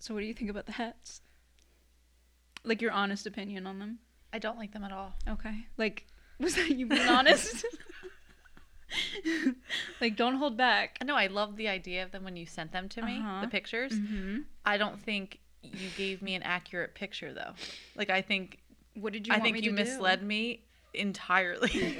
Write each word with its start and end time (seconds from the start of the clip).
So 0.00 0.14
what 0.14 0.20
do 0.20 0.26
you 0.26 0.34
think 0.34 0.50
about 0.50 0.66
the 0.66 0.72
hats? 0.72 1.20
Like 2.64 2.82
your 2.82 2.92
honest 2.92 3.26
opinion 3.26 3.66
on 3.66 3.78
them? 3.78 3.98
I 4.32 4.38
don't 4.38 4.58
like 4.58 4.72
them 4.72 4.84
at 4.84 4.92
all. 4.92 5.14
Okay. 5.28 5.66
Like 5.76 6.06
was 6.40 6.54
that 6.56 6.70
you 6.70 6.86
being 6.86 7.08
honest? 7.08 7.64
like 10.00 10.16
don't 10.16 10.36
hold 10.36 10.56
back. 10.56 10.98
No, 11.04 11.14
I 11.16 11.26
love 11.28 11.56
the 11.56 11.68
idea 11.68 12.02
of 12.02 12.10
them 12.12 12.24
when 12.24 12.36
you 12.36 12.46
sent 12.46 12.72
them 12.72 12.88
to 12.90 13.02
me, 13.02 13.18
Uh-huh. 13.18 13.42
the 13.42 13.48
pictures. 13.48 13.92
Mm-hmm. 13.92 14.38
I 14.64 14.76
don't 14.78 15.00
think 15.00 15.38
you 15.62 15.88
gave 15.96 16.22
me 16.22 16.34
an 16.34 16.42
accurate 16.42 16.94
picture 16.94 17.32
though. 17.32 17.52
Like 17.94 18.10
I 18.10 18.22
think 18.22 18.58
What 18.94 19.12
did 19.12 19.26
you 19.26 19.32
I 19.34 19.38
want 19.38 19.44
think 19.52 19.64
you 19.64 19.70
to 19.70 19.76
do? 19.76 19.82
misled 19.84 20.22
me 20.22 20.62
entirely. 20.94 21.98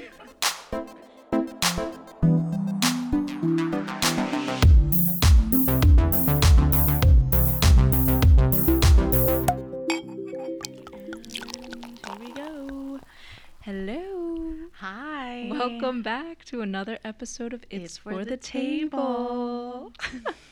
Welcome 15.91 16.03
back 16.03 16.45
to 16.45 16.61
another 16.61 16.99
episode 17.03 17.51
of 17.51 17.65
It's, 17.69 17.97
for, 17.97 18.23
the, 18.23 18.37
Table. 18.37 19.91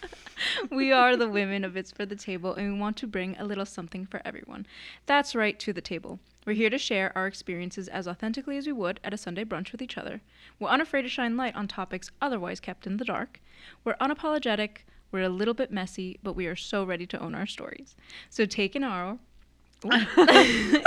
we 0.70 0.92
are 0.92 1.16
the 1.16 1.30
women 1.30 1.64
of 1.64 1.78
It's 1.78 1.94
for 1.94 2.06
the 2.06 2.18
Table, 2.18 2.54
and 2.54 2.74
we 2.74 2.78
want 2.78 2.98
to 2.98 3.08
bring 3.08 3.38
a 3.38 3.46
little 3.46 3.66
something 3.66 4.06
for 4.06 4.22
everyone. 4.26 4.68
That's 5.06 5.36
right, 5.36 5.58
to 5.60 5.72
the 5.72 5.80
table. 5.80 6.20
We're 6.46 6.58
here 6.58 6.70
to 6.70 6.78
share 6.78 7.18
our 7.18 7.26
experiences 7.26 7.88
as 7.88 8.06
authentically 8.06 8.58
as 8.58 8.68
we 8.68 8.74
would 8.74 9.00
at 9.02 9.14
a 9.14 9.18
Sunday 9.18 9.46
brunch 9.46 9.72
with 9.72 9.82
each 9.82 9.98
other. 9.98 10.20
We're 10.60 10.68
unafraid 10.68 11.06
to 11.06 11.10
shine 11.10 11.38
light 11.38 11.56
on 11.56 11.70
topics 11.70 12.12
otherwise 12.22 12.60
kept 12.60 12.86
in 12.86 12.98
the 12.98 13.06
dark. 13.06 13.40
We're 13.86 13.96
unapologetic. 13.96 14.80
We're 15.10 15.24
a 15.24 15.30
little 15.30 15.54
bit 15.54 15.72
messy, 15.72 16.20
but 16.22 16.36
we 16.36 16.48
are 16.48 16.58
so 16.58 16.84
ready 16.84 17.08
to 17.08 17.20
own 17.22 17.34
our 17.34 17.48
stories. 17.48 17.96
So 18.30 18.46
take 18.46 18.76
an 18.76 18.84
hour. 18.84 19.20
Ooh. 19.86 19.90
Almost 19.90 20.84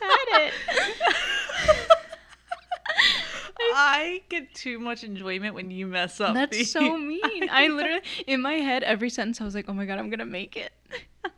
had 0.00 0.46
it. 0.46 0.52
I 3.80 4.22
get 4.28 4.52
too 4.54 4.80
much 4.80 5.04
enjoyment 5.04 5.54
when 5.54 5.70
you 5.70 5.86
mess 5.86 6.20
up. 6.20 6.34
That's 6.34 6.68
so 6.68 6.96
mean. 6.98 7.48
I 7.48 7.68
literally, 7.68 8.02
in 8.26 8.42
my 8.42 8.54
head, 8.54 8.82
every 8.82 9.08
sentence, 9.08 9.40
I 9.40 9.44
was 9.44 9.54
like, 9.54 9.66
oh 9.68 9.72
my 9.72 9.86
God, 9.86 10.00
I'm 10.00 10.10
going 10.10 10.18
to 10.18 10.24
make 10.24 10.56
it. 10.56 10.72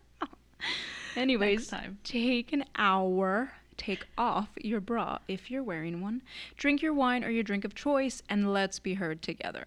Anyways, 1.17 1.71
take 2.03 2.55
an 2.55 2.65
hour, 2.77 3.53
take 3.77 4.07
off 4.17 4.49
your 4.57 4.81
bra 4.81 5.19
if 5.29 5.51
you're 5.51 5.63
wearing 5.63 6.01
one, 6.01 6.23
drink 6.57 6.81
your 6.81 6.95
wine 6.95 7.25
or 7.25 7.29
your 7.29 7.43
drink 7.43 7.67
of 7.67 7.75
choice, 7.75 8.23
and 8.31 8.51
let's 8.51 8.79
be 8.79 8.95
heard 8.95 9.21
together. 9.21 9.67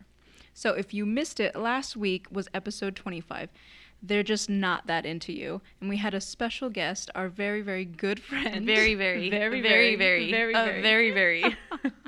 So 0.56 0.74
if 0.74 0.96
you 0.96 1.06
missed 1.06 1.40
it, 1.40 1.56
last 1.56 1.96
week 1.96 2.26
was 2.32 2.48
episode 2.56 2.96
25. 2.96 3.50
They're 4.06 4.22
just 4.22 4.50
not 4.50 4.86
that 4.88 5.06
into 5.06 5.32
you. 5.32 5.62
And 5.80 5.90
we 5.90 5.98
had 5.98 6.14
a 6.14 6.20
special 6.20 6.70
guest, 6.70 7.10
our 7.16 7.30
very, 7.30 7.62
very 7.62 7.86
good 7.86 8.22
friend. 8.22 8.66
Very, 8.66 8.96
very, 8.96 9.30
very, 9.30 9.62
very, 9.62 9.96
very, 9.96 10.30
very, 10.30 10.54
uh, 10.54 10.66
very, 10.66 11.12
very, 11.12 11.42
very. 11.42 11.56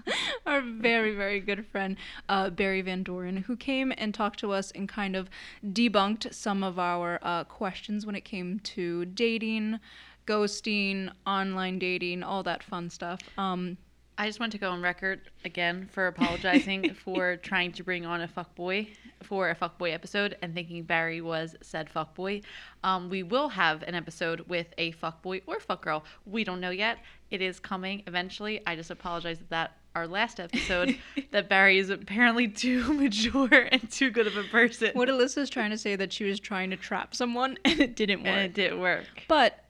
our 0.45 0.61
very, 0.61 1.15
very 1.15 1.39
good 1.39 1.65
friend, 1.65 1.95
uh, 2.29 2.49
Barry 2.49 2.81
Van 2.81 3.01
Doren, 3.01 3.37
who 3.37 3.55
came 3.55 3.93
and 3.97 4.13
talked 4.13 4.39
to 4.39 4.51
us 4.51 4.71
and 4.71 4.87
kind 4.87 5.15
of 5.15 5.29
debunked 5.65 6.33
some 6.33 6.63
of 6.63 6.77
our 6.77 7.19
uh, 7.23 7.43
questions 7.45 8.05
when 8.05 8.15
it 8.15 8.25
came 8.25 8.59
to 8.59 9.05
dating, 9.05 9.79
ghosting, 10.27 11.11
online 11.25 11.79
dating, 11.79 12.23
all 12.23 12.43
that 12.43 12.61
fun 12.61 12.89
stuff. 12.89 13.21
Um, 13.37 13.77
I 14.17 14.27
just 14.27 14.39
want 14.39 14.53
to 14.53 14.57
go 14.57 14.71
on 14.71 14.81
record 14.81 15.21
again 15.43 15.89
for 15.91 16.07
apologizing 16.07 16.93
for 17.03 17.35
trying 17.35 17.73
to 17.73 17.83
bring 17.83 18.05
on 18.05 18.21
a 18.21 18.27
fuckboy 18.27 18.87
for 19.23 19.49
a 19.49 19.55
fuckboy 19.55 19.93
episode 19.93 20.37
and 20.41 20.53
thinking 20.53 20.83
Barry 20.83 21.19
was 21.19 21.55
said 21.61 21.89
fuckboy. 21.93 22.43
Um, 22.83 23.09
we 23.09 23.23
will 23.23 23.49
have 23.49 23.83
an 23.83 23.93
episode 23.95 24.41
with 24.47 24.67
a 24.77 24.93
fuckboy 24.93 25.41
or 25.47 25.57
fuckgirl. 25.59 26.03
We 26.25 26.43
don't 26.45 26.61
know 26.61 26.69
yet. 26.69 26.99
It 27.29 27.41
is 27.41 27.59
coming 27.59 28.03
eventually. 28.07 28.61
I 28.65 28.75
just 28.77 28.89
apologize 28.91 29.39
that, 29.39 29.49
that 29.49 29.77
our 29.95 30.07
last 30.07 30.39
episode 30.39 30.97
that 31.31 31.49
Barry 31.49 31.77
is 31.77 31.89
apparently 31.89 32.47
too 32.47 32.93
mature 32.93 33.67
and 33.71 33.89
too 33.91 34.11
good 34.11 34.27
of 34.27 34.37
a 34.37 34.43
person. 34.43 34.91
what 34.93 35.09
Alyssa's 35.09 35.49
trying 35.49 35.71
to 35.71 35.77
say 35.77 35.95
that 35.97 36.13
she 36.13 36.23
was 36.23 36.39
trying 36.39 36.69
to 36.69 36.77
trap 36.77 37.13
someone 37.15 37.57
and 37.65 37.79
it 37.81 37.95
didn't 37.97 38.19
work. 38.19 38.27
and 38.27 38.39
it 38.45 38.53
didn't 38.53 38.79
work. 38.79 39.05
But 39.27 39.65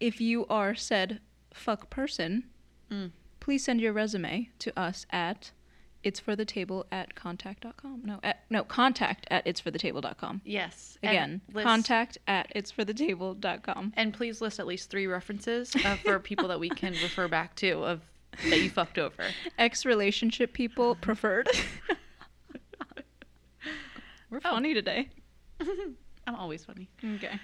if 0.00 0.20
you 0.20 0.46
are 0.46 0.74
said 0.74 1.20
fuck 1.54 1.88
person, 1.88 2.44
Mm. 2.90 3.12
Please 3.40 3.64
send 3.64 3.80
your 3.80 3.92
resume 3.92 4.48
to 4.60 4.78
us 4.78 5.06
at 5.10 5.50
it's 6.02 6.18
for 6.18 6.34
the 6.34 6.46
table 6.46 6.86
at 6.90 7.14
contact.com. 7.14 8.00
No, 8.04 8.20
at, 8.22 8.44
no, 8.48 8.64
contact 8.64 9.26
at 9.30 9.46
it's 9.46 9.60
for 9.60 9.70
the 9.70 9.78
table.com. 9.78 10.40
Yes. 10.46 10.96
Again, 11.02 11.42
list- 11.52 11.66
contact 11.66 12.16
at 12.26 12.50
it's 12.54 12.70
for 12.70 12.84
the 12.86 12.94
table.com. 12.94 13.92
And 13.96 14.14
please 14.14 14.40
list 14.40 14.58
at 14.60 14.66
least 14.66 14.88
three 14.88 15.06
references 15.06 15.74
uh, 15.84 15.96
for 15.96 16.18
people 16.30 16.48
that 16.48 16.58
we 16.58 16.70
can 16.70 16.92
refer 17.02 17.28
back 17.28 17.54
to 17.56 17.84
of 17.84 18.00
that 18.48 18.60
you 18.60 18.70
fucked 18.70 18.96
over. 18.98 19.24
Ex 19.58 19.84
relationship 19.84 20.54
people 20.54 20.94
preferred. 20.94 21.48
We're 24.30 24.38
Oh. 24.44 24.50
funny 24.52 24.72
today. 24.74 25.08
I'm 26.26 26.34
always 26.36 26.64
funny. 26.64 26.88
Okay. 27.16 27.38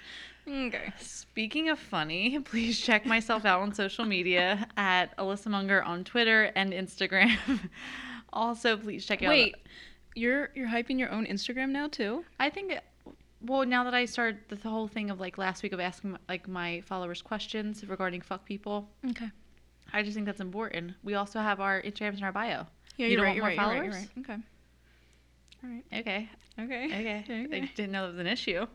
Okay. 0.49 0.93
Speaking 1.01 1.69
of 1.69 1.79
funny, 1.79 2.39
please 2.45 2.81
check 2.81 3.05
myself 3.05 3.45
out 3.45 3.61
on 3.61 3.75
social 3.75 4.05
media 4.05 4.67
at 4.77 5.17
Alyssa 5.17 5.49
Munger 5.49 5.83
on 5.83 6.05
Twitter 6.05 6.53
and 6.55 6.73
Instagram. 6.73 7.37
also, 8.33 8.77
please 8.77 9.05
check 9.05 9.23
out. 9.23 9.29
Wait, 9.29 9.57
you're 10.15 10.51
you're 10.55 10.69
hyping 10.69 10.99
your 10.99 11.11
own 11.11 11.27
Instagram 11.27 11.71
now 11.71 11.89
too? 11.89 12.25
I 12.39 12.51
think. 12.51 12.75
Well, 13.43 13.67
now 13.67 13.85
that 13.85 13.95
I 13.95 14.07
started 14.07 14.39
the 14.49 14.57
whole 14.69 14.89
thing 14.89 15.11
of 15.11 15.21
like 15.21 15.37
last 15.37 15.63
week 15.63 15.73
of 15.73 15.81
asking 15.81 16.17
like 16.29 16.49
my 16.49 16.81
followers 16.83 17.21
questions 17.23 17.85
regarding 17.87 18.21
fuck 18.21 18.45
people, 18.45 18.89
Okay. 19.11 19.31
I 19.93 20.03
just 20.03 20.15
think 20.15 20.27
that's 20.27 20.41
important. 20.41 20.93
We 21.05 21.15
also 21.15 21.39
have 21.41 21.61
our 21.61 21.83
Instagrams 21.83 22.17
in 22.19 22.25
our 22.25 22.33
bio. 22.33 22.67
Yeah, 22.97 23.07
You 23.09 23.17
don't 23.17 23.25
right, 23.25 23.29
want 23.29 23.37
you're 23.37 23.45
more 23.45 23.49
right, 23.51 23.91
followers? 23.91 23.95
right. 23.95 24.09
Okay. 24.21 24.39
All 25.63 25.71
right. 25.71 25.85
Okay. 26.01 26.31
Okay. 26.59 26.85
Okay. 26.87 27.47
I 27.63 27.71
didn't 27.77 27.93
know 27.93 28.03
that 28.07 28.13
was 28.13 28.19
an 28.19 28.27
issue. 28.27 28.67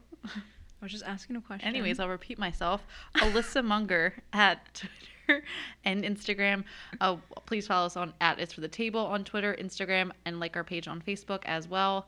I 0.81 0.85
was 0.85 0.91
just 0.91 1.05
asking 1.05 1.35
a 1.35 1.41
question. 1.41 1.67
Anyways, 1.67 1.99
I'll 1.99 2.09
repeat 2.09 2.39
myself. 2.39 2.83
Alyssa 3.17 3.63
Munger 3.73 4.15
at 4.33 4.73
Twitter 4.73 5.43
and 5.85 6.03
Instagram. 6.03 6.63
Uh, 6.99 7.17
please 7.45 7.67
follow 7.67 7.85
us 7.85 7.95
on 7.95 8.13
at 8.19 8.39
It's 8.39 8.53
for 8.53 8.61
the 8.61 8.67
Table 8.67 8.99
on 9.05 9.23
Twitter, 9.23 9.55
Instagram, 9.59 10.11
and 10.25 10.39
like 10.39 10.55
our 10.55 10.63
page 10.63 10.87
on 10.87 10.99
Facebook 11.01 11.41
as 11.45 11.67
well. 11.67 12.07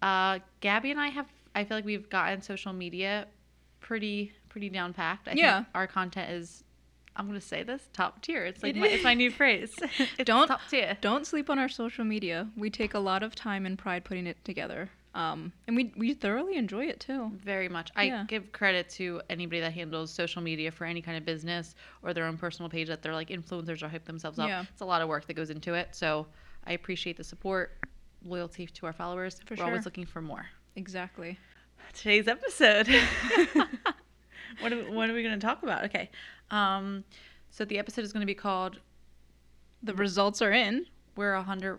Uh, 0.00 0.38
Gabby 0.60 0.90
and 0.90 1.00
I 1.00 1.08
have. 1.08 1.26
I 1.54 1.64
feel 1.64 1.76
like 1.76 1.84
we've 1.84 2.08
gotten 2.08 2.40
social 2.42 2.72
media 2.72 3.26
pretty 3.80 4.32
pretty 4.48 4.70
down 4.70 4.92
packed. 4.94 5.28
I 5.28 5.32
Yeah. 5.32 5.56
think 5.58 5.68
our 5.74 5.86
content 5.86 6.30
is. 6.30 6.64
I'm 7.16 7.26
gonna 7.28 7.40
say 7.40 7.62
this 7.62 7.88
top 7.92 8.22
tier. 8.22 8.44
It's 8.44 8.60
like 8.62 8.74
It 8.74 8.80
my, 8.80 8.88
it's 8.88 9.04
my 9.04 9.14
new 9.14 9.30
phrase. 9.30 9.72
Don't- 10.24 10.48
top 10.48 10.62
tier. 10.68 10.96
Don't 11.00 11.24
sleep 11.26 11.48
on 11.50 11.58
our 11.60 11.68
social 11.68 12.04
media. 12.04 12.48
We 12.56 12.70
take 12.70 12.92
a 12.94 12.98
lot 12.98 13.22
of 13.22 13.34
time 13.36 13.66
and 13.66 13.78
pride 13.78 14.02
putting 14.04 14.26
it 14.26 14.42
together. 14.44 14.90
Um, 15.14 15.52
and 15.68 15.76
we 15.76 15.92
we 15.96 16.12
thoroughly 16.12 16.56
enjoy 16.56 16.86
it 16.86 16.98
too. 16.98 17.30
Very 17.36 17.68
much. 17.68 17.90
I 17.94 18.04
Yeah. 18.04 18.24
give 18.26 18.50
credit 18.50 18.88
to 18.90 19.22
anybody 19.30 19.60
that 19.60 19.72
handles 19.72 20.12
social 20.12 20.42
media 20.42 20.72
for 20.72 20.84
any 20.84 21.00
kind 21.00 21.16
of 21.16 21.24
business 21.24 21.76
or 22.02 22.12
their 22.12 22.24
own 22.26 22.36
personal 22.36 22.68
page 22.68 22.88
that 22.88 23.00
they're 23.00 23.14
like 23.14 23.28
influencers 23.28 23.82
or 23.82 23.88
hype 23.88 24.04
themselves 24.04 24.40
up. 24.40 24.48
Yeah. 24.48 24.64
It's 24.72 24.80
a 24.80 24.84
lot 24.84 25.02
of 25.02 25.08
work 25.08 25.26
that 25.28 25.34
goes 25.34 25.50
into 25.50 25.74
it. 25.74 25.88
So 25.94 26.26
I 26.66 26.72
appreciate 26.72 27.16
the 27.16 27.22
support, 27.22 27.76
loyalty 28.24 28.66
to 28.66 28.86
our 28.86 28.92
followers. 28.92 29.40
For 29.46 29.54
We're 29.54 29.64
always 29.64 29.84
looking 29.84 30.04
for 30.06 30.20
more. 30.20 30.46
Exactly. 30.74 31.38
Today's 31.92 32.26
episode. 32.26 32.88
what, 34.60 34.72
are, 34.72 34.90
what 34.90 35.10
are 35.10 35.14
we 35.14 35.22
going 35.22 35.38
to 35.38 35.46
talk 35.46 35.62
about? 35.62 35.84
Okay. 35.84 36.10
Um, 36.50 37.04
so 37.50 37.64
the 37.64 37.78
episode 37.78 38.04
is 38.04 38.12
going 38.12 38.22
to 38.22 38.26
be 38.26 38.34
called 38.34 38.80
The 39.82 39.94
results 39.94 40.42
are 40.42 40.50
in. 40.52 40.86
We're 41.16 41.34
100% 41.34 41.78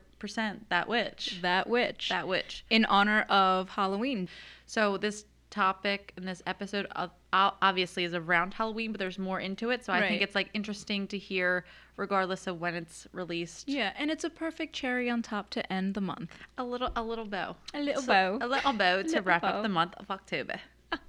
That 0.70 0.88
Witch. 0.88 1.40
That 1.42 1.68
witch. 1.70 2.10
That 2.10 2.28
Witch. 2.28 2.66
in 2.70 2.86
honor 2.86 3.22
of 3.30 3.70
Halloween. 3.70 4.30
So 4.66 4.98
this 4.98 5.26
topic 5.52 6.12
in 6.18 6.26
this 6.26 6.42
episode 6.48 6.88
uh, 6.96 7.08
obviously 7.34 8.04
is 8.04 8.14
around 8.14 8.54
Halloween, 8.54 8.92
but 8.92 9.00
there's 9.00 9.20
more 9.20 9.40
into 9.40 9.70
it. 9.70 9.86
So 9.86 9.94
I 9.94 10.02
Right. 10.02 10.10
think 10.10 10.22
it's 10.22 10.36
like 10.36 10.50
interesting 10.54 11.08
to 11.08 11.18
hear, 11.18 11.66
regardless 11.98 12.48
of 12.48 12.60
when 12.60 12.76
it's 12.76 13.08
released. 13.14 13.68
Yeah, 13.70 13.94
and 13.98 14.10
it's 14.12 14.24
a 14.24 14.30
perfect 14.30 14.74
cherry 14.74 15.10
on 15.10 15.22
top 15.22 15.50
to 15.52 15.72
end 15.72 15.94
the 15.94 16.02
month. 16.02 16.32
A 16.58 16.64
little, 16.64 16.92
a 16.96 17.04
little 17.04 17.26
bow, 17.26 17.56
A 17.74 17.80
little 17.82 18.02
So- 18.02 18.08
bow. 18.40 18.46
a 18.46 18.48
little 18.48 18.74
bow 18.74 18.98
to 19.02 19.08
Little 19.08 19.24
wrap 19.24 19.42
bow. 19.44 19.48
up 19.50 19.64
the 19.64 19.70
month 19.70 19.94
of 19.98 20.10
October. 20.12 20.60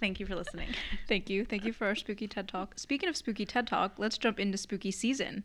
Thank 0.00 0.20
you 0.20 0.26
for 0.26 0.34
listening. 0.36 0.68
Thank 1.08 1.30
you. 1.30 1.44
Thank 1.44 1.64
you 1.64 1.72
for 1.72 1.86
our 1.86 1.94
spooky 1.94 2.28
TED 2.28 2.48
Talk. 2.48 2.78
Speaking 2.78 3.08
of 3.08 3.16
spooky 3.16 3.46
TED 3.46 3.66
Talk, 3.66 3.94
let's 3.98 4.18
jump 4.18 4.38
into 4.38 4.58
spooky 4.58 4.90
season. 4.90 5.44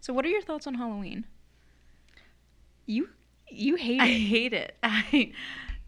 So, 0.00 0.12
what 0.12 0.24
are 0.24 0.28
your 0.28 0.40
thoughts 0.40 0.66
on 0.66 0.74
Halloween? 0.74 1.24
You 2.88 3.10
you 3.50 3.76
hate 3.76 4.00
I 4.00 4.06
it. 4.06 4.08
I 4.08 4.18
hate 4.18 4.52
it. 4.54 4.76
I, 4.82 5.32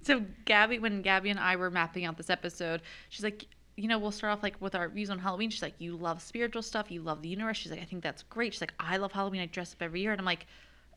so 0.02 0.24
Gabby, 0.44 0.78
when 0.78 1.02
Gabby 1.02 1.30
and 1.30 1.40
I 1.40 1.56
were 1.56 1.70
mapping 1.70 2.04
out 2.04 2.16
this 2.16 2.30
episode, 2.30 2.82
she's 3.08 3.24
like, 3.24 3.46
you 3.76 3.88
know, 3.88 3.98
we'll 3.98 4.12
start 4.12 4.32
off 4.34 4.42
like 4.42 4.60
with 4.60 4.74
our 4.74 4.88
views 4.88 5.08
on 5.10 5.18
Halloween. 5.18 5.50
She's 5.50 5.62
like, 5.62 5.74
you 5.78 5.96
love 5.96 6.20
spiritual 6.20 6.62
stuff, 6.62 6.90
you 6.90 7.00
love 7.00 7.22
the 7.22 7.28
universe. 7.28 7.56
She's 7.56 7.70
like, 7.72 7.80
I 7.80 7.84
think 7.84 8.02
that's 8.02 8.22
great. 8.24 8.52
She's 8.52 8.60
like, 8.60 8.74
I 8.78 8.98
love 8.98 9.12
Halloween. 9.12 9.40
I 9.40 9.46
dress 9.46 9.72
up 9.72 9.82
every 9.82 10.02
year, 10.02 10.12
and 10.12 10.20
I'm 10.20 10.26
like, 10.26 10.46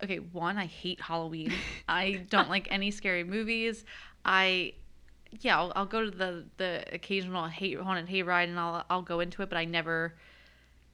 okay, 0.04 0.18
one, 0.18 0.58
I 0.58 0.66
hate 0.66 1.00
Halloween. 1.00 1.54
I 1.88 2.26
don't 2.30 2.50
like 2.50 2.68
any 2.70 2.92
scary 2.92 3.24
movies. 3.24 3.86
I 4.26 4.74
yeah, 5.40 5.58
I'll, 5.58 5.72
I'll 5.76 5.86
go 5.86 6.04
to 6.04 6.12
the 6.12 6.46
the 6.58 6.84
occasional 6.92 7.48
hate 7.48 7.80
haunted 7.80 8.08
hayride 8.08 8.50
and 8.50 8.60
I'll 8.60 8.86
I'll 8.90 9.02
go 9.02 9.22
into 9.22 9.42
it, 9.42 9.50
but 9.50 9.58
I 9.58 9.66
never. 9.66 10.16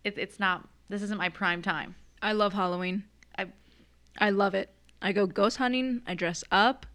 It, 0.04 0.18
it's 0.18 0.40
not. 0.40 0.68
This 0.88 1.02
isn't 1.02 1.18
my 1.18 1.30
prime 1.30 1.62
time. 1.62 1.96
I 2.22 2.34
love 2.34 2.54
Halloween. 2.54 3.04
I 3.38 3.48
I 4.20 4.30
love 4.30 4.54
it. 4.54 4.70
I 5.02 5.12
go 5.12 5.26
ghost 5.26 5.58
hunting. 5.58 6.02
I 6.08 6.14
dress 6.14 6.44
up. 6.52 6.86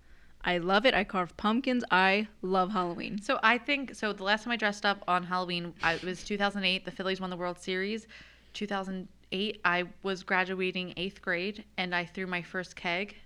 I 0.44 0.58
love 0.58 0.84
it. 0.84 0.92
I 0.92 1.04
carve 1.04 1.36
pumpkins. 1.36 1.84
I 1.90 2.28
love 2.42 2.70
Halloween. 2.70 3.20
So 3.20 3.40
I 3.42 3.56
think 3.56 3.94
so. 3.94 4.12
The 4.12 4.24
last 4.24 4.44
time 4.44 4.52
I 4.52 4.56
dressed 4.56 4.84
up 4.84 5.02
on 5.08 5.24
Halloween, 5.24 5.72
I, 5.82 5.94
it 5.94 6.04
was 6.04 6.22
2008. 6.22 6.84
The 6.84 6.90
Phillies 6.90 7.20
won 7.20 7.30
the 7.30 7.36
World 7.36 7.58
Series. 7.58 8.06
2008, 8.52 9.60
I 9.64 9.84
was 10.02 10.22
graduating 10.22 10.92
eighth 10.96 11.22
grade, 11.22 11.64
and 11.78 11.94
I 11.94 12.04
threw 12.04 12.26
my 12.26 12.42
first 12.42 12.76
keg 12.76 13.16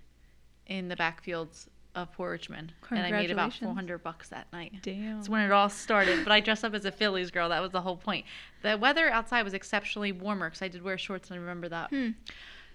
in 0.67 0.87
the 0.87 0.95
backfields 0.95 1.67
of 1.95 2.11
Port 2.13 2.31
Richmond, 2.31 2.71
and 2.89 2.99
I 2.99 3.11
made 3.11 3.31
about 3.31 3.53
400 3.53 4.01
bucks 4.03 4.29
that 4.29 4.47
night. 4.53 4.73
Damn. 4.81 5.17
That's 5.17 5.27
when 5.27 5.41
it 5.41 5.51
all 5.51 5.69
started. 5.69 6.23
But 6.23 6.31
I 6.31 6.39
dressed 6.39 6.63
up 6.63 6.73
as 6.73 6.85
a 6.85 6.91
Phillies 6.91 7.31
girl. 7.31 7.49
That 7.49 7.61
was 7.61 7.71
the 7.71 7.81
whole 7.81 7.97
point. 7.97 8.25
The 8.61 8.77
weather 8.77 9.09
outside 9.09 9.43
was 9.43 9.53
exceptionally 9.53 10.11
warmer 10.11 10.47
because 10.49 10.61
I 10.61 10.67
did 10.67 10.83
wear 10.83 10.97
shorts, 10.97 11.29
and 11.29 11.37
I 11.37 11.41
remember 11.41 11.67
that. 11.69 11.89
Hmm. 11.89 12.09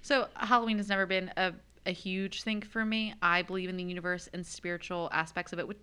So 0.03 0.29
Halloween 0.35 0.77
has 0.77 0.89
never 0.89 1.07
been 1.07 1.31
a, 1.37 1.55
a 1.87 1.93
huge 1.93 2.43
thing 2.43 2.63
for 2.63 2.85
me. 2.85 3.15
I 3.21 3.43
believe 3.43 3.69
in 3.69 3.77
the 3.77 3.85
universe 3.85 4.29
and 4.33 4.47
spiritual 4.47 5.09
aspects 5.13 5.53
of 5.53 5.59
it 5.59 5.69
with, 5.69 5.77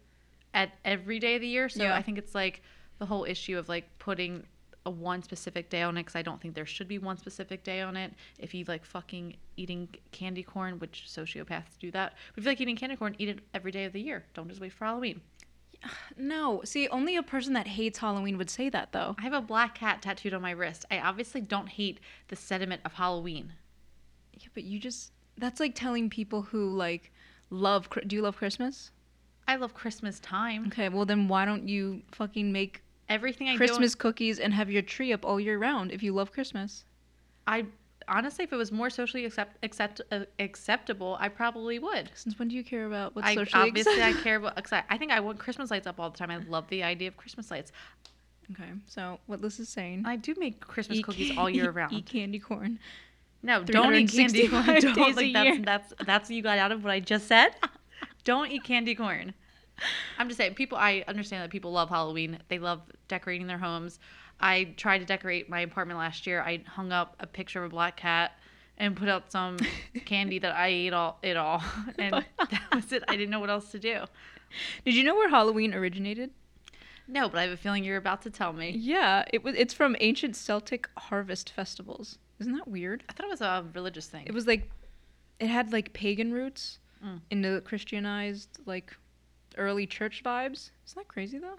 at 0.54 0.72
every 0.84 1.20
day 1.20 1.36
of 1.36 1.42
the 1.42 1.48
year. 1.48 1.70
So 1.70 1.84
Yeah. 1.84 1.96
I 1.96 2.02
think 2.02 2.18
it's 2.18 2.34
like 2.36 2.62
the 3.00 3.06
whole 3.06 3.26
issue 3.26 3.58
of 3.58 3.70
like 3.70 3.86
putting 4.00 4.46
a 4.86 4.90
one 4.90 5.22
specific 5.22 5.70
day 5.70 5.84
on 5.84 5.96
it 5.96 6.02
because 6.02 6.16
I 6.16 6.24
don't 6.24 6.42
think 6.42 6.56
there 6.56 6.66
should 6.66 6.88
be 6.88 6.98
one 6.98 7.18
specific 7.18 7.64
day 7.64 7.82
on 7.82 7.96
it. 7.96 8.14
If 8.40 8.54
you 8.54 8.66
like 8.68 8.84
fucking 8.84 9.36
eating 9.56 9.90
candy 10.12 10.42
corn, 10.44 10.80
which 10.80 11.06
sociopaths 11.08 11.78
do 11.80 11.92
that, 11.92 12.14
but 12.34 12.40
if 12.40 12.46
you 12.46 12.50
like 12.50 12.62
eating 12.62 12.76
candy 12.76 12.96
corn, 12.96 13.16
eat 13.20 13.30
it 13.30 13.40
every 13.54 13.72
day 13.72 13.86
of 13.86 13.94
the 13.94 14.02
year. 14.02 14.26
Don't 14.34 14.50
just 14.50 14.60
wait 14.60 14.74
for 14.74 14.86
Halloween. 14.86 15.22
No, 16.18 16.62
see, 16.64 16.88
only 16.90 17.16
a 17.16 17.24
person 17.24 17.54
that 17.54 17.68
hates 17.68 17.98
Halloween 17.98 18.38
would 18.38 18.50
say 18.52 18.70
that, 18.70 18.92
though. 18.92 19.16
I 19.18 19.24
have 19.24 19.34
a 19.34 19.42
black 19.42 19.74
cat 19.76 20.02
tattooed 20.04 20.34
on 20.34 20.42
my 20.42 20.52
wrist. 20.52 20.86
I 20.92 21.00
obviously 21.00 21.42
don't 21.42 21.70
hate 21.70 22.00
the 22.28 22.36
sentiment 22.36 22.82
of 22.86 22.94
Halloween. 22.94 23.54
Yeah, 24.34 24.50
but 24.54 24.64
you 24.64 24.78
just. 24.80 25.12
That's 25.42 25.60
like 25.60 25.76
telling 25.76 26.10
people 26.10 26.44
who, 26.44 26.70
like, 26.70 27.12
love. 27.50 27.90
Do 28.08 28.16
you 28.16 28.22
love 28.22 28.38
Christmas? 28.38 28.92
I 29.48 29.58
love 29.58 29.74
Christmas 29.74 30.20
time. 30.22 30.68
Okay, 30.68 30.88
well, 30.88 31.04
then 31.06 31.28
why 31.28 31.44
don't 31.46 31.68
you 31.68 32.04
fucking 32.12 32.52
make 32.54 32.82
Everything 33.10 33.50
I 33.50 33.58
Christmas 33.58 33.94
cookies 33.96 34.40
and 34.40 34.54
have 34.54 34.70
your 34.72 34.82
tree 34.84 35.12
up 35.12 35.26
all 35.26 35.40
year 35.40 35.58
round 35.58 35.92
if 35.92 36.02
you 36.02 36.14
love 36.14 36.32
Christmas? 36.32 36.86
I 37.48 37.66
honestly, 38.08 38.44
if 38.46 38.54
it 38.54 38.56
was 38.56 38.72
more 38.72 38.90
socially 38.90 39.26
accept, 39.26 39.58
accept 39.64 40.00
uh, 40.12 40.22
acceptable, 40.40 41.18
I 41.20 41.28
probably 41.28 41.80
would. 41.80 42.10
Since 42.14 42.40
when 42.40 42.48
do 42.48 42.56
you 42.56 42.64
care 42.64 42.86
about 42.86 43.16
what's 43.16 43.28
I 43.28 43.36
socially 43.36 43.68
obviously 43.68 43.94
I 43.94 44.10
acceptable? 44.10 44.24
care 44.24 44.36
about. 44.38 44.56
'cause 44.56 44.72
I, 44.74 44.84
I 44.90 44.98
think 44.98 45.12
I 45.12 45.20
want 45.20 45.40
Christmas 45.40 45.72
lights 45.72 45.88
up 45.88 46.00
all 46.00 46.10
the 46.12 46.18
time. 46.18 46.32
I 46.32 46.38
love 46.38 46.68
the 46.70 46.84
idea 46.84 47.08
of 47.10 47.18
Christmas 47.18 47.52
lights. 47.52 47.72
Okay, 48.54 48.70
so 48.88 49.20
what 49.28 49.42
Liz 49.42 49.60
is 49.60 49.70
saying. 49.70 50.04
I 50.06 50.16
do 50.18 50.36
make 50.38 50.60
Christmas 50.62 51.00
eat 51.00 51.06
cookies 51.06 51.32
all 51.38 51.50
year 51.58 51.66
eat- 51.66 51.76
round. 51.76 51.94
Eat 51.94 52.06
candy 52.06 52.40
corn. 52.40 52.80
No, 53.44 53.64
don't 53.64 53.94
eat 53.94 54.12
candy 54.12 54.48
corn. 54.48 54.66
Don't 54.80 55.16
think 55.16 55.34
that's, 55.34 55.48
year. 55.50 55.60
that's 55.64 55.94
that's 56.06 56.30
what 56.30 56.36
you 56.36 56.42
got 56.42 56.58
out 56.58 56.72
of 56.72 56.84
what 56.84 56.92
I 56.92 57.00
just 57.00 57.28
said. 57.28 57.56
don't 58.24 58.52
eat 58.52 58.64
candy 58.64 58.94
corn. 58.96 59.34
I'm 60.20 60.28
just 60.28 60.38
saying, 60.38 60.54
people. 60.54 60.78
I 60.78 61.04
understand 61.08 61.44
that 61.44 61.50
people 61.50 61.72
love 61.72 61.90
Halloween. 61.90 62.38
They 62.50 62.60
love 62.60 62.82
decorating 63.08 63.48
their 63.48 63.58
homes. 63.58 64.00
I 64.40 64.74
tried 64.78 65.00
to 65.00 65.06
decorate 65.06 65.50
my 65.50 65.62
apartment 65.62 66.00
last 66.00 66.28
year. 66.28 66.42
I 66.42 66.64
hung 66.68 66.92
up 66.92 67.16
a 67.20 67.28
picture 67.28 67.64
of 67.64 67.72
a 67.72 67.74
black 67.74 67.98
cat 67.98 68.32
and 68.78 68.96
put 68.96 69.10
out 69.10 69.32
some 69.32 69.58
candy 70.06 70.40
that 70.40 70.56
I 70.56 70.68
ate 70.68 70.94
all 70.94 71.18
it 71.24 71.38
all, 71.38 71.64
and 71.98 72.14
that 72.38 72.62
was 72.74 72.92
it. 72.92 73.04
I 73.08 73.16
didn't 73.16 73.32
know 73.32 73.40
what 73.40 73.50
else 73.50 73.72
to 73.72 73.80
do. 73.80 74.04
Did 74.86 74.96
you 74.96 75.04
know 75.04 75.16
where 75.16 75.30
Halloween 75.30 75.74
originated? 75.74 76.32
No, 77.08 77.28
but 77.28 77.40
I 77.40 77.44
have 77.44 77.52
a 77.52 77.58
feeling 77.58 77.84
you're 77.84 77.98
about 77.98 78.22
to 78.24 78.30
tell 78.30 78.54
me. 78.54 78.72
Yeah, 78.72 79.24
it 79.34 79.44
was. 79.44 79.56
It's 79.56 79.74
from 79.74 79.96
ancient 80.00 80.36
Celtic 80.36 80.90
harvest 80.98 81.52
festivals. 81.52 82.18
Isn't 82.42 82.54
that 82.58 82.68
weird? 82.68 83.04
I 83.10 83.14
thought 83.14 83.26
it 83.28 83.30
was 83.30 83.42
a 83.42 83.66
religious 83.74 84.08
thing. 84.08 84.26
It 84.28 84.34
was 84.34 84.48
like, 84.48 84.70
it 85.40 85.48
had 85.48 85.72
like 85.72 85.94
pagan 85.94 86.32
roots 86.34 86.80
Mm. 87.04 87.22
into 87.32 87.62
Christianized 87.62 88.60
like 88.68 88.96
early 89.58 89.88
church 89.88 90.22
vibes. 90.24 90.70
Isn't 90.86 90.98
that 90.98 91.08
crazy 91.08 91.40
though? 91.40 91.58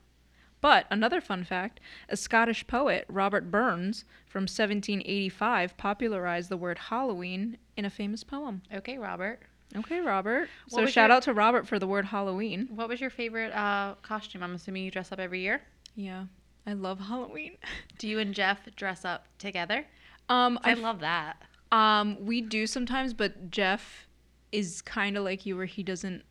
But 0.60 0.86
another 0.90 1.20
fun 1.20 1.42
fact: 1.42 1.80
a 2.08 2.16
Scottish 2.16 2.64
poet, 2.68 3.04
Robert 3.08 3.50
Burns, 3.50 4.04
from 4.26 4.42
1785, 4.42 5.76
popularized 5.76 6.48
the 6.48 6.56
word 6.56 6.78
Halloween 6.78 7.58
in 7.76 7.84
a 7.84 7.90
famous 7.90 8.22
poem. 8.22 8.62
okay, 8.72 8.98
Robert. 8.98 9.40
Okay, 9.74 10.00
Robert. 10.00 10.48
What 10.68 10.80
so 10.82 10.86
shout 10.86 11.08
your- 11.08 11.16
out 11.16 11.22
to 11.24 11.32
Robert 11.34 11.66
for 11.66 11.78
the 11.78 11.86
word 11.88 12.04
Halloween. 12.04 12.68
What 12.74 12.88
was 12.88 13.00
your 13.00 13.10
favorite 13.10 13.52
uh, 13.52 13.94
costume? 14.02 14.42
I'm 14.42 14.54
assuming 14.54 14.84
you 14.84 14.90
dress 14.92 15.10
up 15.10 15.18
every 15.18 15.40
year. 15.40 15.62
Yeah, 15.96 16.26
I 16.66 16.74
love 16.74 17.00
Halloween. 17.00 17.56
Do 17.98 18.06
you 18.06 18.18
and 18.20 18.32
Jeff 18.34 18.60
dress 18.76 19.04
up 19.04 19.26
together? 19.38 19.86
Um, 20.32 20.58
I 20.62 20.70
I 20.70 20.74
love 20.74 21.00
that. 21.00 21.42
Um, 21.70 22.16
we 22.24 22.40
do 22.40 22.66
sometimes, 22.66 23.12
but 23.12 23.50
Jeff 23.50 24.06
is 24.50 24.80
kind 24.80 25.18
of 25.18 25.24
like 25.24 25.44
you, 25.44 25.56
where 25.56 25.66
he 25.66 25.82
doesn't 25.82 26.22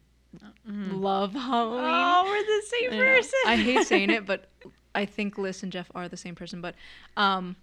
love 0.65 1.33
Halloween. 1.33 1.85
Oh, 1.85 2.23
we're 2.25 2.43
the 2.43 2.67
same 2.67 2.93
I 2.93 3.05
person. 3.05 3.39
I 3.45 3.55
hate 3.57 3.85
saying 3.85 4.09
it, 4.09 4.25
but 4.31 4.49
I 4.95 5.05
think 5.05 5.37
Liz 5.37 5.61
and 5.61 5.71
Jeff 5.71 5.91
are 5.93 6.09
the 6.09 6.17
same 6.17 6.33
person. 6.33 6.61
But 6.61 6.73
um, 7.15 7.55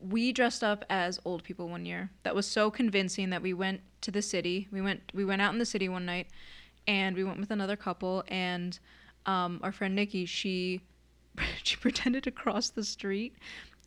we 0.00 0.32
dressed 0.32 0.64
up 0.64 0.86
as 0.88 1.20
old 1.26 1.44
people 1.44 1.68
one 1.68 1.84
year. 1.84 2.10
That 2.22 2.34
was 2.34 2.46
so 2.46 2.70
convincing 2.70 3.28
that 3.28 3.42
we 3.42 3.52
went 3.52 3.82
to 4.00 4.10
the 4.10 4.22
city. 4.22 4.68
We 4.72 4.80
went 4.80 5.02
we 5.12 5.24
went 5.26 5.42
out 5.42 5.52
in 5.52 5.58
the 5.58 5.66
city 5.66 5.90
one 5.90 6.06
night, 6.06 6.28
and 6.86 7.14
we 7.14 7.24
went 7.24 7.40
with 7.40 7.50
another 7.50 7.76
couple. 7.76 8.24
And 8.28 8.78
um, 9.26 9.60
our 9.62 9.72
friend 9.72 9.94
Nikki, 9.94 10.24
she 10.24 10.80
she 11.62 11.76
pretended 11.76 12.24
to 12.24 12.30
cross 12.30 12.70
the 12.70 12.84
street 12.84 13.36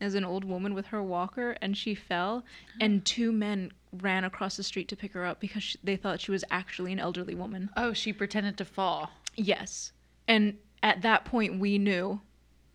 as 0.01 0.15
an 0.15 0.25
old 0.25 0.43
woman 0.43 0.73
with 0.73 0.87
her 0.87 1.01
walker, 1.01 1.55
and 1.61 1.77
she 1.77 1.95
fell. 1.95 2.43
And 2.79 3.03
two 3.05 3.31
men 3.31 3.71
ran 4.01 4.23
across 4.23 4.57
the 4.57 4.63
street 4.63 4.87
to 4.89 4.95
pick 4.95 5.13
her 5.13 5.25
up 5.25 5.39
because 5.39 5.63
she, 5.63 5.77
they 5.83 5.95
thought 5.95 6.21
she 6.21 6.31
was 6.31 6.43
actually 6.51 6.91
an 6.91 6.99
elderly 6.99 7.35
woman. 7.35 7.69
oh, 7.77 7.93
she 7.93 8.11
pretended 8.11 8.57
to 8.57 8.65
fall. 8.65 9.11
Yes. 9.35 9.91
And 10.27 10.57
at 10.83 11.01
that 11.01 11.25
point, 11.25 11.59
we 11.59 11.77
knew 11.77 12.19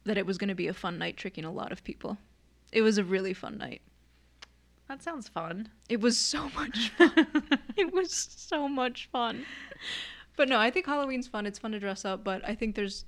that 0.04 0.16
it 0.16 0.26
was 0.26 0.38
going 0.38 0.48
to 0.48 0.54
be 0.54 0.68
a 0.68 0.74
fun 0.74 0.98
night 0.98 1.16
tricking 1.16 1.44
a 1.44 1.52
lot 1.52 1.72
of 1.72 1.84
people. 1.84 2.16
It 2.72 2.82
was 2.82 2.98
a 2.98 3.04
really 3.04 3.34
fun 3.34 3.58
night. 3.58 3.82
That 4.88 5.02
sounds 5.02 5.28
fun. 5.28 5.68
It 5.88 6.00
was 6.00 6.18
so 6.18 6.48
much 6.56 6.88
fun. 6.98 7.32
it 7.76 7.92
was 7.92 8.12
so 8.12 8.68
much 8.68 9.08
fun. 9.12 9.44
But 10.36 10.48
no, 10.48 10.58
I 10.58 10.70
think 10.70 10.86
Halloween's 10.86 11.28
fun. 11.28 11.46
It's 11.46 11.58
fun 11.58 11.72
to 11.72 11.78
dress 11.80 12.04
up, 12.04 12.24
but 12.24 12.42
I 12.48 12.54
think 12.54 12.74
there's 12.74 13.04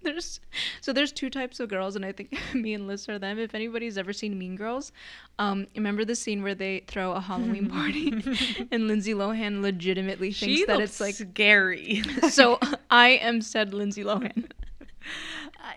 there's 0.02 0.40
so 0.80 0.92
there's 0.92 1.12
two 1.12 1.30
types 1.30 1.60
of 1.60 1.68
girls 1.68 1.96
and 1.96 2.04
I 2.04 2.12
think 2.12 2.38
me 2.54 2.74
and 2.74 2.86
Liz 2.86 3.08
are 3.08 3.18
them. 3.18 3.38
If 3.38 3.54
anybody's 3.54 3.98
ever 3.98 4.12
seen 4.12 4.38
Mean 4.38 4.56
Girls, 4.56 4.92
um 5.38 5.66
remember 5.76 6.04
the 6.04 6.14
scene 6.16 6.42
where 6.42 6.54
they 6.54 6.84
throw 6.86 7.12
a 7.12 7.20
Halloween 7.20 7.68
party 7.78 8.08
and 8.70 8.88
Lindsay 8.88 9.14
Lohan 9.14 9.62
legitimately 9.62 10.32
thinks 10.32 10.60
she 10.60 10.64
that 10.66 10.80
it's 10.80 11.00
like 11.00 11.14
scary. 11.14 12.02
so 12.30 12.58
I 12.90 13.10
am 13.10 13.40
said 13.40 13.74
Lindsay 13.74 14.04
Lohan. 14.04 14.50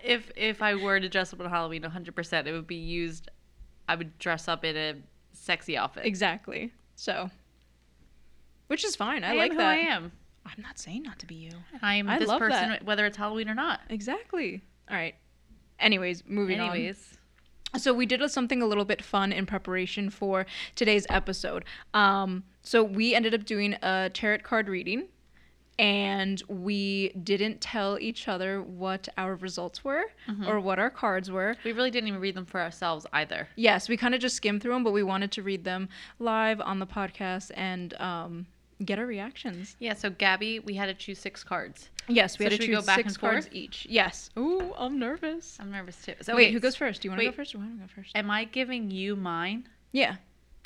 if 0.04 0.32
if 0.36 0.62
I 0.62 0.76
were 0.76 1.00
to 1.00 1.10
dress 1.10 1.34
up 1.34 1.40
on 1.42 1.50
Halloween, 1.50 1.84
100%, 1.84 2.48
it 2.48 2.52
would 2.52 2.68
be 2.68 2.76
used. 2.76 3.30
I 3.88 3.96
would 3.96 4.18
dress 4.20 4.48
up 4.48 4.64
in 4.64 4.78
a 4.78 4.96
sexy 5.34 5.76
outfit. 5.78 6.06
Exactly. 6.06 6.72
So, 6.96 7.30
which 8.68 8.86
is 8.86 8.96
fine. 8.96 9.24
I, 9.24 9.34
I 9.34 9.38
like 9.38 9.52
that. 9.58 9.78
Who 9.78 9.84
I 9.84 9.94
am. 9.94 10.12
I'm 10.46 10.62
not 10.62 10.78
saying 10.78 11.04
not 11.04 11.20
to 11.20 11.26
be 11.26 11.36
you. 11.36 11.52
I 11.82 11.96
am 11.96 12.10
I 12.10 12.20
this 12.20 12.28
love 12.28 12.40
person, 12.40 12.70
that. 12.70 12.84
whether 12.86 13.06
it's 13.06 13.18
Halloween 13.18 13.50
or 13.50 13.56
not. 13.56 13.82
Exactly. 13.90 14.62
All 14.90 14.98
right. 14.98 15.16
Anyways, 15.80 16.24
moving 16.28 16.60
on. 16.60 16.72
Anyways, 16.72 17.18
So 17.78 17.94
we 17.94 18.06
did 18.06 18.22
a- 18.22 18.30
something 18.30 18.62
a 18.62 18.66
little 18.66 18.86
bit 18.86 19.02
fun 19.02 19.32
in 19.32 19.46
preparation 19.46 20.10
for 20.10 20.46
today's 20.76 21.08
episode. 21.10 21.66
Um, 21.94 22.44
so 22.62 22.84
we 22.84 23.16
ended 23.16 23.34
up 23.34 23.46
doing 23.46 23.74
a 23.82 24.12
tarot 24.14 24.40
card 24.40 24.68
reading, 24.70 25.08
and 25.80 26.42
we 26.48 27.10
didn't 27.24 27.60
tell 27.62 27.98
each 28.00 28.28
other 28.28 28.62
what 28.62 29.08
our 29.18 29.36
results 29.36 29.84
were 29.84 30.04
or 30.46 30.60
what 30.60 30.78
our 30.78 30.92
cards 30.92 31.32
were. 31.32 31.56
we 31.66 31.72
really 31.72 31.90
didn't 31.90 32.08
even 32.10 32.20
read 32.20 32.36
them 32.36 32.46
for 32.46 32.62
ourselves 32.62 33.08
either. 33.12 33.48
Yes, 33.56 33.90
we 33.90 33.98
kind 33.98 34.14
of 34.14 34.22
just 34.22 34.36
skimmed 34.36 34.62
through 34.62 34.74
them, 34.74 34.84
but 34.84 34.92
we 34.94 35.02
wanted 35.04 35.32
to 35.32 35.42
read 35.42 35.64
them 35.64 35.90
live 36.20 36.62
on 36.62 36.78
the 36.80 36.86
podcast 36.86 37.50
and 37.56 37.96
um, 37.96 38.46
get 38.84 39.00
our 39.00 39.06
reactions. 39.06 39.76
Yeah. 39.80 39.94
So 39.94 40.10
Gabby, 40.10 40.60
we 40.60 40.74
had 40.76 40.86
to 40.88 40.94
choose 40.94 41.20
six 41.20 41.44
cards. 41.44 41.90
Yes, 42.08 42.38
we 42.38 42.46
So 42.46 42.52
had 42.52 42.60
to 42.62 42.68
we 42.68 42.72
go 42.74 42.78
choose 42.80 42.86
back 42.86 42.98
six 42.98 43.14
and 43.14 43.20
cards 43.20 43.46
forth? 43.48 43.56
each. 43.56 43.88
Yes. 43.90 44.30
Ooh, 44.38 44.74
I'm 44.78 45.00
nervous. 45.00 45.58
I'm 45.60 45.72
nervous 45.72 46.02
too. 46.02 46.14
So 46.22 46.36
Wait, 46.36 46.52
who 46.54 46.60
goes 46.60 46.76
first? 46.76 47.02
Do 47.02 47.08
you 47.08 47.12
want 47.12 47.22
to 47.22 47.26
go 47.28 47.32
first 47.32 47.56
or 47.56 47.60
want 47.60 47.76
to 47.76 47.82
go 47.82 47.88
first? 47.96 48.12
Am 48.16 48.30
I 48.30 48.44
giving 48.46 48.92
you 48.92 49.16
mine? 49.16 49.68
Yeah. 49.92 50.16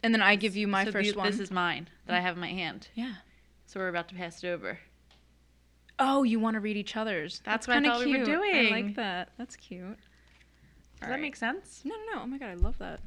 And 0.04 0.14
then 0.14 0.22
I 0.22 0.36
give 0.36 0.56
you 0.56 0.68
my 0.68 0.86
So 0.86 0.92
first 0.92 1.12
the- 1.14 1.18
one. 1.18 1.28
This 1.32 1.40
is 1.40 1.52
mine 1.52 1.88
that 2.06 2.16
I 2.16 2.20
have 2.22 2.36
in 2.36 2.42
my 2.42 2.50
hand. 2.50 2.88
yeah. 2.96 3.16
So 3.66 3.80
we're 3.80 3.90
about 3.90 4.08
to 4.10 4.16
pass 4.16 4.44
it 4.44 4.48
over. 4.48 4.80
Oh, 6.00 6.24
you 6.24 6.40
want 6.40 6.54
to 6.54 6.60
read 6.60 6.78
each 6.78 6.96
other's? 6.96 7.42
That's 7.44 7.68
what 7.68 7.74
I 7.74 7.78
kinda 7.82 7.90
thought 7.90 8.06
we 8.06 8.18
were 8.18 8.24
cute. 8.26 8.56
I 8.56 8.70
like 8.70 8.96
that. 8.96 9.30
That's 9.38 9.56
cute. 9.56 9.82
Does 9.98 9.98
All 11.02 11.08
that 11.10 11.14
right. 11.16 11.22
make 11.22 11.36
sense? 11.36 11.82
No, 11.84 11.96
no, 11.96 12.16
no. 12.16 12.22
Oh 12.24 12.28
my 12.28 12.38
god, 12.38 12.50
I 12.50 12.54
love 12.54 12.78
that. 12.78 13.00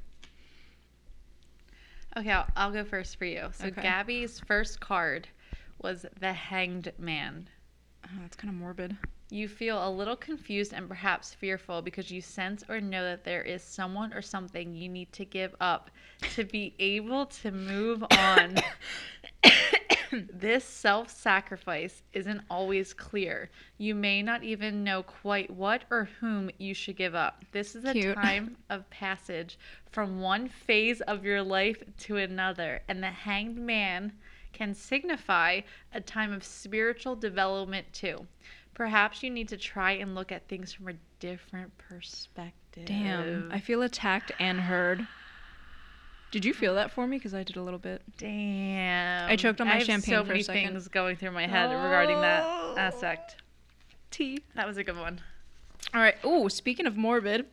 Okay, 2.16 2.32
I'll, 2.32 2.46
I'll 2.56 2.72
go 2.72 2.84
first 2.84 3.16
for 3.16 3.24
you. 3.24 3.48
So 3.52 3.66
Okay. 3.66 3.82
Gabby's 3.82 4.40
first 4.40 4.80
card 4.80 5.28
was 5.80 6.06
the 6.18 6.32
Hanged 6.32 6.92
Man. 6.98 7.48
Oh, 8.04 8.08
that's 8.20 8.36
kind 8.36 8.52
of 8.52 8.58
morbid. 8.58 8.96
You 9.30 9.46
feel 9.46 9.86
a 9.86 9.88
little 9.88 10.16
confused 10.16 10.72
and 10.72 10.88
perhaps 10.88 11.34
fearful 11.34 11.82
because 11.82 12.10
you 12.10 12.20
sense 12.20 12.64
or 12.68 12.80
know 12.80 13.04
that 13.04 13.22
there 13.22 13.42
is 13.42 13.62
someone 13.62 14.12
or 14.12 14.22
something 14.22 14.74
you 14.74 14.88
need 14.88 15.12
to 15.12 15.24
give 15.24 15.54
up 15.60 15.90
to 16.34 16.44
be 16.44 16.74
able 16.80 17.26
to 17.26 17.52
move 17.52 18.02
on. 18.10 18.56
this 20.32 20.64
self 20.64 21.10
sacrifice 21.10 22.02
isn't 22.12 22.42
always 22.50 22.92
clear. 22.92 23.50
You 23.78 23.94
may 23.94 24.22
not 24.22 24.42
even 24.42 24.84
know 24.84 25.02
quite 25.02 25.50
what 25.50 25.84
or 25.90 26.08
whom 26.20 26.50
you 26.58 26.74
should 26.74 26.96
give 26.96 27.14
up. 27.14 27.44
This 27.52 27.74
is 27.74 27.84
a 27.84 27.92
Cute. 27.92 28.14
time 28.22 28.56
of 28.68 28.88
passage 28.90 29.58
from 29.90 30.20
one 30.20 30.48
phase 30.48 31.00
of 31.02 31.24
your 31.24 31.42
life 31.42 31.82
to 31.98 32.16
another, 32.16 32.82
and 32.88 33.02
the 33.02 33.08
hanged 33.08 33.58
man 33.58 34.12
can 34.52 34.74
signify 34.74 35.60
a 35.94 36.00
time 36.00 36.32
of 36.32 36.44
spiritual 36.44 37.16
development 37.16 37.86
too. 37.92 38.26
Perhaps 38.74 39.22
you 39.22 39.30
need 39.30 39.48
to 39.48 39.56
try 39.56 39.92
and 39.92 40.14
look 40.14 40.32
at 40.32 40.48
things 40.48 40.72
from 40.72 40.88
a 40.88 40.94
different 41.18 41.76
perspective. 41.78 42.86
Damn. 42.86 43.50
I 43.52 43.60
feel 43.60 43.82
attacked 43.82 44.32
and 44.38 44.60
heard. 44.60 45.06
Did 46.30 46.44
you 46.44 46.54
feel 46.54 46.74
that 46.76 46.90
for 46.92 47.06
me? 47.06 47.16
Because 47.18 47.34
I 47.34 47.42
did 47.42 47.56
a 47.56 47.62
little 47.62 47.78
bit. 47.78 48.02
Damn. 48.18 49.28
I 49.28 49.34
choked 49.36 49.60
on 49.60 49.66
my 49.66 49.74
have 49.74 49.82
champagne 49.84 50.14
so 50.14 50.20
for 50.24 50.30
a 50.30 50.34
many 50.34 50.42
second. 50.42 50.72
things 50.72 50.86
going 50.88 51.16
through 51.16 51.32
my 51.32 51.46
head 51.46 51.70
regarding 51.70 52.20
that 52.20 52.42
Oh. 52.46 52.74
aspect. 52.78 53.36
Tea. 54.10 54.38
That 54.54 54.66
was 54.66 54.76
a 54.76 54.84
good 54.84 54.96
one. 54.98 55.20
All 55.94 56.00
right. 56.00 56.14
Oh, 56.22 56.46
speaking 56.48 56.86
of 56.86 56.96
morbid. 56.96 57.46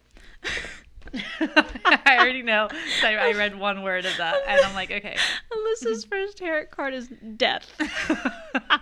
I 1.40 2.18
already 2.20 2.42
know. 2.44 2.68
I, 3.04 3.16
I 3.16 3.32
read 3.34 3.58
one 3.58 3.82
word 3.82 4.06
of 4.06 4.16
that, 4.18 4.36
and 4.48 4.60
I'm 4.64 4.76
like, 4.76 4.92
okay. 4.92 5.16
Alyssa's 5.52 6.04
first 6.06 6.38
tarot 6.38 6.66
card 6.66 6.94
is 6.94 7.08
death. 7.38 7.72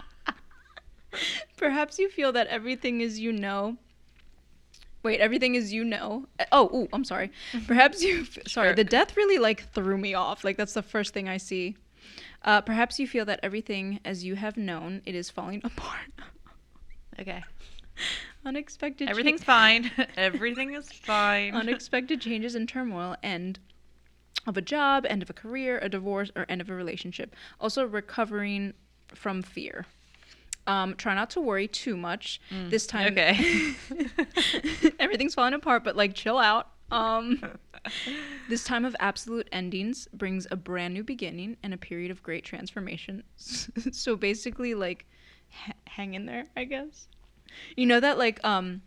Perhaps 1.57 1.97
you 1.99 2.09
feel 2.09 2.31
that 2.33 2.47
everything 2.47 2.99
is 3.01 3.19
you 3.19 3.31
know. 3.31 3.77
Wait, 5.05 5.19
everything 5.21 5.53
is 5.55 5.71
you 5.71 5.85
know. 5.85 6.25
Oh, 6.51 6.67
ooh, 6.75 6.88
I'm 6.91 7.03
sorry. 7.05 7.31
Perhaps 7.67 8.03
you. 8.03 8.21
f- 8.21 8.39
Sorry, 8.47 8.74
the 8.74 8.83
death 8.83 9.15
really 9.15 9.38
like 9.38 9.71
threw 9.71 9.97
me 9.97 10.15
off. 10.15 10.43
Like 10.43 10.57
that's 10.57 10.74
the 10.74 10.81
first 10.81 11.13
thing 11.13 11.29
I 11.29 11.38
see. 11.38 11.75
Uh, 12.43 12.62
perhaps 12.62 13.00
you 13.00 13.07
feel 13.07 13.24
that 13.25 13.39
everything 13.43 14.00
as 14.03 14.24
you 14.25 14.35
have 14.35 14.57
known 14.57 15.01
it 15.05 15.13
is 15.15 15.29
falling 15.29 15.62
apart. 15.63 16.09
okay. 17.19 17.43
Unexpected. 18.45 19.05
cha- 19.07 19.12
Everything's 19.12 19.43
fine. 19.43 19.91
Everything 20.17 20.74
is 20.74 20.91
fine. 20.91 21.53
unexpected 21.55 22.19
changes 22.21 22.55
and 22.55 22.67
turmoil 22.67 23.15
end 23.24 23.59
of 24.47 24.57
a 24.57 24.62
job, 24.62 25.05
end 25.07 25.21
of 25.24 25.29
a 25.29 25.33
career, 25.33 25.79
a 25.81 25.89
divorce, 25.89 26.31
or 26.35 26.45
end 26.50 26.62
of 26.62 26.69
a 26.69 26.74
relationship. 26.75 27.35
Also, 27.59 27.85
recovering 27.85 28.74
from 29.13 29.41
fear. 29.41 29.85
Um, 30.67 30.95
try 30.95 31.13
not 31.13 31.29
to 31.31 31.41
worry 31.41 31.67
too 31.67 31.95
much 31.95 32.41
this 32.69 32.88
time. 32.88 33.12
okay. 33.12 33.75
everything's 35.00 35.36
falling 35.36 35.53
apart, 35.53 35.84
but 35.84 35.95
like 35.95 36.13
chill 36.13 36.38
out. 36.38 36.69
Um, 36.91 37.41
this 38.50 38.63
time 38.63 38.86
of 38.86 38.95
absolute 39.00 39.48
endings 39.51 40.07
brings 40.13 40.48
a 40.51 40.55
brand 40.55 40.93
new 40.93 41.03
beginning 41.03 41.57
and 41.63 41.74
a 41.74 41.77
period 41.77 42.12
of 42.12 42.24
great 42.24 42.43
transformation. 42.43 43.24
so 43.38 44.15
basically, 44.15 44.74
like, 44.74 45.05
h- 45.67 45.75
hang 45.88 46.13
in 46.13 46.25
there, 46.25 46.45
I 46.55 46.63
guess. 46.65 47.07
You 47.75 47.86
know 47.86 48.00
that 48.00 48.17
like 48.17 48.43
um, 48.43 48.81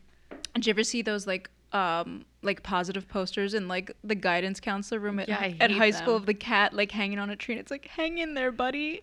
did 0.55 0.67
you 0.67 0.71
ever 0.71 0.83
see 0.83 1.03
those 1.03 1.27
like 1.27 1.49
um 1.73 2.25
like 2.43 2.63
positive 2.63 3.09
posters 3.09 3.55
in 3.55 3.69
like 3.69 3.95
the 4.03 4.15
guidance 4.15 4.59
counselor 4.59 5.01
room 5.01 5.19
at, 5.21 5.29
Yeah, 5.29 5.53
at 5.61 5.71
high 5.71 5.91
school 5.91 6.17
of 6.17 6.27
the 6.27 6.35
cat 6.35 6.73
like 6.73 6.91
hanging 6.93 7.19
on 7.19 7.29
a 7.31 7.37
tree 7.37 7.55
and 7.55 7.61
it's 7.61 7.71
like 7.71 7.87
hang 7.87 8.19
in 8.19 8.33
there 8.35 8.51
buddy 8.51 9.03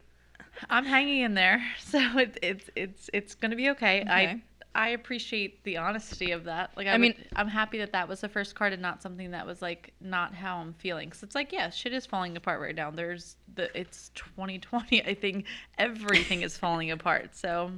I'm 0.69 0.85
hanging 0.85 1.21
in 1.21 1.33
there, 1.33 1.63
so 1.79 1.99
it, 2.17 2.37
it's 2.41 2.69
it's 2.75 3.09
it's 3.13 3.35
gonna 3.35 3.55
be 3.55 3.69
okay. 3.71 4.01
Okay. 4.01 4.09
I 4.11 4.41
I 4.77 4.89
appreciate 4.89 5.63
the 5.63 5.77
honesty 5.77 6.31
of 6.31 6.43
that. 6.45 6.71
Like 6.75 6.87
I, 6.87 6.91
I 6.93 6.97
mean- 6.97 7.13
mean, 7.17 7.25
I'm 7.35 7.47
happy 7.47 7.77
that 7.79 7.91
that 7.93 8.07
was 8.09 8.21
the 8.21 8.29
first 8.29 8.55
card 8.55 8.73
and 8.73 8.81
not 8.81 9.01
something 9.01 9.31
that 9.31 9.45
was 9.45 9.61
like 9.61 9.93
not 10.01 10.33
how 10.33 10.57
I'm 10.57 10.73
feeling. 10.73 11.09
Cause 11.09 11.23
it's 11.23 11.35
like 11.35 11.51
yeah, 11.53 11.69
shit 11.69 11.93
is 11.93 12.05
falling 12.05 12.35
apart 12.37 12.59
right 12.61 12.75
now. 12.75 12.91
There's 12.91 13.35
the 13.55 13.69
it's 13.77 14.11
2020. 14.15 15.05
I 15.05 15.13
think 15.13 15.45
everything 15.77 16.41
is 16.41 16.57
falling 16.57 16.91
apart. 16.91 17.35
So. 17.35 17.71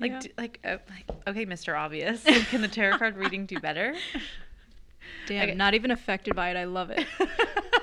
Like, 0.00 0.10
Yeah. 0.12 0.20
d- 0.20 0.32
like, 0.36 0.58
uh, 0.64 0.78
like, 0.90 1.16
okay, 1.28 1.46
Mr. 1.46 1.78
Obvious. 1.78 2.24
Can 2.50 2.60
the 2.60 2.66
tarot 2.66 2.98
card 2.98 3.16
reading 3.16 3.46
do 3.46 3.60
better? 3.60 3.94
damn 5.26 5.42
Okay. 5.50 5.54
not 5.54 5.74
even 5.74 5.90
affected 5.92 6.34
by 6.34 6.50
it 6.50 6.56
i 6.56 6.64
love 6.64 6.90
it 6.90 7.06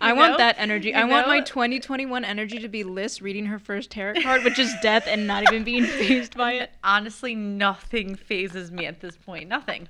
I 0.00 0.12
want 0.12 0.32
know? 0.32 0.38
that 0.38 0.56
energy. 0.58 0.90
You 0.90 0.94
I 0.96 1.04
want 1.04 1.28
my 1.28 1.40
2021 1.40 2.24
energy 2.24 2.58
to 2.58 2.68
be 2.68 2.84
Liz 2.84 3.20
reading 3.20 3.46
her 3.46 3.58
first 3.58 3.90
tarot 3.90 4.22
card, 4.22 4.44
which 4.44 4.58
is 4.58 4.72
death, 4.82 5.04
and 5.06 5.26
not 5.26 5.42
even 5.44 5.64
being 5.64 5.84
phased 5.98 6.36
by 6.36 6.54
it. 6.54 6.70
Honestly, 6.84 7.34
nothing 7.34 8.14
phases 8.14 8.70
me 8.70 8.86
at 8.86 9.00
this 9.00 9.16
point. 9.16 9.48
Nothing. 9.48 9.88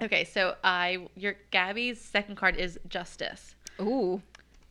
Okay, 0.00 0.24
so 0.24 0.54
I 0.62 1.08
your 1.16 1.34
Gabby's 1.50 2.00
second 2.00 2.36
card 2.36 2.56
is 2.56 2.78
justice. 2.88 3.54
Ooh, 3.80 4.22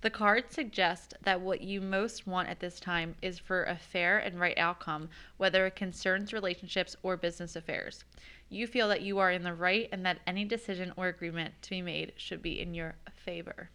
The 0.01 0.09
card 0.09 0.51
suggests 0.51 1.13
that 1.23 1.41
what 1.41 1.61
you 1.61 1.81
most 1.81 2.27
want 2.27 2.49
at 2.49 2.59
this 2.59 2.79
time 2.79 3.15
is 3.21 3.39
for 3.39 3.63
a 3.63 3.77
fair 3.77 4.17
and 4.17 4.39
right 4.39 4.57
outcome, 4.57 5.09
whether 5.37 5.65
it 5.65 5.75
concerns 5.75 6.33
relationships 6.33 6.95
or 7.03 7.17
business 7.17 7.55
affairs. 7.55 8.03
You 8.49 8.67
feel 8.67 8.87
that 8.89 9.01
you 9.01 9.17
are 9.19 9.31
in 9.31 9.43
the 9.43 9.53
right 9.53 9.89
and 9.91 10.05
that 10.05 10.19
any 10.25 10.45
decision 10.45 10.93
or 10.95 11.07
agreement 11.07 11.61
to 11.63 11.69
be 11.71 11.81
made 11.81 12.13
should 12.15 12.41
be 12.41 12.59
in 12.61 12.73
your 12.73 12.95
favor. 13.13 13.69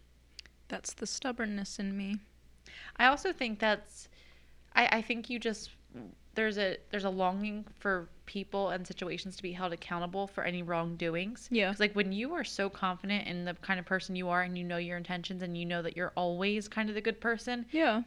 That's 0.72 0.94
the 0.94 1.06
stubbornness 1.06 1.78
in 1.78 1.96
me. 1.96 2.16
I 2.96 3.06
also 3.06 3.32
think 3.32 3.58
that's 3.58 4.08
I, 4.74 4.86
I 4.98 5.02
think 5.02 5.28
you 5.30 5.38
just 5.38 5.70
there's 6.34 6.56
a 6.58 6.78
there's 6.90 7.04
a 7.04 7.10
longing 7.10 7.64
for 7.78 8.08
people 8.24 8.70
and 8.70 8.86
situations 8.86 9.36
to 9.36 9.42
be 9.42 9.52
held 9.52 9.72
accountable 9.72 10.26
for 10.26 10.44
any 10.44 10.62
wrongdoings. 10.62 11.48
Yeah. 11.50 11.68
'Cause, 11.70 11.80
like 11.80 11.92
when 11.94 12.10
you 12.12 12.32
are 12.32 12.44
so 12.44 12.70
confident 12.70 13.26
in 13.28 13.44
the 13.44 13.54
kind 13.54 13.78
of 13.78 13.84
person 13.86 14.16
you 14.16 14.28
are 14.30 14.42
and 14.42 14.56
you 14.56 14.64
know 14.64 14.78
your 14.78 14.96
intentions 14.96 15.42
and 15.42 15.56
you 15.58 15.66
know 15.66 15.82
that 15.82 15.94
you're 15.96 16.12
always 16.16 16.68
kind 16.68 16.88
of 16.88 16.94
the 16.94 17.02
good 17.02 17.20
person, 17.20 17.66
Yeah. 17.70 18.02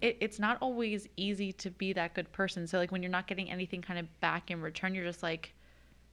it, 0.00 0.16
it's 0.20 0.38
not 0.38 0.58
always 0.60 1.08
easy 1.16 1.52
to 1.54 1.70
be 1.70 1.92
that 1.94 2.14
good 2.14 2.30
person. 2.30 2.66
So 2.68 2.78
like 2.78 2.92
when 2.92 3.02
you're 3.02 3.10
not 3.10 3.26
getting 3.26 3.50
anything 3.50 3.82
kind 3.82 3.98
of 3.98 4.06
back 4.20 4.50
in 4.52 4.60
return, 4.60 4.94
you're 4.94 5.04
just 5.04 5.22
like, 5.22 5.52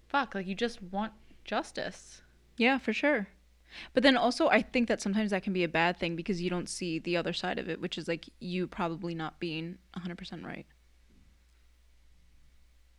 fuck, 0.07 0.33
like 0.33 0.47
you 0.47 0.55
just 0.55 0.81
want 0.81 1.13
justice. 1.45 2.21
Yeah, 2.57 2.79
for 2.79 2.93
sure. 2.93 3.27
But 3.93 4.03
then 4.03 4.17
also, 4.17 4.49
I 4.49 4.61
think 4.61 4.87
that 4.87 5.01
sometimes 5.01 5.31
that 5.31 5.43
can 5.43 5.53
be 5.53 5.63
a 5.63 5.69
bad 5.69 5.97
thing 5.97 6.15
because 6.15 6.41
you 6.41 6.49
don't 6.49 6.69
see 6.69 6.99
the 6.99 7.17
other 7.17 7.33
side 7.33 7.59
of 7.59 7.69
it, 7.69 7.81
which 7.81 7.97
is 7.97 8.07
like 8.07 8.29
you 8.39 8.67
probably 8.67 9.15
not 9.15 9.39
being 9.39 9.77
100% 9.97 10.45
right. 10.45 10.65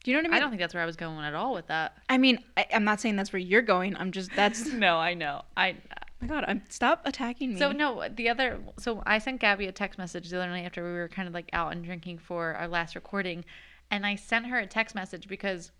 Do 0.04 0.10
you 0.10 0.16
know 0.16 0.22
what 0.22 0.26
I 0.26 0.28
mean? 0.30 0.36
I 0.36 0.40
don't 0.40 0.50
think 0.50 0.60
that's 0.60 0.74
where 0.74 0.82
I 0.82 0.86
was 0.86 0.96
going 0.96 1.18
at 1.18 1.34
all 1.34 1.54
with 1.54 1.68
that. 1.68 1.96
I 2.08 2.18
mean, 2.18 2.40
I, 2.56 2.66
I'm 2.74 2.84
not 2.84 3.00
saying 3.00 3.14
that's 3.16 3.32
where 3.32 3.40
you're 3.40 3.62
going. 3.62 3.96
I'm 3.96 4.10
just, 4.10 4.34
that's, 4.34 4.66
No, 4.72 4.96
I 4.96 5.14
know. 5.14 5.42
I 5.56 5.70
uh, 5.70 6.02
my 6.22 6.28
God, 6.28 6.44
I'm, 6.46 6.62
stop 6.68 7.02
attacking 7.04 7.54
me. 7.54 7.58
So 7.58 7.72
no, 7.72 8.08
the 8.08 8.28
other 8.28 8.60
so 8.78 9.02
I 9.04 9.18
sent 9.18 9.40
Gabby 9.40 9.66
a 9.66 9.72
text 9.72 9.98
message 9.98 10.30
the 10.30 10.38
other 10.38 10.48
night 10.48 10.64
after 10.64 10.84
we 10.84 10.92
were 10.92 11.08
kind 11.08 11.26
of 11.26 11.34
like 11.34 11.50
out 11.52 11.72
and 11.72 11.84
drinking 11.84 12.18
for 12.18 12.54
our 12.54 12.68
last 12.68 12.94
recording, 12.94 13.44
and 13.90 14.06
I 14.06 14.14
sent 14.14 14.46
her 14.46 14.58
a 14.58 14.66
text 14.66 14.94
message 14.94 15.26
because 15.26 15.72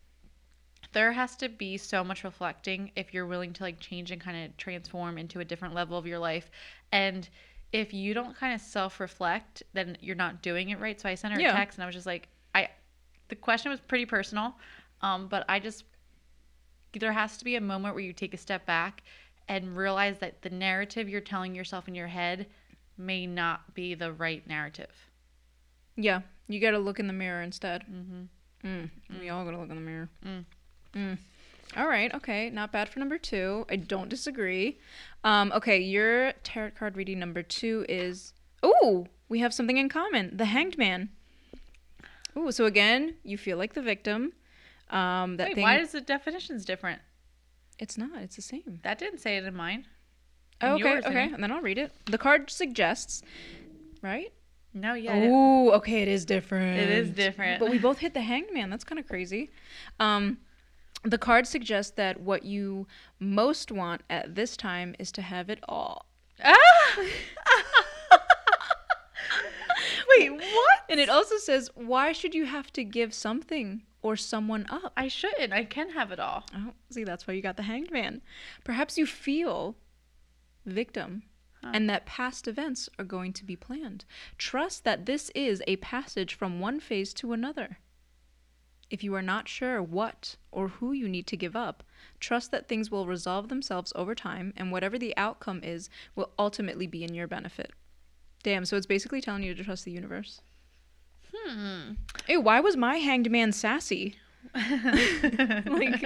there 0.93 1.13
has 1.13 1.37
to 1.37 1.49
be 1.49 1.77
so 1.79 2.05
much 2.05 2.25
reflecting 2.25 2.91
if 2.97 3.13
you're 3.15 3.27
willing 3.27 3.53
to 3.55 3.63
like 3.63 3.81
change 3.81 4.11
and 4.11 4.21
kind 4.21 4.45
of 4.45 4.57
transform 4.57 5.19
into 5.19 5.41
a 5.41 5.45
different 5.45 5.75
level 5.75 5.97
of 5.99 6.07
your 6.07 6.19
life, 6.19 6.51
and 6.93 7.29
if 7.73 7.95
you 7.95 8.13
don't 8.13 8.37
kind 8.37 8.55
of 8.55 8.61
self-reflect, 8.61 9.63
then 9.73 9.97
you're 10.01 10.15
not 10.17 10.43
doing 10.43 10.69
it 10.71 10.79
right. 10.79 11.01
So 11.01 11.09
I 11.09 11.15
sent 11.15 11.33
her 11.35 11.41
Yeah. 11.41 11.53
a 11.53 11.57
text 11.57 11.79
and 11.79 11.83
I 11.83 11.87
was 11.87 11.95
just 11.95 12.07
like, 12.07 12.29
I, 12.55 12.69
the 13.29 13.37
question 13.37 13.71
was 13.71 13.81
pretty 13.81 14.05
personal, 14.05 14.55
um, 15.01 15.27
but 15.29 15.45
I 15.49 15.59
just 15.59 15.85
there 17.01 17.13
has 17.13 17.39
to 17.39 17.45
be 17.45 17.57
a 17.57 17.61
moment 17.61 17.95
where 17.95 18.05
you 18.05 18.13
take 18.13 18.35
a 18.35 18.37
step 18.37 18.67
back 18.67 19.03
and 19.49 19.75
realize 19.75 20.19
that 20.19 20.43
the 20.43 20.51
narrative 20.51 21.09
you're 21.09 21.23
telling 21.23 21.55
yourself 21.55 21.89
in 21.89 21.95
your 21.95 22.07
head 22.09 22.47
may 22.99 23.27
not 23.27 23.75
be 23.75 23.95
the 23.95 24.13
right 24.13 24.47
narrative. 24.47 25.09
yeah, 25.97 26.21
you 26.49 26.61
got 26.61 26.73
to 26.73 26.79
look 26.79 27.01
in 27.01 27.07
the 27.07 27.13
mirror 27.15 27.41
instead. 27.41 27.85
Mm-hmm. 27.91 28.69
Mm. 28.69 28.91
We 29.19 29.31
all 29.31 29.45
got 29.45 29.53
to 29.53 29.59
look 29.59 29.71
in 29.71 29.77
the 29.77 29.81
mirror. 29.81 30.11
Mm. 30.27 30.45
Mm. 30.95 31.19
All 31.77 31.89
right. 31.89 32.15
Okay. 32.15 32.51
Not 32.51 32.73
bad 32.73 32.89
for 32.89 32.99
number 32.99 33.19
two. 33.19 33.65
I 33.71 33.77
don't 33.77 34.09
disagree. 34.09 34.79
Um, 35.25 35.53
okay. 35.53 35.79
Your 35.79 36.33
tarot 36.45 36.73
card 36.73 36.97
reading 36.97 37.19
number 37.19 37.43
two 37.43 37.87
is. 37.89 38.33
Ooh, 38.65 39.07
we 39.29 39.41
have 39.41 39.53
something 39.55 39.77
in 39.77 39.89
common. 39.89 40.37
The 40.37 40.45
Hanged 40.45 40.79
Man. 40.79 41.09
Ooh, 42.37 42.53
so 42.53 42.65
again, 42.65 43.15
you 43.25 43.37
feel 43.37 43.59
like 43.59 43.75
the 43.75 43.83
victim. 43.83 44.33
Um, 44.91 45.37
that 45.39 45.49
Wait, 45.49 45.55
thing. 45.55 45.63
why 45.63 45.79
is 45.79 45.93
the 45.93 46.01
definitions 46.01 46.65
different? 46.65 47.01
It's 47.79 47.99
not. 47.99 48.21
It's 48.21 48.37
the 48.37 48.43
same. 48.43 48.81
That 48.83 48.99
didn't 48.99 49.19
say 49.21 49.37
it 49.37 49.45
in 49.45 49.55
mine. 49.55 49.87
Oh, 50.61 50.75
okay. 50.75 50.93
yours, 50.93 51.05
Okay. 51.05 51.31
And 51.33 51.43
then 51.43 51.51
I'll 51.51 51.63
read 51.63 51.79
it. 51.79 51.93
The 52.07 52.19
card 52.19 52.51
suggests. 52.51 53.23
Right. 54.03 54.33
No, 54.75 54.95
yeah, 54.95 55.25
Ooh. 55.25 55.73
Okay. 55.73 56.03
It 56.03 56.09
is 56.09 56.25
different. 56.25 56.79
it 56.79 56.89
is 56.89 57.11
different. 57.11 57.61
But 57.61 57.71
we 57.71 57.79
both 57.79 57.99
hit 57.99 58.15
the 58.15 58.21
hanged 58.21 58.53
man. 58.53 58.71
That's 58.71 58.85
kind 58.85 58.99
of 58.99 59.07
crazy. 59.07 59.51
Um, 59.99 60.39
the 61.03 61.19
card 61.19 61.47
suggests 61.47 61.93
that 61.93 62.21
what 62.21 62.45
you 62.45 62.87
most 63.19 63.73
want 63.73 64.03
at 64.09 64.35
this 64.35 64.57
time 64.57 64.95
is 64.99 65.11
to 65.13 65.23
have 65.23 65.51
it 65.51 65.59
all. 65.69 66.07
ah! 66.45 66.97
Wait, 70.17 70.31
what? 70.31 70.79
And 70.89 71.01
it 71.01 71.09
also 71.09 71.37
says, 71.39 71.71
why 71.75 72.13
should 72.13 72.35
you 72.35 72.45
have 72.47 72.73
to 72.75 72.85
give 72.85 73.15
something 73.15 73.83
or 74.03 74.17
someone 74.17 74.67
up. 74.69 74.93
I 74.97 75.09
shouldn't. 75.09 75.53
I 75.53 75.65
can 75.65 75.91
have 75.91 76.11
it 76.11 76.19
all. 76.21 76.45
Oh, 76.55 76.73
see, 76.91 77.05
that's 77.05 77.27
why 77.27 77.35
you 77.35 77.41
got 77.43 77.57
the 77.57 77.63
hanged 77.63 77.91
man. 77.91 78.21
Perhaps 78.65 78.99
you 78.99 79.07
feel 79.07 79.77
victim 80.67 81.23
Huh. 81.63 81.71
and 81.75 81.89
that 81.89 82.07
past 82.07 82.49
events 82.49 82.89
are 82.99 83.05
going 83.05 83.33
to 83.35 83.45
be 83.45 83.55
planned. 83.55 84.05
Trust 84.37 84.83
that 84.83 85.07
this 85.07 85.31
is 85.33 85.63
a 85.69 85.77
passage 85.77 86.35
from 86.35 86.59
one 86.59 86.81
phase 86.81 87.15
to 87.15 87.33
another. 87.33 87.79
If 88.93 89.03
you 89.03 89.15
are 89.15 89.23
not 89.23 89.49
sure 89.49 89.83
what 89.83 90.37
or 90.51 90.69
who 90.69 90.93
you 90.93 91.09
need 91.09 91.27
to 91.29 91.37
give 91.37 91.57
up, 91.57 91.83
trust 92.21 92.51
that 92.51 92.69
things 92.69 92.91
will 92.91 93.07
resolve 93.07 93.49
themselves 93.49 93.91
over 93.97 94.15
time 94.15 94.53
and 94.55 94.71
whatever 94.71 94.99
the 94.99 95.17
outcome 95.17 95.61
is 95.65 95.89
will 96.15 96.31
ultimately 96.39 96.87
be 96.87 97.03
in 97.03 97.15
your 97.15 97.27
benefit. 97.27 97.73
Damn, 98.43 98.67
so 98.67 98.77
it's 98.77 98.85
basically 98.87 99.23
telling 99.23 99.45
you 99.45 99.55
to 99.55 99.65
trust 99.65 99.87
the 99.87 99.93
universe. 99.93 100.43
Hmm. 101.35 101.93
Hey, 102.27 102.37
why 102.37 102.61
was 102.61 102.77
my 102.77 102.97
hanged 102.97 103.31
man 103.31 103.53
sassy? 103.53 104.17
like 104.55 106.03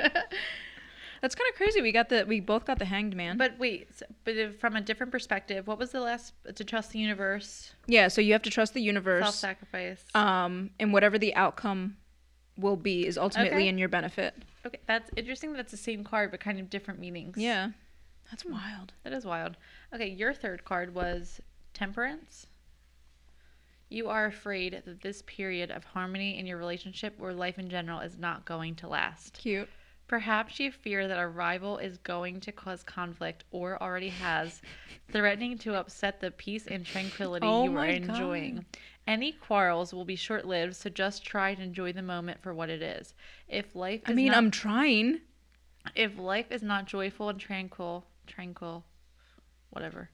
That's 1.22 1.34
kind 1.34 1.48
of 1.50 1.56
crazy. 1.56 1.80
We 1.82 1.90
got 1.90 2.08
the 2.10 2.24
we 2.28 2.38
both 2.38 2.66
got 2.66 2.78
the 2.78 2.84
hanged 2.84 3.16
man. 3.16 3.36
But 3.36 3.58
wait, 3.58 3.88
s- 3.90 4.02
but 4.24 4.36
if, 4.36 4.60
from 4.60 4.76
a 4.76 4.80
different 4.80 5.10
perspective, 5.10 5.66
what 5.66 5.78
was 5.78 5.90
the 5.90 6.00
last 6.00 6.34
to 6.54 6.62
trust 6.62 6.92
the 6.92 6.98
universe, 7.00 7.72
yeah, 7.88 8.06
so 8.08 8.20
you 8.20 8.32
have 8.34 8.42
to 8.42 8.50
trust 8.50 8.74
the 8.74 8.82
universe. 8.82 9.24
self-sacrifice? 9.24 10.04
um, 10.14 10.70
and 10.78 10.92
whatever 10.92 11.18
the 11.18 11.34
outcome 11.34 11.96
will 12.56 12.76
be 12.76 13.06
is 13.06 13.18
ultimately 13.18 13.58
Okay. 13.58 13.68
in 13.68 13.78
your 13.78 13.88
benefit. 13.88 14.34
okay, 14.66 14.78
that's 14.86 15.10
interesting. 15.16 15.52
That's 15.52 15.70
the 15.70 15.76
same 15.76 16.04
card, 16.04 16.30
but 16.30 16.40
kind 16.40 16.58
of 16.58 16.70
different 16.70 17.00
meanings. 17.00 17.36
Yeah, 17.38 17.70
that's 18.30 18.44
wild. 18.44 18.92
that 19.04 19.12
is 19.12 19.24
wild. 19.24 19.56
Okay, 19.94 20.08
your 20.08 20.32
third 20.32 20.64
card 20.64 20.94
was 20.94 21.40
temperance. 21.74 22.46
You 23.88 24.08
are 24.08 24.26
afraid 24.26 24.82
that 24.84 25.00
this 25.00 25.22
period 25.22 25.70
of 25.70 25.84
harmony 25.84 26.38
in 26.38 26.46
your 26.46 26.58
relationship 26.58 27.14
or 27.20 27.32
life 27.32 27.58
in 27.58 27.68
general 27.68 28.00
is 28.00 28.18
not 28.18 28.44
going 28.44 28.74
to 28.76 28.88
last. 28.88 29.34
Cute. 29.38 29.68
Perhaps 30.08 30.58
you 30.60 30.70
fear 30.72 31.06
that 31.08 31.18
a 31.18 31.26
rival 31.28 31.78
is 31.78 31.98
going 31.98 32.40
to 32.40 32.52
cause 32.52 32.82
conflict 32.82 33.44
or 33.50 33.80
already 33.82 34.08
has, 34.08 34.60
threatening 35.10 35.58
to 35.58 35.74
upset 35.74 36.20
the 36.20 36.30
peace 36.32 36.66
and 36.68 36.84
tranquility 36.86 37.46
Oh 37.46 37.64
you 37.64 37.70
are 37.70 37.74
my 37.74 37.86
enjoying. 37.88 38.54
God. 38.56 38.64
Any 39.06 39.32
quarrels 39.32 39.94
will 39.94 40.04
be 40.04 40.16
short 40.16 40.44
lived, 40.44 40.74
so 40.74 40.90
just 40.90 41.24
try 41.24 41.54
to 41.54 41.62
enjoy 41.62 41.92
the 41.92 42.02
moment 42.02 42.42
for 42.42 42.52
what 42.52 42.68
it 42.70 42.82
is. 42.82 43.14
If 43.48 43.76
life 43.76 44.02
is 44.02 44.10
I 44.10 44.14
mean, 44.14 44.28
not, 44.28 44.36
I'm 44.36 44.50
trying. 44.50 45.20
if 45.94 46.18
life 46.18 46.46
is 46.50 46.62
not 46.62 46.86
joyful 46.86 47.28
and 47.28 47.38
tranquil, 47.38 48.04
tranquil, 48.26 48.84
whatever, 49.70 50.10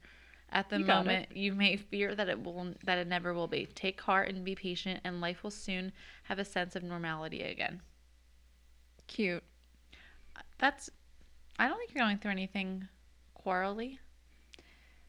at 0.50 0.68
the 0.68 0.78
You 0.78 0.84
moment, 0.84 1.34
you 1.34 1.54
may 1.54 1.76
fear 1.76 2.14
that 2.14 2.28
it 2.28 2.44
will 2.44 2.74
that 2.84 2.98
it 2.98 3.06
never 3.06 3.32
will 3.32 3.48
be. 3.48 3.66
Take 3.74 4.00
heart 4.02 4.28
and 4.28 4.44
be 4.44 4.54
patient, 4.54 5.00
and 5.04 5.22
life 5.22 5.42
will 5.42 5.50
soon 5.50 5.92
have 6.24 6.38
a 6.38 6.44
sense 6.44 6.76
of 6.76 6.82
normality 6.82 7.40
again. 7.42 7.80
Cute. 9.06 9.42
That's. 10.58 10.90
I 11.58 11.68
don't 11.68 11.78
think 11.78 11.92
you're 11.94 12.04
going 12.04 12.18
through 12.18 12.32
anything 12.32 12.88
quarrelly. 13.44 13.98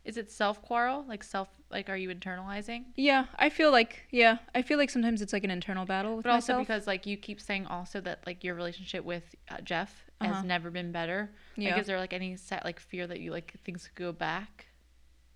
Is 0.05 0.17
it 0.17 0.29
self 0.31 0.61
quarrel? 0.61 1.05
Like 1.07 1.23
self? 1.23 1.47
Like 1.71 1.89
are 1.89 1.95
you 1.97 2.09
internalizing? 2.09 2.85
Yeah, 2.95 3.25
I 3.37 3.49
feel 3.49 3.71
like 3.71 4.03
yeah, 4.11 4.37
I 4.53 4.61
feel 4.61 4.77
like 4.77 4.89
sometimes 4.89 5.21
it's 5.21 5.31
like 5.33 5.43
an 5.45 5.49
internal 5.51 5.85
battle 5.85 6.17
with 6.17 6.23
But 6.23 6.31
also 6.33 6.53
myself. 6.53 6.67
because 6.67 6.87
like 6.87 7.05
you 7.05 7.15
keep 7.17 7.39
saying 7.39 7.65
also 7.67 8.01
that 8.01 8.19
like 8.25 8.43
your 8.43 8.53
relationship 8.55 9.03
with 9.05 9.23
uh, 9.49 9.61
Jeff 9.61 10.03
Uh-huh. 10.21 10.33
has 10.33 10.43
never 10.43 10.69
been 10.69 10.91
better. 10.91 11.31
yeah. 11.55 11.71
Like 11.71 11.81
is 11.81 11.87
there 11.87 11.97
like 11.99 12.13
any 12.13 12.35
set 12.35 12.65
like 12.65 12.79
fear 12.79 13.07
that 13.07 13.19
you 13.21 13.31
like 13.31 13.53
things 13.63 13.87
could 13.87 13.95
go 13.95 14.11
back, 14.11 14.65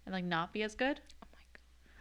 and 0.06 0.14
like 0.14 0.26
not 0.26 0.52
be 0.54 0.64
as 0.64 0.76
good? 0.76 1.00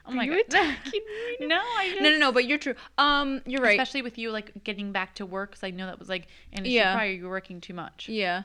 Oh 0.08 0.12
my 0.12 0.26
Are 0.28 0.36
god! 0.50 0.76
me? 0.92 1.46
no, 1.46 1.56
I 1.60 1.88
just 1.90 2.00
no, 2.02 2.10
no, 2.10 2.18
no. 2.18 2.32
But 2.32 2.44
you're 2.46 2.58
true. 2.58 2.74
Um, 2.98 3.42
you're 3.46 3.60
right. 3.62 3.78
Especially 3.78 4.02
with 4.02 4.18
you 4.18 4.30
like 4.30 4.62
getting 4.64 4.92
back 4.92 5.14
to 5.16 5.26
work, 5.26 5.50
because 5.50 5.64
I 5.64 5.70
know 5.70 5.86
that 5.86 5.98
was 5.98 6.08
like 6.08 6.28
an 6.52 6.64
issue 6.64 6.74
Yeah. 6.74 6.94
prior. 6.94 7.10
You 7.10 7.24
were 7.24 7.30
working 7.30 7.60
too 7.60 7.74
much. 7.74 8.08
Yeah. 8.08 8.42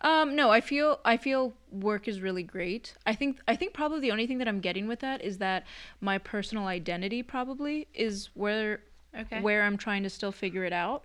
Um, 0.00 0.36
no, 0.36 0.50
I 0.50 0.60
feel 0.60 1.00
I 1.04 1.16
feel 1.16 1.54
work 1.72 2.06
is 2.06 2.20
really 2.20 2.44
great. 2.44 2.94
I 3.04 3.14
think 3.14 3.40
I 3.48 3.56
think 3.56 3.74
probably 3.74 4.00
the 4.00 4.12
only 4.12 4.26
thing 4.28 4.38
that 4.38 4.46
I'm 4.48 4.60
getting 4.60 4.86
with 4.86 5.00
that 5.00 5.24
is 5.24 5.38
that 5.38 5.66
my 6.00 6.18
personal 6.18 6.66
identity 6.66 7.22
probably 7.22 7.88
is 7.94 8.30
where 8.34 8.80
Okay. 9.18 9.40
where 9.40 9.62
I'm 9.64 9.76
trying 9.76 10.02
to 10.04 10.10
still 10.10 10.30
figure 10.30 10.64
it 10.64 10.72
out. 10.72 11.04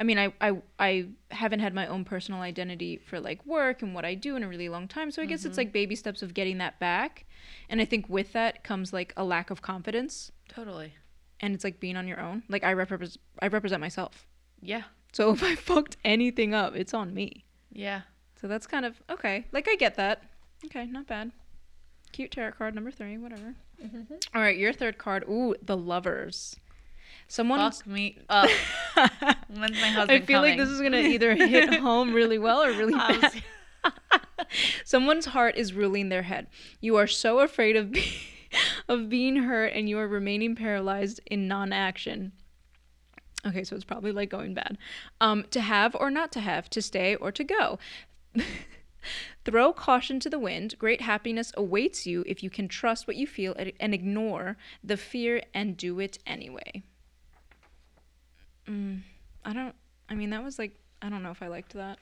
I 0.00 0.04
mean, 0.04 0.18
I, 0.18 0.32
I 0.40 0.62
I 0.78 1.06
haven't 1.32 1.58
had 1.60 1.74
my 1.74 1.86
own 1.88 2.04
personal 2.04 2.40
identity 2.40 2.96
for 2.96 3.18
like 3.20 3.44
work 3.44 3.82
and 3.82 3.94
what 3.94 4.04
I 4.04 4.14
do 4.14 4.36
in 4.36 4.42
a 4.44 4.48
really 4.48 4.68
long 4.68 4.86
time. 4.88 5.10
So 5.10 5.20
I 5.20 5.26
guess 5.26 5.44
it's 5.44 5.58
like 5.58 5.72
baby 5.72 5.96
steps 5.96 6.22
of 6.22 6.32
getting 6.32 6.58
that 6.58 6.78
back. 6.78 7.26
And 7.68 7.80
I 7.80 7.84
think 7.84 8.08
with 8.08 8.32
that 8.32 8.62
comes 8.64 8.92
like 8.92 9.12
a 9.16 9.24
lack 9.24 9.50
of 9.50 9.60
confidence 9.60 10.30
Totally. 10.48 10.94
and 11.40 11.52
it's 11.54 11.64
like 11.64 11.80
being 11.80 11.96
on 11.96 12.06
your 12.06 12.20
own. 12.20 12.44
Like 12.48 12.62
I 12.64 12.72
represent 12.72 13.18
I 13.42 13.48
represent 13.48 13.80
myself. 13.80 14.26
Yeah. 14.62 14.84
So 15.12 15.32
if 15.32 15.42
I 15.42 15.54
fucked 15.70 15.96
anything 16.04 16.54
up, 16.54 16.74
it's 16.76 16.94
on 16.94 17.12
me. 17.12 17.44
Yeah. 17.72 18.02
So 18.40 18.46
that's 18.48 18.66
kind 18.66 18.84
of 18.84 19.00
okay. 19.10 19.46
Like 19.52 19.68
I 19.68 19.76
get 19.76 19.96
that. 19.96 20.22
Okay, 20.66 20.86
not 20.86 21.06
bad. 21.06 21.32
Cute 22.12 22.30
tarot 22.30 22.52
card 22.52 22.74
number 22.74 22.90
three, 22.90 23.18
whatever. 23.18 23.54
Mm-hmm. 23.84 24.14
All 24.34 24.42
right, 24.42 24.56
your 24.56 24.72
third 24.72 24.98
card. 24.98 25.24
Ooh, 25.28 25.54
the 25.62 25.76
lovers. 25.76 26.56
Someone. 27.26 27.58
Fuck 27.58 27.86
me 27.86 28.18
up. 28.28 28.48
When's 29.48 29.80
my 29.80 29.88
I 29.88 29.90
husband 29.90 30.26
feel 30.26 30.40
like 30.40 30.56
this 30.56 30.68
is 30.68 30.80
gonna 30.80 30.98
either 30.98 31.34
hit 31.34 31.74
home 31.80 32.14
really 32.14 32.38
well 32.38 32.62
or 32.62 32.70
really 32.70 32.94
I 32.96 33.18
bad. 33.82 33.92
Someone's 34.84 35.26
heart 35.26 35.56
is 35.56 35.72
ruling 35.74 36.08
their 36.08 36.22
head. 36.22 36.46
You 36.80 36.96
are 36.96 37.06
so 37.06 37.40
afraid 37.40 37.76
of 37.76 37.92
be- 37.92 38.12
of 38.88 39.08
being 39.10 39.36
hurt, 39.36 39.72
and 39.74 39.88
you 39.88 39.98
are 39.98 40.08
remaining 40.08 40.56
paralyzed 40.56 41.20
in 41.26 41.46
non-action. 41.48 42.32
Okay, 43.46 43.64
so 43.64 43.76
it's 43.76 43.84
probably 43.84 44.12
like 44.12 44.30
going 44.30 44.54
bad. 44.54 44.78
Um, 45.20 45.44
to 45.50 45.60
have 45.60 45.94
or 45.94 46.10
not 46.10 46.32
to 46.32 46.40
have, 46.40 46.68
to 46.70 46.82
stay 46.82 47.14
or 47.14 47.30
to 47.32 47.44
go. 47.44 47.78
Throw 49.44 49.72
caution 49.72 50.18
to 50.20 50.28
the 50.28 50.38
wind. 50.38 50.74
Great 50.78 51.00
happiness 51.00 51.52
awaits 51.56 52.06
you 52.06 52.24
if 52.26 52.42
you 52.42 52.50
can 52.50 52.68
trust 52.68 53.06
what 53.06 53.16
you 53.16 53.26
feel 53.26 53.54
and- 53.56 53.94
ignore 53.94 54.56
the 54.82 54.96
fear 54.96 55.42
and 55.54 55.76
do 55.76 56.00
it 56.00 56.18
anyway. 56.26 56.82
Mm, 58.68 59.02
I 59.44 59.52
don't. 59.52 59.74
I 60.08 60.14
mean, 60.14 60.30
that 60.30 60.42
was 60.44 60.58
like. 60.58 60.72
I 61.00 61.08
don't 61.08 61.22
know 61.22 61.30
if 61.30 61.42
I 61.42 61.46
liked 61.46 61.74
that. 61.74 61.98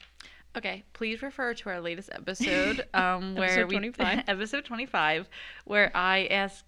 Okay, 0.57 0.83
please 0.93 1.21
refer 1.21 1.53
to 1.53 1.69
our 1.69 1.79
latest 1.79 2.09
episode, 2.13 2.85
um, 2.93 3.35
where 3.35 3.49
Episode 3.49 3.69
we 3.69 3.75
25. 3.75 4.23
episode 4.27 4.65
twenty 4.65 4.85
five, 4.85 5.29
where 5.65 5.91
I 5.95 6.25
asked 6.25 6.65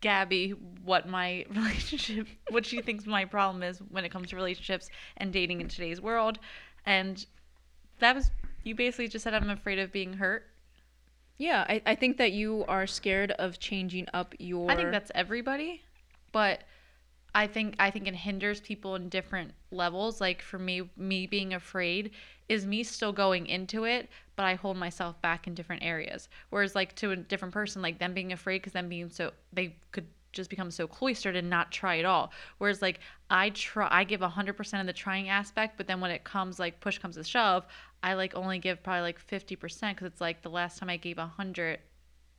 Gabby 0.00 0.50
what 0.84 1.08
my 1.08 1.44
relationship, 1.50 2.26
what 2.50 2.64
she 2.64 2.80
thinks 2.80 3.06
my 3.06 3.24
problem 3.24 3.62
is 3.62 3.78
when 3.78 4.04
it 4.04 4.10
comes 4.10 4.30
to 4.30 4.36
relationships 4.36 4.88
and 5.16 5.32
dating 5.32 5.60
in 5.60 5.68
today's 5.68 6.00
world, 6.00 6.38
and 6.86 7.26
that 7.98 8.14
was 8.14 8.30
you 8.64 8.74
basically 8.74 9.08
just 9.08 9.24
said 9.24 9.34
I'm 9.34 9.50
afraid 9.50 9.78
of 9.78 9.92
being 9.92 10.14
hurt. 10.14 10.46
Yeah, 11.36 11.64
I, 11.68 11.82
I 11.86 11.94
think 11.94 12.16
that 12.16 12.32
you 12.32 12.64
are 12.66 12.86
scared 12.86 13.30
of 13.32 13.60
changing 13.60 14.06
up 14.12 14.34
your. 14.38 14.70
I 14.70 14.76
think 14.76 14.90
that's 14.90 15.12
everybody, 15.14 15.82
but 16.32 16.62
I 17.38 17.46
think 17.46 17.76
I 17.78 17.92
think 17.92 18.08
it 18.08 18.16
hinders 18.16 18.60
people 18.60 18.96
in 18.96 19.08
different 19.08 19.52
levels. 19.70 20.20
Like 20.20 20.42
for 20.42 20.58
me, 20.58 20.82
me 20.96 21.28
being 21.28 21.54
afraid 21.54 22.10
is 22.48 22.66
me 22.66 22.82
still 22.82 23.12
going 23.12 23.46
into 23.46 23.84
it, 23.84 24.08
but 24.34 24.44
I 24.44 24.54
hold 24.54 24.76
myself 24.76 25.22
back 25.22 25.46
in 25.46 25.54
different 25.54 25.84
areas. 25.84 26.28
Whereas 26.50 26.74
like 26.74 26.96
to 26.96 27.12
a 27.12 27.16
different 27.16 27.54
person, 27.54 27.80
like 27.80 28.00
them 28.00 28.12
being 28.12 28.32
afraid 28.32 28.58
because 28.58 28.72
them 28.72 28.88
being 28.88 29.08
so 29.08 29.30
they 29.52 29.76
could 29.92 30.08
just 30.32 30.50
become 30.50 30.72
so 30.72 30.88
cloistered 30.88 31.36
and 31.36 31.48
not 31.48 31.70
try 31.70 32.00
at 32.00 32.04
all. 32.04 32.32
Whereas 32.58 32.82
like 32.82 32.98
I 33.30 33.50
try, 33.50 33.86
I 33.88 34.02
give 34.02 34.20
hundred 34.20 34.54
percent 34.54 34.80
of 34.80 34.88
the 34.88 34.92
trying 34.92 35.28
aspect, 35.28 35.76
but 35.76 35.86
then 35.86 36.00
when 36.00 36.10
it 36.10 36.24
comes 36.24 36.58
like 36.58 36.80
push 36.80 36.98
comes 36.98 37.14
to 37.14 37.22
shove, 37.22 37.64
I 38.02 38.14
like 38.14 38.34
only 38.34 38.58
give 38.58 38.82
probably 38.82 39.02
like 39.02 39.20
fifty 39.20 39.54
percent 39.54 39.96
because 39.96 40.10
it's 40.10 40.20
like 40.20 40.42
the 40.42 40.50
last 40.50 40.80
time 40.80 40.90
I 40.90 40.96
gave 40.96 41.18
hundred, 41.18 41.78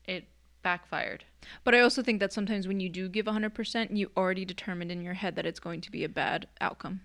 it 0.03 0.25
backfired. 0.61 1.25
But 1.63 1.73
I 1.75 1.79
also 1.79 2.01
think 2.01 2.19
that 2.19 2.33
sometimes 2.33 2.67
when 2.67 2.79
you 2.79 2.89
do 2.89 3.07
give 3.09 3.25
100%, 3.25 3.95
you 3.95 4.11
already 4.17 4.45
determined 4.45 4.91
in 4.91 5.01
your 5.01 5.13
head 5.15 5.35
that 5.35 5.45
it's 5.45 5.59
going 5.59 5.81
to 5.81 5.91
be 5.91 6.03
a 6.03 6.09
bad 6.09 6.47
outcome. 6.61 7.01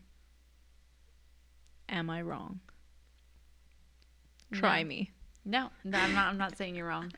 Am 1.89 2.11
I 2.11 2.23
wrong? 2.23 2.61
Try 4.53 4.83
No. 4.83 4.89
me. 4.89 5.11
No, 5.45 5.71
no, 5.85 5.99
I'm 5.99 6.15
not. 6.15 6.29
I'm 6.29 6.39
not 6.39 6.57
saying 6.57 6.75
you're 6.75 6.87
wrong. 6.87 7.13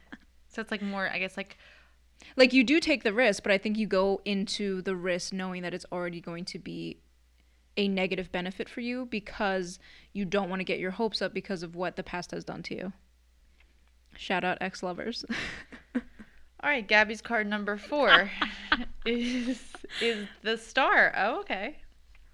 So 0.48 0.60
it's 0.60 0.70
like 0.70 0.82
more, 0.82 1.08
I 1.08 1.18
guess, 1.18 1.36
like 1.36 1.56
Like 2.36 2.52
you 2.52 2.64
do 2.64 2.80
take 2.80 3.04
the 3.04 3.12
risk, 3.12 3.42
but 3.42 3.52
I 3.52 3.58
think 3.58 3.76
you 3.78 3.86
go 3.86 4.20
into 4.24 4.82
the 4.82 4.96
risk 4.96 5.32
knowing 5.32 5.62
that 5.62 5.72
it's 5.74 5.86
already 5.92 6.20
going 6.20 6.44
to 6.46 6.58
be 6.58 6.98
a 7.76 7.88
negative 7.88 8.32
benefit 8.32 8.68
for 8.68 8.80
you 8.80 9.06
because 9.06 9.78
you 10.12 10.24
don't 10.24 10.48
want 10.48 10.60
to 10.60 10.64
get 10.64 10.78
your 10.78 10.92
hopes 10.92 11.20
up 11.22 11.32
because 11.34 11.62
of 11.62 11.76
what 11.76 11.94
the 11.96 12.02
past 12.02 12.30
has 12.32 12.42
done 12.42 12.62
to 12.64 12.74
you. 12.74 12.92
Shout 14.16 14.44
out 14.44 14.58
ex 14.60 14.82
lovers. 14.82 15.24
all 16.66 16.72
right. 16.72 16.86
Gabby's 16.86 17.22
card 17.22 17.46
number 17.46 17.76
four 17.76 18.28
is 19.06 19.62
is 20.02 20.26
the 20.42 20.58
star. 20.58 21.14
Oh, 21.16 21.40
okay, 21.40 21.76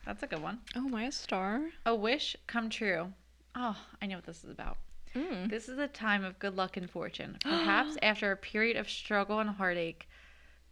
that's 0.07 0.23
a 0.23 0.27
good 0.27 0.43
one. 0.43 0.61
oh, 0.75 0.89
my 0.89 1.11
star. 1.11 1.69
A 1.85 1.95
wish 1.95 2.35
come 2.47 2.71
true. 2.71 3.13
Oh, 3.55 3.77
I 4.01 4.07
know 4.07 4.17
what 4.17 4.25
this 4.25 4.43
is 4.43 4.51
about. 4.51 4.79
Mm. 5.15 5.51
This 5.51 5.69
is 5.69 5.77
a 5.77 5.87
time 5.87 6.25
of 6.25 6.39
good 6.39 6.57
luck 6.57 6.79
and 6.79 6.91
fortune. 6.91 7.37
Perhaps 7.43 7.99
after 8.03 8.33
a 8.33 8.37
period 8.39 8.79
of 8.79 8.89
struggle 8.89 9.39
and 9.39 9.51
heartache, 9.51 10.09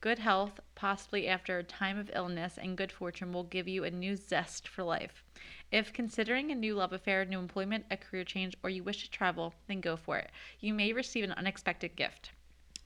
Good 0.00 0.20
health, 0.20 0.60
possibly 0.74 1.28
after 1.28 1.58
a 1.58 1.62
time 1.62 1.98
of 1.98 2.10
illness, 2.14 2.56
and 2.56 2.74
good 2.74 2.90
fortune 2.90 3.34
will 3.34 3.44
give 3.44 3.68
you 3.68 3.84
a 3.84 3.90
new 3.90 4.16
zest 4.16 4.66
for 4.66 4.82
life. 4.82 5.22
If 5.70 5.92
considering 5.92 6.50
a 6.50 6.54
new 6.54 6.74
love 6.74 6.94
affair, 6.94 7.26
new 7.26 7.38
employment, 7.38 7.84
a 7.90 7.98
career 7.98 8.24
change, 8.24 8.56
or 8.62 8.70
you 8.70 8.82
wish 8.82 9.02
to 9.02 9.10
travel, 9.10 9.52
then 9.66 9.82
go 9.82 9.98
for 9.98 10.16
it. 10.16 10.30
You 10.58 10.72
may 10.72 10.94
receive 10.94 11.24
an 11.24 11.32
unexpected 11.32 11.96
gift. 11.96 12.30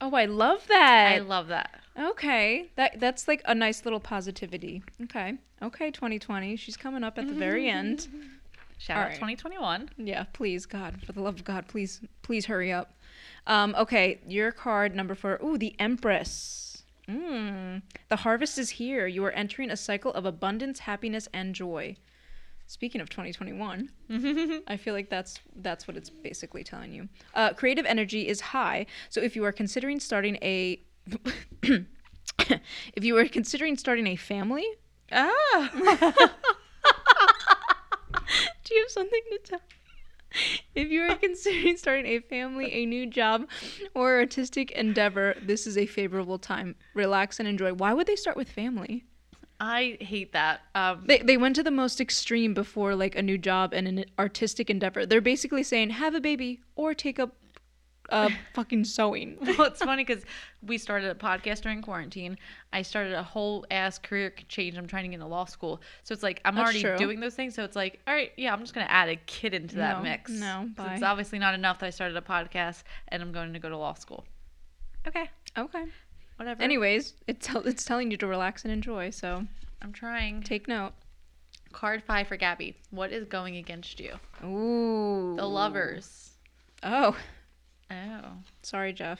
Oh, 0.01 0.13
I 0.13 0.25
love 0.25 0.67
that. 0.67 1.13
I 1.15 1.19
love 1.19 1.47
that. 1.47 1.79
Okay, 1.97 2.69
that 2.75 2.99
that's 2.99 3.27
like 3.27 3.41
a 3.45 3.55
nice 3.55 3.85
little 3.85 4.01
positivity. 4.01 4.83
Okay, 5.03 5.35
okay, 5.61 5.91
2020. 5.91 6.55
She's 6.57 6.75
coming 6.75 7.03
up 7.03 7.17
at 7.17 7.27
the 7.27 7.33
very 7.33 7.69
end. 7.69 8.07
Shout 8.77 8.97
All 8.97 9.03
out 9.03 9.07
right. 9.07 9.15
2021. 9.15 9.89
Yeah, 9.97 10.25
please, 10.33 10.65
God, 10.65 11.01
for 11.05 11.13
the 11.13 11.21
love 11.21 11.35
of 11.35 11.43
God, 11.45 11.67
please, 11.67 12.01
please 12.23 12.45
hurry 12.45 12.73
up. 12.73 12.93
Um, 13.47 13.73
okay, 13.77 14.19
your 14.27 14.51
card 14.51 14.93
number 14.93 15.15
four. 15.15 15.39
Ooh, 15.43 15.57
the 15.57 15.75
Empress. 15.79 16.83
Mm. 17.07 17.83
The 18.09 18.15
harvest 18.17 18.57
is 18.57 18.71
here. 18.71 19.07
You 19.07 19.23
are 19.25 19.31
entering 19.31 19.69
a 19.69 19.77
cycle 19.77 20.11
of 20.11 20.25
abundance, 20.25 20.79
happiness, 20.79 21.29
and 21.33 21.55
joy. 21.55 21.95
Speaking 22.67 22.99
of 23.01 23.09
2021, 23.09 23.89
I 24.67 24.77
feel 24.77 24.93
like 24.93 25.09
that's 25.09 25.39
that's 25.57 25.87
what 25.87 25.95
it's 25.97 26.09
basically 26.09 26.63
telling 26.63 26.91
you. 26.93 27.07
Uh, 27.33 27.53
creative 27.53 27.85
energy 27.85 28.27
is 28.27 28.41
high, 28.41 28.87
so 29.09 29.21
if 29.21 29.35
you 29.35 29.45
are 29.45 29.51
considering 29.51 29.99
starting 29.99 30.37
a 30.41 30.81
if 31.63 33.03
you 33.03 33.17
are 33.17 33.27
considering 33.27 33.77
starting 33.77 34.07
a 34.07 34.15
family, 34.15 34.65
Ah. 35.11 35.69
Do 38.63 38.73
you 38.73 38.81
have 38.81 38.89
something 38.91 39.21
to 39.31 39.37
tell? 39.43 39.59
If 40.73 40.89
you 40.89 41.01
are 41.03 41.15
considering 41.27 41.77
starting 41.77 42.05
a 42.07 42.19
family, 42.19 42.71
a 42.73 42.85
new 42.85 43.05
job, 43.05 43.47
or 43.93 44.17
artistic 44.19 44.71
endeavor, 44.71 45.35
this 45.41 45.67
is 45.67 45.77
a 45.77 45.85
favorable 45.85 46.39
time. 46.39 46.75
Relax 46.93 47.39
and 47.39 47.47
enjoy. 47.47 47.73
Why 47.73 47.93
would 47.93 48.07
they 48.07 48.15
start 48.15 48.35
with 48.35 48.49
family? 48.49 49.05
I 49.59 49.97
hate 50.01 50.33
that. 50.33 50.61
Um, 50.73 51.03
They, 51.05 51.19
they 51.19 51.37
went 51.37 51.55
to 51.55 51.63
the 51.63 51.71
most 51.71 52.01
extreme 52.01 52.53
before 52.53 52.95
like 52.95 53.15
a 53.15 53.21
new 53.21 53.37
job 53.37 53.73
and 53.73 53.87
an 53.87 54.05
artistic 54.19 54.69
endeavor. 54.69 55.05
They're 55.05 55.21
basically 55.21 55.63
saying 55.63 55.91
have 55.91 56.13
a 56.15 56.19
baby 56.21 56.61
or 56.75 56.93
take 56.93 57.19
up 57.19 57.35
uh, 58.09 58.29
fucking 58.53 58.83
sewing. 58.83 59.37
well, 59.57 59.67
it's 59.67 59.79
funny 59.81 60.03
because 60.03 60.23
we 60.61 60.77
started 60.77 61.09
a 61.09 61.15
podcast 61.15 61.61
during 61.61 61.81
quarantine. 61.81 62.37
I 62.73 62.81
started 62.81 63.13
a 63.13 63.23
whole 63.23 63.65
ass 63.71 63.97
career 63.97 64.33
change. 64.47 64.77
I'm 64.77 64.87
trying 64.87 65.03
to 65.03 65.09
get 65.09 65.15
into 65.15 65.27
law 65.27 65.45
school. 65.45 65.81
So 66.03 66.13
it's 66.13 66.21
like 66.23 66.41
I'm 66.45 66.55
That's 66.55 66.65
already 66.65 66.81
true. 66.81 66.97
doing 66.97 67.19
those 67.19 67.33
things. 67.35 67.55
So 67.55 67.63
it's 67.63 67.75
like, 67.75 67.99
all 68.07 68.13
right, 68.13 68.31
yeah, 68.37 68.53
I'm 68.53 68.59
just 68.59 68.73
going 68.73 68.85
to 68.85 68.91
add 68.91 69.09
a 69.09 69.15
kid 69.15 69.53
into 69.53 69.77
that 69.77 69.97
No, 69.97 70.03
mix. 70.03 70.31
No, 70.31 70.69
bye. 70.75 70.93
It's 70.93 71.03
obviously 71.03 71.39
not 71.39 71.53
enough 71.53 71.79
that 71.79 71.87
I 71.87 71.89
started 71.91 72.17
a 72.17 72.21
podcast 72.21 72.83
and 73.07 73.23
I'm 73.23 73.31
going 73.31 73.53
to 73.53 73.59
go 73.59 73.69
to 73.69 73.77
law 73.77 73.93
school. 73.93 74.25
Okay, 75.07 75.29
Okay. 75.57 75.85
Whatever. 76.37 76.61
Anyways, 76.61 77.13
it's 77.27 77.45
tell 77.47 77.65
it's 77.67 77.85
telling 77.85 78.11
you 78.11 78.17
to 78.17 78.27
relax 78.27 78.63
and 78.63 78.71
enjoy. 78.73 79.09
So 79.09 79.45
I'm 79.81 79.93
trying. 79.93 80.41
take 80.43 80.67
note. 80.67 80.93
Card 81.71 82.03
five 82.03 82.27
for 82.27 82.37
Gabby. 82.37 82.75
What 82.91 83.11
is 83.11 83.25
going 83.25 83.57
against 83.57 83.99
you? 83.99 84.13
Ooh. 84.43 85.35
The 85.35 85.45
lovers. 85.47 86.31
Oh, 86.83 87.17
Oh. 87.91 88.37
sorry, 88.63 88.93
Jeff. 88.93 89.19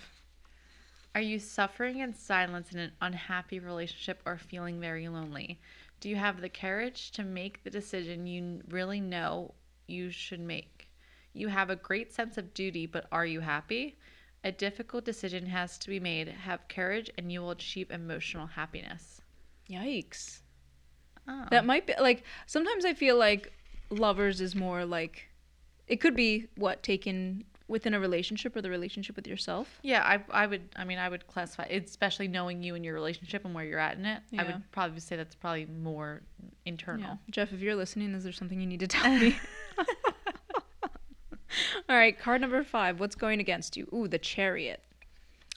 Are 1.14 1.22
you 1.22 1.40
suffering 1.40 2.00
in 2.00 2.14
silence 2.14 2.72
in 2.72 2.80
an 2.80 2.92
unhappy 3.02 3.60
relationship 3.60 4.22
or 4.26 4.38
feeling 4.38 4.80
very 4.80 5.08
lonely? 5.08 5.60
Do 6.02 6.10
you 6.10 6.16
have 6.18 6.42
the 6.42 6.50
courage 6.50 7.12
to 7.12 7.24
make 7.24 7.64
the 7.64 7.70
decision 7.70 8.28
you 8.28 8.62
really 8.70 9.00
know 9.00 9.54
you 9.88 10.10
should 10.12 10.42
make? 10.42 10.88
You 11.34 11.48
have 11.50 11.70
a 11.70 11.76
great 11.76 12.14
sense 12.14 12.38
of 12.38 12.54
duty, 12.54 12.86
but 12.86 13.08
are 13.12 13.26
you 13.26 13.40
happy? 13.42 13.98
A 14.46 14.52
difficult 14.52 15.04
decision 15.04 15.48
has 15.48 15.78
to 15.80 15.90
be 15.90 16.00
made. 16.00 16.28
Have 16.28 16.68
courage 16.70 17.10
and 17.18 17.32
you 17.32 17.42
will 17.42 17.52
achieve 17.52 17.90
emotional 17.90 18.46
happiness. 18.46 19.20
Yikes. 19.70 20.40
Oh. 21.28 21.46
That 21.50 21.66
might 21.66 21.88
be 21.88 21.94
like 22.00 22.24
sometimes 22.46 22.86
I 22.86 22.94
feel 22.94 23.18
like 23.18 23.52
lovers 23.90 24.42
is 24.42 24.56
more 24.56 24.86
like 24.86 25.30
it 25.88 25.98
could 25.98 26.16
be 26.16 26.46
what 26.56 26.84
taken 26.84 27.44
within 27.68 27.96
a 27.96 28.00
relationship 28.00 28.56
or 28.56 28.62
the 28.62 28.70
relationship 28.70 29.16
with 29.16 29.28
yourself. 29.28 29.80
yeah, 29.82 30.04
I, 30.04 30.44
I 30.44 30.46
would. 30.46 30.70
I 30.76 30.84
mean, 30.84 31.00
I 31.00 31.10
would 31.10 31.26
classify, 31.26 31.64
especially 31.64 32.28
knowing 32.28 32.62
you 32.62 32.76
and 32.76 32.86
your 32.86 32.94
relationship 32.94 33.44
and 33.46 33.56
where 33.56 33.66
you're 33.66 33.80
at 33.80 33.98
in 33.98 34.06
it. 34.06 34.22
I 34.38 34.44
would 34.44 34.72
probably 34.72 35.00
say 35.00 35.16
that's 35.16 35.36
probably 35.36 35.66
more 35.66 36.22
internal. 36.66 37.18
Jeff, 37.32 37.52
if 37.52 37.62
you're 37.62 37.76
listening, 37.76 38.14
is 38.14 38.24
there 38.24 38.34
something 38.34 38.60
you 38.60 38.68
need 38.68 38.82
to 38.82 38.88
tell 38.88 39.12
me? 39.18 39.36
All 41.90 41.96
right, 41.96 42.18
card 42.18 42.42
number 42.42 42.64
five. 42.64 43.00
What's 43.00 43.16
going 43.16 43.40
against 43.40 43.76
you? 43.78 43.88
Ooh, 43.94 44.08
the 44.08 44.18
chariot. 44.20 44.82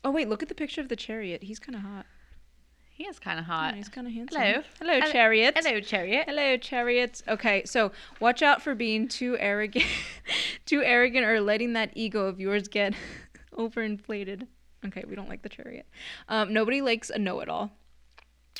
Oh 0.05 0.11
wait, 0.11 0.29
look 0.29 0.43
at 0.43 0.49
the 0.49 0.55
picture 0.55 0.81
of 0.81 0.89
the 0.89 0.97
chariot. 0.97 1.43
He's 1.43 1.59
kind 1.59 1.75
of 1.77 1.83
hot. 1.83 2.07
He 2.91 3.05
is 3.05 3.21
kind 3.21 3.39
of 3.39 3.45
hot. 3.45 3.75
he's 3.77 3.89
kind 3.89 4.09
of 4.09 4.13
handsome. 4.13 4.41
Hello. 4.43 4.63
hello, 4.81 5.01
Hello- 5.01 5.13
chariot. 5.13 5.57
Hello, 5.57 5.81
chariot. 5.81 6.25
Hello, 6.27 6.57
chariots. 6.57 7.23
Okay, 7.29 7.63
so 7.65 7.93
watch 8.19 8.43
out 8.43 8.61
for 8.61 8.75
being 8.75 9.07
too 9.07 9.37
arrogant, 9.39 9.85
too 10.67 10.83
arrogant, 10.83 11.25
or 11.25 11.41
letting 11.41 11.75
that 11.75 11.91
ego 11.95 12.27
of 12.27 12.41
yours 12.41 12.67
get 12.67 12.95
overinflated. 13.57 14.47
Okay, 14.87 15.05
we 15.09 15.15
don't 15.15 15.29
like 15.29 15.43
the 15.43 15.49
chariot. 15.49 15.87
Um, 16.29 16.53
nobody 16.53 16.81
likes 16.81 17.09
a 17.11 17.19
know-it-all. 17.19 17.71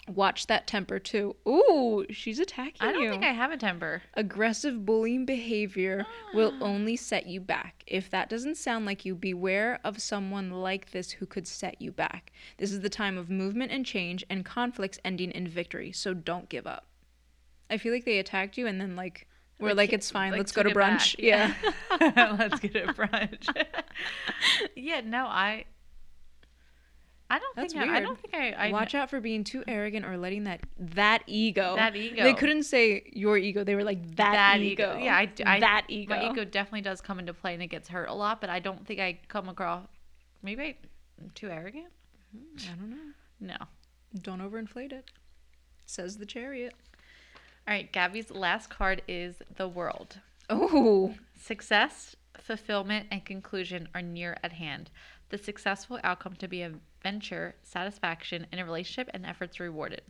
Watch 0.07 0.47
that 0.47 0.67
temper 0.67 0.99
too. 0.99 1.37
Ooh, 1.47 2.07
she's 2.11 2.39
attacking 2.39 2.77
you. 2.81 2.89
I 2.89 2.93
don't 2.93 3.03
you. 3.03 3.11
think 3.11 3.25
I 3.25 3.33
have 3.33 3.51
a 3.51 3.57
temper. 3.57 4.03
Aggressive 4.15 4.87
bullying 4.87 5.27
behavior 5.27 6.07
will 6.33 6.55
ah. 6.61 6.65
only 6.65 6.97
set 6.97 7.27
you 7.27 7.41
back. 7.41 7.83
If 7.87 8.11
that 8.11 8.31
doesn't 8.31 8.57
sound 8.57 8.87
like 8.87 9.05
you, 9.05 9.15
beware 9.15 9.81
of 9.85 10.01
someone 10.01 10.51
like 10.51 10.93
this 10.93 11.11
who 11.13 11.27
could 11.27 11.47
set 11.47 11.81
you 11.81 11.93
back. 11.93 12.33
This 12.57 12.73
is 12.73 12.81
the 12.81 12.89
time 12.89 13.19
of 13.19 13.29
movement 13.29 13.73
and 13.73 13.85
change 13.85 14.25
and 14.31 14.45
conflicts 14.45 14.99
ending 15.05 15.31
in 15.33 15.47
victory, 15.49 15.93
so 15.93 16.15
don't 16.15 16.49
give 16.49 16.67
up. 16.67 16.87
I 17.71 17.77
feel 17.77 17.93
like 17.93 18.05
they 18.05 18.19
attacked 18.19 18.57
you 18.57 18.67
and 18.67 18.81
then 18.81 18.97
like 18.97 19.27
we're 19.61 19.75
like, 19.75 19.93
it's 19.93 20.11
fine, 20.11 20.31
like, 20.31 20.39
let's 20.39 20.53
go 20.53 20.63
to 20.63 20.71
it 20.71 20.75
back. 20.75 21.01
brunch. 21.01 21.17
Yeah. 21.19 21.53
let's 22.01 22.61
get 22.61 22.77
a 22.77 22.93
brunch. 22.93 23.49
yeah, 24.77 25.01
no, 25.01 25.27
I. 25.27 25.65
I 27.31 27.39
don't 27.39 27.57
That's 27.57 27.75
think 27.75 27.91
I, 27.91 27.99
I 27.99 28.01
don't 28.01 28.19
think 28.19 28.35
I. 28.35 28.69
I 28.69 28.73
Watch 28.73 28.95
out 28.95 29.11
for 29.11 29.21
being 29.21 29.45
too 29.45 29.63
arrogant 29.69 30.07
or 30.07 30.17
letting 30.17 30.45
that 30.45 30.61
that 30.79 31.25
ego. 31.27 31.77
That 31.77 31.95
ego. 31.95 32.23
They 32.23 32.33
couldn't 32.33 32.63
say 32.63 33.11
your 33.13 33.37
ego. 33.37 33.65
They 33.65 33.75
were 33.75 33.85
like 33.85 34.17
that, 34.17 34.61
ego. 34.61 34.99
Yeah, 34.99 35.15
I, 35.15 35.31
I 35.45 35.61
that 35.61 35.85
ego. 35.89 36.15
My 36.15 36.31
ego 36.31 36.45
definitely 36.45 36.81
does 36.81 37.03
come 37.03 37.19
into 37.19 37.35
play 37.35 37.53
and 37.53 37.63
it 37.63 37.67
gets 37.67 37.89
hurt 37.89 38.09
a 38.09 38.15
lot, 38.15 38.41
but 38.41 38.49
I 38.49 38.61
don't 38.61 38.87
think 38.87 38.99
I 38.99 39.19
come 39.29 39.49
across. 39.49 39.87
Maybe 40.43 40.77
I'm 41.21 41.31
too 41.35 41.51
arrogant. 41.51 41.89
Hmm, 42.33 42.73
I 42.73 42.77
don't 42.77 42.91
know. 42.91 43.13
No. 43.41 43.57
Don't 44.23 44.41
overinflate 44.41 44.93
it. 44.93 45.11
Says 45.85 46.17
the 46.17 46.27
chariot. 46.27 46.75
All 47.67 47.75
right, 47.75 47.93
Gabby's 47.93 48.31
last 48.31 48.71
card 48.71 49.03
is 49.07 49.43
the 49.57 49.69
world. 49.69 50.21
Oh. 50.49 51.15
Success, 51.39 52.17
fulfillment, 52.39 53.07
and 53.11 53.25
conclusion 53.25 53.89
are 53.95 54.01
near 54.01 54.39
at 54.43 54.53
hand. 54.53 54.91
The 55.29 55.37
successful 55.37 55.99
outcome 56.03 56.37
to 56.37 56.49
be 56.49 56.63
a 56.63 56.73
venture, 57.03 57.55
satisfaction 57.63 58.47
in 58.53 58.59
a 58.59 58.65
relationship, 58.65 59.11
and 59.15 59.25
efforts 59.27 59.61
rewarded. 59.61 60.03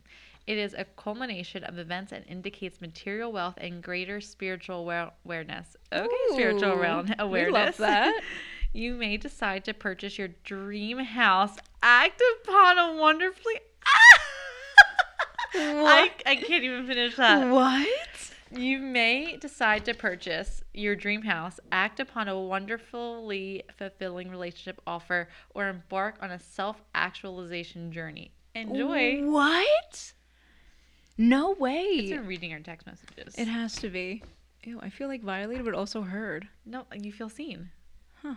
It 0.47 0.57
is 0.57 0.73
a 0.73 0.85
culmination 0.85 1.63
of 1.63 1.77
events 1.77 2.11
and 2.11 2.25
indicates 2.27 2.81
material 2.81 3.31
wealth 3.31 3.55
and 3.57 3.83
greater 3.83 4.19
spiritual 4.19 4.77
aware- 4.79 5.11
awareness. 5.23 5.77
Okay, 5.93 6.09
spiritual 6.31 6.69
Ooh, 6.69 6.73
awareness. 6.73 7.17
we 7.29 7.49
love 7.49 7.77
that. 7.77 8.19
you 8.73 8.95
may 8.95 9.17
decide 9.17 9.63
to 9.65 9.73
purchase 9.73 10.17
your 10.17 10.29
dream 10.43 10.99
house. 10.99 11.57
Act 11.83 12.21
upon 12.43 12.77
a 12.77 12.95
wonderfully. 12.99 13.59
I, 15.53 16.11
I 16.25 16.35
can't 16.35 16.63
even 16.63 16.85
finish 16.87 17.15
that. 17.15 17.49
What? 17.49 17.87
You 18.51 18.79
may 18.79 19.37
decide 19.37 19.85
to 19.85 19.93
purchase 19.93 20.63
your 20.73 20.95
dream 20.95 21.21
house, 21.21 21.59
act 21.71 21.99
upon 21.99 22.27
a 22.27 22.39
wonderfully 22.39 23.63
fulfilling 23.77 24.29
relationship 24.29 24.81
offer, 24.87 25.29
or 25.53 25.67
embark 25.69 26.15
on 26.21 26.31
a 26.31 26.39
self 26.39 26.81
actualization 26.95 27.91
journey. 27.91 28.31
Enjoy. 28.55 29.21
What? 29.23 30.13
No 31.17 31.51
It's 31.51 31.59
way. 31.59 32.09
been 32.09 32.25
reading 32.25 32.53
our 32.53 32.59
text 32.59 32.87
messages. 32.87 33.35
It 33.37 33.47
has 33.47 33.75
to 33.77 33.89
be. 33.89 34.23
Ew, 34.63 34.79
I 34.81 34.89
feel 34.89 35.07
like 35.07 35.21
violated, 35.21 35.65
but 35.65 35.73
also 35.73 36.01
heard. 36.01 36.47
no, 36.65 36.85
you 36.93 37.11
feel 37.11 37.29
seen. 37.29 37.69
Huh. 38.21 38.35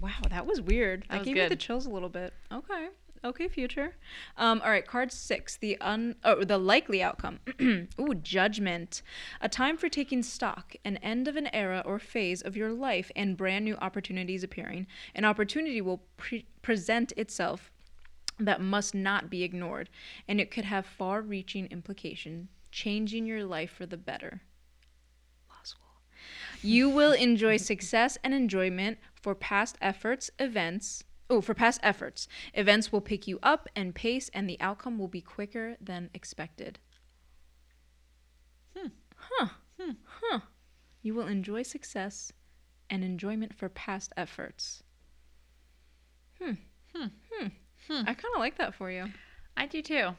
Wow, 0.00 0.10
that 0.30 0.46
was 0.46 0.60
weird. 0.60 1.04
That, 1.10 1.20
was 1.20 1.26
gave 1.26 1.36
me 1.36 1.48
the 1.48 1.56
chills 1.56 1.86
a 1.86 1.90
little 1.90 2.08
bit. 2.08 2.32
Okay. 2.52 2.88
Okay, 3.24 3.48
future. 3.48 3.96
Um, 4.36 4.60
all 4.64 4.70
right, 4.70 4.86
card 4.86 5.10
six, 5.10 5.56
the 5.56 5.76
un 5.80 6.14
oh, 6.24 6.44
the 6.44 6.58
likely 6.58 7.02
outcome. 7.02 7.40
Ooh, 7.60 8.14
judgment. 8.22 9.02
A 9.40 9.48
time 9.48 9.76
for 9.76 9.88
taking 9.88 10.22
stock, 10.22 10.76
an 10.84 10.98
end 10.98 11.26
of 11.26 11.36
an 11.36 11.52
era 11.52 11.82
or 11.84 11.98
phase 11.98 12.42
of 12.42 12.56
your 12.56 12.72
life, 12.72 13.10
and 13.16 13.36
brand 13.36 13.64
new 13.64 13.76
opportunities 13.76 14.44
appearing. 14.44 14.86
An 15.14 15.24
opportunity 15.24 15.80
will 15.80 16.02
pre- 16.16 16.46
present 16.62 17.12
itself 17.16 17.72
that 18.38 18.60
must 18.60 18.94
not 18.94 19.28
be 19.28 19.42
ignored, 19.42 19.90
and 20.28 20.40
it 20.40 20.50
could 20.50 20.64
have 20.64 20.86
far 20.86 21.20
reaching 21.20 21.66
implication, 21.66 22.48
changing 22.70 23.26
your 23.26 23.44
life 23.44 23.70
for 23.72 23.86
the 23.86 23.96
better. 23.96 24.42
Law 25.48 25.56
school. 25.64 25.86
You 26.62 26.88
will 26.88 27.12
enjoy 27.12 27.56
success 27.56 28.16
and 28.22 28.32
enjoyment 28.32 28.98
for 29.20 29.34
past 29.34 29.76
efforts, 29.80 30.30
events, 30.38 31.02
oh, 31.30 31.40
for 31.40 31.54
past 31.54 31.80
efforts. 31.82 32.28
Events 32.54 32.92
will 32.92 33.00
pick 33.00 33.26
you 33.26 33.38
up 33.42 33.68
and 33.76 33.94
pace, 33.94 34.30
and 34.34 34.48
the 34.48 34.60
outcome 34.60 34.98
will 34.98 35.08
be 35.08 35.20
quicker 35.20 35.76
than 35.80 36.10
expected. 36.14 36.78
Hmm. 38.76 38.88
Huh. 39.16 39.48
Huh. 40.04 40.40
You 41.02 41.14
will 41.14 41.26
enjoy 41.26 41.62
success 41.62 42.32
and 42.90 43.04
enjoyment 43.04 43.54
for 43.54 43.68
past 43.68 44.12
efforts. 44.16 44.82
Hmm. 46.40 46.52
Hmm. 46.94 47.06
Hmm. 47.32 47.46
Hmm. 47.88 48.02
I 48.02 48.14
kind 48.14 48.34
of 48.34 48.40
like 48.40 48.58
that 48.58 48.74
for 48.74 48.90
you. 48.90 49.06
I 49.56 49.66
do 49.66 49.82
too. 49.82 50.10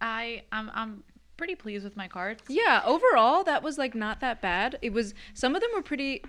I 0.00 0.42
I'm 0.50 0.70
I'm 0.74 1.04
pretty 1.36 1.54
pleased 1.54 1.84
with 1.84 1.96
my 1.96 2.08
cards. 2.08 2.42
Yeah, 2.48 2.82
overall, 2.84 3.44
that 3.44 3.62
was 3.62 3.78
like 3.78 3.94
not 3.94 4.20
that 4.20 4.40
bad. 4.40 4.78
It 4.82 4.92
was 4.92 5.14
some 5.34 5.54
of 5.54 5.60
them 5.60 5.70
were 5.74 5.82
pretty. 5.82 6.22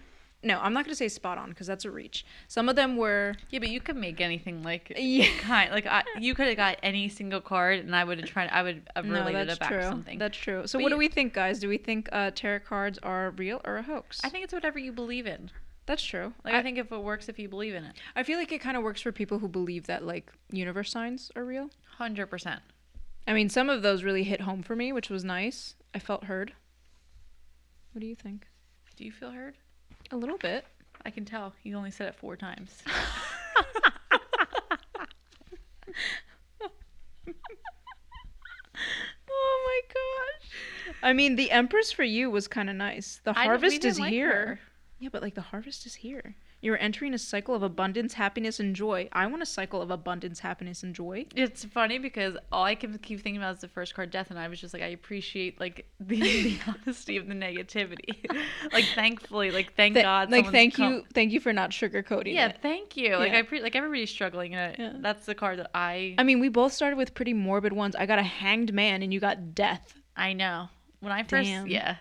No, 0.43 0.59
I'm 0.59 0.73
not 0.73 0.83
gonna 0.85 0.95
say 0.95 1.07
spot 1.07 1.37
on 1.37 1.49
because 1.49 1.67
that's 1.67 1.85
a 1.85 1.91
reach. 1.91 2.25
Some 2.47 2.67
of 2.69 2.75
them 2.75 2.97
were. 2.97 3.35
Yeah, 3.49 3.59
but 3.59 3.69
you 3.69 3.79
could 3.79 3.95
make 3.95 4.19
anything 4.19 4.61
like 4.63 4.91
Yeah. 4.97 5.27
kind 5.39 5.71
like 5.71 5.85
I, 5.85 6.03
you 6.19 6.35
could 6.35 6.47
have 6.47 6.57
got 6.57 6.77
any 6.83 7.07
single 7.09 7.41
card, 7.41 7.79
and 7.79 7.95
I 7.95 8.03
would 8.03 8.19
have 8.19 8.29
tried. 8.29 8.49
I 8.51 8.61
would 8.63 8.81
have 8.95 9.05
No, 9.05 9.19
related 9.19 9.47
that's 9.49 9.57
it 9.57 9.59
back 9.61 9.69
true. 9.69 9.79
to 9.79 9.83
something. 9.87 10.19
That's 10.19 10.37
true. 10.37 10.67
So, 10.67 10.77
But 10.79 10.83
what 10.83 10.89
do 10.89 10.97
we 10.97 11.07
think, 11.07 11.33
guys? 11.33 11.59
Do 11.59 11.69
we 11.69 11.77
think 11.77 12.09
uh, 12.11 12.31
tarot 12.35 12.59
cards 12.61 12.99
are 13.03 13.31
real 13.31 13.61
or 13.63 13.77
a 13.77 13.83
hoax? 13.83 14.19
I 14.23 14.29
think 14.29 14.43
it's 14.43 14.53
whatever 14.53 14.77
you 14.79 14.91
believe 14.91 15.25
in. 15.27 15.49
that's 15.85 16.03
true. 16.03 16.33
Like 16.45 16.53
I, 16.53 16.61
think 16.61 16.77
if 16.77 16.91
it 16.91 17.01
works, 17.01 17.29
if 17.29 17.39
you 17.39 17.47
believe 17.49 17.73
in 17.75 17.83
it, 17.85 17.95
I 18.15 18.23
feel 18.23 18.37
like 18.37 18.51
it 18.51 18.59
kind 18.61 18.75
of 18.77 18.83
works 18.83 19.01
for 19.01 19.11
people 19.11 19.39
who 19.39 19.47
believe 19.47 19.87
that 19.87 20.03
like 20.05 20.31
universe 20.51 20.91
signs 20.91 21.31
are 21.35 21.43
real. 21.45 21.69
hundred 21.97 22.27
percent. 22.27 22.61
I 23.25 23.31
mean, 23.33 23.47
some 23.49 23.69
of 23.69 23.81
those 23.81 24.03
really 24.03 24.23
hit 24.23 24.41
home 24.41 24.61
for 24.63 24.75
me, 24.75 24.91
which 24.91 25.09
was 25.09 25.23
nice. 25.23 25.75
I 25.95 25.99
felt 25.99 26.25
heard. 26.25 26.53
What 27.93 28.01
do 28.01 28.07
you 28.07 28.15
think? 28.15 28.47
Do 28.97 29.05
you 29.05 29.11
feel 29.11 29.31
heard? 29.31 29.55
A 30.11 30.15
little 30.17 30.37
bit. 30.37 30.65
I 31.05 31.09
can 31.09 31.25
tell. 31.25 31.53
You 31.63 31.75
only 31.77 31.91
said 31.91 32.07
it 32.07 32.15
four 32.15 32.35
times. 32.35 32.81
Oh 39.29 39.63
my 39.65 39.81
gosh. 39.93 40.95
I 41.01 41.13
mean, 41.13 41.35
the 41.35 41.51
Empress 41.51 41.91
for 41.91 42.03
you 42.03 42.29
was 42.29 42.47
kind 42.47 42.69
of 42.69 42.75
nice. 42.75 43.19
The 43.23 43.31
I 43.31 43.33
don't- 43.33 43.43
we 43.43 43.47
harvest 43.47 43.81
didn't 43.81 43.91
is 43.91 43.99
like 43.99 44.11
here. 44.11 44.31
her. 44.31 44.59
Yeah, 44.99 45.09
but 45.11 45.21
like 45.21 45.35
the 45.35 45.41
harvest 45.41 45.85
is 45.85 45.95
here. 45.95 46.35
You're 46.63 46.79
entering 46.81 47.13
a 47.13 47.17
cycle 47.17 47.53
of 47.53 47.61
abundance, 47.61 48.13
happiness, 48.13 48.57
and 48.57 48.73
joy. 48.73 49.09
I 49.11 49.27
want 49.27 49.43
a 49.43 49.45
cycle 49.45 49.81
of 49.81 49.91
abundance, 49.91 50.39
happiness, 50.39 50.81
and 50.81 50.95
joy. 50.95 51.25
It's 51.35 51.65
funny 51.65 51.97
because 51.97 52.37
all 52.53 52.63
I 52.63 52.73
can 52.75 52.97
keep 52.99 53.19
thinking 53.21 53.35
about 53.41 53.55
is 53.55 53.61
the 53.61 53.67
first 53.67 53.93
card, 53.93 54.11
death, 54.11 54.29
and 54.29 54.39
I 54.39 54.47
was 54.47 54.61
just 54.61 54.73
like, 54.73 54.81
I 54.81 54.87
appreciate 54.87 55.59
like 55.59 55.85
the, 55.99 56.21
the 56.21 56.57
honesty 56.65 57.17
of 57.17 57.27
the 57.27 57.33
negativity. 57.33 58.25
like, 58.71 58.85
thankfully, 58.95 59.51
like, 59.51 59.73
thank 59.75 59.95
Th- 59.95 60.05
God. 60.05 60.31
like, 60.31 60.49
thank 60.51 60.75
come- 60.75 60.93
you, 60.93 61.03
thank 61.13 61.33
you 61.33 61.41
for 61.41 61.51
not 61.51 61.71
sugarcoating 61.71 62.33
Yeah, 62.33 62.47
it. 62.47 62.59
thank 62.61 62.95
you. 62.95 63.17
Like, 63.17 63.33
Yeah. 63.33 63.39
I 63.39 63.41
pre- 63.41 63.61
like 63.61 63.75
everybody's 63.75 64.09
struggling, 64.09 64.55
and 64.55 64.75
Yeah. 64.79 64.93
that's 65.01 65.25
the 65.25 65.35
card 65.35 65.59
that 65.59 65.69
I 65.75 66.15
I 66.17 66.23
mean, 66.23 66.39
we 66.39 66.47
both 66.47 66.71
started 66.71 66.95
with 66.95 67.13
pretty 67.13 67.33
morbid 67.33 67.73
ones. 67.73 67.93
I 67.97 68.05
got 68.05 68.19
a 68.19 68.23
hanged 68.23 68.73
man, 68.73 69.03
and 69.03 69.13
you 69.13 69.19
got 69.19 69.53
death. 69.53 69.95
I 70.15 70.31
know. 70.31 70.69
When 71.01 71.11
I 71.11 71.23
first, 71.23 71.49
Damn. 71.49 71.67
yeah, 71.67 71.97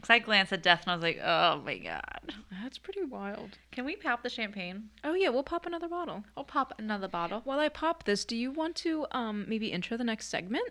'Cause 0.00 0.10
I 0.10 0.18
glanced 0.18 0.52
at 0.52 0.62
death 0.62 0.82
and 0.84 0.92
I 0.92 0.94
was 0.94 1.02
like, 1.02 1.18
oh 1.22 1.60
my 1.64 1.78
god. 1.78 2.34
That's 2.62 2.78
pretty 2.78 3.04
wild. 3.04 3.58
Can 3.70 3.84
we 3.84 3.96
pop 3.96 4.22
the 4.22 4.30
champagne? 4.30 4.90
Oh 5.04 5.14
yeah, 5.14 5.28
we'll 5.28 5.42
pop 5.42 5.66
another 5.66 5.88
bottle. 5.88 6.24
I'll 6.36 6.44
pop 6.44 6.72
another 6.78 7.08
bottle. 7.08 7.40
While 7.44 7.58
I 7.58 7.68
pop 7.68 8.04
this, 8.04 8.24
do 8.24 8.36
you 8.36 8.50
want 8.50 8.76
to 8.76 9.06
um 9.10 9.44
maybe 9.48 9.68
intro 9.72 9.96
the 9.96 10.04
next 10.04 10.28
segment? 10.28 10.70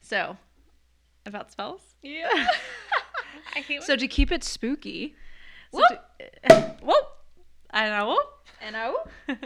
So, 0.00 0.36
about 1.26 1.52
spells? 1.52 1.94
Yeah. 2.02 2.28
I 3.54 3.60
hate 3.60 3.82
so 3.82 3.96
to 3.96 4.08
keep 4.08 4.32
it 4.32 4.42
spooky. 4.42 5.14
So 5.72 5.80
to- 5.88 6.76
whoop! 6.82 7.06
I 7.70 7.88
know. 7.88 8.08
Whoop. 8.10 8.26
And 8.60 8.76
oh. 8.76 9.04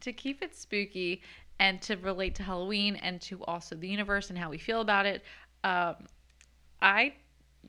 to 0.00 0.12
keep 0.12 0.42
it 0.42 0.56
spooky 0.56 1.22
and 1.60 1.80
to 1.82 1.96
relate 1.96 2.34
to 2.36 2.42
Halloween 2.42 2.96
and 2.96 3.20
to 3.22 3.42
also 3.44 3.74
the 3.76 3.88
universe 3.88 4.30
and 4.30 4.38
how 4.38 4.50
we 4.50 4.58
feel 4.58 4.80
about 4.80 5.06
it, 5.06 5.22
um, 5.64 5.96
I 6.80 7.14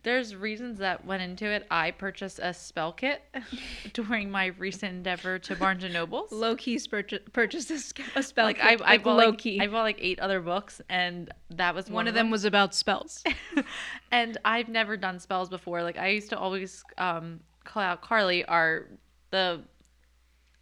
there's 0.04 0.36
reasons 0.36 0.80
that 0.80 1.06
went 1.06 1.22
into 1.22 1.46
it. 1.46 1.66
I 1.70 1.92
purchased 1.92 2.40
a 2.40 2.54
spell 2.54 2.94
kit 2.94 3.22
during 3.94 4.32
my 4.32 4.48
recent 4.48 4.94
endeavor 4.94 5.40
to 5.40 5.56
Barnes 5.56 5.84
and 5.84 5.94
Nobles. 5.94 6.32
Low 6.32 6.56
key 6.56 6.80
purchase, 6.90 7.20
purchased 7.34 7.72
a, 8.16 8.24
spell. 8.24 8.46
like 8.46 8.58
kit, 8.58 8.82
I, 8.82 8.86
I 8.86 8.92
like 8.92 9.04
bought 9.04 9.18
low 9.18 9.30
like, 9.30 9.40
key. 9.40 9.60
I 9.60 9.68
bought 9.68 9.84
like 9.84 9.98
eight 10.00 10.20
other 10.20 10.40
books, 10.40 10.82
and 10.90 11.34
that 11.52 11.76
was 11.76 11.90
One 11.90 12.08
of 12.08 12.14
them 12.14 12.32
was 12.32 12.46
about 12.46 12.74
spells. 12.74 13.24
and 14.12 14.38
I've 14.46 14.70
never 14.70 14.96
done 14.96 15.20
spells 15.20 15.50
before. 15.50 15.84
Like 15.84 15.98
I 15.98 16.08
used 16.10 16.30
to 16.30 16.40
always 16.40 16.84
um, 16.98 17.42
call 17.66 17.84
out 17.84 18.02
Carly, 18.02 18.46
our 18.46 18.88
the 19.32 19.62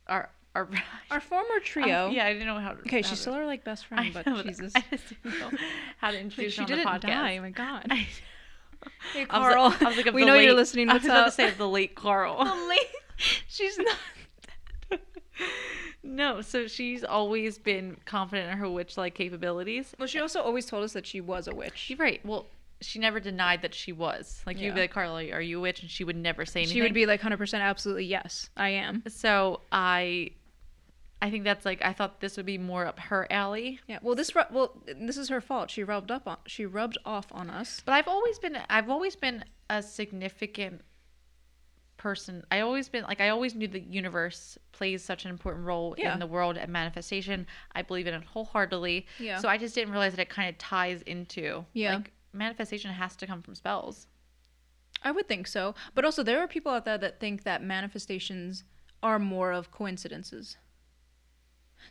our 0.08 0.30
our. 0.58 0.68
Our 1.12 1.22
former 1.22 1.60
trio. 1.64 2.08
Um, 2.08 2.12
yeah, 2.14 2.26
I 2.26 2.34
didn't 2.34 2.48
know 2.48 2.60
how. 2.60 2.74
to 2.74 2.80
Okay, 2.82 2.98
how 3.02 3.08
she's 3.08 3.12
to- 3.12 3.22
still 3.22 3.34
our 3.34 3.46
like 3.46 3.64
best 3.64 3.86
I 3.92 3.96
friend, 3.96 4.14
but 4.14 4.26
know, 4.26 4.44
Jesus. 4.44 4.74
I 4.76 4.84
just 4.92 5.08
didn't 5.24 5.40
know 5.40 5.52
how 6.00 6.12
to 6.12 6.18
Like, 6.18 6.24
introduce 6.26 6.54
she 6.54 6.58
her 6.58 6.64
on 6.66 6.70
the 6.70 6.76
didn't 6.76 6.88
podcast. 6.92 7.02
die. 7.02 7.40
My 7.40 7.50
God. 7.52 7.86
I, 7.90 7.96
hey, 7.96 8.08
I 9.14 9.20
was 9.20 9.28
Carl. 9.30 9.64
like, 9.70 9.82
I 9.82 9.86
was 9.88 9.96
like, 9.98 10.06
we 10.14 10.22
the 10.22 10.28
know 10.28 10.34
you're 10.36 10.52
late- 10.52 10.58
listening. 10.58 10.90
I 10.90 10.94
What's 10.94 11.04
was 11.06 11.12
about 11.12 11.20
up? 11.22 11.26
to 11.28 11.32
say 11.32 11.52
the 11.52 11.68
late 11.68 11.96
Carl. 11.96 12.44
the 12.44 12.68
late. 12.68 12.80
She's 13.48 13.78
not. 13.78 13.98
Dead. 14.90 15.00
no, 16.04 16.42
so 16.42 16.68
she's 16.68 17.04
always 17.04 17.58
been 17.58 17.98
confident 18.06 18.52
in 18.52 18.58
her 18.58 18.70
witch-like 18.70 19.14
capabilities. 19.14 19.94
Well, 20.00 20.08
she 20.08 20.20
also 20.20 20.42
always 20.42 20.66
told 20.66 20.84
us 20.84 20.94
that 20.94 21.06
she 21.06 21.22
was 21.22 21.48
a 21.48 21.56
witch. 21.56 21.90
You're 21.90 22.00
right. 22.00 22.20
Well, 22.26 22.46
she 22.82 23.00
never 23.00 23.20
denied 23.20 23.62
that 23.64 23.74
she 23.74 23.92
was. 23.92 24.42
Like 24.46 24.58
you'd 24.60 24.74
be 24.74 24.80
Yeah. 24.80 24.84
like, 24.84 24.92
Carly, 24.92 25.34
are 25.34 25.42
you 25.42 25.58
a 25.58 25.62
witch? 25.62 25.82
And 25.82 25.90
she 25.90 26.04
would 26.04 26.16
never 26.16 26.46
say 26.46 26.60
anything. 26.62 26.76
She 26.76 26.82
would 26.82 26.94
be 26.94 27.06
like 27.08 27.22
100% 27.22 27.60
absolutely 27.60 28.06
yes, 28.06 28.50
I 28.56 28.70
am. 28.70 29.04
So 29.08 29.62
I, 29.72 30.32
I 31.22 31.32
think 31.32 31.44
that's 31.44 31.66
like 31.66 31.84
I 31.84 31.94
thought 31.94 32.20
this 32.22 32.38
would 32.38 32.46
be 32.46 32.58
more 32.60 32.86
up 32.86 33.00
her 33.00 33.26
alley. 33.32 33.80
Yeah. 33.88 34.00
Well, 34.02 34.14
this 34.16 34.32
well, 34.36 34.82
this 34.86 35.18
is 35.18 35.30
her 35.30 35.42
fault. 35.42 35.72
She 35.72 35.84
rubbed 35.84 36.12
up 36.12 36.28
on 36.28 36.38
she 36.46 36.66
rubbed 36.66 36.98
off 37.06 37.28
on 37.32 37.50
us. 37.50 37.82
But 37.86 37.94
I've 37.94 38.08
always 38.08 38.38
been 38.38 38.58
I've 38.70 38.90
always 38.90 39.16
been 39.16 39.44
a 39.70 39.82
significant 39.82 40.82
person. 41.98 42.44
I 42.52 42.60
always 42.60 42.88
been 42.90 43.04
like 43.06 43.20
I 43.20 43.30
always 43.30 43.56
knew 43.56 43.68
the 43.68 43.80
universe 43.80 44.58
plays 44.72 45.04
such 45.04 45.26
an 45.26 45.32
important 45.32 45.66
role 45.66 45.96
Yeah. 45.98 46.14
in 46.14 46.20
the 46.20 46.28
world 46.28 46.56
and 46.58 46.72
manifestation. 46.72 47.48
I 47.74 47.82
believe 47.82 48.06
in 48.06 48.14
it 48.14 48.24
wholeheartedly. 48.24 49.08
Yeah. 49.20 49.40
So 49.40 49.50
I 49.50 49.58
just 49.58 49.74
didn't 49.74 49.92
realize 49.92 50.14
that 50.14 50.22
it 50.22 50.30
kind 50.30 50.50
of 50.50 50.58
ties 50.60 51.02
into 51.02 51.66
Yeah. 51.74 51.96
like 51.96 52.12
manifestation 52.34 52.92
has 52.92 53.16
to 53.16 53.26
come 53.26 53.42
from 53.42 53.56
spells. 53.56 54.06
I 55.02 55.12
would 55.12 55.28
think 55.28 55.48
so. 55.48 55.74
But 55.96 56.06
also 56.06 56.22
there 56.22 56.40
are 56.40 56.48
people 56.48 56.72
out 56.72 56.86
there 56.86 56.98
that 57.00 57.20
think 57.20 57.44
that 57.44 57.64
manifestations 57.64 58.64
are 59.02 59.18
more 59.18 59.52
of 59.52 59.72
coincidences. 59.72 60.58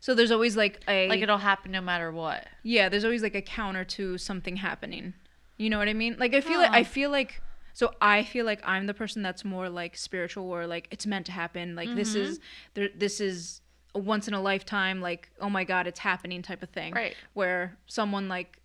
So 0.01 0.15
there's 0.15 0.31
always 0.31 0.57
like 0.57 0.83
a 0.89 1.09
Like 1.09 1.21
it'll 1.23 1.39
happen 1.39 1.73
no 1.73 1.81
matter 1.81 2.11
what. 2.13 2.47
Yeah, 2.63 2.89
there's 2.89 3.05
always 3.05 3.23
like 3.23 3.35
a 3.35 3.43
counter 3.43 3.85
to 3.85 4.19
something 4.19 4.57
happening. 4.57 5.15
You 5.57 5.71
know 5.71 5.79
what 5.79 5.89
I 5.89 5.95
mean? 5.95 6.17
Like 6.19 6.35
I 6.35 6.41
feel 6.41 6.59
like 6.59 6.71
I 6.73 6.85
feel 6.85 7.11
like 7.11 7.43
so 7.73 7.95
I 8.01 8.23
feel 8.23 8.47
like 8.47 8.61
I'm 8.65 8.87
the 8.87 8.95
person 8.95 9.23
that's 9.23 9.45
more 9.45 9.69
like 9.69 9.97
spiritual 9.97 10.45
or 10.51 10.67
like 10.67 10.89
it's 10.91 11.07
meant 11.07 11.27
to 11.27 11.33
happen. 11.33 11.75
Like 11.75 11.95
this 11.95 12.11
Mm-hmm. 12.15 12.23
is 12.23 12.41
there 12.75 12.89
this 12.97 13.21
is 13.21 13.61
a 13.95 13.99
once 13.99 14.29
in 14.29 14.35
a 14.35 14.41
lifetime 14.43 15.01
like 15.01 15.31
oh 15.41 15.49
my 15.49 15.65
god 15.65 15.87
it's 15.87 16.01
happening 16.01 16.43
type 16.43 16.63
of 16.63 16.69
thing. 16.71 16.93
Right. 16.95 17.15
Where 17.35 17.77
someone 17.87 18.29
like 18.29 18.61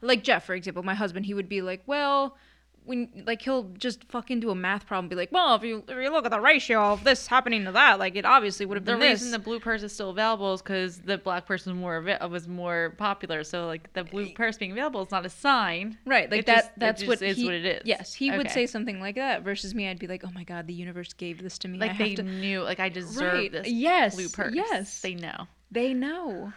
like 0.00 0.22
Jeff 0.22 0.44
for 0.44 0.54
example, 0.54 0.82
my 0.82 0.94
husband, 0.94 1.26
he 1.26 1.34
would 1.34 1.48
be 1.48 1.60
like, 1.62 1.82
"Well, 1.86 2.36
when 2.84 3.22
like 3.26 3.42
he'll 3.42 3.64
just 3.78 4.04
fucking 4.10 4.40
do 4.40 4.50
a 4.50 4.54
math 4.54 4.86
problem, 4.86 5.08
be 5.08 5.14
like, 5.16 5.30
well, 5.32 5.54
if 5.54 5.62
you 5.62 5.84
if 5.88 5.96
you 5.96 6.10
look 6.10 6.24
at 6.24 6.30
the 6.30 6.40
ratio 6.40 6.92
of 6.92 7.04
this 7.04 7.26
happening 7.26 7.64
to 7.64 7.72
that, 7.72 7.98
like 7.98 8.16
it 8.16 8.24
obviously 8.24 8.66
would 8.66 8.76
have 8.76 8.84
been 8.84 8.96
The 8.96 9.00
been 9.00 9.10
reason 9.10 9.30
the 9.30 9.38
blue 9.38 9.60
purse 9.60 9.82
is 9.82 9.92
still 9.92 10.10
available 10.10 10.54
is 10.54 10.62
because 10.62 10.98
the 10.98 11.18
black 11.18 11.46
person 11.46 11.72
was 11.74 11.80
more 11.80 11.96
avi- 11.98 12.26
was 12.32 12.48
more 12.48 12.94
popular. 12.98 13.44
So 13.44 13.66
like 13.66 13.92
the 13.92 14.04
blue 14.04 14.30
purse 14.32 14.56
being 14.58 14.72
available 14.72 15.02
is 15.02 15.10
not 15.10 15.24
a 15.24 15.30
sign. 15.30 15.98
Right, 16.04 16.30
like 16.30 16.40
It 16.40 16.46
that. 16.46 16.54
just- 16.56 16.66
it 16.68 16.72
that's 16.80 17.06
what 17.06 17.22
is 17.22 17.36
he, 17.36 17.44
what 17.44 17.54
it 17.54 17.64
is. 17.64 17.82
Yes, 17.84 18.12
he 18.14 18.30
would 18.30 18.50
say 18.50 18.66
something 18.66 19.00
like 19.00 19.14
that. 19.14 19.42
Versus 19.42 19.74
me, 19.74 19.88
I'd 19.88 19.98
be 19.98 20.06
like, 20.06 20.22
"Oh 20.24 20.30
my 20.34 20.44
god, 20.44 20.66
the 20.66 20.74
universe 20.74 21.12
gave 21.12 21.42
this 21.42 21.58
to 21.58 21.68
me. 21.68 21.78
Like 21.78 21.98
they 21.98 22.14
to." 22.16 22.22
knew, 22.22 22.62
like 22.62 22.80
I 22.80 22.88
deserve 22.88 23.34
Right, 23.34 23.52
this 23.52 23.68
yes, 23.68 24.14
blue 24.16 24.28
purse. 24.28 24.54
yes. 24.54 25.00
they 25.00 25.14
know. 25.14 25.46
They 25.70 25.94
know. 25.94 26.52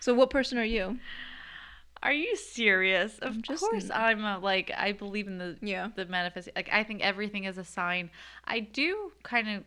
So, 0.00 0.14
what 0.14 0.30
person 0.30 0.58
are 0.58 0.64
you? 0.64 0.98
Are 2.02 2.12
you 2.12 2.36
serious? 2.36 3.18
Of 3.18 3.42
just 3.42 3.60
course, 3.60 3.84
n- 3.86 3.90
I'm 3.94 4.24
a, 4.24 4.38
like 4.38 4.70
I 4.76 4.92
believe 4.92 5.26
in 5.26 5.38
the 5.38 5.56
Yeah. 5.60 5.88
the 5.96 6.06
manifest. 6.06 6.48
Like 6.54 6.68
I 6.72 6.84
think 6.84 7.02
everything 7.02 7.44
is 7.44 7.58
a 7.58 7.64
sign. 7.64 8.10
I 8.44 8.60
do 8.60 9.12
kind 9.22 9.48
of 9.48 9.64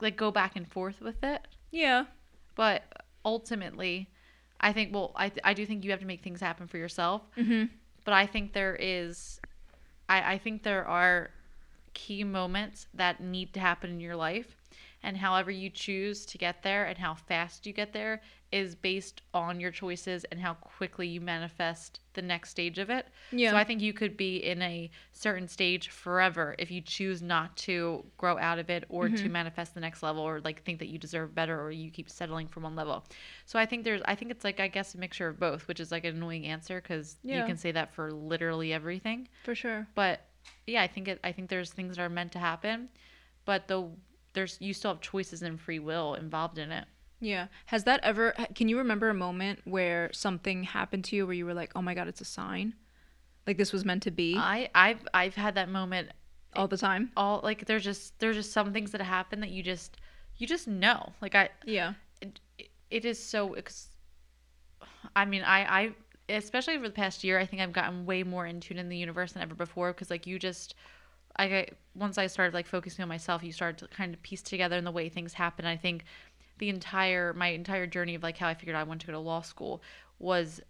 like 0.00 0.16
go 0.16 0.30
back 0.30 0.56
and 0.56 0.70
forth 0.70 1.00
with 1.00 1.22
it, 1.22 1.46
Yeah. 1.70 2.04
but 2.54 2.82
ultimately, 3.24 4.08
I 4.60 4.72
think 4.72 4.94
well, 4.94 5.12
I 5.16 5.32
I 5.42 5.54
do 5.54 5.64
think 5.66 5.84
you 5.84 5.90
have 5.90 6.00
to 6.00 6.06
make 6.06 6.22
things 6.22 6.40
happen 6.40 6.66
for 6.66 6.78
yourself. 6.78 7.22
Mm-hmm. 7.36 7.64
but 8.04 8.12
I 8.14 8.26
think 8.26 8.52
there 8.52 8.76
is, 8.78 9.40
I, 10.08 10.34
I 10.34 10.38
think 10.38 10.62
there 10.62 10.84
are 10.86 11.30
key 11.94 12.22
moments 12.24 12.86
that 12.92 13.20
need 13.20 13.54
to 13.54 13.60
happen 13.60 13.88
in 13.90 14.00
your 14.00 14.14
life. 14.16 14.56
And 15.04 15.16
however 15.16 15.50
you 15.50 15.70
choose 15.70 16.26
to 16.26 16.38
get 16.38 16.62
there 16.62 16.84
and 16.86 16.98
how 16.98 17.14
fast 17.14 17.66
you 17.66 17.72
get 17.72 17.92
there 17.92 18.22
is 18.52 18.74
based 18.76 19.20
on 19.32 19.58
your 19.58 19.72
choices 19.72 20.24
and 20.30 20.40
how 20.40 20.54
quickly 20.54 21.08
you 21.08 21.20
manifest 21.20 21.98
the 22.12 22.22
next 22.22 22.50
stage 22.50 22.78
of 22.78 22.88
it. 22.88 23.08
Yeah. 23.32 23.50
So 23.50 23.56
I 23.56 23.64
think 23.64 23.82
you 23.82 23.92
could 23.92 24.16
be 24.16 24.36
in 24.36 24.62
a 24.62 24.90
certain 25.12 25.48
stage 25.48 25.88
forever 25.88 26.54
if 26.58 26.70
you 26.70 26.80
choose 26.80 27.20
not 27.20 27.56
to 27.58 28.04
grow 28.16 28.38
out 28.38 28.58
of 28.60 28.70
it 28.70 28.84
or 28.88 29.06
Mm-hmm. 29.08 29.16
to 29.24 29.28
manifest 29.28 29.74
the 29.74 29.80
next 29.80 30.02
level 30.04 30.22
or 30.22 30.40
like 30.40 30.62
think 30.62 30.78
that 30.78 30.88
you 30.88 30.98
deserve 30.98 31.34
better 31.34 31.60
or 31.60 31.72
you 31.72 31.90
keep 31.90 32.08
settling 32.08 32.46
for 32.46 32.60
one 32.60 32.76
level. 32.76 33.04
So 33.44 33.58
I 33.58 33.66
think 33.66 33.82
there's 33.82 34.02
I 34.04 34.14
think 34.14 34.30
it's 34.30 34.44
like 34.44 34.60
I 34.60 34.68
guess 34.68 34.94
a 34.94 34.98
mixture 34.98 35.26
of 35.28 35.40
both, 35.40 35.66
which 35.66 35.80
is 35.80 35.90
like 35.90 36.04
an 36.04 36.14
annoying 36.16 36.46
answer 36.46 36.80
cuz 36.80 37.16
you 37.24 37.44
can 37.44 37.56
say 37.56 37.72
that 37.72 37.92
for 37.92 38.12
literally 38.12 38.72
everything. 38.72 39.26
For 39.42 39.54
sure. 39.56 39.88
But 39.96 40.20
yeah, 40.66 40.82
I 40.82 40.86
think 40.86 41.08
it 41.08 41.18
I 41.24 41.32
think 41.32 41.50
there's 41.50 41.72
things 41.72 41.96
that 41.96 42.02
are 42.02 42.08
meant 42.08 42.30
to 42.32 42.38
happen, 42.38 42.88
but 43.44 43.66
the 43.66 43.90
there's 44.34 44.58
you 44.60 44.74
still 44.74 44.92
have 44.92 45.00
choices 45.00 45.42
and 45.42 45.60
free 45.60 45.78
will 45.78 46.14
involved 46.14 46.58
in 46.58 46.70
it. 46.70 46.84
Yeah. 47.20 47.46
Has 47.66 47.84
that 47.84 48.00
ever 48.02 48.34
can 48.54 48.68
you 48.68 48.76
remember 48.78 49.08
a 49.08 49.14
moment 49.14 49.60
where 49.64 50.10
something 50.12 50.64
happened 50.64 51.04
to 51.06 51.16
you 51.16 51.26
where 51.26 51.34
you 51.34 51.46
were 51.46 51.54
like, 51.54 51.72
"Oh 51.74 51.82
my 51.82 51.94
god, 51.94 52.08
it's 52.08 52.20
a 52.20 52.24
sign?" 52.24 52.74
Like 53.46 53.56
this 53.56 53.72
was 53.72 53.84
meant 53.84 54.02
to 54.04 54.10
be 54.10 54.36
I 54.36 54.68
I've 54.74 55.06
I've 55.14 55.34
had 55.34 55.54
that 55.54 55.68
moment 55.68 56.10
all 56.56 56.68
the 56.68 56.76
time? 56.76 57.10
all 57.16 57.40
like 57.42 57.66
there's 57.66 57.82
just 57.84 58.18
there's 58.20 58.36
just 58.36 58.52
some 58.52 58.72
things 58.72 58.92
that 58.92 59.00
happen 59.00 59.40
that 59.40 59.50
you 59.50 59.62
just 59.62 59.96
you 60.36 60.46
just 60.46 60.68
know. 60.68 61.12
Like 61.20 61.34
I 61.34 61.48
Yeah. 61.64 61.94
it, 62.20 62.40
it 62.90 63.04
is 63.04 63.22
so 63.22 63.54
ex- 63.54 63.88
I 65.16 65.24
mean, 65.24 65.42
I 65.42 65.80
I 65.80 65.94
especially 66.28 66.76
over 66.76 66.88
the 66.88 66.94
past 66.94 67.22
year, 67.24 67.38
I 67.38 67.46
think 67.46 67.60
I've 67.62 67.72
gotten 67.72 68.06
way 68.06 68.22
more 68.22 68.46
in 68.46 68.60
tune 68.60 68.78
in 68.78 68.88
the 68.88 68.96
universe 68.96 69.32
than 69.32 69.42
ever 69.42 69.54
before 69.54 69.92
because 69.92 70.10
like 70.10 70.26
you 70.26 70.38
just 70.38 70.74
I 71.36 71.66
once 71.94 72.18
I 72.18 72.26
started 72.26 72.54
like 72.54 72.66
focusing 72.66 73.02
on 73.02 73.08
myself, 73.08 73.42
you 73.42 73.52
started 73.52 73.78
to 73.78 73.88
kind 73.94 74.14
of 74.14 74.22
piece 74.22 74.42
together 74.42 74.76
in 74.76 74.84
the 74.84 74.90
way 74.90 75.08
things 75.08 75.34
happen. 75.34 75.64
I 75.66 75.76
think 75.76 76.04
the 76.58 76.68
entire 76.68 77.32
my 77.32 77.48
entire 77.48 77.86
journey 77.86 78.14
of 78.14 78.22
like 78.22 78.38
how 78.38 78.48
I 78.48 78.54
figured 78.54 78.76
I 78.76 78.84
wanted 78.84 79.00
to 79.02 79.06
go 79.08 79.12
to 79.12 79.18
law 79.18 79.40
school 79.40 79.82
was 80.18 80.60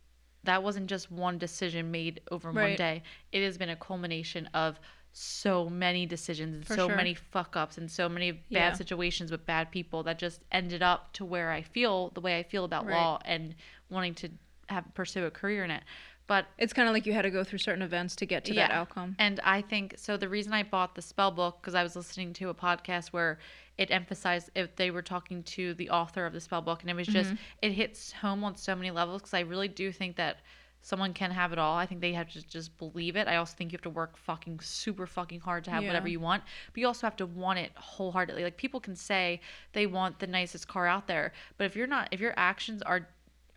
that 0.45 0.63
wasn't 0.63 0.87
just 0.89 1.11
one 1.11 1.39
decision 1.39 1.91
made 1.91 2.21
over 2.31 2.53
one 2.53 2.77
day. 2.77 3.03
It 3.33 3.43
has 3.43 3.57
been 3.59 3.71
a 3.71 3.77
culmination 3.77 4.47
of 4.53 4.79
so 5.13 5.69
many 5.71 6.07
decisions 6.07 6.55
and 6.57 6.67
For 6.67 6.75
so 6.75 6.87
sure. 6.89 6.97
many 6.97 7.15
fuck 7.15 7.57
ups 7.57 7.79
and 7.79 7.91
so 7.91 8.09
many 8.09 8.33
bad 8.33 8.51
Yeah. 8.51 8.73
situations 8.73 9.31
with 9.31 9.47
bad 9.47 9.71
people 9.71 10.03
that 10.03 10.19
just 10.19 10.43
ended 10.53 10.83
up 10.83 11.13
to 11.15 11.25
where 11.25 11.51
I 11.51 11.63
feel 11.63 12.11
the 12.11 12.21
way 12.21 12.39
I 12.39 12.43
feel 12.43 12.65
about 12.65 12.87
Right. 12.87 12.93
law 12.93 13.21
and 13.25 13.55
wanting 13.91 14.15
to 14.17 14.31
have 14.69 14.85
pursue 14.95 15.25
a 15.25 15.31
career 15.31 15.65
in 15.65 15.71
it. 15.71 15.83
But 16.27 16.47
It's 16.59 16.73
kind 16.73 16.89
of 16.89 16.95
like 16.95 17.05
you 17.07 17.13
had 17.13 17.23
to 17.23 17.31
go 17.31 17.45
through 17.45 17.59
certain 17.59 17.83
events 17.83 18.17
to 18.17 18.27
get 18.27 18.45
to 18.47 18.55
that 18.55 18.71
outcome. 18.71 19.15
and 19.19 19.41
I 19.45 19.61
think 19.61 19.95
so. 19.99 20.17
The 20.17 20.29
reason 20.29 20.53
I 20.55 20.63
bought 20.63 20.95
the 20.95 21.03
spell 21.03 21.31
book 21.31 21.59
because 21.61 21.75
I 21.75 21.83
was 21.83 21.95
listening 21.97 22.33
to 22.35 22.49
a 22.49 22.55
podcast 22.55 23.09
where 23.09 23.39
it 23.77 23.91
emphasized 23.91 24.51
if 24.55 24.75
they 24.77 24.91
were 24.91 25.03
talking 25.03 25.43
to 25.43 25.75
the 25.75 25.91
author 25.91 26.25
of 26.25 26.33
the 26.33 26.41
spell 26.41 26.63
book, 26.63 26.81
and 26.83 26.91
it 26.91 26.95
was 26.97 27.09
just 27.09 27.31
Mm-hmm. 27.31 27.43
it 27.63 27.73
hits 27.73 28.13
home 28.13 28.43
on 28.45 28.57
so 28.57 28.75
many 28.75 28.91
levels 28.91 29.21
because 29.21 29.35
I 29.35 29.41
really 29.41 29.69
do 29.69 29.93
think 29.93 30.17
that 30.17 30.39
someone 30.81 31.15
can 31.15 31.31
have 31.31 31.51
it 31.53 31.59
all. 31.59 31.77
I 31.79 31.87
think 31.87 32.03
they 32.03 32.13
have 32.13 32.31
to 32.33 32.47
just 32.47 32.77
believe 32.77 33.17
it. 33.17 33.27
I 33.27 33.37
also 33.37 33.55
think 33.57 33.73
you 33.73 33.77
have 33.77 33.83
to 33.83 33.91
work 33.91 34.19
fucking 34.19 34.61
super 34.61 35.07
fucking 35.07 35.41
hard 35.41 35.65
to 35.65 35.71
have 35.71 35.83
Yeah. 35.83 35.89
whatever 35.89 36.09
you 36.09 36.21
want, 36.21 36.43
but 36.73 36.81
you 36.81 36.87
also 36.87 37.07
have 37.07 37.17
to 37.17 37.27
want 37.27 37.59
it 37.59 37.73
wholeheartedly. 37.75 38.45
Like 38.45 38.59
people 38.59 38.81
can 38.81 38.95
say 38.95 39.41
they 39.73 39.87
want 39.87 40.19
the 40.19 40.27
nicest 40.27 40.69
car 40.69 40.87
out 40.87 41.07
there, 41.07 41.33
but 41.57 41.65
if 41.65 41.75
you're 41.75 41.87
not, 41.87 42.09
if 42.13 42.21
your 42.21 42.35
actions 42.37 42.83
are 42.83 43.09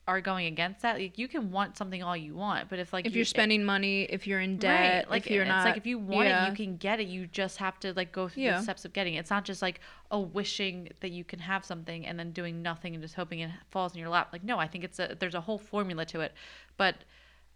are 0.08 0.22
going 0.22 0.46
against 0.48 0.82
that, 0.84 0.98
like 0.98 1.18
you 1.18 1.28
can 1.28 1.52
want 1.52 1.76
something 1.78 2.02
all 2.02 2.16
you 2.16 2.34
want, 2.34 2.70
but 2.70 2.80
if 2.80 2.94
like 2.94 3.06
If 3.06 3.12
you, 3.12 3.18
you're 3.18 3.26
spending 3.26 3.66
money, 3.66 4.04
if 4.04 4.26
you're 4.26 4.40
in 4.40 4.58
debt, 4.58 5.04
Right. 5.04 5.12
Like 5.12 5.26
if 5.26 5.32
you're 5.34 5.44
it's 5.44 5.50
not 5.50 5.66
like 5.66 5.76
if 5.76 5.86
you 5.86 6.00
want 6.00 6.28
yeah. 6.30 6.46
it, 6.46 6.50
you 6.50 6.56
can 6.56 6.78
get 6.78 7.02
it. 7.02 7.08
You 7.08 7.28
just 7.28 7.58
have 7.58 7.78
to 7.82 7.94
like 7.94 8.14
go 8.14 8.30
through 8.30 8.44
Yeah. 8.44 8.58
the 8.58 8.64
steps 8.64 8.86
of 8.86 8.94
getting 8.94 9.16
it. 9.16 9.20
It's 9.20 9.30
not 9.30 9.44
just 9.44 9.62
like 9.62 9.82
oh 10.10 10.22
wishing 10.22 10.90
that 11.02 11.12
you 11.12 11.26
can 11.26 11.40
have 11.40 11.66
something 11.66 12.06
and 12.08 12.18
then 12.18 12.32
doing 12.32 12.62
nothing 12.62 12.94
and 12.96 13.02
just 13.04 13.16
hoping 13.16 13.40
it 13.42 13.52
falls 13.70 13.94
in 13.94 14.00
your 14.00 14.10
lap. 14.10 14.30
Like 14.32 14.46
no, 14.46 14.58
I 14.58 14.68
think 14.68 14.86
it's 14.86 14.98
a 14.98 15.18
there's 15.20 15.36
a 15.36 15.42
whole 15.42 15.58
formula 15.60 16.06
to 16.06 16.22
it. 16.22 16.34
But 16.78 16.96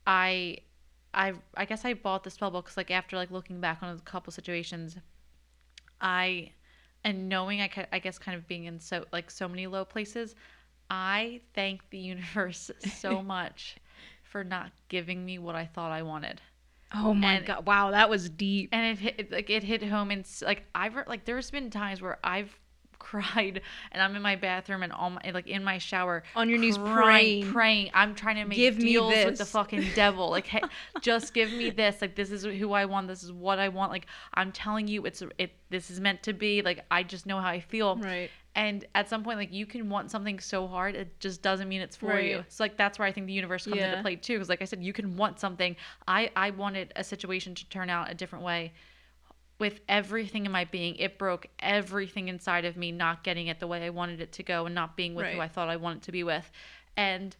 I 0.05 0.57
I 1.13 1.33
I 1.55 1.63
guess 1.65 1.85
I 1.85 1.93
bought 1.93 2.23
the 2.25 2.31
spell 2.31 2.51
book 2.51 2.69
like 2.75 2.91
after 2.91 3.15
like 3.15 3.31
looking 3.31 3.61
back 3.61 3.79
on 3.81 3.95
a 3.95 3.99
couple 4.01 4.31
situations, 4.33 4.97
I 6.01 6.51
and 7.03 7.29
knowing 7.29 7.61
I 7.61 7.69
I 7.91 7.99
guess 7.99 8.17
kind 8.19 8.37
of 8.37 8.47
being 8.47 8.65
in 8.65 8.79
so 8.79 9.05
like 9.11 9.31
so 9.31 9.47
many 9.47 9.67
low 9.67 9.85
places, 9.85 10.35
I 10.93 11.39
thank 11.55 11.89
the 11.89 11.97
universe 11.97 12.69
so 12.97 13.23
much 13.35 13.77
for 14.23 14.43
not 14.43 14.71
giving 14.89 15.25
me 15.25 15.39
what 15.39 15.55
I 15.55 15.65
thought 15.65 15.91
I 15.91 16.03
wanted 16.03 16.41
Oh 16.93 17.13
my 17.13 17.35
and- 17.35 17.45
god! 17.45 17.65
Wow, 17.65 17.91
that 17.91 18.09
was 18.09 18.29
deep. 18.29 18.69
and 18.73 18.85
it 18.91 18.99
hit 18.99 19.31
like 19.31 19.49
it 19.49 19.63
hit 19.63 19.81
home 19.83 20.11
and 20.11 20.27
like 20.41 20.63
I've 20.75 20.93
like 21.07 21.23
there's 21.23 21.49
been 21.49 21.69
times 21.69 22.01
where 22.01 22.19
I've 22.23 22.53
cried 22.99 23.61
and 23.91 24.03
I'm 24.03 24.15
in 24.15 24.21
my 24.21 24.35
bathroom 24.35 24.83
and 24.83 24.91
all 24.93 25.09
my 25.11 25.21
like 25.33 25.47
in 25.47 25.63
my 25.63 25.77
shower 25.79 26.21
On 26.35 26.49
your 26.49 26.59
knees 26.59 26.77
crying, 26.77 26.93
praying. 26.95 27.51
praying. 27.51 27.91
I'm 27.95 28.13
trying 28.13 28.35
to 28.35 28.45
make 28.45 28.57
Give 28.57 28.77
me 28.77 28.83
deals 28.91 29.13
with 29.25 29.37
the 29.39 29.45
fucking 29.45 29.85
devil. 29.95 30.29
Like, 30.29 30.45
hey, 30.47 30.61
just 31.01 31.33
give 31.33 31.51
me 31.51 31.69
this. 31.71 31.99
Like, 32.01 32.15
this 32.15 32.29
is 32.29 32.43
who 32.43 32.73
I 32.73 32.85
want. 32.85 33.07
This 33.07 33.23
is 33.23 33.31
what 33.31 33.57
I 33.57 33.69
want. 33.69 33.91
Like, 33.91 34.05
I'm 34.35 34.51
telling 34.51 34.87
you, 34.87 35.05
it's 35.05 35.23
it. 35.39 35.51
This 35.71 35.89
is 35.89 35.99
meant 35.99 36.21
to 36.23 36.33
be. 36.33 36.61
Like, 36.61 36.85
I 36.91 37.01
just 37.03 37.25
know 37.25 37.39
how 37.39 37.47
I 37.47 37.59
feel. 37.61 37.95
Right. 37.95 38.29
And 38.53 38.85
at 38.95 39.07
some 39.07 39.23
point, 39.23 39.37
like 39.37 39.53
you 39.53 39.65
can 39.65 39.89
want 39.89 40.11
something 40.11 40.39
so 40.39 40.67
hard, 40.67 40.95
it 40.95 41.19
just 41.19 41.41
doesn't 41.41 41.69
mean 41.69 41.81
it's 41.81 41.95
for 41.95 42.19
you. 42.19 42.37
Right. 42.37 42.51
So 42.51 42.63
like 42.63 42.75
that's 42.75 42.99
where 42.99 43.07
I 43.07 43.11
think 43.11 43.27
the 43.27 43.33
universe 43.33 43.63
comes 43.63 43.77
Yeah. 43.77 43.91
into 43.91 44.01
play 44.01 44.17
too. 44.17 44.33
Because 44.33 44.49
like 44.49 44.61
I 44.61 44.65
said, 44.65 44.83
you 44.83 44.91
can 44.91 45.15
want 45.15 45.39
something. 45.39 45.75
I 46.07 46.31
I 46.35 46.49
wanted 46.49 46.91
a 46.95 47.03
situation 47.03 47.55
to 47.55 47.69
turn 47.69 47.89
out 47.89 48.11
a 48.11 48.13
different 48.13 48.43
way. 48.43 48.73
With 49.57 49.79
everything 49.87 50.45
in 50.45 50.51
my 50.51 50.65
being, 50.65 50.95
it 50.95 51.17
broke 51.19 51.45
everything 51.59 52.27
inside 52.27 52.65
of 52.65 52.75
me, 52.75 52.91
not 52.91 53.23
getting 53.23 53.47
it 53.47 53.59
the 53.59 53.67
way 53.67 53.85
I 53.85 53.89
wanted 53.91 54.19
it 54.19 54.31
to 54.33 54.43
go, 54.43 54.65
and 54.65 54.73
not 54.75 54.97
being 54.97 55.13
with 55.15 55.27
who 55.27 55.39
I 55.39 55.47
thought 55.47 55.69
I 55.69 55.77
wanted 55.77 56.01
to 56.03 56.11
be 56.11 56.23
with. 56.23 56.51
And 56.97 57.35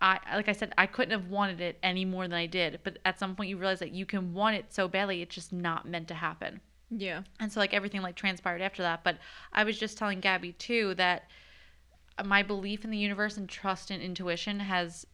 I 0.00 0.18
like 0.34 0.48
I 0.48 0.52
said, 0.52 0.74
I 0.76 0.86
couldn't 0.86 1.12
have 1.18 1.30
wanted 1.30 1.60
it 1.60 1.78
any 1.82 2.04
more 2.04 2.24
than 2.24 2.34
I 2.34 2.46
did. 2.46 2.80
But 2.82 2.98
at 3.06 3.18
some 3.18 3.36
point, 3.36 3.48
you 3.48 3.56
realize 3.56 3.78
that 3.78 3.92
you 3.92 4.04
can 4.04 4.34
want 4.34 4.56
it 4.56 4.66
so 4.74 4.86
badly, 4.88 5.22
it's 5.22 5.34
just 5.34 5.52
not 5.52 5.86
meant 5.88 6.08
to 6.08 6.14
happen 6.14 6.60
Yeah. 6.90 7.22
and 7.38 7.52
so 7.52 7.60
like 7.60 7.74
everything 7.74 8.02
like 8.02 8.16
transpired 8.16 8.62
after 8.62 8.82
that 8.82 9.04
but 9.04 9.18
i 9.52 9.64
was 9.64 9.78
just 9.78 9.96
telling 9.96 10.20
gabby 10.20 10.52
too 10.52 10.94
that 10.94 11.24
my 12.24 12.42
belief 12.42 12.84
in 12.84 12.90
the 12.90 12.98
universe 12.98 13.36
and 13.36 13.48
trust 13.48 13.90
and 13.90 14.02
intuition 14.02 14.60
has 14.60 15.06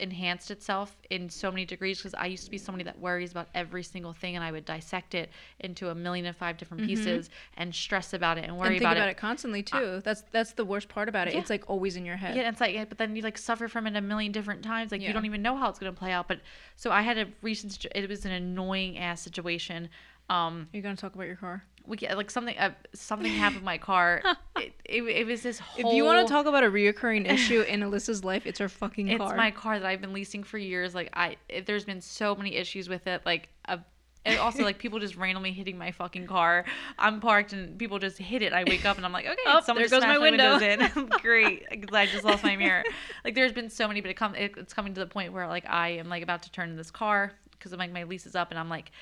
enhanced 0.00 0.50
itself 0.50 0.96
in 1.10 1.30
so 1.30 1.50
many 1.50 1.64
degrees 1.64 1.98
because 1.98 2.14
i 2.14 2.26
used 2.26 2.44
to 2.44 2.50
be 2.50 2.58
somebody 2.58 2.82
that 2.82 2.98
worries 2.98 3.30
about 3.30 3.46
every 3.54 3.84
single 3.84 4.12
thing 4.12 4.34
and 4.34 4.44
i 4.44 4.50
would 4.50 4.64
dissect 4.64 5.14
it 5.14 5.30
into 5.60 5.90
a 5.90 5.94
million 5.94 6.26
and 6.26 6.36
five 6.36 6.56
different 6.56 6.82
mm-hmm. 6.82 6.88
pieces 6.88 7.30
and 7.56 7.72
stress 7.72 8.12
about 8.12 8.36
it 8.36 8.44
and 8.44 8.56
worry 8.56 8.68
and 8.68 8.74
think 8.78 8.82
about, 8.82 8.96
about, 8.96 9.08
it 9.08 9.12
it. 9.12 9.16
constantly 9.16 9.64
uh, 9.72 9.78
too. 9.78 10.00
that's 10.02 10.24
that's 10.32 10.52
the 10.54 10.64
worst 10.64 10.88
part 10.88 11.08
about 11.08 11.28
it. 11.28 11.34
Yeah. 11.34 11.40
It's 11.40 11.50
like 11.50 11.68
always 11.68 11.94
in 11.94 12.04
your 12.04 12.16
head. 12.16 12.34
yeah, 12.34 12.48
it's 12.48 12.60
like, 12.60 12.88
but 12.88 12.98
then 12.98 13.14
you 13.14 13.22
like 13.22 13.38
suffer 13.38 13.68
from 13.68 13.86
it 13.86 13.94
a 13.94 14.00
million 14.00 14.32
different 14.32 14.62
times. 14.62 14.90
Like 14.90 15.00
Yeah. 15.00 15.08
you 15.08 15.14
don't 15.14 15.26
even 15.26 15.42
know 15.42 15.56
how 15.56 15.68
it's 15.68 15.78
gonna 15.78 15.92
play 15.92 16.10
out. 16.10 16.26
But 16.26 16.40
so 16.74 16.90
I 16.90 17.02
had 17.02 17.18
a 17.18 17.26
recent. 17.42 17.86
It 17.94 18.08
was 18.08 18.24
an 18.24 18.32
annoying 18.32 18.98
ass 18.98 19.20
situation. 19.20 19.88
Um, 20.30 20.68
Are 20.72 20.76
you 20.76 20.82
gonna 20.82 20.96
talk 20.96 21.14
about 21.14 21.26
your 21.26 21.36
car? 21.36 21.64
we 21.86 21.96
get 21.96 22.16
like 22.16 22.30
something 22.30 22.56
uh, 22.56 22.70
something 22.94 23.32
happened 23.32 23.56
with 23.56 23.64
my 23.64 23.78
car. 23.78 24.22
it, 24.56 24.72
it, 24.84 25.02
it 25.02 25.26
was 25.26 25.42
this 25.42 25.58
whole. 25.58 25.90
If 25.90 25.96
you 25.96 26.04
want 26.04 26.26
to 26.26 26.32
talk 26.32 26.46
about 26.46 26.64
a 26.64 26.68
reoccurring 26.68 27.30
issue 27.30 27.62
in 27.62 27.80
Alyssa's 27.80 28.24
life, 28.24 28.46
it's 28.46 28.58
her 28.58 28.68
fucking 28.68 29.08
it's 29.08 29.18
car. 29.18 29.30
It's 29.30 29.36
my 29.36 29.50
car 29.50 29.78
that 29.78 29.86
I've 29.86 30.00
been 30.00 30.12
leasing 30.12 30.44
for 30.44 30.58
years. 30.58 30.94
Like 30.94 31.10
I, 31.12 31.36
it, 31.48 31.66
there's 31.66 31.84
been 31.84 32.00
so 32.00 32.34
many 32.34 32.56
issues 32.56 32.88
with 32.88 33.06
it. 33.06 33.22
Like 33.24 33.48
uh, 33.66 33.78
and 34.24 34.38
also 34.38 34.62
like 34.62 34.78
people 34.78 35.00
just 35.00 35.16
randomly 35.16 35.52
hitting 35.52 35.76
my 35.76 35.90
fucking 35.90 36.26
car. 36.26 36.64
I'm 36.98 37.20
parked 37.20 37.52
and 37.52 37.76
people 37.78 37.98
just 37.98 38.18
hit 38.18 38.42
it. 38.42 38.52
I 38.52 38.64
wake 38.64 38.84
up 38.84 38.96
and 38.96 39.04
I'm 39.04 39.12
like, 39.12 39.26
okay, 39.26 39.42
Oh, 39.46 39.60
someone 39.60 39.82
there 39.82 39.88
just 39.88 39.92
goes 39.92 40.02
my 40.02 40.18
window. 40.18 40.58
windows 40.58 40.96
in. 40.96 41.06
Great, 41.22 41.64
because 41.70 41.94
I 41.94 42.06
just 42.06 42.24
lost 42.24 42.44
my 42.44 42.56
mirror. 42.56 42.84
Like 43.24 43.34
there's 43.34 43.52
been 43.52 43.70
so 43.70 43.88
many, 43.88 44.00
but 44.00 44.10
it 44.10 44.14
come 44.14 44.34
it, 44.34 44.54
it's 44.56 44.72
coming 44.72 44.94
to 44.94 45.00
the 45.00 45.06
point 45.06 45.32
where 45.32 45.48
like 45.48 45.68
I 45.68 45.90
am 45.90 46.08
like 46.08 46.22
about 46.22 46.44
to 46.44 46.52
turn 46.52 46.70
in 46.70 46.76
this 46.76 46.90
car 46.90 47.32
because 47.50 47.72
like 47.72 47.92
my 47.92 48.04
lease 48.04 48.26
is 48.26 48.36
up 48.36 48.50
and 48.50 48.58
I'm 48.58 48.68
like. 48.68 48.92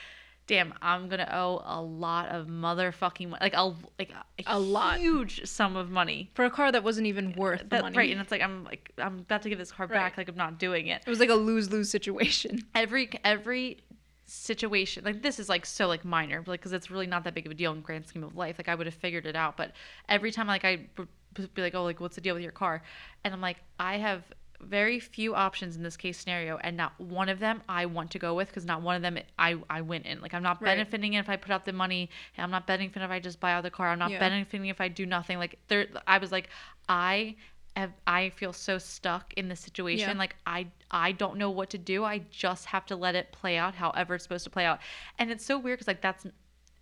Damn, 0.50 0.74
I'm 0.82 1.08
gonna 1.08 1.28
owe 1.32 1.62
a 1.64 1.80
lot 1.80 2.28
of 2.30 2.48
motherfucking 2.48 3.28
mo- 3.30 3.36
like 3.40 3.54
a 3.54 3.62
like 3.98 4.10
a, 4.10 4.24
A 4.46 4.58
lot. 4.58 4.98
huge 4.98 5.46
sum 5.46 5.76
of 5.76 5.90
money. 5.90 6.28
for 6.34 6.44
a 6.44 6.50
car 6.50 6.72
that 6.72 6.82
wasn't 6.82 7.06
even 7.06 7.32
worth 7.34 7.60
the 7.60 7.66
That, 7.68 7.82
money. 7.82 7.96
right, 7.96 8.10
and 8.10 8.20
it's 8.20 8.32
like 8.32 8.42
I'm 8.42 8.64
like 8.64 8.90
I'm 8.98 9.20
about 9.20 9.42
to 9.42 9.48
give 9.48 9.58
this 9.58 9.70
car 9.70 9.86
back, 9.86 10.16
like 10.18 10.28
I'm 10.28 10.34
not 10.36 10.58
doing 10.58 10.88
it 10.88 11.02
it 11.06 11.08
was 11.08 11.20
like 11.20 11.30
a 11.30 11.34
lose 11.34 11.70
lose 11.70 11.88
situation. 11.88 12.62
every 12.74 13.08
every 13.24 13.78
situation 14.26 15.04
like 15.04 15.22
this 15.22 15.38
is 15.40 15.48
like 15.48 15.66
so 15.66 15.88
like 15.88 16.04
minor 16.04 16.42
like 16.46 16.60
because 16.60 16.72
it's 16.72 16.90
really 16.90 17.06
not 17.06 17.24
that 17.24 17.34
big 17.34 17.46
of 17.46 17.52
a 17.52 17.54
deal 17.54 17.72
in 17.72 17.78
the 17.78 17.82
grand 17.82 18.06
scheme 18.06 18.22
of 18.22 18.36
life 18.36 18.56
like 18.58 18.68
i 18.68 18.74
would 18.76 18.86
have 18.86 18.94
figured 18.94 19.26
it 19.26 19.34
out 19.34 19.56
but 19.56 19.72
every 20.08 20.30
time 20.30 20.46
like 20.46 20.64
i 20.64 20.78
would 20.96 21.54
be 21.54 21.62
like 21.62 21.74
oh 21.74 21.82
like 21.82 21.98
what's 21.98 22.14
the 22.14 22.20
deal 22.20 22.34
with 22.34 22.42
your 22.44 22.52
car 22.52 22.80
and 23.24 23.34
i'm 23.34 23.40
like 23.40 23.56
i 23.80 23.96
have 23.98 24.22
very 24.62 25.00
few 25.00 25.34
options 25.34 25.76
in 25.76 25.82
this 25.82 25.96
case 25.96 26.18
scenario 26.18 26.56
and 26.58 26.76
not 26.76 26.92
one 27.00 27.28
of 27.28 27.38
them 27.38 27.62
i 27.68 27.86
want 27.86 28.10
to 28.10 28.18
go 28.18 28.34
with 28.34 28.48
because 28.48 28.64
not 28.64 28.82
one 28.82 28.94
of 28.94 29.02
them 29.02 29.18
i 29.38 29.56
i 29.70 29.80
win 29.80 30.02
in 30.02 30.20
like 30.20 30.34
i'm 30.34 30.42
not 30.42 30.60
Right. 30.60 30.76
benefiting 30.76 31.14
if 31.14 31.28
i 31.28 31.36
put 31.36 31.50
out 31.50 31.64
the 31.64 31.72
money 31.72 32.10
and 32.36 32.44
i'm 32.44 32.50
not 32.50 32.66
benefiting 32.66 33.02
if 33.02 33.10
i 33.10 33.18
just 33.20 33.40
buy 33.40 33.52
out 33.52 33.62
the 33.62 33.70
car 33.70 33.88
i'm 33.88 33.98
not 33.98 34.10
Yeah. 34.10 34.18
benefiting 34.18 34.66
if 34.66 34.80
i 34.80 34.88
do 34.88 35.06
nothing 35.06 35.38
like 35.38 35.58
there 35.68 35.86
i 36.06 36.18
was 36.18 36.30
like 36.30 36.48
i 36.88 37.36
have, 37.76 37.92
I 38.06 38.30
feel 38.30 38.52
so 38.52 38.78
stuck 38.78 39.32
in 39.34 39.48
this 39.48 39.60
situation. 39.60 40.10
Yeah. 40.10 40.18
Like 40.18 40.34
I 40.44 40.66
I 40.90 41.12
don't 41.12 41.36
know 41.38 41.50
what 41.50 41.70
to 41.70 41.78
do. 41.78 42.04
I 42.04 42.18
just 42.30 42.66
have 42.66 42.84
to 42.86 42.96
let 42.96 43.14
it 43.14 43.30
play 43.30 43.56
out 43.56 43.76
however 43.76 44.16
it's 44.16 44.24
supposed 44.24 44.42
to 44.44 44.50
play 44.50 44.64
out. 44.64 44.80
And 45.20 45.30
it's 45.30 45.44
so 45.44 45.56
weird 45.56 45.78
because 45.78 45.86
like 45.86 46.02
that's 46.02 46.26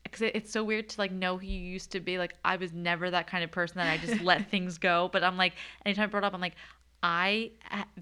because 0.03 0.23
it, 0.23 0.35
it's 0.35 0.51
so 0.51 0.65
weird 0.65 0.89
to 0.89 1.01
like 1.01 1.13
know 1.13 1.37
who 1.37 1.47
you 1.47 1.61
used 1.61 1.93
to 1.93 2.01
be. 2.01 2.17
Like 2.17 2.35
I 2.43 2.57
was 2.57 2.73
never 2.73 3.11
that 3.11 3.27
kind 3.27 3.45
of 3.45 3.51
person 3.51 3.77
that 3.77 3.87
I 3.93 3.99
just 3.99 4.21
let 4.25 4.51
things 4.51 4.79
go. 4.79 5.11
But 5.13 5.23
I'm 5.23 5.37
like, 5.37 5.53
anytime 5.85 6.05
I 6.05 6.07
brought 6.07 6.25
up, 6.25 6.33
I'm 6.33 6.41
like, 6.41 6.57
I 7.03 7.53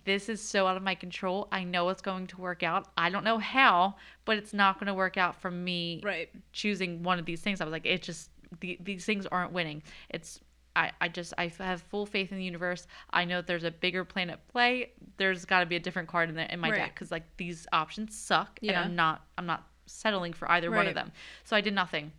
this 0.05 0.29
is 0.29 0.41
so 0.41 0.67
out 0.67 0.77
of 0.77 0.83
my 0.83 0.95
control. 0.95 1.49
I 1.53 1.65
know 1.65 1.89
it's 1.91 2.01
going 2.03 2.27
to 2.29 2.41
work 2.41 2.63
out. 2.63 2.89
I 2.97 3.11
don't 3.11 3.25
know 3.25 3.39
how, 3.39 3.97
but 4.25 4.39
it's 4.39 4.55
not 4.55 4.79
going 4.79 4.87
to 4.87 4.95
work 4.95 5.17
out 5.17 5.41
for 5.41 5.51
me. 5.51 6.01
Right. 6.03 6.31
Choosing 6.53 7.03
one 7.03 7.19
of 7.19 7.27
these 7.27 7.41
things, 7.41 7.61
I 7.61 7.65
was 7.65 7.73
like, 7.73 7.87
it 7.87 8.03
just 8.03 8.31
the, 8.61 8.79
these 8.81 9.05
things 9.05 9.27
aren't 9.27 9.53
winning. 9.53 9.83
It's 10.09 10.41
I, 10.75 10.93
I 11.01 11.09
just 11.09 11.35
I 11.39 11.53
have 11.59 11.83
full 11.83 12.07
faith 12.07 12.33
in 12.33 12.39
the 12.39 12.45
universe. 12.45 12.87
I 13.11 13.25
know 13.25 13.43
there's 13.43 13.65
a 13.65 13.71
bigger 13.71 14.05
plan 14.05 14.31
at 14.31 14.47
play. 14.49 14.93
There's 15.17 15.45
got 15.45 15.61
to 15.61 15.67
be 15.67 15.77
a 15.77 15.81
different 15.81 16.09
card 16.09 16.29
in 16.29 16.35
the, 16.37 16.53
in 16.53 16.61
my 16.61 16.71
Right. 16.71 16.79
deck 16.79 16.95
because 16.95 17.11
like 17.11 17.25
these 17.37 17.67
options 17.73 18.17
suck, 18.17 18.59
Yeah. 18.63 18.73
and 18.73 18.81
I'm 18.81 18.97
not 18.97 19.27
I'm 19.39 19.47
not 19.47 19.67
settling 19.87 20.33
for 20.33 20.51
either 20.51 20.71
one 20.71 20.87
of 20.87 20.95
them. 20.95 21.13
So 21.45 21.57
I 21.57 21.61
did 21.61 21.75
nothing, 21.75 22.13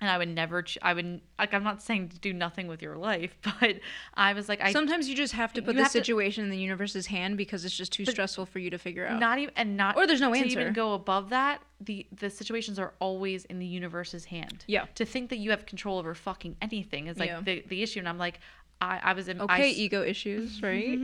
and 0.00 0.08
I 0.10 0.16
would 0.18 0.28
never. 0.28 0.62
Ch- 0.62 0.78
I 0.82 0.94
would 0.94 1.20
like 1.38 1.52
I'm 1.54 1.64
not 1.64 1.82
saying 1.82 2.10
to 2.10 2.18
do 2.20 2.32
nothing 2.32 2.68
with 2.68 2.80
your 2.82 2.96
life, 2.96 3.36
but 3.60 3.80
I 4.14 4.32
was 4.32 4.48
like 4.48 4.60
I 4.60 4.72
Sometimes 4.72 5.08
you 5.08 5.16
just 5.16 5.32
have 5.34 5.52
to 5.54 5.62
put 5.62 5.74
the 5.76 5.82
have 5.82 5.92
to- 5.92 5.98
situation 5.98 6.44
in 6.44 6.50
the 6.50 6.56
universe's 6.58 7.06
hand 7.06 7.36
because 7.36 7.64
it's 7.64 7.76
just 7.76 7.92
too 7.92 8.04
stressful 8.04 8.46
for 8.46 8.58
you 8.58 8.70
to 8.70 8.78
figure 8.78 9.06
out. 9.06 9.18
not 9.18 9.38
even 9.38 9.52
and 9.56 9.76
not 9.76 9.96
Or 9.96 10.06
there's 10.06 10.20
no 10.20 10.28
answer. 10.28 10.40
to 10.44 10.46
answer. 10.50 10.60
even 10.60 10.72
go 10.72 10.94
above 10.94 11.30
that 11.30 11.60
the 11.80 12.06
the 12.16 12.28
situations 12.30 12.78
are 12.78 12.92
always 13.00 13.44
in 13.46 13.58
the 13.58 13.66
universe's 13.66 14.24
hand 14.26 14.64
Yeah. 14.66 14.86
to 14.96 15.04
think 15.04 15.30
that 15.30 15.38
you 15.38 15.50
have 15.50 15.64
control 15.66 15.98
over 15.98 16.14
fucking 16.14 16.56
anything 16.62 17.06
is 17.06 17.18
like 17.18 17.28
Yeah. 17.30 17.40
the, 17.40 17.64
the 17.68 17.82
issue 17.82 17.98
and 18.00 18.08
i'm 18.08 18.18
like 18.18 18.40
i 18.80 19.00
i 19.02 19.12
was 19.12 19.28
in 19.28 19.40
okay, 19.40 19.70
s- 19.70 19.76
ego 19.76 20.02
issues, 20.02 20.62
right? 20.70 20.98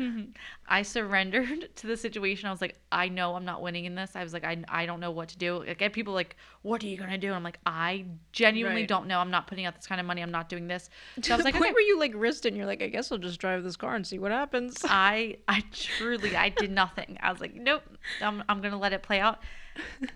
I 0.69 0.83
surrendered 0.83 1.75
to 1.77 1.87
the 1.87 1.97
situation. 1.97 2.49
I 2.49 2.53
was 2.53 2.61
like, 2.61 2.77
I 2.93 3.09
know 3.09 3.35
I'm 3.35 3.45
not 3.45 3.61
winning 3.63 3.85
in 3.85 3.95
this. 3.97 4.13
I 4.15 4.23
was 4.23 4.33
like, 4.33 4.45
I, 4.45 4.63
I 4.69 4.87
don't 4.87 5.01
know 5.01 5.11
what 5.11 5.29
to 5.31 5.39
do. 5.39 5.59
Like, 5.65 5.83
I 5.83 5.89
people 5.89 6.15
like, 6.15 6.37
what 6.63 6.83
are 6.83 6.87
you 6.87 6.97
gonna 6.97 7.19
do? 7.19 7.27
And 7.29 7.37
I'm 7.37 7.43
like, 7.43 7.59
I 7.67 8.07
genuinely 8.33 8.83
Right. 8.83 8.89
don't 8.89 9.07
know. 9.07 9.19
I'm 9.19 9.31
not 9.31 9.47
putting 9.47 9.67
out 9.67 9.75
this 9.75 9.87
kind 9.87 10.01
of 10.01 10.07
money. 10.07 10.23
I'm 10.23 10.31
not 10.31 10.49
doing 10.49 10.67
this. 10.69 10.89
So 11.17 11.21
to 11.23 11.33
I 11.33 11.37
was 11.37 11.43
the 11.43 11.45
like, 11.49 11.55
point 11.55 11.65
okay. 11.67 11.73
where 11.75 11.83
you 11.87 11.99
like 11.99 12.13
risked 12.15 12.47
and 12.47 12.57
you're 12.57 12.67
like, 12.67 12.83
I 12.83 12.89
guess 12.89 13.11
I'll 13.13 13.19
just 13.19 13.39
drive 13.41 13.63
this 13.65 13.77
car 13.77 13.95
and 13.95 14.07
see 14.07 14.19
what 14.19 14.31
happens. 14.31 14.81
I 14.85 15.39
I 15.49 15.65
truly 15.73 16.37
I 16.37 16.49
did 16.51 16.71
nothing. 16.71 17.19
I 17.23 17.31
was 17.33 17.41
like, 17.41 17.55
nope, 17.55 17.83
I'm 18.21 18.43
I'm 18.49 18.61
gonna 18.61 18.79
let 18.79 18.93
it 18.93 19.03
play 19.03 19.21
out. 19.21 19.39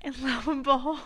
And 0.02 0.16
lo 0.20 0.40
and 0.46 0.62
behold, 0.62 1.00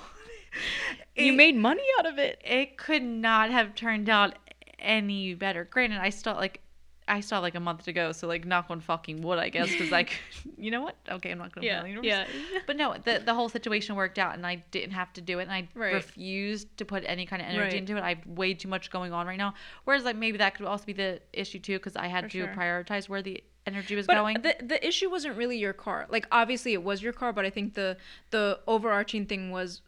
you 1.17 1.33
made 1.33 1.57
money 1.57 1.83
out 1.99 2.07
of 2.07 2.19
it. 2.19 2.41
it 2.45 2.77
could 2.77 3.03
not 3.03 3.51
have 3.51 3.75
turned 3.75 4.09
out 4.11 4.35
any 4.83 5.35
better. 5.35 5.65
Granted, 5.65 6.01
I 6.01 6.11
still 6.11 6.35
like 6.35 6.61
I 7.09 7.21
still 7.21 7.37
have 7.37 7.43
like 7.43 7.57
a 7.57 7.61
month 7.61 7.85
to 7.85 7.93
go, 7.93 8.13
so 8.13 8.29
like 8.29 8.45
knock 8.45 8.67
on 8.71 8.81
fucking 8.81 9.23
wood, 9.23 9.39
I 9.39 9.49
guess, 9.49 9.73
because 9.73 9.91
like 9.91 10.21
you 10.57 10.71
know 10.71 10.83
what? 10.83 10.97
Okay, 11.11 11.31
I'm 11.31 11.39
not 11.39 11.53
gonna 11.55 11.67
Yeah, 11.67 11.83
yeah. 12.03 12.25
But 12.67 12.77
no, 12.77 12.95
the 13.03 13.21
the 13.25 13.35
whole 13.35 13.49
situation 13.49 13.97
worked 13.97 14.19
out, 14.19 14.35
and 14.35 14.47
I 14.47 14.57
didn't 14.71 14.93
have 14.93 15.13
to 15.15 15.21
do 15.21 15.39
it, 15.41 15.43
and 15.43 15.53
I 15.53 15.69
Right. 15.75 15.95
refused 15.95 16.77
to 16.79 16.85
put 16.85 17.03
any 17.07 17.27
kind 17.27 17.43
of 17.43 17.49
energy 17.49 17.61
Right. 17.63 17.75
into 17.75 17.97
it. 17.97 18.03
I 18.03 18.11
have 18.11 18.27
way 18.27 18.55
too 18.55 18.69
much 18.69 18.91
going 18.91 19.13
on 19.13 19.27
right 19.27 19.39
now. 19.39 19.55
Whereas 19.85 20.05
like 20.05 20.17
maybe 20.17 20.39
that 20.39 20.55
could 20.55 20.67
also 20.67 20.85
be 20.85 20.93
the 20.93 21.21
issue 21.33 21.59
too, 21.59 21.79
because 21.79 21.97
I 21.97 22.07
had 22.07 22.25
For 22.27 22.31
to 22.31 22.39
sure. 22.47 22.55
prioritize 22.57 23.09
where 23.09 23.23
the 23.23 23.43
energy 23.67 23.95
was 23.97 24.07
But 24.07 24.17
uh, 24.17 24.21
going. 24.23 24.43
the 24.43 24.57
the 24.63 24.87
issue 24.87 25.11
wasn't 25.11 25.37
really 25.37 25.59
your 25.59 25.73
car. 25.73 26.07
Like 26.09 26.27
obviously 26.31 26.73
it 26.73 26.83
was 26.85 27.03
your 27.03 27.13
car, 27.13 27.33
but 27.33 27.45
I 27.45 27.51
think 27.51 27.75
the 27.75 27.97
the 28.31 28.61
overarching 28.69 29.27
thing 29.27 29.51
was 29.51 29.83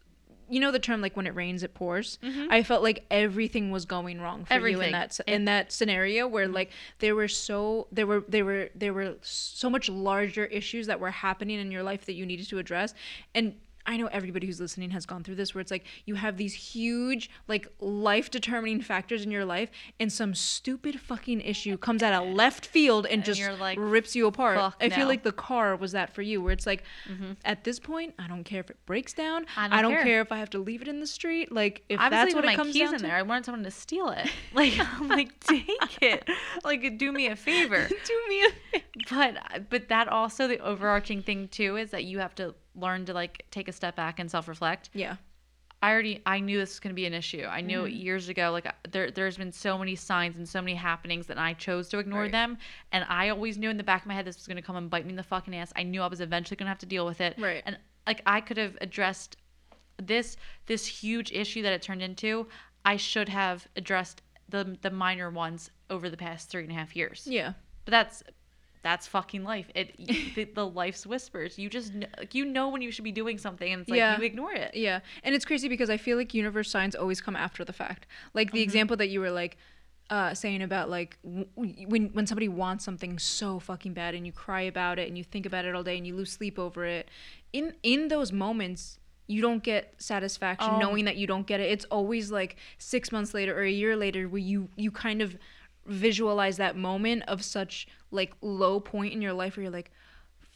you 0.49 0.59
know 0.59 0.71
the 0.71 0.79
term 0.79 1.01
like 1.01 1.15
when 1.15 1.27
it 1.27 1.35
rains 1.35 1.63
it 1.63 1.73
pours. 1.73 2.19
Mm-hmm. 2.23 2.47
I 2.51 2.63
felt 2.63 2.83
like 2.83 3.05
everything 3.09 3.71
was 3.71 3.85
going 3.85 4.21
wrong 4.21 4.45
for 4.45 4.67
you 4.67 4.81
in 4.81 4.91
that 4.91 5.19
in 5.27 5.45
that 5.45 5.71
scenario 5.71 6.27
where 6.27 6.45
mm-hmm. 6.45 6.55
like 6.55 6.71
there 6.99 7.15
were 7.15 7.27
so 7.27 7.87
there 7.91 8.07
were 8.07 8.23
there 8.27 8.45
were 8.45 8.69
there 8.75 8.93
were 8.93 9.15
so 9.21 9.69
much 9.69 9.89
larger 9.89 10.45
issues 10.45 10.87
that 10.87 10.99
were 10.99 11.11
happening 11.11 11.59
in 11.59 11.71
your 11.71 11.83
life 11.83 12.05
that 12.05 12.13
you 12.13 12.25
needed 12.25 12.47
to 12.49 12.59
address. 12.59 12.93
And 13.33 13.55
I 13.85 13.97
know 13.97 14.07
everybody 14.07 14.47
who's 14.47 14.59
listening 14.59 14.91
has 14.91 15.05
gone 15.05 15.23
through 15.23 15.35
this 15.35 15.53
where 15.55 15.61
it's 15.61 15.71
like 15.71 15.85
you 16.05 16.15
have 16.15 16.37
these 16.37 16.53
huge 16.53 17.29
like 17.47 17.67
life 17.79 18.29
determining 18.31 18.81
factors 18.81 19.23
in 19.23 19.31
your 19.31 19.45
life 19.45 19.69
and 19.99 20.11
some 20.11 20.33
stupid 20.33 20.99
fucking 20.99 21.41
issue 21.41 21.77
comes 21.77 22.03
out 22.03 22.13
of 22.13 22.33
left 22.33 22.65
field 22.65 23.05
and, 23.05 23.23
just 23.25 23.39
you're 23.39 23.53
like, 23.53 23.77
rips 23.79 24.15
you 24.15 24.27
apart. 24.27 24.57
"Fuck 24.57 24.77
I 24.81 24.89
feel 24.89 25.07
like 25.07 25.23
the 25.23 25.31
car 25.31 25.75
was 25.75 25.93
that 25.93 26.13
for 26.13 26.21
you, 26.21 26.41
where 26.41 26.53
it's 26.53 26.67
like, 26.67 26.83
mm-hmm. 27.09 27.33
at 27.43 27.63
this 27.63 27.79
point, 27.79 28.13
I 28.19 28.27
don't 28.27 28.43
care 28.43 28.59
if 28.59 28.69
it 28.69 28.77
breaks 28.85 29.13
down. 29.13 29.45
I 29.57 29.65
I 29.65 29.81
don't 29.81 29.85
don't, 29.85 29.91
care. 29.93 30.03
care. 30.03 30.21
if 30.21 30.31
I 30.31 30.37
have 30.37 30.49
to 30.51 30.59
leave 30.59 30.81
it 30.81 30.87
in 30.87 30.99
the 30.99 31.07
street. 31.07 31.51
Like 31.51 31.83
if 31.89 31.99
was 31.99 32.09
that's 32.09 32.35
what 32.35 32.43
it 32.43 32.47
my 32.47 32.55
comes 32.55 32.73
keys 32.73 32.83
down 32.83 32.93
in 32.95 32.99
to. 33.01 33.07
there. 33.07 33.15
I 33.15 33.21
wanted 33.21 33.45
someone 33.45 33.63
to 33.63 33.71
steal 33.71 34.09
it. 34.09 34.29
Like 34.53 34.73
I'm 34.79 35.09
like, 35.09 35.37
take 35.41 36.01
it. 36.01 36.29
Like 36.63 36.97
do 36.97 37.11
me 37.11 37.27
a 37.27 37.35
favor. 37.35 37.87
Do 37.89 38.21
me 38.29 38.45
a 38.45 38.49
favor. 38.71 38.85
but 39.09 39.69
but 39.69 39.89
that 39.89 40.07
also 40.07 40.47
the 40.47 40.59
overarching 40.59 41.21
thing 41.21 41.49
too 41.49 41.75
is 41.75 41.91
that 41.91 42.05
you 42.05 42.19
have 42.19 42.33
to 42.35 42.55
learn 42.75 43.05
to 43.05 43.13
like 43.13 43.45
take 43.51 43.67
a 43.67 43.71
step 43.71 43.95
back 43.95 44.19
and 44.19 44.29
self-reflect 44.29 44.89
yeah. 44.93 45.15
i 45.81 45.91
already 45.91 46.21
i 46.25 46.39
knew 46.39 46.57
this 46.57 46.69
was 46.71 46.79
going 46.79 46.89
to 46.91 46.95
be 46.95 47.05
an 47.05 47.13
issue 47.13 47.45
i 47.49 47.61
knew 47.61 47.79
Mm-hmm. 47.83 47.95
years 47.95 48.29
ago 48.29 48.51
like 48.51 48.67
there 48.91 49.11
there's 49.11 49.37
been 49.37 49.51
so 49.51 49.77
many 49.77 49.95
signs 49.95 50.35
and 50.37 50.47
so 50.47 50.61
many 50.61 50.75
happenings 50.75 51.27
that 51.27 51.37
i 51.37 51.53
chose 51.53 51.89
to 51.89 51.99
ignore 51.99 52.21
Right. 52.23 52.31
them 52.31 52.57
and 52.91 53.05
i 53.09 53.29
always 53.29 53.57
knew 53.57 53.69
in 53.69 53.77
the 53.77 53.83
back 53.83 54.01
of 54.01 54.07
my 54.07 54.13
head 54.13 54.25
this 54.25 54.37
was 54.37 54.47
going 54.47 54.57
to 54.57 54.61
come 54.63 54.75
and 54.75 54.89
bite 54.89 55.05
me 55.05 55.11
in 55.11 55.15
the 55.15 55.23
fucking 55.23 55.55
ass 55.55 55.71
i 55.75 55.83
knew 55.83 56.01
i 56.01 56.07
was 56.07 56.21
eventually 56.21 56.55
going 56.57 56.65
to 56.65 56.69
have 56.69 56.79
to 56.79 56.85
deal 56.85 57.05
with 57.05 57.21
it 57.21 57.35
Right. 57.37 57.63
and 57.65 57.77
like 58.07 58.21
i 58.25 58.41
could 58.41 58.57
have 58.57 58.77
addressed 58.81 59.37
this 59.97 60.35
this 60.65 60.85
huge 60.85 61.31
issue 61.31 61.61
that 61.61 61.71
it 61.73 61.81
turned 61.81 62.01
into 62.01 62.47
i 62.83 62.97
should 62.97 63.29
have 63.29 63.67
addressed 63.75 64.21
the 64.49 64.77
the 64.81 64.91
minor 64.91 65.29
ones 65.29 65.71
over 65.89 66.09
the 66.09 66.17
past 66.17 66.49
three 66.49 66.63
and 66.63 66.71
a 66.71 66.75
half 66.75 66.95
years 66.95 67.25
Yeah. 67.29 67.53
but 67.85 67.91
that's 67.91 68.23
that's 68.87 69.05
fucking 69.07 69.43
life. 69.43 69.67
It 69.75 69.87
the, 70.35 70.43
the 70.59 70.67
life's 70.81 71.03
whispers. 71.11 71.57
You 71.61 71.67
just 71.69 71.91
like 72.19 72.33
you 72.35 72.45
know 72.45 72.69
when 72.69 72.81
you 72.85 72.91
should 72.91 73.03
be 73.11 73.11
doing 73.23 73.37
something, 73.37 73.69
and 73.73 73.81
it's 73.81 73.89
like 73.89 73.97
Yeah. 73.97 74.17
you 74.17 74.23
ignore 74.23 74.53
it. 74.53 74.71
Yeah. 74.75 74.99
And 75.23 75.33
it's 75.35 75.43
crazy 75.49 75.67
because 75.67 75.89
I 75.89 75.97
feel 75.97 76.17
like 76.17 76.33
universe 76.33 76.69
signs 76.69 76.93
always 76.95 77.19
come 77.19 77.35
after 77.35 77.65
the 77.65 77.73
fact. 77.73 78.05
Like 78.33 78.47
Mm-hmm. 78.47 78.55
the 78.57 78.61
example 78.61 78.97
that 78.97 79.09
you 79.09 79.19
were 79.19 79.31
like 79.31 79.57
uh, 80.11 80.35
saying 80.35 80.61
about 80.61 80.87
like 80.97 81.17
w- 81.23 81.47
when 81.91 82.03
when 82.13 82.25
somebody 82.27 82.47
wants 82.47 82.85
something 82.85 83.17
so 83.17 83.59
fucking 83.59 83.93
bad 83.93 84.13
and 84.13 84.23
you 84.27 84.31
cry 84.31 84.61
about 84.61 84.99
it 84.99 85.07
and 85.07 85.17
you 85.17 85.23
think 85.23 85.45
about 85.47 85.65
it 85.65 85.73
all 85.75 85.81
day 85.83 85.97
and 85.97 86.05
you 86.05 86.15
lose 86.15 86.31
sleep 86.31 86.59
over 86.59 86.85
it. 86.85 87.09
In 87.53 87.73
in 87.81 88.07
those 88.09 88.31
moments 88.31 88.99
you 89.27 89.41
don't 89.41 89.63
get 89.63 89.83
satisfaction 89.97 90.69
Oh. 90.75 90.77
knowing 90.77 91.05
that 91.05 91.15
you 91.17 91.25
don't 91.25 91.47
get 91.47 91.59
it. 91.59 91.71
It's 91.71 91.85
always 91.85 92.29
like 92.29 92.57
6 92.77 93.11
months 93.11 93.33
later 93.33 93.57
or 93.57 93.63
a 93.63 93.71
year 93.71 93.95
later 93.95 94.29
where 94.29 94.45
you 94.51 94.69
you 94.75 94.91
kind 94.91 95.23
of 95.23 95.35
visualize 95.85 96.57
that 96.57 96.75
moment 96.75 97.23
of 97.27 97.43
such 97.43 97.87
like 98.11 98.33
low 98.41 98.79
point 98.79 99.13
in 99.13 99.21
your 99.21 99.33
life 99.33 99.55
where 99.57 99.63
you're 99.63 99.71
like 99.73 99.91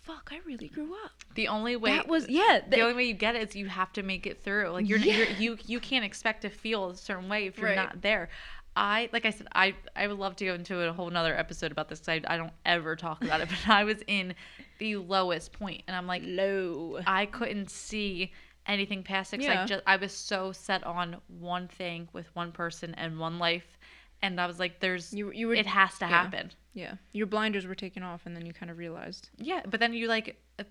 fuck, 0.02 0.32
I 0.34 0.40
really 0.44 0.70
grew 0.70 0.92
up. 1.06 1.12
The 1.36 1.48
only 1.50 1.76
way 1.76 1.92
that 1.92 2.08
was 2.08 2.28
yeah, 2.28 2.62
the 2.68 2.78
th- 2.78 2.82
only 2.82 2.96
way 2.96 3.04
you 3.04 3.14
get 3.14 3.36
it 3.36 3.48
is 3.48 3.56
you 3.56 3.68
have 3.68 3.94
to 3.94 4.02
make 4.02 4.26
it 4.26 4.44
through. 4.44 4.70
Like 4.70 4.90
you're, 4.90 4.98
Yeah. 4.98 5.18
you're 5.18 5.28
you 5.54 5.58
you 5.68 5.80
can't 5.80 6.04
expect 6.04 6.42
to 6.42 6.50
feel 6.50 6.90
a 6.90 6.98
certain 6.98 7.30
way 7.30 7.46
if 7.46 7.60
you're 7.60 7.68
Right. 7.70 7.76
not 7.76 8.02
there. 8.02 8.30
I 8.76 9.10
like 9.14 9.26
I 9.26 9.30
said 9.30 9.48
I 9.54 9.76
I 9.96 10.08
would 10.08 10.18
love 10.18 10.36
to 10.38 10.46
go 10.46 10.56
into 10.56 10.80
a 10.82 10.92
whole 10.94 11.12
nother 11.12 11.38
episode 11.38 11.72
about 11.72 11.90
this 11.90 12.02
I 12.10 12.22
I 12.26 12.38
don't 12.38 12.54
ever 12.66 12.96
talk 12.96 13.24
about 13.24 13.42
it, 13.42 13.50
but 13.50 13.70
I 13.72 13.84
was 13.84 13.98
in 14.08 14.34
the 14.80 14.96
lowest 14.96 15.54
point, 15.54 15.84
and 15.88 15.96
I'm 15.96 16.08
like 16.08 16.24
low. 16.26 17.00
I 17.06 17.28
couldn't 17.28 17.70
see 17.70 18.32
anything 18.66 19.04
past 19.04 19.34
it. 19.36 19.42
Yeah. 19.42 19.62
I 19.64 19.66
just 19.68 19.84
I 19.86 19.96
was 19.98 20.12
so 20.12 20.52
set 20.54 20.84
on 20.86 21.18
one 21.28 21.68
thing 21.68 22.08
with 22.14 22.34
one 22.36 22.52
person 22.52 22.96
and 22.96 23.20
one 23.20 23.38
life, 23.38 23.78
and 24.22 24.40
I 24.40 24.46
was 24.48 24.60
like, 24.60 24.80
"There's 24.80 25.14
You- 25.14 25.32
you 25.32 25.48
were- 25.48 25.56
it 25.56 25.66
has 25.66 25.98
to 26.00 26.06
yeah. 26.06 26.10
happen." 26.12 26.52
Yeah, 26.74 26.96
your 27.14 27.26
blinders 27.28 27.66
were 27.66 27.76
taken 27.76 28.04
off, 28.04 28.26
and 28.26 28.36
then 28.36 28.46
you 28.46 28.54
kind 28.54 28.70
of 28.72 28.78
realized. 28.78 29.30
Yeah, 29.38 29.62
but 29.68 29.80
then 29.80 29.94
you 29.94 30.08
like 30.08 30.40
uh, 30.60 30.64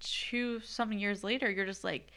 two 0.00 0.60
something 0.60 0.98
years 0.98 1.22
later, 1.22 1.50
you're 1.50 1.66
just 1.66 1.84
like, 1.84 2.08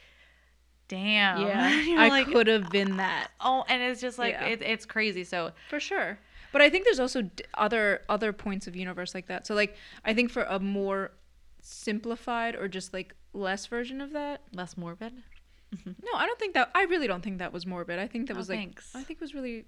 "Damn." 0.88 1.40
You're 1.88 1.98
I 2.00 2.08
like, 2.08 2.26
could 2.26 2.46
have 2.46 2.70
been 2.70 2.96
that 2.96 3.28
Oh, 3.40 3.64
and 3.68 3.82
it's 3.82 4.00
just 4.00 4.18
like 4.18 4.32
Yeah. 4.32 4.46
it, 4.46 4.62
it's 4.62 4.86
crazy. 4.86 5.24
So 5.24 5.52
for 5.68 5.80
sure. 5.80 6.18
But 6.50 6.62
I 6.62 6.70
think 6.70 6.84
there's 6.84 6.98
also 7.00 7.22
d- 7.22 7.44
other 7.54 8.02
other 8.08 8.32
points 8.32 8.66
of 8.66 8.74
universe 8.74 9.14
like 9.14 9.26
that. 9.26 9.46
So 9.46 9.54
like 9.54 9.76
I 10.04 10.14
think 10.14 10.30
for 10.30 10.44
a 10.44 10.58
more 10.58 11.12
simplified 11.60 12.56
or 12.56 12.68
just 12.68 12.94
like 12.94 13.14
less 13.34 13.66
version 13.66 14.00
of 14.00 14.12
that. 14.12 14.40
less 14.54 14.76
morbid. 14.76 15.12
No, 15.84 16.12
I 16.14 16.24
don't 16.24 16.38
think 16.38 16.54
that. 16.54 16.70
I 16.74 16.84
really 16.84 17.06
don't 17.06 17.22
think 17.22 17.38
that 17.40 17.52
was 17.52 17.66
morbid. 17.66 17.98
I 17.98 18.06
think 18.06 18.28
that 18.28 18.34
Oh, 18.34 18.38
was 18.38 18.48
like. 18.48 18.58
thanks. 18.58 18.90
I 18.94 19.02
think 19.02 19.18
it 19.18 19.20
was 19.20 19.34
really 19.34 19.66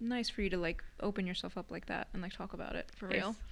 nice 0.00 0.28
for 0.28 0.42
you 0.42 0.50
to 0.50 0.56
like 0.56 0.82
open 1.00 1.26
yourself 1.26 1.56
up 1.56 1.70
like 1.70 1.86
that 1.86 2.08
and 2.12 2.22
like 2.22 2.32
talk 2.32 2.52
about 2.52 2.76
it 2.76 2.90
for 2.96 3.08
real. 3.08 3.36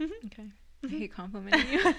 Okay. 0.00 0.48
I 0.82 0.88
hate 0.88 1.12
complimenting 1.12 1.72
you. 1.72 1.94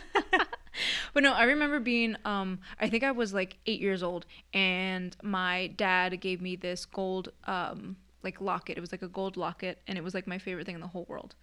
but 1.14 1.22
no, 1.22 1.34
I 1.34 1.44
remember 1.44 1.80
being 1.80 2.16
um 2.26 2.60
I 2.80 2.90
think 2.90 3.04
I 3.04 3.12
was 3.12 3.32
like 3.32 3.58
8 3.68 3.80
years 3.80 4.02
old 4.02 4.26
and 4.54 5.16
my 5.22 5.68
dad 5.68 6.20
gave 6.20 6.42
me 6.42 6.56
this 6.56 6.86
gold 6.86 7.30
um 7.46 7.98
like 8.24 8.42
locket. 8.42 8.78
It 8.78 8.82
was 8.82 8.92
like 8.92 9.04
a 9.04 9.08
gold 9.08 9.38
locket 9.38 9.82
and 9.88 9.98
it 10.00 10.04
was 10.04 10.16
like 10.16 10.26
my 10.26 10.40
favorite 10.40 10.66
thing 10.66 10.76
in 10.76 10.82
the 10.82 10.88
whole 10.88 11.06
world. 11.08 11.36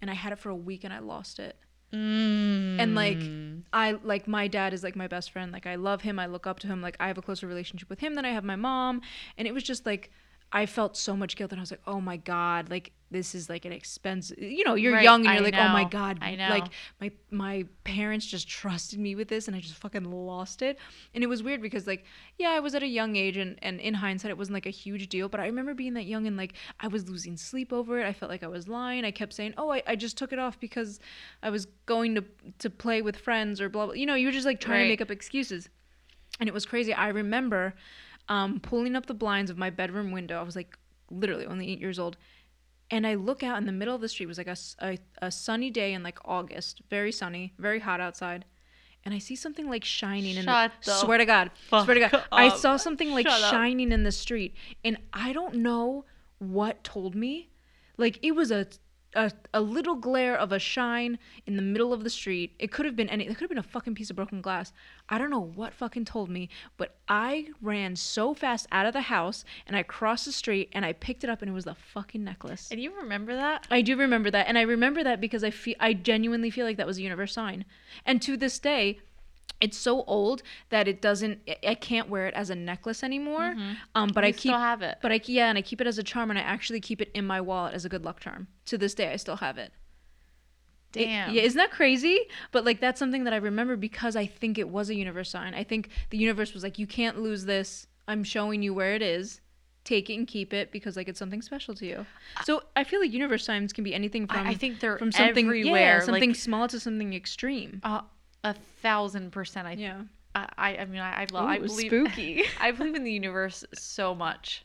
And 0.00 0.10
I 0.10 0.14
had 0.14 0.32
it 0.32 0.38
for 0.38 0.48
a 0.48 0.56
week 0.56 0.84
and 0.84 0.92
I 0.92 1.00
lost 1.00 1.38
it. 1.38 1.56
Mm. 1.92 2.80
And 2.80 2.94
like 2.94 3.18
I 3.72 3.98
like 4.02 4.26
my 4.26 4.48
dad 4.48 4.74
is 4.74 4.82
like 4.82 4.96
my 4.96 5.06
best 5.06 5.30
friend. 5.30 5.52
Like 5.52 5.66
I 5.66 5.76
love 5.76 6.02
him. 6.02 6.18
I 6.18 6.26
look 6.26 6.46
up 6.46 6.58
to 6.60 6.66
him. 6.66 6.80
Like 6.80 6.96
I 6.98 7.08
have 7.08 7.18
a 7.18 7.22
closer 7.22 7.46
relationship 7.46 7.88
with 7.88 8.00
him 8.00 8.14
than 8.14 8.24
I 8.24 8.30
have 8.30 8.44
my 8.44 8.56
mom. 8.56 9.00
And 9.38 9.46
it 9.46 9.54
was 9.54 9.62
just 9.62 9.86
like 9.86 10.10
I 10.54 10.66
felt 10.66 10.96
so 10.96 11.16
much 11.16 11.34
guilt 11.34 11.50
and 11.50 11.60
I 11.60 11.62
was 11.62 11.72
like, 11.72 11.82
oh 11.84 12.00
my 12.00 12.16
God, 12.16 12.70
like 12.70 12.92
this 13.10 13.34
is 13.34 13.48
like 13.48 13.64
an 13.64 13.72
expensive 13.72 14.38
you 14.38 14.62
know, 14.64 14.76
you're 14.76 14.92
Right, 14.92 15.02
young 15.02 15.26
and 15.26 15.34
you're 15.34 15.42
like, 15.42 15.56
oh 15.56 15.68
my 15.68 15.82
God. 15.82 16.18
I 16.22 16.36
know. 16.36 16.48
Like 16.48 16.66
my 17.00 17.10
my 17.32 17.66
parents 17.82 18.24
just 18.24 18.48
trusted 18.48 19.00
me 19.00 19.16
with 19.16 19.26
this 19.26 19.48
and 19.48 19.56
I 19.56 19.60
just 19.60 19.74
fucking 19.74 20.04
lost 20.04 20.62
it. 20.62 20.78
And 21.12 21.24
it 21.24 21.26
was 21.26 21.42
weird 21.42 21.60
because 21.60 21.88
like, 21.88 22.04
yeah, 22.38 22.50
I 22.50 22.60
was 22.60 22.76
at 22.76 22.84
a 22.84 22.86
young 22.86 23.16
age 23.16 23.36
and, 23.36 23.58
and 23.62 23.80
in 23.80 23.94
hindsight 23.94 24.30
it 24.30 24.38
wasn't 24.38 24.54
like 24.54 24.66
a 24.66 24.70
huge 24.70 25.08
deal. 25.08 25.28
But 25.28 25.40
I 25.40 25.46
remember 25.46 25.74
being 25.74 25.94
that 25.94 26.06
young 26.06 26.28
and 26.28 26.36
like 26.36 26.54
I 26.78 26.86
was 26.86 27.08
losing 27.08 27.36
sleep 27.36 27.72
over 27.72 27.98
it. 27.98 28.06
I 28.06 28.12
felt 28.12 28.30
like 28.30 28.44
I 28.44 28.48
was 28.48 28.68
lying. 28.68 29.04
I 29.04 29.10
kept 29.10 29.32
saying, 29.32 29.54
Oh, 29.58 29.72
I, 29.72 29.82
I 29.88 29.96
just 29.96 30.16
took 30.16 30.32
it 30.32 30.38
off 30.38 30.60
because 30.60 31.00
I 31.42 31.50
was 31.50 31.66
going 31.86 32.14
to 32.14 32.24
to 32.60 32.70
play 32.70 33.02
with 33.02 33.16
friends 33.16 33.60
or 33.60 33.68
blah 33.68 33.86
blah 33.86 33.94
you 33.94 34.06
know, 34.06 34.14
you 34.14 34.28
were 34.28 34.32
just 34.32 34.46
like 34.46 34.60
trying 34.60 34.84
to 34.84 34.88
make 34.88 35.00
up 35.00 35.10
excuses 35.10 35.68
and 36.38 36.48
it 36.48 36.54
was 36.54 36.64
crazy. 36.64 36.94
I 36.94 37.08
remember 37.08 37.74
um, 38.28 38.60
pulling 38.60 38.96
up 38.96 39.06
the 39.06 39.14
blinds 39.14 39.50
of 39.50 39.58
my 39.58 39.70
bedroom 39.70 40.10
window. 40.12 40.38
I 40.38 40.42
was 40.42 40.56
like 40.56 40.78
literally 41.10 41.46
only 41.46 41.70
eight 41.70 41.80
years 41.80 41.98
old, 41.98 42.16
and 42.90 43.06
I 43.06 43.14
look 43.14 43.42
out 43.42 43.58
in 43.58 43.66
the 43.66 43.72
middle 43.72 43.94
of 43.94 44.00
the 44.00 44.08
street. 44.08 44.24
It 44.24 44.28
was 44.28 44.38
like 44.38 44.48
a 44.48 44.98
a 45.22 45.30
sunny 45.30 45.70
day 45.70 45.92
in 45.92 46.02
like 46.02 46.18
August, 46.24 46.82
very 46.90 47.12
sunny, 47.12 47.52
very 47.58 47.80
hot 47.80 48.00
outside, 48.00 48.44
and 49.04 49.14
I 49.14 49.18
see 49.18 49.36
something 49.36 49.68
like 49.68 49.84
shining. 49.84 50.36
in 50.36 50.44
Shut 50.44 50.72
the, 50.84 50.90
the 50.90 50.96
swear 50.98 51.18
to 51.18 51.24
God, 51.24 51.50
swear 51.68 51.94
to 51.94 52.00
God, 52.00 52.10
fuck 52.10 52.26
I 52.32 52.48
saw 52.56 52.76
something 52.76 53.12
like 53.12 53.28
Shut 53.28 53.42
up. 53.42 53.50
shining 53.50 53.92
in 53.92 54.02
the 54.02 54.12
street, 54.12 54.54
and 54.84 54.96
I 55.12 55.32
don't 55.32 55.56
know 55.56 56.04
what 56.38 56.84
told 56.84 57.14
me. 57.14 57.50
Like 57.96 58.18
it 58.22 58.32
was 58.32 58.50
a 58.50 58.66
a, 59.14 59.30
a 59.52 59.60
little 59.60 59.94
glare 59.94 60.36
of 60.36 60.52
a 60.52 60.58
shine 60.58 61.18
in 61.46 61.56
the 61.56 61.62
middle 61.62 61.92
of 61.92 62.04
the 62.04 62.10
street. 62.10 62.54
It 62.58 62.72
could 62.72 62.86
have 62.86 62.96
been 62.96 63.08
any. 63.08 63.24
It 63.24 63.28
could 63.28 63.40
have 63.42 63.48
been 63.48 63.58
a 63.58 63.62
fucking 63.62 63.94
piece 63.94 64.10
of 64.10 64.16
broken 64.16 64.40
glass. 64.40 64.72
I 65.08 65.18
don't 65.18 65.30
know 65.30 65.40
what 65.54 65.74
fucking 65.74 66.06
told 66.06 66.30
me, 66.30 66.48
but 66.78 66.96
I 67.08 67.48
ran 67.60 67.94
so 67.94 68.32
fast 68.32 68.66
out 68.72 68.86
of 68.86 68.94
the 68.94 69.02
house 69.02 69.44
and 69.66 69.76
I 69.76 69.82
crossed 69.82 70.24
the 70.24 70.32
street 70.32 70.70
and 70.72 70.84
I 70.84 70.94
picked 70.94 71.24
it 71.24 71.30
up 71.30 71.42
and 71.42 71.50
it 71.50 71.54
was 71.54 71.64
the 71.66 71.74
fucking 71.74 72.24
necklace. 72.24 72.68
And 72.70 72.80
you 72.80 72.94
remember 72.96 73.34
that? 73.36 73.66
I 73.70 73.82
do 73.82 73.96
remember 73.96 74.30
that, 74.30 74.46
and 74.48 74.56
I 74.56 74.62
remember 74.62 75.04
that 75.04 75.20
because 75.20 75.44
I 75.44 75.50
feel 75.50 75.74
I 75.78 75.92
genuinely 75.92 76.50
feel 76.50 76.64
like 76.64 76.78
that 76.78 76.86
was 76.86 76.96
a 76.98 77.02
universe 77.02 77.32
sign, 77.34 77.64
and 78.06 78.22
to 78.22 78.36
this 78.36 78.58
day, 78.58 78.98
it's 79.60 79.76
so 79.78 80.02
old 80.04 80.42
that 80.70 80.88
it 80.88 81.00
doesn't. 81.00 81.38
I- 81.66 81.74
can't 81.74 82.08
wear 82.08 82.26
it 82.26 82.34
as 82.34 82.50
a 82.50 82.54
necklace 82.54 83.02
anymore. 83.04 83.54
Um, 83.94 84.10
but 84.12 84.24
You 84.24 84.28
I 84.28 84.32
keep 84.32 84.38
still 84.40 84.58
have 84.58 84.82
it. 84.82 84.98
But 85.02 85.12
I 85.12 85.20
yeah, 85.24 85.48
and 85.48 85.56
I 85.58 85.62
keep 85.62 85.80
it 85.80 85.86
as 85.86 85.98
a 85.98 86.02
charm, 86.02 86.30
and 86.30 86.38
I 86.38 86.42
actually 86.42 86.80
keep 86.80 87.00
it 87.00 87.10
in 87.14 87.26
my 87.26 87.40
wallet 87.40 87.74
as 87.74 87.84
a 87.84 87.88
good 87.88 88.04
luck 88.04 88.20
charm. 88.20 88.48
To 88.66 88.78
this 88.78 88.94
day, 88.94 89.12
I 89.12 89.16
still 89.16 89.36
have 89.36 89.58
it. 89.58 89.72
It- 90.96 91.06
Damn. 91.06 91.34
yeah, 91.34 91.42
isn't 91.42 91.58
that 91.58 91.70
crazy? 91.70 92.18
But 92.52 92.64
like 92.64 92.80
that's 92.80 92.98
something 92.98 93.24
that 93.24 93.32
I 93.32 93.36
remember 93.36 93.76
because 93.76 94.16
I 94.16 94.26
think 94.26 94.58
it 94.58 94.68
was 94.68 94.90
a 94.90 94.94
universe 94.94 95.30
sign. 95.30 95.54
I 95.54 95.64
think 95.64 95.88
the 96.10 96.18
universe 96.18 96.52
was 96.54 96.62
like, 96.62 96.78
you 96.78 96.86
can't 96.86 97.20
lose 97.20 97.44
this. 97.44 97.86
I'm 98.06 98.22
showing 98.24 98.62
you 98.62 98.74
where 98.74 98.94
it 98.94 99.02
is. 99.02 99.40
Take 99.84 100.08
it 100.08 100.14
and 100.14 100.26
keep 100.26 100.54
it 100.54 100.72
because 100.72 100.96
like 100.96 101.08
it's 101.08 101.18
something 101.18 101.42
special 101.42 101.74
to 101.74 101.86
you. 101.86 102.06
So 102.44 102.62
I 102.74 102.84
feel 102.84 103.00
like 103.00 103.12
universe 103.12 103.44
signs 103.44 103.72
can 103.72 103.84
be 103.84 103.94
anything 103.94 104.26
from 104.26 104.46
I 104.46 104.54
think 104.54 104.80
they're 104.80 104.96
from 104.96 105.12
something 105.12 105.44
everywhere, 105.46 105.98
yeah, 105.98 106.00
something 106.00 106.30
like- 106.30 106.36
small 106.36 106.68
to 106.68 106.80
something 106.80 107.12
extreme. 107.12 107.80
Uh, 107.82 108.00
a 108.44 108.54
thousand 108.82 109.30
percent. 109.32 109.66
I 109.66 109.72
Yeah. 109.72 110.02
I, 110.34 110.48
I 110.58 110.76
I 110.78 110.84
mean 110.86 111.00
I 111.00 111.22
I, 111.22 111.26
love, 111.32 111.48
I 111.48 111.58
Ooh, 111.58 111.66
believe 111.66 111.86
spooky. 111.90 112.44
I 112.60 112.70
believe 112.72 112.94
in 112.94 113.04
the 113.04 113.12
universe 113.12 113.62
so 113.74 114.14
much, 114.14 114.64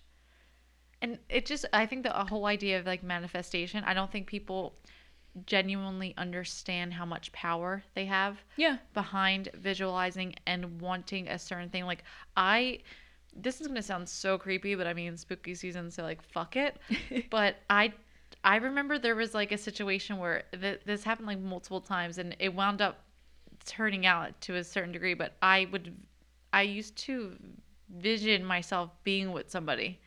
and 1.01 1.17
it 1.29 1.45
just 1.45 1.65
I 1.73 1.85
think 1.85 2.03
the 2.03 2.11
whole 2.11 2.45
idea 2.45 2.79
of 2.79 2.85
like 2.85 3.03
manifestation. 3.03 3.83
I 3.83 3.93
don't 3.93 4.11
think 4.11 4.27
people 4.27 4.73
genuinely 5.45 6.13
understand 6.17 6.93
how 6.93 7.05
much 7.05 7.31
power 7.31 7.83
they 7.95 8.05
have 8.05 8.37
Yeah. 8.57 8.77
behind 8.93 9.49
visualizing 9.53 10.35
and 10.45 10.81
wanting 10.81 11.27
a 11.27 11.39
certain 11.39 11.69
thing. 11.69 11.85
Like 11.85 12.03
I, 12.35 12.79
this 13.35 13.61
is 13.61 13.67
gonna 13.67 13.81
sound 13.81 14.07
so 14.07 14.37
creepy, 14.37 14.75
but 14.75 14.87
I 14.87 14.93
mean 14.93 15.17
spooky 15.17 15.55
season, 15.55 15.91
so 15.91 16.03
like 16.03 16.21
fuck 16.21 16.55
it. 16.55 16.77
but 17.29 17.57
I, 17.69 17.93
I 18.43 18.57
remember 18.57 18.97
there 18.97 19.15
was 19.15 19.33
like 19.33 19.51
a 19.51 19.57
situation 19.57 20.17
where 20.17 20.43
th- 20.59 20.81
this 20.85 21.03
happened 21.03 21.27
like 21.27 21.39
multiple 21.39 21.81
times, 21.81 22.17
and 22.17 22.35
it 22.39 22.53
wound 22.53 22.81
up 22.81 22.99
turning 23.65 24.05
out 24.05 24.39
to 24.41 24.55
a 24.55 24.63
certain 24.63 24.91
degree. 24.91 25.13
But 25.13 25.33
I 25.41 25.67
would, 25.71 25.95
I 26.53 26.63
used 26.63 26.97
to 26.99 27.35
vision 27.89 28.45
myself 28.45 28.91
being 29.03 29.31
with 29.31 29.49
somebody, 29.49 29.99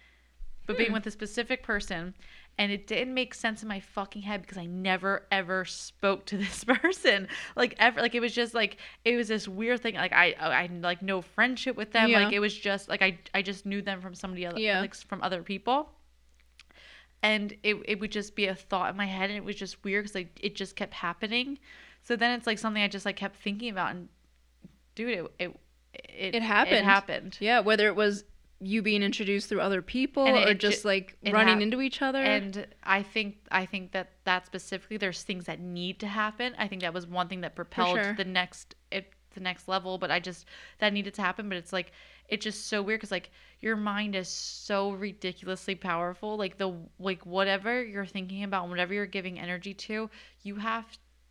but 0.66 0.76
being 0.76 0.90
hmm. 0.90 0.94
with 0.94 1.06
a 1.06 1.10
specific 1.10 1.62
person. 1.62 2.14
And 2.62 2.70
it 2.70 2.86
didn't 2.86 3.12
make 3.12 3.34
sense 3.34 3.60
in 3.62 3.68
my 3.68 3.80
fucking 3.80 4.22
head 4.22 4.42
because 4.42 4.56
I 4.56 4.66
never 4.66 5.26
ever 5.32 5.64
spoke 5.64 6.26
to 6.26 6.36
this 6.44 6.62
person. 6.62 7.26
Like 7.56 7.74
ever 7.78 8.00
like 8.00 8.14
it 8.14 8.20
was 8.20 8.32
just 8.32 8.54
like 8.54 8.76
it 9.04 9.16
was 9.16 9.26
this 9.26 9.48
weird 9.48 9.80
thing. 9.80 9.96
Like 9.96 10.12
I 10.12 10.36
oh, 10.40 10.48
I 10.48 10.62
had 10.62 10.80
like 10.80 11.02
no 11.02 11.22
friendship 11.22 11.76
with 11.76 11.90
them. 11.90 12.08
Yeah. 12.08 12.20
Like 12.22 12.32
it 12.32 12.38
was 12.38 12.56
just 12.56 12.88
like 12.88 13.02
I 13.02 13.18
I 13.34 13.42
just 13.42 13.66
knew 13.66 13.82
them 13.82 14.00
from 14.00 14.14
somebody 14.14 14.44
else 14.44 14.60
Yeah. 14.60 14.80
like 14.80 14.94
from 14.94 15.20
other 15.22 15.42
people. 15.42 15.90
And 17.20 17.52
it, 17.64 17.76
it 17.84 17.98
would 18.00 18.12
just 18.12 18.36
be 18.36 18.46
a 18.46 18.54
thought 18.54 18.90
in 18.90 18.96
my 18.96 19.06
head 19.06 19.28
and 19.30 19.36
it 19.36 19.44
was 19.44 19.56
just 19.56 19.82
weird 19.82 20.04
because 20.04 20.14
like 20.14 20.38
it 20.40 20.54
just 20.54 20.76
kept 20.76 20.94
happening. 20.94 21.58
So 22.04 22.14
then 22.14 22.38
it's 22.38 22.46
like 22.46 22.60
something 22.60 22.80
I 22.82 22.86
just 22.86 23.06
like 23.06 23.16
kept 23.16 23.36
thinking 23.36 23.70
about 23.70 23.90
and 23.90 24.08
dude 24.94 25.08
it 25.18 25.32
it 25.40 25.56
it, 25.94 26.34
It 26.36 26.42
happened. 26.42 26.76
It 26.76 26.84
happened. 26.84 27.36
Yeah, 27.40 27.58
whether 27.58 27.88
it 27.88 27.96
was 27.96 28.24
you 28.62 28.82
being 28.82 29.02
introduced 29.02 29.48
through 29.48 29.60
other 29.60 29.82
people 29.82 30.26
And 30.26 30.36
or 30.36 30.50
it 30.50 30.58
ju- 30.58 30.70
just 30.70 30.84
like 30.84 31.16
running 31.24 31.54
hap- 31.54 31.62
into 31.62 31.80
each 31.80 32.00
other. 32.00 32.22
And 32.22 32.66
I 32.82 33.02
think 33.02 33.36
I 33.50 33.66
think 33.66 33.92
that 33.92 34.12
that 34.24 34.46
specifically, 34.46 34.96
there's 34.96 35.22
things 35.22 35.46
that 35.46 35.60
need 35.60 35.98
to 36.00 36.06
happen. 36.06 36.54
I 36.58 36.68
think 36.68 36.82
that 36.82 36.94
was 36.94 37.06
one 37.06 37.28
thing 37.28 37.40
that 37.42 37.54
propelled 37.54 37.96
sure. 37.96 38.14
the 38.14 38.24
next 38.24 38.74
it 38.90 39.12
the 39.34 39.40
next 39.40 39.68
level. 39.68 39.98
But 39.98 40.10
I 40.10 40.20
just 40.20 40.46
that 40.78 40.92
needed 40.92 41.14
to 41.14 41.22
happen. 41.22 41.48
But 41.48 41.58
it's 41.58 41.72
like 41.72 41.92
it's 42.28 42.44
just 42.44 42.68
so 42.68 42.82
weird 42.82 43.00
because 43.00 43.10
like 43.10 43.30
your 43.60 43.76
mind 43.76 44.14
is 44.14 44.28
so 44.28 44.92
ridiculously 44.92 45.74
powerful. 45.74 46.36
Like 46.36 46.58
the 46.58 46.74
like 46.98 47.26
whatever 47.26 47.82
you're 47.84 48.06
thinking 48.06 48.44
about, 48.44 48.68
whatever 48.68 48.94
you're 48.94 49.06
giving 49.06 49.38
energy 49.38 49.74
to, 49.74 50.08
you 50.42 50.56
have 50.56 50.86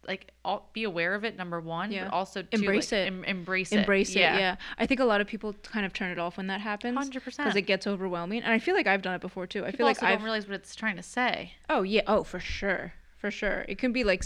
like 0.08 0.32
all, 0.44 0.70
be 0.74 0.84
aware 0.84 1.14
of 1.14 1.24
it. 1.24 1.38
Number 1.38 1.60
one, 1.60 1.92
Yeah. 1.92 2.06
but 2.06 2.14
also 2.14 2.42
to, 2.42 2.48
Embrace 2.56 2.92
like, 2.92 3.02
it. 3.02 3.08
em- 3.08 3.24
embrace 3.24 3.72
it. 3.72 3.80
Embrace 3.80 4.12
it, 4.16 4.20
yeah. 4.20 4.56
I 4.78 4.86
think 4.88 5.00
a 5.00 5.06
lot 5.06 5.22
of 5.22 5.28
people 5.28 5.54
kind 5.64 5.86
of 5.86 5.94
turn 5.94 6.12
it 6.12 6.18
off 6.20 6.38
when 6.38 6.48
that 6.48 6.62
happens. 6.62 6.98
100%. 6.98 7.24
Because 7.38 7.56
it 7.56 7.64
gets 7.64 7.86
overwhelming. 7.88 8.42
And 8.44 8.52
I 8.52 8.60
feel 8.60 8.74
like 8.76 8.88
I've 8.88 9.02
done 9.04 9.14
it 9.16 9.22
before 9.22 9.46
too. 9.48 9.64
I 9.64 9.68
People 9.72 9.78
feel 9.78 9.86
like 9.88 10.04
I've 10.04 10.16
don't 10.18 10.24
realize 10.24 10.48
what 10.48 10.56
it's 10.56 10.76
trying 10.76 10.96
to 10.98 11.04
say. 11.04 11.54
Oh 11.70 11.84
yeah, 11.84 12.02
oh 12.08 12.24
for 12.24 12.40
sure. 12.40 12.94
For 13.18 13.30
sure. 13.30 13.66
It 13.68 13.78
can 13.78 13.92
be 13.94 14.04
like 14.04 14.24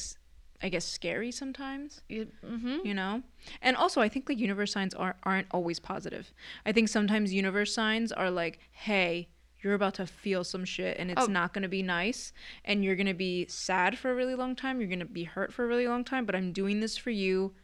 i 0.63 0.69
guess 0.69 0.85
scary 0.85 1.31
sometimes, 1.33 2.01
Mm-hmm. 2.09 2.77
you 2.85 2.93
know? 2.93 3.21
And 3.61 3.75
also 3.75 3.99
I 3.99 4.07
think 4.07 4.29
like 4.29 4.39
universe 4.39 4.71
signs 4.71 4.93
aren't 4.93 5.17
aren't 5.23 5.47
always 5.51 5.79
positive. 5.79 6.31
I 6.65 6.71
think 6.71 6.87
sometimes 6.87 7.33
universe 7.33 7.73
signs 7.73 8.13
are 8.13 8.31
like, 8.31 8.59
"Hey, 8.71 9.27
you're 9.65 9.73
about 9.73 9.95
to 9.95 10.05
feel 10.05 10.43
some 10.45 10.63
shit 10.63 10.97
and 10.99 11.11
it's 11.11 11.23
Oh. 11.23 11.25
not 11.25 11.53
going 11.53 11.63
to 11.63 11.67
be 11.67 11.81
nice 11.83 12.31
and 12.63 12.85
you're 12.85 12.95
going 12.95 13.07
to 13.07 13.13
be 13.15 13.47
sad 13.47 13.97
for 13.97 14.11
a 14.11 14.15
really 14.15 14.35
long 14.35 14.55
time, 14.55 14.79
you're 14.79 14.87
going 14.87 14.99
to 14.99 15.05
be 15.05 15.23
hurt 15.25 15.51
for 15.51 15.65
a 15.65 15.67
really 15.67 15.87
long 15.87 16.05
time, 16.05 16.25
but 16.25 16.35
I'm 16.35 16.53
doing 16.53 16.79
this 16.79 16.95
for 16.95 17.09
you 17.09 17.55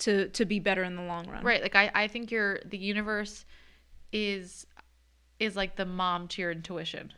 to 0.00 0.28
to 0.28 0.44
be 0.44 0.58
better 0.60 0.82
in 0.84 0.96
the 0.96 1.02
long 1.02 1.26
run." 1.28 1.42
Right. 1.44 1.62
Like 1.62 1.74
I, 1.76 1.90
I 1.94 2.08
think 2.08 2.30
your 2.30 2.60
the 2.64 2.76
universe 2.76 3.46
is 4.12 4.66
is 5.38 5.56
like 5.56 5.76
the 5.76 5.86
mom 5.86 6.28
to 6.28 6.42
your 6.42 6.50
intuition. 6.50 7.12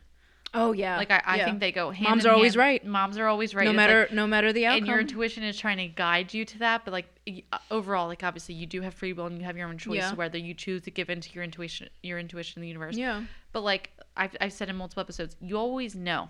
Oh 0.53 0.73
yeah. 0.73 0.97
Like 0.97 1.11
I, 1.11 1.21
I 1.25 1.35
yeah. 1.37 1.45
think 1.45 1.59
they 1.61 1.71
go 1.71 1.91
hand 1.91 2.09
Moms 2.09 2.25
in 2.25 2.31
are 2.31 2.33
always 2.33 2.53
hand. 2.55 2.59
right. 2.59 2.85
Moms 2.85 3.17
are 3.17 3.27
always 3.27 3.55
right. 3.55 3.63
no 3.63 3.71
It's 3.71 3.75
matter 3.77 4.01
like- 4.01 4.11
no 4.11 4.27
matter 4.27 4.51
the 4.51 4.65
outcome. 4.65 4.77
and 4.79 4.87
your 4.87 4.99
intuition 4.99 5.43
is 5.43 5.57
trying 5.57 5.77
to 5.77 5.87
guide 5.87 6.33
you 6.33 6.43
to 6.45 6.59
that, 6.59 6.83
but 6.83 6.91
like 6.91 7.05
uh, 7.53 7.57
overall, 7.69 8.07
like 8.07 8.23
obviously 8.23 8.55
you 8.55 8.65
do 8.65 8.81
have 8.81 8.93
free 8.93 9.13
will 9.13 9.27
and 9.27 9.37
you 9.37 9.45
have 9.45 9.55
your 9.55 9.69
own 9.69 9.77
choice 9.77 9.97
Yeah. 9.97 10.13
whether 10.13 10.37
you 10.37 10.53
choose 10.53 10.81
to 10.83 10.91
give 10.91 11.09
into 11.09 11.31
your 11.33 11.43
intuition, 11.45 11.87
your 12.03 12.19
intuition 12.19 12.59
in 12.59 12.61
the 12.63 12.67
universe. 12.67 12.97
yeah. 12.97 13.23
But 13.53 13.61
like 13.61 13.91
I've, 14.17 14.35
I've 14.41 14.51
said 14.53 14.67
in 14.69 14.75
multiple 14.75 15.01
episodes, 15.01 15.37
you 15.39 15.57
always 15.57 15.95
know. 15.95 16.29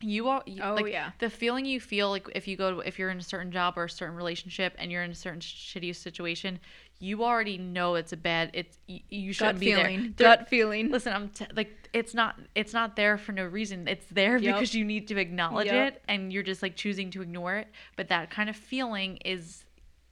You 0.00 0.28
all, 0.28 0.42
you, 0.44 0.60
Oh, 0.62 0.74
like, 0.74 0.92
yeah. 0.92 1.12
The 1.20 1.30
feeling 1.30 1.64
you 1.64 1.80
feel 1.80 2.10
like 2.10 2.28
if 2.34 2.46
you 2.46 2.54
go 2.58 2.70
to, 2.70 2.78
if 2.86 2.98
you're 2.98 3.08
in 3.08 3.18
a 3.18 3.22
certain 3.22 3.50
job 3.50 3.78
or 3.78 3.84
a 3.84 3.90
certain 3.90 4.14
relationship 4.14 4.74
and 4.78 4.92
you're 4.92 5.02
in 5.02 5.10
a 5.10 5.14
certain 5.14 5.40
shitty 5.40 5.96
situation, 5.96 6.60
you 6.98 7.24
already 7.24 7.58
know 7.58 7.94
it's 7.94 8.12
a 8.12 8.16
bad. 8.16 8.50
It's 8.54 8.78
you, 8.86 9.00
you 9.10 9.32
shouldn't 9.32 9.60
be 9.60 9.74
feeling. 9.74 10.14
there. 10.16 10.36
Gut 10.36 10.48
feeling. 10.48 10.90
Listen, 10.90 11.12
I'm 11.12 11.28
t- 11.28 11.46
like 11.54 11.88
it's 11.92 12.14
not 12.14 12.36
it's 12.54 12.72
not 12.72 12.96
there 12.96 13.18
for 13.18 13.32
no 13.32 13.44
reason. 13.44 13.86
It's 13.88 14.06
there 14.10 14.36
Yep. 14.38 14.54
because 14.54 14.74
you 14.74 14.84
need 14.84 15.08
to 15.08 15.18
acknowledge 15.18 15.66
Yep. 15.66 15.94
it, 15.94 16.02
and 16.08 16.32
you're 16.32 16.42
just 16.42 16.62
like 16.62 16.74
choosing 16.76 17.10
to 17.10 17.22
ignore 17.22 17.56
it. 17.56 17.68
But 17.96 18.08
that 18.08 18.30
kind 18.30 18.48
of 18.48 18.56
feeling 18.56 19.18
is. 19.24 19.64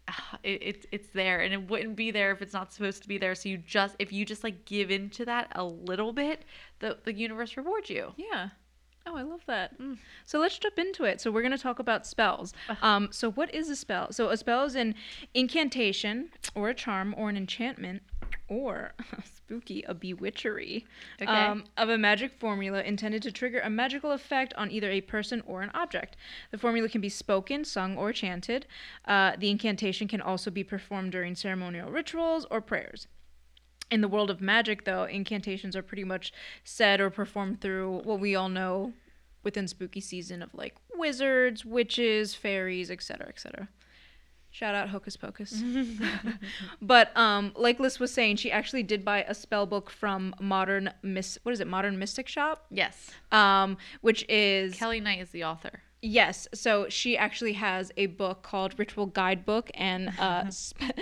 ah, 0.09 0.39
It, 0.43 0.59
it's 0.63 0.87
it's 0.93 1.09
there 1.15 1.41
and 1.41 1.55
it 1.55 1.71
wouldn't 1.71 1.97
be 1.97 2.11
there 2.11 2.31
if 2.33 2.43
it's 2.43 2.53
not 2.53 2.73
supposed 2.73 3.01
to 3.03 3.09
be 3.09 3.17
there 3.17 3.35
so 3.35 3.49
you 3.49 3.57
just 3.57 3.97
if 3.99 4.13
you 4.13 4.27
just 4.27 4.45
like 4.45 4.67
give 4.67 4.91
into 4.91 5.25
that 5.25 5.51
a 5.55 5.65
little 5.65 6.13
bit 6.13 6.43
the 6.81 6.99
the 7.05 7.13
universe 7.15 7.57
rewards 7.57 7.89
you 7.89 8.13
Yeah. 8.19 8.51
Oh, 9.07 9.17
I 9.17 9.23
love 9.23 9.43
that. 9.47 9.75
So 10.25 10.39
let's 10.39 10.59
jump 10.59 10.79
into 10.79 11.05
it. 11.05 11.21
So 11.21 11.31
we're 11.31 11.43
going 11.43 11.53
to 11.53 11.59
talk 11.63 11.79
about 11.79 12.07
spells. 12.07 12.55
Um, 12.81 13.09
so 13.11 13.31
what 13.31 13.55
is 13.55 13.69
a 13.69 13.77
spell? 13.77 14.11
So 14.13 14.31
a 14.31 14.37
spell 14.37 14.65
is 14.65 14.75
an 14.77 14.95
incantation 15.35 16.31
or 16.55 16.71
a 16.71 16.75
charm 16.75 17.15
or 17.19 17.29
an 17.29 17.37
enchantment 17.37 18.03
or 18.49 18.95
spooky 19.25 19.83
a 19.87 19.95
bewitchery 19.95 20.85
Okay. 21.21 21.31
um, 21.31 21.65
of 21.77 21.91
a 21.91 21.99
magic 21.99 22.33
formula 22.33 22.83
intended 22.83 23.23
to 23.25 23.31
trigger 23.33 23.61
a 23.61 23.69
magical 23.69 24.13
effect 24.13 24.55
on 24.55 24.71
either 24.71 24.91
a 24.91 25.03
person 25.03 25.43
or 25.47 25.61
an 25.61 25.71
object. 25.75 26.17
The 26.51 26.59
formula 26.59 26.89
can 26.89 27.03
be 27.03 27.11
spoken, 27.11 27.65
sung, 27.65 27.99
or 27.99 28.11
chanted. 28.13 28.67
Uh, 29.05 29.33
the 29.39 29.51
incantation 29.51 30.09
can 30.09 30.23
also 30.23 30.51
be 30.51 30.65
performed 30.65 31.13
during 31.13 31.35
ceremonial 31.35 31.91
rituals 31.91 32.47
or 32.51 32.63
prayers. 32.63 33.07
In 33.91 34.01
the 34.01 34.09
world 34.09 34.31
of 34.31 34.41
magic, 34.41 34.85
though, 34.85 35.05
incantations 35.05 35.77
are 35.77 35.83
pretty 35.83 36.05
much 36.05 36.33
said 36.65 37.01
or 37.01 37.11
performed 37.11 37.61
through 37.61 38.01
what 38.05 38.21
we 38.21 38.35
all 38.35 38.49
know 38.49 38.93
within 39.43 39.69
spooky 39.69 40.01
season 40.01 40.43
of 40.43 40.53
like 40.55 40.75
wizards, 40.95 41.65
witches, 41.65 42.35
fairies, 42.35 42.91
etc., 42.91 43.29
etc. 43.29 43.69
Shout 44.55 44.77
out 44.77 44.89
Hocus 44.89 45.17
Pocus. 45.17 45.63
but 46.83 47.17
um, 47.17 47.53
like 47.57 47.81
Liz 47.81 47.99
was 47.99 48.15
saying, 48.15 48.37
she 48.37 48.53
actually 48.53 48.85
did 48.85 49.05
buy 49.05 49.25
a 49.25 49.35
spell 49.35 49.67
book 49.67 49.91
from 49.91 50.33
Modern 50.41 50.93
Miss. 51.03 51.39
What 51.43 51.53
is 51.53 51.61
it? 51.61 51.67
Modern 51.67 51.99
Mystic 51.99 52.29
Shop. 52.29 52.65
Yes. 52.71 53.11
Um, 53.33 53.77
which 54.01 54.25
is 54.29 54.75
Kelly 54.77 55.01
Knight 55.01 55.21
is 55.21 55.31
the 55.31 55.43
author. 55.43 55.83
Yes. 56.03 56.47
So 56.55 56.89
she 56.89 57.19
actually 57.19 57.55
has 57.55 57.91
a 57.97 58.07
book 58.07 58.43
called 58.43 58.79
Ritual 58.79 59.07
Guidebook 59.07 59.73
and 59.75 60.13
uh, 60.21 60.49
spe- 60.51 61.01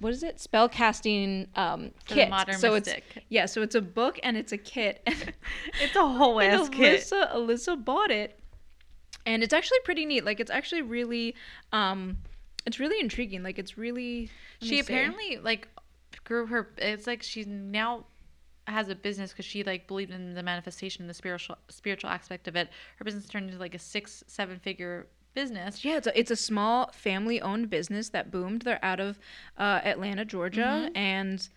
what 0.00 0.12
is 0.12 0.22
it? 0.22 0.40
Spell 0.40 0.68
casting 0.68 1.48
um, 1.56 1.90
kit. 2.06 2.30
modern 2.30 2.56
so 2.56 2.72
mystic. 2.72 3.04
it's 3.16 3.26
yeah. 3.28 3.46
So 3.46 3.62
it's 3.62 3.74
a 3.74 3.80
book 3.80 4.18
and 4.22 4.36
it's 4.36 4.52
a 4.52 4.58
kit. 4.58 5.06
It's 5.82 5.96
a 5.96 6.06
whole 6.06 6.40
ass 6.40 6.68
kit. 6.68 7.00
Alyssa, 7.00 7.34
Alyssa 7.34 7.84
bought 7.84 8.10
it, 8.10 8.38
and 9.26 9.42
it's 9.42 9.52
actually 9.52 9.78
pretty 9.84 10.06
neat. 10.06 10.24
Like 10.24 10.40
it's 10.40 10.50
actually 10.50 10.82
really, 10.82 11.34
um, 11.72 12.18
it's 12.66 12.78
really 12.80 13.00
intriguing. 13.00 13.42
Like 13.42 13.58
it's 13.58 13.76
really. 13.76 14.30
She 14.60 14.78
apparently 14.78 15.38
like 15.38 15.68
grew 16.24 16.46
her. 16.46 16.70
It's 16.78 17.06
like 17.06 17.22
she 17.22 17.44
now 17.44 18.04
has 18.66 18.88
a 18.88 18.94
business 18.94 19.32
because 19.32 19.46
she 19.46 19.64
like 19.64 19.86
believed 19.88 20.12
in 20.12 20.34
the 20.34 20.42
manifestation, 20.42 21.02
and 21.02 21.10
the 21.10 21.14
spiritual 21.14 21.56
spiritual 21.68 22.10
aspect 22.10 22.48
of 22.48 22.56
it. 22.56 22.68
Her 22.96 23.04
business 23.04 23.26
turned 23.26 23.48
into 23.48 23.58
like 23.60 23.74
a 23.74 23.78
six 23.78 24.22
seven 24.26 24.58
figure 24.58 25.06
business. 25.40 25.84
Yeah, 25.84 25.96
it's 25.98 26.06
a, 26.10 26.14
it's 26.20 26.30
a 26.38 26.40
small 26.50 26.90
family 26.92 27.38
owned 27.40 27.66
business 27.70 28.08
that 28.10 28.30
boomed. 28.30 28.62
They're 28.62 28.84
out 28.92 29.00
of 29.00 29.18
uh, 29.64 29.80
Atlanta, 29.92 30.24
Georgia, 30.24 30.70
Mm-hmm. 30.84 30.96
and 30.96 31.48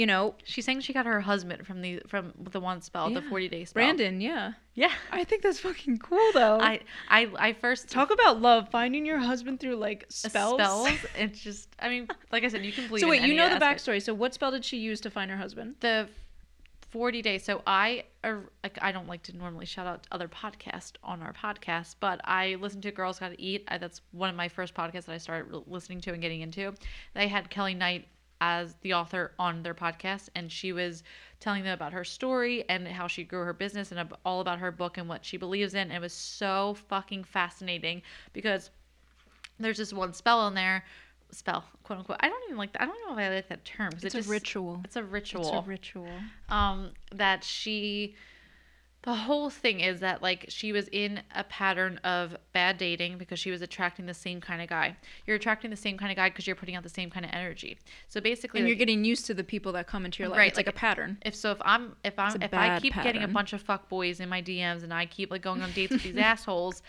you 0.00 0.06
know 0.06 0.34
She's 0.44 0.64
saying 0.66 0.80
she 0.82 0.92
got 0.92 1.06
her 1.06 1.20
husband 1.32 1.66
from 1.66 1.78
the 1.80 1.92
from 2.06 2.32
the 2.54 2.60
one 2.60 2.80
spell, 2.82 3.08
the 3.10 3.22
forty 3.22 3.48
day 3.48 3.64
spell. 3.64 3.80
Brandon. 3.82 4.20
Yeah, 4.20 4.52
Yeah. 4.74 4.92
I 5.10 5.24
think 5.24 5.42
that's 5.42 5.60
fucking 5.60 5.96
cool 5.98 6.28
though. 6.34 6.58
I 6.60 6.80
I 7.08 7.20
I 7.48 7.52
first 7.54 7.88
Talk 7.88 8.10
about 8.10 8.34
love, 8.48 8.68
finding 8.70 9.06
your 9.06 9.18
husband 9.18 9.60
through 9.60 9.76
like 9.76 10.04
spells. 10.10 10.54
spells. 10.60 10.88
It's 11.24 11.40
just 11.48 11.68
I 11.78 11.88
mean, 11.88 12.06
like 12.34 12.44
I 12.44 12.48
said, 12.48 12.64
you 12.64 12.72
can 12.72 12.86
believe. 12.88 13.00
So 13.02 13.08
wait, 13.08 13.22
you 13.22 13.34
know 13.34 13.48
the 13.48 13.54
aspect. 13.64 13.80
backstory. 13.86 14.00
So 14.02 14.12
what 14.14 14.34
spell 14.34 14.50
did 14.56 14.64
she 14.64 14.76
use 14.90 15.00
to 15.06 15.10
find 15.10 15.30
her 15.30 15.38
husband? 15.44 15.76
the 15.80 16.08
40 16.90 17.22
days. 17.22 17.44
So 17.44 17.62
i 17.66 18.04
are 18.24 18.50
like 18.62 18.78
i 18.80 18.90
don't 18.90 19.06
like 19.06 19.22
to 19.24 19.36
normally 19.36 19.66
shout 19.66 19.86
out 19.86 20.06
other 20.10 20.28
podcasts 20.28 20.92
on 21.04 21.22
our 21.22 21.32
podcast 21.32 21.96
but 22.00 22.20
i 22.24 22.56
listen 22.60 22.80
to 22.80 22.90
girls 22.90 23.18
gotta 23.18 23.36
eat. 23.38 23.64
I, 23.68 23.78
that's 23.78 24.00
one 24.12 24.30
of 24.30 24.36
my 24.36 24.48
first 24.48 24.74
podcasts 24.74 25.04
that 25.04 25.12
i 25.12 25.18
started 25.18 25.62
listening 25.66 26.00
to 26.02 26.12
and 26.12 26.22
getting 26.22 26.40
into. 26.40 26.74
They 27.14 27.28
had 27.28 27.50
kelly 27.50 27.74
knight 27.74 28.08
as 28.40 28.76
the 28.82 28.94
author 28.94 29.32
on 29.38 29.62
their 29.62 29.74
podcast 29.74 30.28
and 30.34 30.50
she 30.50 30.72
was 30.72 31.02
telling 31.40 31.64
them 31.64 31.74
about 31.74 31.92
her 31.92 32.04
story 32.04 32.64
and 32.68 32.86
how 32.86 33.06
she 33.06 33.24
grew 33.24 33.44
her 33.44 33.52
business 33.52 33.92
and 33.92 34.12
all 34.24 34.40
about 34.40 34.58
her 34.58 34.70
book 34.70 34.96
and 34.96 35.08
what 35.08 35.24
she 35.24 35.36
believes 35.36 35.74
in. 35.74 35.90
It 35.90 36.00
was 36.00 36.12
so 36.12 36.76
fucking 36.88 37.24
fascinating 37.24 38.02
because 38.32 38.70
there's 39.58 39.78
this 39.78 39.92
one 39.92 40.12
spell 40.12 40.46
in 40.46 40.54
there 40.54 40.84
spell 41.30 41.64
quote 41.82 41.98
unquote 41.98 42.16
i 42.20 42.28
don't 42.28 42.42
even 42.44 42.56
like 42.56 42.72
that 42.72 42.82
i 42.82 42.86
don't 42.86 42.96
know 43.06 43.12
if 43.12 43.18
i 43.18 43.34
like 43.34 43.48
that 43.48 43.64
term. 43.64 43.90
It's 44.02 44.14
it 44.14 44.26
a 44.26 44.28
ritual. 44.28 44.80
it's 44.84 44.96
a 44.96 45.02
ritual 45.04 45.40
It's 45.42 45.50
a 45.50 45.68
ritual. 45.68 46.08
um 46.48 46.92
that 47.14 47.44
she 47.44 48.14
the 49.02 49.14
whole 49.14 49.48
thing 49.48 49.78
is 49.80 50.00
that 50.00 50.22
like 50.22 50.46
she 50.48 50.72
was 50.72 50.88
in 50.88 51.20
a 51.34 51.44
pattern 51.44 51.98
of 52.02 52.36
bad 52.52 52.78
dating 52.78 53.16
because 53.16 53.38
she 53.38 53.50
was 53.50 53.62
attracting 53.62 54.06
the 54.06 54.12
same 54.14 54.40
kind 54.40 54.60
of 54.60 54.68
guy 54.68 54.96
you're 55.26 55.36
attracting 55.36 55.70
the 55.70 55.76
same 55.76 55.96
kind 55.96 56.10
of 56.10 56.16
guy 56.16 56.28
because 56.28 56.46
you're 56.46 56.56
putting 56.56 56.74
out 56.74 56.82
the 56.82 56.88
same 56.88 57.08
kind 57.08 57.24
of 57.24 57.30
energy 57.32 57.78
so 58.08 58.20
basically 58.20 58.58
And 58.60 58.64
like, 58.66 58.70
you're 58.70 58.78
getting 58.78 59.04
used 59.04 59.24
to 59.26 59.34
the 59.34 59.44
people 59.44 59.72
that 59.72 59.86
come 59.86 60.04
into 60.04 60.22
your 60.22 60.30
life. 60.30 60.38
Right, 60.38 60.48
It's 60.48 60.56
like, 60.56 60.66
like- 60.66 60.74
a 60.74 60.78
pattern. 60.78 61.18
if 61.24 61.34
so 61.34 61.52
if 61.52 61.58
i'm 61.62 61.94
if 62.04 62.18
i'm 62.18 62.42
if 62.42 62.52
i 62.52 62.80
keep 62.80 62.94
getting 62.94 63.22
a 63.22 63.28
bunch 63.28 63.52
of 63.52 63.62
fuck 63.62 63.88
boys 63.88 64.18
in 64.20 64.28
my 64.28 64.42
dms 64.42 64.82
and 64.82 64.92
i 64.92 65.06
keep 65.06 65.30
like 65.30 65.42
going 65.42 65.62
on 65.62 65.70
dates 65.72 65.92
with 65.92 66.02
these 66.02 66.16
assholes 66.32 66.82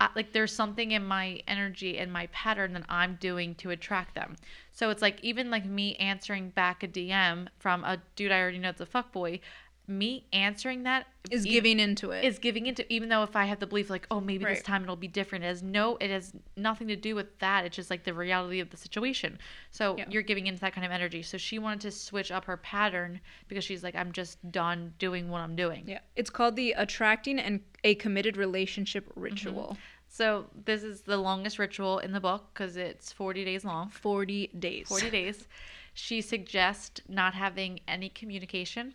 I, 0.00 0.08
like 0.14 0.32
there's 0.32 0.52
something 0.52 0.90
in 0.90 1.04
my 1.04 1.40
energy 1.46 1.98
and 1.98 2.12
my 2.12 2.26
pattern 2.28 2.72
that 2.72 2.84
i'm 2.88 3.16
doing 3.20 3.54
to 3.56 3.70
attract 3.70 4.14
them. 4.14 4.36
So 4.72 4.90
it's 4.90 5.02
like 5.02 5.22
even 5.22 5.50
like 5.50 5.64
me 5.64 5.94
answering 5.96 6.50
back 6.50 6.82
a 6.82 6.88
dm 6.88 7.48
from 7.58 7.84
a 7.84 8.02
dude 8.16 8.32
i 8.32 8.40
already 8.40 8.58
know 8.58 8.70
it's 8.70 8.80
a 8.80 8.86
fuck 8.86 9.12
boy 9.12 9.40
me 9.86 10.24
answering 10.32 10.84
that 10.84 11.06
Is 11.30 11.44
giving 11.44 11.78
into 11.78 12.10
it. 12.10 12.24
is 12.24 12.38
giving 12.38 12.66
into 12.66 12.90
even 12.92 13.08
though 13.10 13.22
if 13.22 13.36
I 13.36 13.44
have 13.44 13.58
the 13.60 13.66
belief 13.66 13.90
like 13.90 14.06
oh 14.10 14.20
maybe 14.20 14.44
this 14.44 14.62
time 14.62 14.82
it'll 14.82 14.96
be 14.96 15.08
different 15.08 15.44
it 15.44 15.48
has 15.48 15.62
no 15.62 15.96
it 16.00 16.10
has 16.10 16.32
nothing 16.56 16.88
to 16.88 16.96
do 16.96 17.14
with 17.14 17.38
that 17.40 17.66
it's 17.66 17.76
just 17.76 17.90
like 17.90 18.04
the 18.04 18.14
reality 18.14 18.60
of 18.60 18.70
the 18.70 18.76
situation 18.78 19.38
so 19.70 19.96
Yeah. 19.98 20.06
you're 20.08 20.22
giving 20.22 20.46
into 20.46 20.60
that 20.62 20.72
kind 20.74 20.86
of 20.86 20.90
energy 20.92 21.22
so 21.22 21.36
she 21.36 21.58
wanted 21.58 21.80
to 21.82 21.90
switch 21.90 22.30
up 22.32 22.46
her 22.46 22.56
pattern 22.56 23.20
because 23.48 23.62
she's 23.64 23.82
like 23.82 23.94
I'm 23.94 24.12
just 24.12 24.50
done 24.50 24.94
doing 24.98 25.28
what 25.28 25.40
I'm 25.40 25.54
doing 25.56 25.84
yeah. 25.86 25.98
It's 26.16 26.30
called 26.30 26.56
the 26.56 26.72
attracting 26.72 27.38
and 27.38 27.60
a 27.84 27.94
committed 27.96 28.36
relationship 28.36 29.08
Mm-hmm. 29.10 29.20
ritual. 29.20 29.76
so 30.08 30.46
this 30.64 30.82
is 30.82 31.02
the 31.02 31.16
longest 31.18 31.58
ritual 31.58 31.98
in 31.98 32.12
the 32.12 32.20
book 32.20 32.48
because 32.54 32.76
it's 32.76 33.12
40 33.12 33.44
days 33.44 33.64
long 33.64 33.90
40 33.90 34.46
days. 34.58 34.88
40 34.88 35.10
days 35.10 35.46
she 35.96 36.20
suggests 36.20 37.00
not 37.08 37.34
having 37.34 37.80
any 37.86 38.08
communication 38.08 38.94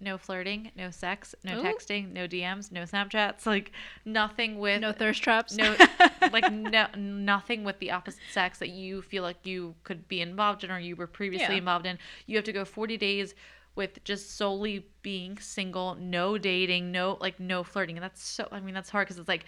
no 0.00 0.16
flirting 0.16 0.70
no 0.76 0.90
sex 0.90 1.34
no 1.44 1.58
Ooh. 1.58 1.62
texting 1.62 2.12
no 2.12 2.26
dms 2.28 2.70
no 2.70 2.82
snapchats 2.82 3.46
like 3.46 3.72
nothing 4.04 4.58
with 4.58 4.80
No 4.80 4.92
thirst 4.92 5.22
traps. 5.22 5.56
no 5.56 5.74
like 6.32 6.50
no 6.52 6.86
nothing 6.96 7.64
with 7.64 7.78
the 7.80 7.90
opposite 7.90 8.20
sex 8.32 8.58
that 8.60 8.68
you 8.70 9.02
feel 9.02 9.22
like 9.22 9.44
you 9.44 9.74
could 9.84 10.06
be 10.08 10.20
involved 10.20 10.62
in 10.64 10.70
or 10.70 10.78
you 10.78 10.94
were 10.96 11.06
previously 11.06 11.54
Yeah. 11.54 11.58
involved 11.60 11.86
in 11.86 11.98
you 12.26 12.36
have 12.36 12.44
to 12.44 12.52
go 12.52 12.64
40 12.64 12.96
days 12.96 13.34
with 13.74 14.02
just 14.04 14.36
solely 14.36 14.86
being 15.02 15.38
single 15.38 15.94
no 15.96 16.36
dating 16.38 16.90
no 16.90 17.16
like 17.20 17.38
no 17.40 17.62
flirting 17.62 17.96
and 17.96 18.02
that's 18.04 18.22
so 18.22 18.48
i 18.50 18.58
mean 18.60 18.74
that's 18.74 18.90
hard 18.90 19.06
because 19.06 19.18
it's 19.18 19.28
like 19.28 19.44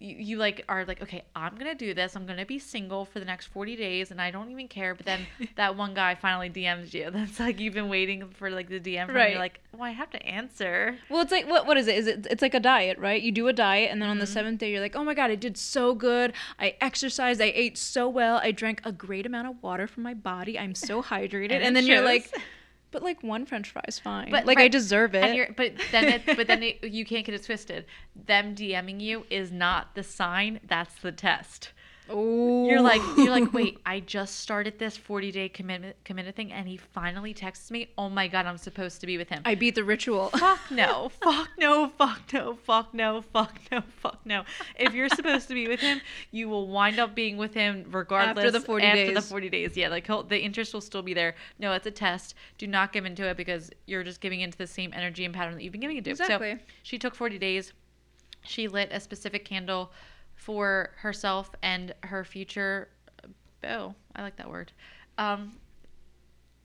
you, 0.00 0.16
you 0.18 0.36
like 0.38 0.64
are 0.68 0.84
like 0.86 1.00
okay 1.02 1.22
i'm 1.36 1.54
gonna 1.56 1.74
do 1.74 1.92
this 1.94 2.16
i'm 2.16 2.26
gonna 2.26 2.46
be 2.46 2.58
single 2.58 3.04
for 3.04 3.20
the 3.20 3.24
next 3.26 3.46
40 3.46 3.76
days 3.76 4.10
and 4.10 4.20
i 4.20 4.30
don't 4.30 4.50
even 4.50 4.66
care 4.66 4.94
but 4.94 5.04
then 5.06 5.26
that 5.56 5.76
one 5.76 5.94
guy 5.94 6.14
finally 6.14 6.48
dms 6.50 6.92
you 6.94 7.10
that's 7.12 7.38
like 7.38 7.60
you've 7.60 7.74
been 7.74 7.88
waiting 7.90 8.28
for 8.30 8.50
like 8.50 8.68
the 8.68 8.80
dm 8.80 9.06
from 9.06 9.14
Right. 9.16 9.30
you're 9.32 9.38
like 9.38 9.60
well 9.72 9.82
i 9.82 9.90
have 9.90 10.10
to 10.10 10.26
answer 10.26 10.96
Well, 11.10 11.20
it's 11.20 11.30
like 11.32 11.46
what? 11.48 11.66
What 11.66 11.76
is 11.76 11.86
it? 11.86 11.96
Is 11.96 12.06
it? 12.06 12.26
It's 12.30 12.42
like 12.42 12.54
a 12.54 12.60
diet, 12.60 12.98
right? 12.98 13.20
You 13.22 13.30
do 13.32 13.46
a 13.48 13.52
diet, 13.52 13.90
and 13.90 14.00
then 14.00 14.08
on 14.08 14.16
Mm-hmm. 14.16 14.20
the 14.20 14.26
seventh 14.26 14.58
day, 14.60 14.70
you're 14.72 14.80
like, 14.80 14.96
"Oh 14.96 15.04
my 15.04 15.14
god, 15.14 15.30
I 15.30 15.34
did 15.34 15.56
so 15.56 15.94
good. 15.94 16.32
I 16.58 16.74
exercised. 16.80 17.40
I 17.40 17.52
ate 17.54 17.76
so 17.78 18.08
well. 18.08 18.40
I 18.42 18.50
drank 18.52 18.80
a 18.84 18.92
great 18.92 19.26
amount 19.26 19.48
of 19.48 19.62
water 19.62 19.86
from 19.86 20.02
my 20.02 20.14
body. 20.14 20.58
I'm 20.58 20.74
so 20.74 21.02
hydrated." 21.12 21.52
And 21.52 21.62
and, 21.64 21.76
then 21.76 21.86
you're 21.86 22.00
like, 22.02 22.30
"But 22.90 23.02
like 23.02 23.22
one 23.22 23.46
French 23.46 23.70
fry 23.70 23.82
is 23.86 23.98
fine. 23.98 24.30
But- 24.30 24.46
like 24.46 24.58
I 24.58 24.68
deserve 24.68 25.14
it." 25.14 25.56
But 25.56 25.72
then, 25.92 26.08
it, 26.08 26.22
but 26.26 26.46
then 26.46 26.62
it, 26.62 26.84
you 26.84 27.04
can't 27.04 27.24
get 27.24 27.34
it 27.34 27.44
twisted. 27.44 27.86
Them 28.14 28.54
DMing 28.54 29.00
you 29.00 29.26
is 29.30 29.50
not 29.52 29.94
the 29.94 30.02
sign. 30.02 30.60
That's 30.66 30.94
the 30.96 31.12
test. 31.12 31.70
Ooh. 32.12 32.66
You're 32.68 32.80
like, 32.80 33.00
you're 33.16 33.30
like, 33.30 33.52
wait, 33.52 33.78
I 33.86 34.00
just 34.00 34.40
started 34.40 34.78
this 34.78 34.96
40 34.96 35.32
day 35.32 35.48
commitment 35.48 35.96
committed 36.04 36.36
thing, 36.36 36.52
and 36.52 36.66
he 36.66 36.76
finally 36.76 37.34
texts 37.34 37.70
me. 37.70 37.88
Oh 37.96 38.08
my 38.08 38.28
god, 38.28 38.46
I'm 38.46 38.58
supposed 38.58 39.00
to 39.00 39.06
be 39.06 39.16
with 39.16 39.28
him. 39.28 39.42
I 39.44 39.54
beat 39.54 39.74
the 39.74 39.84
ritual. 39.84 40.28
fuck 40.30 40.58
no, 40.70 41.10
fuck 41.22 41.48
no, 41.58 41.88
fuck 41.88 42.32
no, 42.32 42.54
fuck 42.54 42.94
no, 42.94 43.22
fuck 43.22 43.58
no, 43.70 43.82
fuck 43.98 44.18
no. 44.24 44.44
If 44.78 44.94
you're 44.94 45.08
supposed 45.08 45.48
to 45.48 45.54
be 45.54 45.68
with 45.68 45.80
him, 45.80 46.00
you 46.30 46.48
will 46.48 46.68
wind 46.68 46.98
up 46.98 47.14
being 47.14 47.36
with 47.36 47.54
him 47.54 47.86
regardless. 47.90 48.44
after 48.44 48.50
the 48.50 48.60
40 48.60 48.84
after 48.84 49.14
the 49.14 49.22
40 49.22 49.50
days, 49.50 49.76
yeah, 49.76 49.88
like 49.88 50.06
he'll, 50.06 50.22
the 50.22 50.38
interest 50.38 50.74
will 50.74 50.80
still 50.80 51.02
be 51.02 51.14
there. 51.14 51.34
No, 51.58 51.72
it's 51.72 51.86
a 51.86 51.90
test. 51.90 52.34
Do 52.58 52.66
not 52.66 52.92
give 52.92 53.04
into 53.04 53.24
it 53.24 53.36
because 53.36 53.70
you're 53.86 54.04
just 54.04 54.20
giving 54.20 54.40
into 54.40 54.58
the 54.58 54.66
same 54.66 54.92
energy 54.94 55.24
and 55.24 55.34
pattern 55.34 55.54
that 55.54 55.62
you've 55.62 55.72
been 55.72 55.80
giving 55.80 55.96
into. 55.96 56.10
Exactly. 56.10 56.54
So 56.54 56.60
she 56.82 56.98
took 56.98 57.14
40 57.14 57.38
days. 57.38 57.72
She 58.42 58.68
lit 58.68 58.88
a 58.90 59.00
specific 59.00 59.44
candle 59.44 59.92
for 60.40 60.90
herself 60.96 61.50
and 61.62 61.94
her 62.04 62.24
future. 62.24 62.88
Oh, 63.62 63.94
I 64.16 64.22
like 64.22 64.36
that 64.36 64.48
word. 64.50 64.72
Um, 65.18 65.52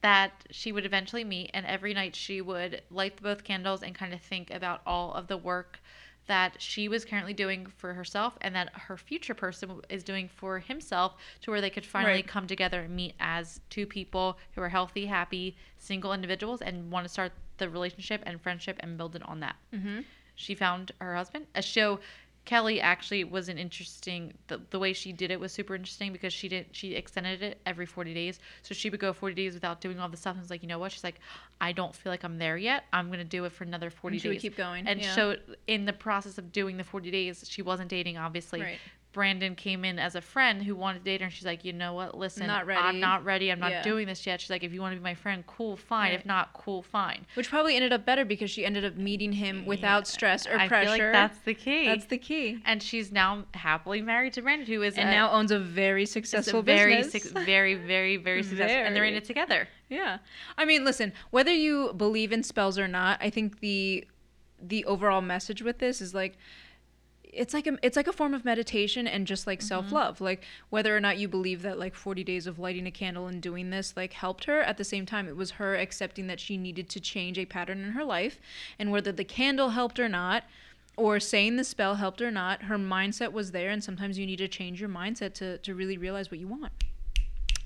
that 0.02 0.32
she 0.50 0.72
would 0.72 0.86
eventually 0.86 1.24
meet, 1.24 1.50
and 1.52 1.66
every 1.66 1.92
night 1.92 2.14
she 2.16 2.40
would 2.40 2.82
light 2.90 3.20
both 3.22 3.44
candles 3.44 3.82
and 3.82 3.94
kind 3.94 4.14
of 4.14 4.20
think 4.20 4.50
about 4.50 4.80
all 4.86 5.12
of 5.12 5.26
the 5.26 5.36
work 5.36 5.80
that 6.26 6.54
she 6.58 6.88
was 6.88 7.04
currently 7.04 7.32
doing 7.34 7.66
for 7.76 7.94
herself 7.94 8.36
and 8.40 8.54
that 8.54 8.68
her 8.74 8.96
future 8.96 9.34
person 9.34 9.80
is 9.88 10.02
doing 10.02 10.28
for 10.28 10.58
himself 10.58 11.14
to 11.40 11.50
where 11.50 11.60
they 11.60 11.70
could 11.70 11.86
finally 11.86 12.14
Right. 12.14 12.26
come 12.26 12.46
together 12.46 12.80
and 12.80 12.96
meet 12.96 13.14
as 13.20 13.60
two 13.70 13.86
people 13.86 14.36
who 14.52 14.60
are 14.62 14.68
healthy, 14.68 15.06
happy, 15.06 15.56
single 15.78 16.12
individuals 16.12 16.60
and 16.62 16.90
want 16.90 17.04
to 17.04 17.08
start 17.08 17.32
the 17.58 17.68
relationship 17.68 18.22
and 18.26 18.40
friendship 18.40 18.76
and 18.80 18.96
build 18.98 19.14
it 19.16 19.22
on 19.24 19.40
that. 19.40 19.56
mm-hmm. 19.72 20.00
She 20.34 20.54
found 20.54 20.92
her 21.00 21.14
husband. 21.16 21.46
A 21.54 21.62
show 21.62 22.00
Kelly 22.46 22.80
actually 22.80 23.24
was 23.24 23.48
an 23.50 23.58
interesting 23.58 24.32
the, 24.46 24.60
the 24.70 24.78
way 24.78 24.92
she 24.92 25.12
did 25.12 25.30
it 25.30 25.38
was 25.38 25.52
super 25.52 25.74
interesting 25.74 26.12
because 26.12 26.32
she 26.32 26.48
did 26.48 26.66
she 26.72 26.94
extended 26.94 27.42
it 27.42 27.60
every 27.66 27.84
40 27.84 28.14
days. 28.14 28.38
So 28.62 28.72
she 28.72 28.88
would 28.88 29.00
go 29.00 29.12
40 29.12 29.34
days 29.34 29.52
without 29.52 29.80
doing 29.80 29.98
all 30.00 30.08
the 30.08 30.16
stuff 30.16 30.34
and 30.34 30.40
was 30.40 30.48
like, 30.50 30.62
"You 30.62 30.68
know 30.68 30.78
what?" 30.78 30.92
She's 30.92 31.04
like, 31.04 31.20
"I 31.60 31.72
don't 31.72 31.94
feel 31.94 32.10
like 32.10 32.22
I'm 32.24 32.38
there 32.38 32.56
yet. 32.56 32.84
I'm 32.92 33.08
going 33.08 33.18
to 33.18 33.24
do 33.24 33.44
it 33.44 33.52
for 33.52 33.64
another 33.64 33.90
40 33.90 34.16
And 34.16 34.22
she 34.22 34.28
days." 34.28 34.34
would 34.36 34.42
keep 34.42 34.56
going, 34.56 34.86
And 34.86 35.02
yeah. 35.02 35.14
so 35.14 35.36
in 35.66 35.84
the 35.84 35.92
process 35.92 36.38
of 36.38 36.52
doing 36.52 36.76
the 36.76 36.84
40 36.84 37.10
days, 37.10 37.44
she 37.48 37.62
wasn't 37.62 37.90
dating 37.90 38.16
obviously. 38.16 38.60
Right. 38.62 38.78
Brandon 39.16 39.54
came 39.54 39.82
in 39.82 39.98
as 39.98 40.14
a 40.14 40.20
friend 40.20 40.62
who 40.62 40.76
wanted 40.76 40.98
to 40.98 41.04
date 41.06 41.22
her, 41.22 41.24
and 41.24 41.32
she's 41.32 41.46
like, 41.46 41.64
you 41.64 41.72
know 41.72 41.94
what? 41.94 42.14
Listen, 42.18 42.46
Not 42.46 42.66
ready. 42.66 42.82
I'm 42.82 43.00
not 43.00 43.24
ready. 43.24 43.50
I'm 43.50 43.58
not 43.58 43.70
Yeah. 43.70 43.82
doing 43.82 44.06
this 44.06 44.26
yet. 44.26 44.42
She's 44.42 44.50
like, 44.50 44.62
if 44.62 44.74
you 44.74 44.82
want 44.82 44.92
to 44.92 44.98
be 44.98 45.02
my 45.02 45.14
friend, 45.14 45.42
cool, 45.46 45.74
fine. 45.78 46.10
Right. 46.10 46.18
If 46.20 46.26
not, 46.26 46.52
cool, 46.52 46.82
fine. 46.82 47.24
Which 47.32 47.48
probably 47.48 47.76
ended 47.76 47.94
up 47.94 48.04
better 48.04 48.26
because 48.26 48.50
she 48.50 48.66
ended 48.66 48.84
up 48.84 48.94
meeting 48.96 49.32
him 49.32 49.64
without 49.64 50.06
stress 50.06 50.46
or 50.46 50.58
I 50.58 50.68
pressure. 50.68 50.90
feel 50.96 51.04
like 51.06 51.12
that's 51.14 51.38
the 51.38 51.54
key. 51.54 51.86
That's 51.86 52.04
the 52.04 52.18
key. 52.18 52.60
and 52.66 52.82
she's 52.82 53.10
now 53.10 53.46
happily 53.54 54.02
married 54.02 54.34
to 54.34 54.42
Brandon, 54.42 54.66
who 54.66 54.82
is 54.82 54.98
And 54.98 55.08
a, 55.08 55.12
now 55.12 55.32
owns 55.32 55.50
a 55.50 55.58
very 55.58 56.02
is 56.02 56.10
a 56.10 56.12
successful 56.12 56.60
very, 56.60 56.96
business. 56.96 57.22
suc- 57.24 57.44
very, 57.46 57.74
very, 57.74 58.18
very 58.18 58.42
successful, 58.50 58.76
and 58.84 58.94
they're 58.94 59.04
in 59.04 59.14
it 59.14 59.24
together. 59.24 59.66
Yeah. 59.88 60.18
I 60.58 60.66
mean, 60.66 60.84
listen, 60.84 61.14
whether 61.30 61.54
you 61.54 61.94
believe 61.96 62.32
in 62.32 62.42
spells 62.42 62.78
or 62.78 62.86
not, 62.86 63.18
I 63.22 63.30
think 63.30 63.60
the 63.60 64.06
the 64.60 64.84
overall 64.86 65.20
message 65.22 65.62
with 65.62 65.78
this 65.78 66.00
is 66.02 66.12
like 66.14 66.36
it's 67.36 67.54
like 67.54 67.66
a 67.66 67.78
it's 67.82 67.96
like 67.96 68.08
a 68.08 68.12
form 68.12 68.34
of 68.34 68.44
meditation 68.44 69.06
and 69.06 69.26
just 69.26 69.46
like 69.46 69.60
mm-hmm. 69.60 69.68
self-love. 69.68 70.20
Like 70.20 70.44
whether 70.70 70.96
or 70.96 71.00
not 71.00 71.18
you 71.18 71.28
believe 71.28 71.62
that 71.62 71.78
like 71.78 71.94
40 71.94 72.24
days 72.24 72.46
of 72.46 72.58
lighting 72.58 72.86
a 72.86 72.90
candle 72.90 73.26
and 73.26 73.40
doing 73.40 73.70
this 73.70 73.94
like 73.96 74.14
helped 74.14 74.44
her, 74.44 74.60
at 74.62 74.78
the 74.78 74.84
same 74.84 75.06
time 75.06 75.28
it 75.28 75.36
was 75.36 75.52
her 75.52 75.76
accepting 75.76 76.26
that 76.26 76.40
she 76.40 76.56
needed 76.56 76.88
to 76.90 77.00
change 77.00 77.38
a 77.38 77.44
pattern 77.44 77.82
in 77.84 77.92
her 77.92 78.04
life 78.04 78.40
and 78.78 78.90
whether 78.90 79.12
the 79.12 79.24
candle 79.24 79.70
helped 79.70 80.00
or 80.00 80.08
not 80.08 80.44
or 80.96 81.20
saying 81.20 81.56
the 81.56 81.64
spell 81.64 81.96
helped 81.96 82.22
or 82.22 82.30
not, 82.30 82.62
her 82.62 82.78
mindset 82.78 83.30
was 83.32 83.52
there 83.52 83.70
and 83.70 83.84
sometimes 83.84 84.18
you 84.18 84.24
need 84.24 84.38
to 84.38 84.48
change 84.48 84.80
your 84.80 84.90
mindset 84.90 85.34
to 85.34 85.58
to 85.58 85.74
really 85.74 85.98
realize 85.98 86.30
what 86.30 86.40
you 86.40 86.48
want. 86.48 86.72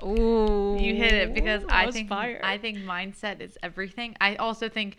Oh, 0.03 0.79
You 0.79 0.95
hit 0.95 1.13
it 1.13 1.35
because 1.35 1.63
that 1.63 1.73
I 1.73 1.91
think 1.91 2.09
fire. 2.09 2.41
I 2.43 2.59
think 2.59 2.79
mindset 2.79 3.41
is 3.41 3.59
everything. 3.63 4.17
I 4.21 4.37
also 4.37 4.69
think 4.69 4.97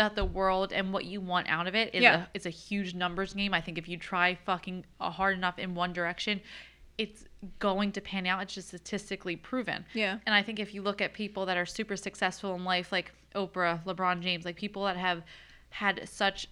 that 0.00 0.16
the 0.16 0.24
world 0.24 0.72
and 0.72 0.92
what 0.92 1.04
you 1.04 1.20
want 1.20 1.46
out 1.48 1.66
of 1.66 1.74
it 1.74 1.94
is 1.94 2.02
Yeah. 2.02 2.22
a 2.22 2.26
it's 2.34 2.46
a 2.46 2.50
huge 2.50 2.94
numbers 2.94 3.34
game. 3.34 3.52
I 3.54 3.60
think 3.60 3.76
if 3.78 3.86
you 3.88 3.96
try 3.98 4.34
fucking 4.34 4.84
uh, 5.00 5.10
hard 5.10 5.36
enough 5.36 5.58
in 5.58 5.74
one 5.74 5.92
direction, 5.92 6.40
it's 6.96 7.24
going 7.58 7.92
to 7.92 8.00
pan 8.00 8.26
out. 8.26 8.42
It's 8.42 8.54
just 8.54 8.68
statistically 8.68 9.36
proven. 9.36 9.84
Yeah. 9.94 10.18
And 10.26 10.34
I 10.34 10.42
think 10.42 10.58
if 10.58 10.72
you 10.74 10.82
look 10.82 11.00
at 11.00 11.12
people 11.12 11.44
that 11.46 11.56
are 11.56 11.66
super 11.66 11.96
successful 11.96 12.54
in 12.54 12.64
life, 12.64 12.92
like 12.92 13.12
Oprah, 13.34 13.84
LeBron 13.84 14.20
James, 14.22 14.44
like 14.44 14.56
people 14.56 14.84
that 14.84 14.96
have 14.96 15.22
had 15.70 16.08
such 16.08 16.48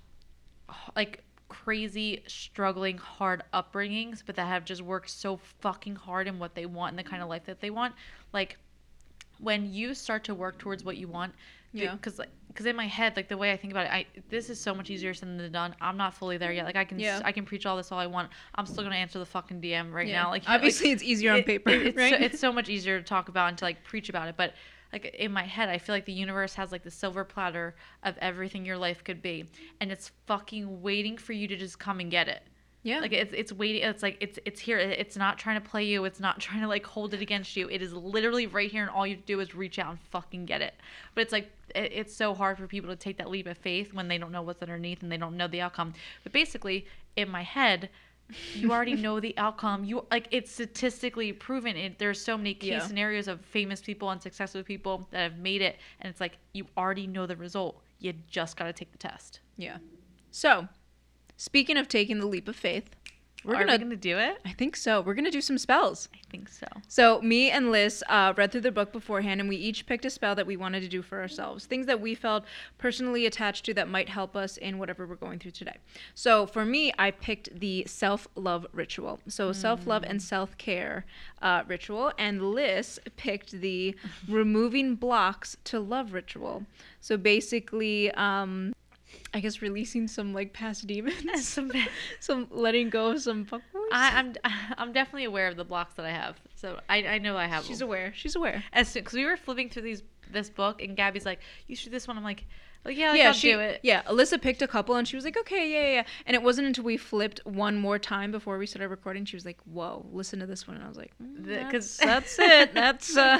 like 0.94 1.22
crazy 1.48 2.22
struggling 2.26 2.98
hard 2.98 3.42
upbringings 3.54 4.22
but 4.26 4.36
that 4.36 4.46
have 4.46 4.66
just 4.66 4.82
worked 4.82 5.08
so 5.08 5.38
fucking 5.60 5.96
hard 5.96 6.28
in 6.28 6.38
what 6.38 6.54
they 6.54 6.66
want 6.66 6.90
and 6.92 6.98
the 6.98 7.02
kind 7.10 7.22
of 7.22 7.28
life 7.30 7.44
that 7.46 7.58
they 7.62 7.70
want 7.70 7.94
like 8.34 8.58
when 9.38 9.72
you 9.72 9.94
start 9.94 10.22
to 10.24 10.34
work 10.34 10.58
towards 10.58 10.84
what 10.84 10.98
you 10.98 11.08
want 11.08 11.32
Yeah. 11.72 11.94
because 11.94 12.18
like 12.18 12.28
because 12.48 12.66
in 12.66 12.74
my 12.74 12.86
head 12.86 13.14
like 13.16 13.28
the 13.28 13.36
way 13.36 13.52
i 13.52 13.56
think 13.56 13.72
about 13.72 13.86
it 13.86 13.92
i 13.92 14.06
this 14.30 14.50
is 14.50 14.58
so 14.60 14.74
much 14.74 14.90
easier 14.90 15.14
said 15.14 15.28
than 15.38 15.52
done. 15.52 15.74
I'm 15.80 15.96
not 15.96 16.14
fully 16.14 16.36
there 16.38 16.52
yet. 16.52 16.64
Like 16.64 16.76
i 16.76 16.84
can 16.84 16.98
Yeah. 16.98 17.20
i 17.24 17.32
can 17.32 17.44
preach 17.44 17.66
all 17.66 17.76
this 17.76 17.92
all 17.92 17.98
i 17.98 18.06
want. 18.06 18.30
I'm 18.54 18.66
still 18.66 18.82
gonna 18.82 18.96
answer 18.96 19.18
the 19.18 19.26
fucking 19.26 19.60
dm 19.60 19.92
right 19.92 20.06
Yeah. 20.08 20.22
now. 20.22 20.30
Like 20.30 20.44
obviously 20.48 20.88
like, 20.88 20.94
it's 20.94 21.02
easier 21.02 21.32
on 21.32 21.38
it- 21.40 21.46
paper, 21.46 21.70
it- 21.70 21.86
it's, 21.88 21.96
right? 21.96 22.14
so, 22.14 22.24
it's 22.24 22.40
so 22.40 22.52
much 22.52 22.68
easier 22.68 22.98
to 22.98 23.04
talk 23.04 23.28
about 23.28 23.48
and 23.48 23.58
to 23.58 23.64
like 23.64 23.84
preach 23.84 24.08
about 24.08 24.28
it. 24.28 24.36
But 24.36 24.54
like 24.92 25.04
in 25.18 25.30
my 25.32 25.42
head 25.44 25.68
i 25.68 25.76
feel 25.76 25.94
like 25.94 26.06
the 26.06 26.12
universe 26.12 26.54
has 26.54 26.72
like 26.72 26.82
the 26.82 26.90
silver 26.90 27.22
platter 27.22 27.76
of 28.02 28.16
everything 28.22 28.64
your 28.64 28.78
life 28.78 29.04
could 29.04 29.20
be. 29.22 29.44
And 29.80 29.92
it's 29.92 30.10
fucking 30.26 30.80
waiting 30.82 31.16
for 31.18 31.32
you 31.34 31.46
to 31.48 31.56
just 31.56 31.78
come 31.78 32.00
and 32.00 32.10
get 32.10 32.28
it 32.28 32.42
yeah. 32.82 33.00
like 33.00 33.12
it's 33.12 33.32
it's 33.34 33.52
waiting 33.52 33.82
it's 33.82 34.02
like 34.02 34.16
it's 34.20 34.38
it's 34.44 34.60
here 34.60 34.78
it's 34.78 35.16
not 35.16 35.38
trying 35.38 35.60
to 35.60 35.68
play 35.68 35.84
you 35.84 36.04
it's 36.04 36.20
not 36.20 36.40
trying 36.46 36.60
to 36.60 36.68
like 36.68 36.86
hold 36.86 37.14
it 37.14 37.20
against 37.20 37.56
you. 37.56 37.68
It 37.68 37.82
is 37.82 37.92
literally 37.92 38.46
right 38.46 38.70
here 38.70 38.82
and 38.82 38.90
all 38.90 39.06
you 39.06 39.16
have 39.16 39.24
to 39.24 39.26
do 39.26 39.40
is 39.40 39.54
reach 39.54 39.78
out 39.78 39.90
and 39.90 40.00
fucking 40.10 40.46
get 40.46 40.62
it. 40.62 40.74
But 41.14 41.22
it's 41.22 41.32
like 41.32 41.50
it, 41.74 41.92
it's 41.92 42.14
so 42.14 42.34
hard 42.34 42.58
for 42.58 42.66
people 42.66 42.90
to 42.90 42.96
take 42.96 43.18
that 43.18 43.30
leap 43.30 43.46
of 43.46 43.58
faith 43.58 43.92
when 43.92 44.08
they 44.08 44.18
don't 44.18 44.32
know 44.32 44.42
what's 44.42 44.62
underneath 44.62 45.02
and 45.02 45.10
they 45.10 45.16
don't 45.16 45.36
know 45.36 45.48
the 45.48 45.60
outcome. 45.60 45.94
But 46.22 46.32
basically 46.32 46.86
in 47.16 47.28
my 47.28 47.42
head 47.42 47.90
you 48.54 48.70
already 48.72 48.94
know 49.06 49.20
the 49.20 49.34
outcome. 49.38 49.84
You 49.84 50.06
like 50.10 50.28
it's 50.30 50.52
statistically 50.52 51.32
proven. 51.32 51.76
It 51.76 51.98
there's 51.98 52.20
so 52.20 52.36
many 52.36 52.54
case 52.54 52.70
Yeah. 52.70 52.86
scenarios 52.86 53.26
of 53.28 53.40
famous 53.40 53.80
people 53.80 54.10
and 54.10 54.22
successful 54.22 54.62
people 54.62 55.08
that 55.10 55.20
have 55.20 55.38
made 55.38 55.62
it 55.62 55.76
and 56.00 56.10
it's 56.10 56.20
like 56.20 56.38
you 56.52 56.66
already 56.76 57.06
know 57.06 57.26
the 57.26 57.36
result. 57.36 57.82
You 58.00 58.14
just 58.28 58.56
got 58.56 58.64
to 58.64 58.72
take 58.72 58.92
the 58.92 58.98
test. 58.98 59.40
Yeah. 59.56 59.78
So, 60.30 60.68
speaking 61.38 61.78
of 61.78 61.88
taking 61.88 62.18
the 62.20 62.26
leap 62.26 62.46
of 62.48 62.56
faith, 62.56 62.90
we're 63.44 63.54
are 63.54 63.58
gonna, 63.60 63.72
we 63.72 63.78
gonna 63.78 63.96
do 63.96 64.18
it 64.18 64.38
I 64.44 64.52
think 64.52 64.74
so. 64.76 65.00
We're 65.00 65.14
gonna 65.14 65.30
do 65.30 65.40
some 65.40 65.58
spells. 65.58 66.08
i 66.12 66.18
think 66.30 66.48
so 66.48 66.66
So, 66.88 67.20
me 67.22 67.50
and 67.50 67.70
Liz 67.70 68.02
uh, 68.08 68.34
read 68.36 68.50
through 68.50 68.62
the 68.62 68.72
book 68.72 68.92
beforehand, 68.92 69.40
and 69.40 69.48
we 69.48 69.56
each 69.56 69.86
picked 69.86 70.04
a 70.04 70.10
spell 70.10 70.34
that 70.34 70.46
we 70.46 70.56
wanted 70.56 70.80
to 70.80 70.88
do 70.88 71.02
for 71.02 71.20
ourselves. 71.20 71.64
Things 71.64 71.86
that 71.86 72.00
we 72.00 72.14
felt 72.14 72.44
personally 72.78 73.26
attached 73.26 73.64
to 73.66 73.74
that 73.74 73.88
might 73.88 74.08
help 74.08 74.34
us 74.34 74.56
in 74.56 74.78
whatever 74.78 75.06
we're 75.06 75.14
going 75.14 75.38
through 75.38 75.52
today. 75.52 75.76
So, 76.14 76.46
for 76.46 76.64
me, 76.64 76.92
I 76.98 77.10
picked 77.12 77.60
the 77.60 77.84
self 77.86 78.26
love 78.34 78.66
ritual. 78.72 79.20
So, 79.28 79.52
self 79.52 79.86
love 79.86 80.02
and 80.02 80.20
self 80.20 80.58
care 80.58 81.06
uh, 81.40 81.62
ritual. 81.68 82.12
And 82.18 82.50
Liz 82.50 83.00
picked 83.16 83.52
the 83.52 83.94
removing 84.28 84.96
blocks 84.96 85.56
to 85.64 85.78
love 85.78 86.12
ritual. 86.12 86.66
So, 87.00 87.16
basically, 87.16 88.10
um, 88.12 88.74
I 89.34 89.40
guess 89.40 89.60
releasing 89.62 90.08
some 90.08 90.32
like 90.34 90.52
past 90.52 90.86
demons, 90.86 91.46
Some- 91.48 91.72
some 92.20 92.46
letting 92.50 92.90
go 92.90 93.10
of 93.12 93.20
some 93.20 93.44
fuckboys. 93.46 93.62
I, 93.92 94.18
I'm 94.18 94.34
I'm 94.78 94.92
definitely 94.92 95.24
aware 95.24 95.48
of 95.48 95.56
the 95.56 95.64
blocks 95.64 95.94
that 95.94 96.04
I 96.06 96.10
have, 96.10 96.36
so 96.54 96.80
I, 96.88 97.04
I 97.06 97.18
know 97.18 97.36
I 97.36 97.46
have. 97.46 97.64
She's 97.64 97.78
them. 97.80 97.88
aware. 97.88 98.12
She's 98.14 98.36
aware. 98.36 98.64
As 98.72 98.92
because 98.92 99.14
we 99.14 99.24
were 99.24 99.36
flipping 99.36 99.68
through 99.70 99.82
these 99.82 100.02
this 100.30 100.50
book, 100.50 100.82
and 100.82 100.96
Gabby's 100.96 101.24
like, 101.26 101.40
"You 101.66 101.76
should 101.76 101.86
do 101.86 101.90
this 101.90 102.06
one." 102.06 102.18
I'm 102.18 102.24
like, 102.24 102.44
"Like 102.84 102.96
yeah, 102.98 103.10
like, 103.10 103.18
yeah, 103.18 103.26
I'll 103.28 103.32
she, 103.32 103.50
do 103.52 103.60
it." 103.60 103.80
Yeah, 103.82 104.02
Alyssa 104.02 104.40
picked 104.40 104.60
a 104.60 104.68
couple 104.68 104.94
and 104.96 105.08
she 105.08 105.16
was 105.16 105.24
like, 105.24 105.38
okay, 105.38 105.72
yeah, 105.72 105.80
yeah, 105.88 105.94
yeah. 105.94 106.02
And 106.26 106.34
it 106.34 106.42
wasn't 106.42 106.66
until 106.66 106.84
we 106.84 106.96
flipped 106.98 107.40
one 107.46 107.78
more 107.78 107.98
time 107.98 108.30
before 108.30 108.58
we 108.58 108.66
started 108.66 108.88
recording, 108.88 109.24
she 109.24 109.36
was 109.36 109.46
like, 109.46 109.58
whoa, 109.64 110.04
listen 110.12 110.38
to 110.40 110.46
this 110.46 110.66
one. 110.68 110.76
And 110.76 110.84
I 110.84 110.88
was 110.88 110.98
like, 110.98 111.12
mm, 111.22 111.44
The- 111.44 111.66
that's, 111.72 111.96
that's 111.96 112.38
it. 112.38 112.74
That's, 112.74 113.16
uh, 113.16 113.38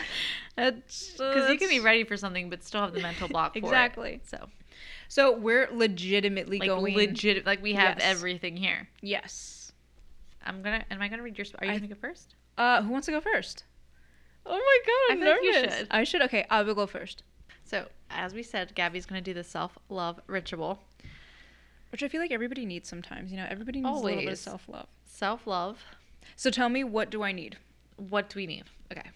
that's, 0.57 1.21
uh, 1.21 1.29
Because 1.35 1.51
you 1.51 1.59
can 1.59 1.69
be 1.69 1.81
ready 1.81 2.05
for 2.05 2.17
something, 2.17 2.49
but 2.49 2.65
still 2.65 2.81
have 2.81 2.95
the 2.95 3.01
mental 3.03 3.29
block 3.29 3.55
it. 3.57 3.61
Exactly. 3.61 4.21
So 4.25 4.49
So 5.09 5.37
we're 5.37 5.69
legitimately 5.73 6.59
like 6.59 6.69
going. 6.69 6.95
legit, 6.95 7.47
like 7.47 7.63
we 7.63 7.73
have 7.75 7.99
Yes. 7.99 8.07
everything 8.17 8.57
here. 8.57 8.89
yes. 9.01 9.73
I'm 10.45 10.63
gonna. 10.63 10.85
Am 10.91 11.03
I 11.03 11.09
gonna 11.09 11.23
read 11.23 11.37
your? 11.37 11.47
Are 11.59 11.67
you 11.67 11.73
I- 11.73 11.77
gonna 11.79 11.89
go 11.89 11.95
first? 12.01 12.35
Uh, 12.57 12.81
who 12.83 12.91
wants 12.91 13.07
to 13.07 13.13
go 13.13 13.21
first? 13.21 13.65
Oh 14.47 14.57
my 14.57 14.79
god, 14.87 15.13
I'm 15.13 15.19
I 15.19 15.25
feel 15.27 15.33
like 15.35 15.43
you 15.43 15.53
nervous. 15.63 15.79
should. 15.79 15.87
I 15.91 16.05
should. 16.05 16.23
Okay, 16.23 16.47
I 16.49 16.63
will 16.63 16.75
go 16.75 16.87
first. 16.87 17.23
So 17.65 17.87
as 18.09 18.33
we 18.33 18.43
said, 18.43 18.75
Gabby's 18.75 19.05
gonna 19.05 19.21
do 19.21 19.35
the 19.35 19.45
self 19.45 19.77
love 19.91 20.21
ritual. 20.27 20.81
Which 21.93 22.03
I 22.03 22.09
feel 22.09 22.21
like 22.21 22.33
everybody 22.33 22.65
needs 22.67 22.89
sometimes. 22.89 23.31
You 23.31 23.37
know, 23.39 23.47
everybody 23.49 23.81
needs 23.81 23.99
a 23.99 24.03
little 24.03 24.21
bit 24.23 24.33
of 24.33 24.39
self 24.39 24.69
love. 24.69 24.87
Self 25.05 25.47
love. 25.47 25.83
So 26.37 26.51
tell 26.51 26.69
me, 26.69 26.83
what 26.85 27.11
do 27.11 27.23
I 27.23 27.33
need? 27.33 27.59
What 27.97 28.31
do 28.31 28.39
we 28.39 28.47
need? 28.47 28.65
Okay. 28.93 29.09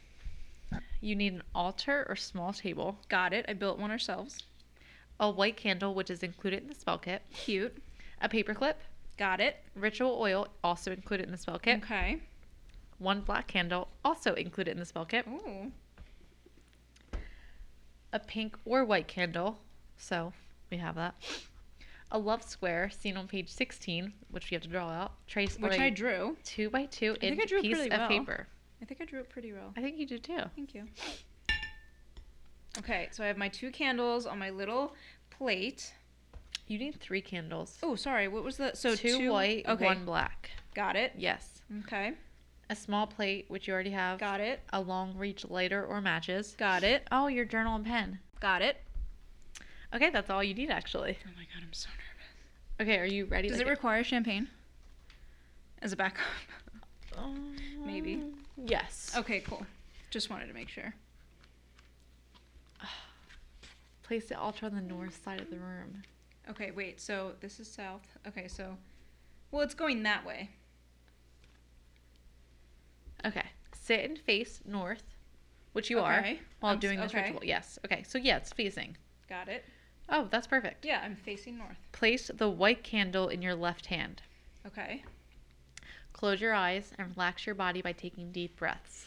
You 1.00 1.14
need 1.16 1.32
an 1.34 1.42
altar 1.54 2.04
or 2.08 2.16
small 2.16 2.52
table, 2.52 2.98
Got 3.08 3.32
it. 3.32 3.44
I 3.48 3.52
built 3.54 3.78
one 3.78 3.90
ourselves. 3.90 4.42
A 5.20 5.30
white 5.30 5.56
candle, 5.56 5.94
which 5.94 6.10
is 6.10 6.22
included 6.22 6.62
in 6.62 6.68
the 6.68 6.74
spell 6.74 6.98
kit, 6.98 7.22
Cute. 7.32 7.76
a 8.20 8.28
paperclip, 8.28 8.74
Got 9.18 9.40
it. 9.40 9.56
ritual 9.74 10.16
oil, 10.20 10.48
also 10.64 10.90
included 10.92 11.26
in 11.26 11.32
the 11.32 11.38
spell 11.38 11.58
kit, 11.58 11.78
Okay. 11.82 12.20
one 12.98 13.20
black 13.20 13.46
candle, 13.46 13.88
also 14.04 14.34
included 14.34 14.72
in 14.72 14.78
the 14.78 14.84
spell 14.86 15.04
kit, 15.04 15.26
Ooh. 15.28 15.70
a 18.12 18.18
pink 18.18 18.56
or 18.64 18.84
white 18.84 19.08
candle, 19.08 19.58
so 19.96 20.32
we 20.70 20.78
have 20.78 20.94
that. 20.96 21.14
A 22.10 22.18
love 22.18 22.42
square 22.42 22.90
seen 22.90 23.16
on 23.16 23.26
page 23.26 23.48
16, 23.48 24.12
which 24.30 24.50
we 24.50 24.54
have 24.54 24.62
to 24.62 24.68
draw 24.68 24.88
out. 24.90 25.12
Trace 25.26 25.56
Which 25.58 25.72
on 25.74 25.80
I 25.80 25.86
a 25.86 25.90
drew. 25.90 26.36
two 26.44 26.68
by 26.68 26.84
two 26.86 27.12
I 27.12 27.18
think 27.20 27.38
I 27.38 27.42
inch 27.42 27.48
drew 27.48 27.60
piece 27.62 27.76
pretty 27.76 27.90
of 27.90 27.98
well. 28.00 28.08
paper. 28.08 28.46
I 28.82 28.84
think 28.84 29.00
I 29.00 29.04
drew 29.06 29.20
it 29.20 29.30
pretty 29.30 29.52
well. 29.52 29.72
I 29.76 29.80
think 29.80 29.96
you 29.96 30.06
did 30.06 30.22
too. 30.24 30.40
Thank 30.54 30.74
you. 30.74 30.88
Okay, 32.78 33.08
so 33.10 33.22
I 33.22 33.26
have 33.26 33.36
my 33.36 33.48
two 33.48 33.70
candles 33.70 34.26
on 34.26 34.38
my 34.38 34.50
little 34.50 34.94
plate. 35.30 35.92
You 36.68 36.78
need 36.78 36.98
three 37.00 37.20
candles. 37.20 37.78
Oh, 37.82 37.94
sorry. 37.96 38.28
What 38.28 38.44
was 38.44 38.56
the 38.56 38.74
so 38.74 38.94
two, 38.94 39.30
white, 39.30 39.66
Okay, 39.68 39.84
one 39.84 40.04
black. 40.04 40.50
got 40.74 40.96
it. 40.96 41.12
Yes. 41.16 41.60
Okay, 41.84 42.12
A 42.70 42.76
small 42.76 43.06
plate, 43.06 43.44
which 43.48 43.66
you 43.68 43.74
already 43.74 43.90
have. 43.90 44.18
got 44.18 44.40
it. 44.40 44.60
A 44.72 44.80
long 44.80 45.16
reach 45.16 45.44
lighter 45.48 45.84
or 45.84 46.00
matches. 46.00 46.54
Got 46.58 46.82
it. 46.82 47.06
Oh, 47.12 47.26
your 47.26 47.44
journal 47.44 47.76
and 47.76 47.84
pen. 47.84 48.18
Got 48.40 48.62
it. 48.62 48.76
Okay, 49.94 50.08
that's 50.10 50.30
all 50.30 50.42
you 50.42 50.54
need 50.54 50.70
actually. 50.70 51.18
Oh 51.26 51.30
my 51.36 51.42
god, 51.44 51.62
I'm 51.62 51.72
so 51.72 51.88
nervous. 51.90 52.80
Okay, 52.80 52.98
are 52.98 53.04
you 53.06 53.26
ready? 53.26 53.48
Does 53.48 53.58
Like 53.58 53.66
it 53.66 53.70
require 53.70 54.02
champagne 54.02 54.48
as 55.82 55.92
a 55.92 55.96
backup? 55.96 56.24
Um, 57.18 57.54
Maybe. 57.84 58.22
Yes. 58.56 59.12
okay, 59.18 59.40
cool. 59.40 59.66
Just 60.10 60.30
wanted 60.30 60.46
to 60.46 60.54
make 60.54 60.68
sure. 60.70 60.94
Place 64.12 64.28
the 64.28 64.38
altar 64.38 64.66
on 64.66 64.74
the 64.74 64.82
north 64.82 65.18
side 65.24 65.40
of 65.40 65.48
the 65.48 65.56
room. 65.56 66.02
Okay, 66.50 66.70
wait. 66.70 67.00
So 67.00 67.32
this 67.40 67.58
is 67.58 67.66
south. 67.66 68.02
Okay, 68.28 68.46
so 68.46 68.76
well, 69.50 69.62
it's 69.62 69.72
going 69.72 70.02
that 70.02 70.26
way. 70.26 70.50
Okay. 73.24 73.46
Sit 73.72 74.04
and 74.04 74.18
face 74.18 74.60
north, 74.66 75.02
which 75.72 75.88
you 75.88 75.98
are 75.98 76.26
while 76.60 76.72
I'm 76.72 76.76
s- 76.76 76.82
doing 76.82 77.00
this 77.00 77.10
okay. 77.10 77.22
ritual. 77.22 77.40
Yes. 77.42 77.78
Okay. 77.86 78.02
So 78.06 78.18
yeah, 78.18 78.36
it's 78.36 78.52
facing. 78.52 78.98
Got 79.30 79.48
it. 79.48 79.64
Oh, 80.10 80.28
that's 80.30 80.46
perfect. 80.46 80.84
Yeah, 80.84 81.00
I'm 81.02 81.16
facing 81.16 81.56
north. 81.56 81.78
Place 81.92 82.30
the 82.34 82.50
white 82.50 82.84
candle 82.84 83.28
in 83.28 83.40
your 83.40 83.54
left 83.54 83.86
hand. 83.86 84.20
Okay. 84.66 85.04
Close 86.12 86.38
your 86.38 86.52
eyes 86.52 86.92
and 86.98 87.16
relax 87.16 87.46
your 87.46 87.54
body 87.54 87.80
by 87.80 87.92
taking 87.92 88.30
deep 88.30 88.58
breaths. 88.58 89.06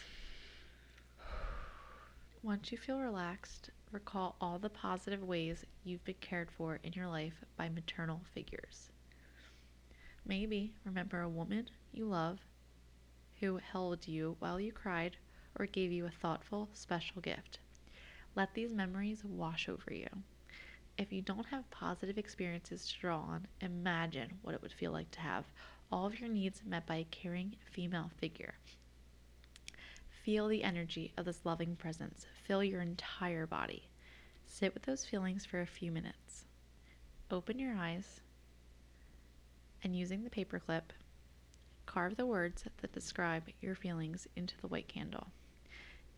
Once 2.46 2.70
you 2.70 2.78
feel 2.78 3.00
relaxed, 3.00 3.70
recall 3.90 4.36
all 4.40 4.56
the 4.56 4.70
positive 4.70 5.20
ways 5.24 5.64
you've 5.82 6.04
been 6.04 6.14
cared 6.20 6.48
for 6.48 6.78
in 6.84 6.92
your 6.92 7.08
life 7.08 7.42
by 7.56 7.68
maternal 7.68 8.20
figures. 8.34 8.92
Maybe 10.24 10.72
remember 10.84 11.22
a 11.22 11.28
woman 11.28 11.68
you 11.92 12.04
love 12.04 12.38
who 13.40 13.56
held 13.56 14.06
you 14.06 14.36
while 14.38 14.60
you 14.60 14.70
cried 14.70 15.16
or 15.58 15.66
gave 15.66 15.90
you 15.90 16.06
a 16.06 16.10
thoughtful, 16.22 16.68
special 16.72 17.20
gift. 17.20 17.58
Let 18.36 18.54
these 18.54 18.72
memories 18.72 19.24
wash 19.24 19.68
over 19.68 19.92
you. 19.92 20.06
If 20.96 21.12
you 21.12 21.22
don't 21.22 21.46
have 21.46 21.68
positive 21.72 22.16
experiences 22.16 22.86
to 22.86 23.00
draw 23.00 23.22
on, 23.22 23.48
imagine 23.60 24.38
what 24.42 24.54
it 24.54 24.62
would 24.62 24.72
feel 24.72 24.92
like 24.92 25.10
to 25.10 25.20
have 25.20 25.46
all 25.90 26.06
of 26.06 26.20
your 26.20 26.28
needs 26.28 26.62
met 26.64 26.86
by 26.86 26.98
a 26.98 27.04
caring 27.10 27.56
female 27.72 28.12
figure. 28.20 28.54
Feel 30.26 30.48
the 30.48 30.64
energy 30.64 31.12
of 31.16 31.24
this 31.24 31.42
loving 31.44 31.76
presence 31.76 32.26
fill 32.42 32.64
your 32.64 32.80
entire 32.80 33.46
body. 33.46 33.88
Sit 34.44 34.74
with 34.74 34.82
those 34.82 35.04
feelings 35.04 35.46
for 35.46 35.60
a 35.60 35.66
few 35.66 35.92
minutes. 35.92 36.46
Open 37.30 37.60
your 37.60 37.76
eyes 37.76 38.22
and 39.84 39.94
using 39.94 40.24
the 40.24 40.30
paperclip, 40.30 40.82
carve 41.86 42.16
the 42.16 42.26
words 42.26 42.64
that 42.82 42.90
describe 42.90 43.44
your 43.60 43.76
feelings 43.76 44.26
into 44.34 44.56
the 44.60 44.66
white 44.66 44.88
candle. 44.88 45.28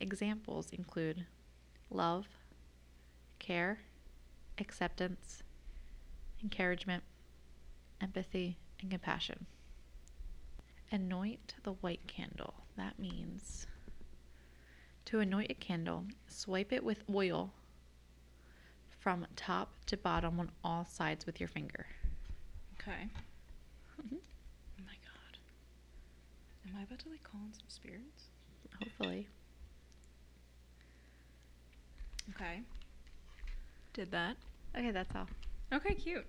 Examples 0.00 0.70
include 0.72 1.26
love, 1.90 2.28
care, 3.38 3.80
acceptance, 4.56 5.42
encouragement, 6.42 7.02
empathy, 8.00 8.56
and 8.80 8.90
compassion. 8.90 9.44
Anoint 10.90 11.56
the 11.62 11.72
white 11.72 12.06
candle. 12.06 12.54
That 12.74 12.98
means 12.98 13.66
to 15.09 15.20
anoint 15.20 15.50
a 15.50 15.54
candle, 15.54 16.04
swipe 16.26 16.70
it 16.70 16.84
with 16.84 17.02
oil 17.14 17.50
from 19.00 19.26
top 19.36 19.72
to 19.86 19.96
bottom 19.96 20.38
on 20.38 20.50
all 20.62 20.84
sides 20.84 21.24
with 21.24 21.40
your 21.40 21.48
finger. 21.48 21.86
Okay. 22.74 23.09
Mm-hmm. 23.98 24.16
Oh 24.16 24.84
my 24.84 24.92
god. 25.02 25.38
Am 26.66 26.76
I 26.78 26.82
about 26.82 26.98
to 26.98 27.09
like 27.09 27.22
call 27.22 27.40
in 27.46 27.54
some 27.54 27.64
spirits? 27.68 28.24
Hopefully. 28.82 29.26
Okay. 32.34 32.61
Did 33.94 34.11
that. 34.11 34.36
Okay, 34.76 34.90
that's 34.90 35.16
all. 35.16 35.26
Okay, 35.72 35.94
cute. 35.94 36.26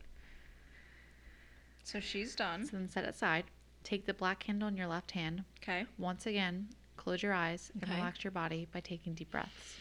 So 1.83 1.99
she's 1.99 2.33
done. 2.33 2.65
So 2.65 2.77
then 2.77 2.87
set 2.87 3.03
it 3.03 3.09
aside. 3.09 3.43
Take 3.83 4.05
the 4.05 4.13
black 4.13 4.39
candle 4.39 4.69
in 4.69 4.77
your 4.77 4.87
left 4.87 5.11
hand. 5.11 5.43
Okay. 5.61 5.85
Once 5.97 6.25
again, 6.25 6.69
close 7.09 7.23
your 7.23 7.33
eyes 7.33 7.71
and 7.73 7.81
Okay. 7.83 7.95
relax 7.95 8.23
your 8.23 8.29
body 8.29 8.67
by 8.71 8.79
taking 8.79 9.15
deep 9.15 9.31
breaths. 9.31 9.77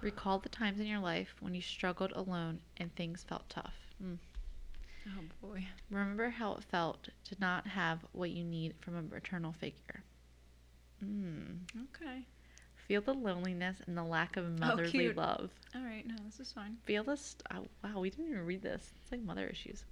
Recall 0.00 0.38
the 0.38 0.48
times 0.48 0.80
in 0.80 0.86
your 0.86 1.00
life 1.00 1.34
when 1.40 1.54
you 1.54 1.60
struggled 1.60 2.12
alone 2.12 2.60
and 2.78 2.94
things 2.96 3.22
felt 3.28 3.46
tough. 3.50 3.74
Mm. 4.02 4.16
Oh 5.08 5.22
boy. 5.46 5.66
Remember 5.90 6.30
how 6.30 6.54
it 6.54 6.64
felt 6.64 7.10
to 7.24 7.36
not 7.38 7.66
have 7.66 7.98
what 8.12 8.30
you 8.30 8.42
need 8.42 8.72
from 8.80 8.96
a 8.96 9.02
maternal 9.02 9.52
figure. 9.52 10.02
Mm. 11.04 11.58
Okay. 11.94 12.22
Feel 12.88 13.02
the 13.02 13.12
loneliness 13.12 13.76
and 13.86 13.98
the 13.98 14.02
lack 14.02 14.38
of 14.38 14.58
motherly 14.58 14.88
Oh, 14.88 14.90
cute. 14.92 15.16
love. 15.18 15.50
All 15.74 15.82
right. 15.82 16.06
No, 16.06 16.14
this 16.24 16.40
is 16.40 16.50
fine. 16.52 16.78
Feel 16.86 17.04
the 17.04 17.18
st- 17.18 17.42
oh, 17.54 17.66
wow, 17.84 18.00
we 18.00 18.08
didn't 18.08 18.28
even 18.30 18.46
read 18.46 18.62
this. 18.62 18.92
It's 19.02 19.12
like 19.12 19.20
mother 19.20 19.46
issues. 19.46 19.84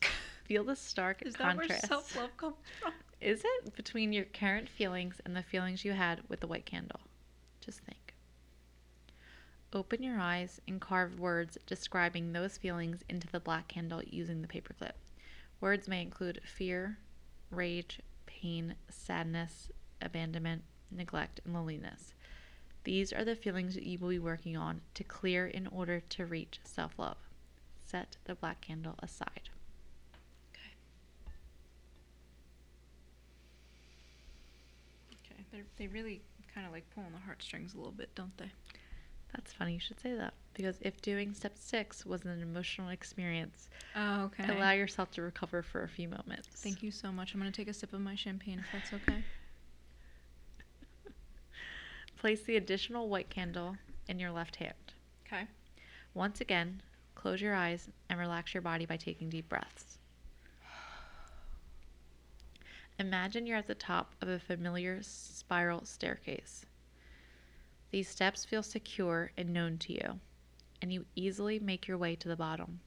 Feel 0.44 0.64
the 0.64 0.76
stark 0.76 1.20
Is 1.26 1.34
that 1.34 1.58
where 1.58 1.68
self 1.68 2.16
love 2.16 2.34
comes 2.38 2.56
from? 2.80 2.92
Is 3.22 3.42
it 3.44 3.76
between 3.76 4.12
your 4.12 4.24
current 4.24 4.68
feelings 4.68 5.20
and 5.24 5.36
the 5.36 5.42
feelings 5.42 5.84
you 5.84 5.92
had 5.92 6.22
with 6.28 6.40
the 6.40 6.48
white 6.48 6.66
candle? 6.66 7.00
Just 7.60 7.80
think. 7.80 8.14
Open 9.72 10.02
your 10.02 10.18
eyes 10.18 10.60
and 10.66 10.80
carve 10.80 11.20
words 11.20 11.56
describing 11.66 12.32
those 12.32 12.58
feelings 12.58 13.04
into 13.08 13.28
the 13.28 13.40
black 13.40 13.68
candle 13.68 14.02
using 14.04 14.42
the 14.42 14.48
paperclip. 14.48 14.92
Words 15.60 15.86
may 15.86 16.02
include 16.02 16.40
fear, 16.44 16.98
rage, 17.50 18.00
pain, 18.26 18.74
sadness, 18.90 19.70
abandonment, 20.00 20.62
neglect, 20.90 21.40
and 21.44 21.54
loneliness. 21.54 22.14
These 22.84 23.12
are 23.12 23.24
the 23.24 23.36
feelings 23.36 23.74
that 23.74 23.84
you 23.86 23.98
will 23.98 24.08
be 24.08 24.18
working 24.18 24.56
on 24.56 24.80
to 24.94 25.04
clear 25.04 25.46
in 25.46 25.68
order 25.68 26.00
to 26.00 26.26
reach 26.26 26.58
self 26.64 26.98
love. 26.98 27.18
Set 27.84 28.16
the 28.24 28.34
black 28.34 28.60
candle 28.60 28.96
aside. 29.00 29.48
Okay. 35.24 35.41
Okay. 35.52 35.62
They 35.76 35.86
really 35.86 36.22
kind 36.54 36.66
of 36.66 36.72
like 36.72 36.88
pull 36.94 37.04
on 37.04 37.12
the 37.12 37.18
heartstrings 37.18 37.74
a 37.74 37.76
little 37.76 37.92
bit, 37.92 38.14
don't 38.14 38.36
they? 38.38 38.50
That's 39.34 39.52
funny 39.52 39.74
you 39.74 39.80
should 39.80 40.00
say 40.00 40.14
that 40.14 40.34
because 40.52 40.76
if 40.82 41.00
doing 41.00 41.32
step 41.32 41.52
six 41.56 42.04
was 42.04 42.24
an 42.24 42.42
emotional 42.42 42.90
experience, 42.90 43.68
Oh, 43.96 44.24
okay. 44.24 44.52
allow 44.52 44.72
yourself 44.72 45.10
to 45.12 45.22
recover 45.22 45.62
for 45.62 45.82
a 45.84 45.88
few 45.88 46.08
moments. 46.08 46.48
Thank 46.62 46.82
you 46.82 46.90
so 46.90 47.10
much. 47.10 47.32
I'm 47.34 47.40
gonna 47.40 47.50
take 47.50 47.68
a 47.68 47.74
sip 47.74 47.92
of 47.94 48.00
my 48.00 48.14
champagne 48.14 48.62
if 48.64 48.70
that's 48.72 48.92
okay. 48.92 49.22
Place 52.18 52.42
the 52.42 52.56
additional 52.56 53.08
white 53.08 53.30
candle 53.30 53.76
in 54.08 54.18
your 54.18 54.30
left 54.30 54.56
hand. 54.56 54.74
Okay. 55.26 55.44
Once 56.14 56.40
again, 56.42 56.82
close 57.14 57.40
your 57.40 57.54
eyes 57.54 57.88
and 58.10 58.18
relax 58.18 58.52
your 58.52 58.62
body 58.62 58.84
by 58.84 58.96
taking 58.98 59.30
deep 59.30 59.48
breaths. 59.48 59.98
Imagine 62.98 63.46
you're 63.46 63.56
at 63.56 63.66
the 63.66 63.74
top 63.74 64.14
of 64.20 64.28
a 64.28 64.38
familiar 64.38 65.02
spiral 65.02 65.84
staircase. 65.84 66.66
These 67.90 68.08
steps 68.08 68.44
feel 68.44 68.62
secure 68.62 69.32
and 69.36 69.52
known 69.52 69.78
to 69.78 69.92
you, 69.92 70.20
and 70.80 70.92
you 70.92 71.06
easily 71.14 71.58
make 71.58 71.86
your 71.86 71.98
way 71.98 72.16
to 72.16 72.28
the 72.28 72.36
bottom. 72.36 72.80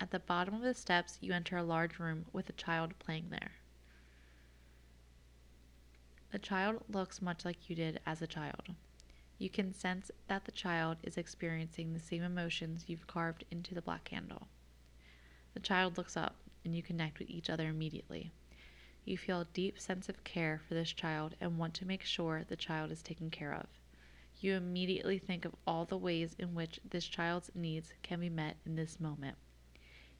At 0.00 0.10
the 0.10 0.18
bottom 0.18 0.54
of 0.54 0.62
the 0.62 0.74
steps, 0.74 1.18
you 1.20 1.32
enter 1.32 1.56
a 1.56 1.62
large 1.62 1.98
room 1.98 2.26
with 2.32 2.48
a 2.48 2.54
child 2.54 2.98
playing 2.98 3.28
there. 3.30 3.52
The 6.32 6.38
child 6.38 6.82
looks 6.88 7.22
much 7.22 7.44
like 7.44 7.68
you 7.68 7.76
did 7.76 8.00
as 8.06 8.22
a 8.22 8.26
child. 8.26 8.74
You 9.38 9.50
can 9.50 9.72
sense 9.72 10.10
that 10.28 10.44
the 10.44 10.52
child 10.52 10.96
is 11.02 11.18
experiencing 11.18 11.92
the 11.92 12.00
same 12.00 12.22
emotions 12.22 12.84
you've 12.86 13.06
carved 13.06 13.44
into 13.50 13.74
the 13.74 13.82
black 13.82 14.04
candle. 14.04 14.48
The 15.54 15.60
child 15.60 15.98
looks 15.98 16.16
up, 16.16 16.36
and 16.64 16.74
you 16.74 16.82
connect 16.82 17.18
with 17.18 17.28
each 17.28 17.50
other 17.50 17.68
immediately. 17.68 18.32
You 19.04 19.18
feel 19.18 19.40
a 19.40 19.46
deep 19.46 19.80
sense 19.80 20.08
of 20.08 20.22
care 20.22 20.60
for 20.66 20.74
this 20.74 20.92
child 20.92 21.34
and 21.40 21.58
want 21.58 21.74
to 21.74 21.86
make 21.86 22.02
sure 22.02 22.44
the 22.44 22.56
child 22.56 22.92
is 22.92 23.02
taken 23.02 23.30
care 23.30 23.52
of. 23.52 23.66
You 24.38 24.54
immediately 24.54 25.18
think 25.18 25.44
of 25.44 25.54
all 25.66 25.84
the 25.84 25.98
ways 25.98 26.36
in 26.38 26.54
which 26.54 26.80
this 26.88 27.06
child's 27.06 27.50
needs 27.54 27.92
can 28.02 28.20
be 28.20 28.28
met 28.28 28.56
in 28.64 28.76
this 28.76 29.00
moment. 29.00 29.36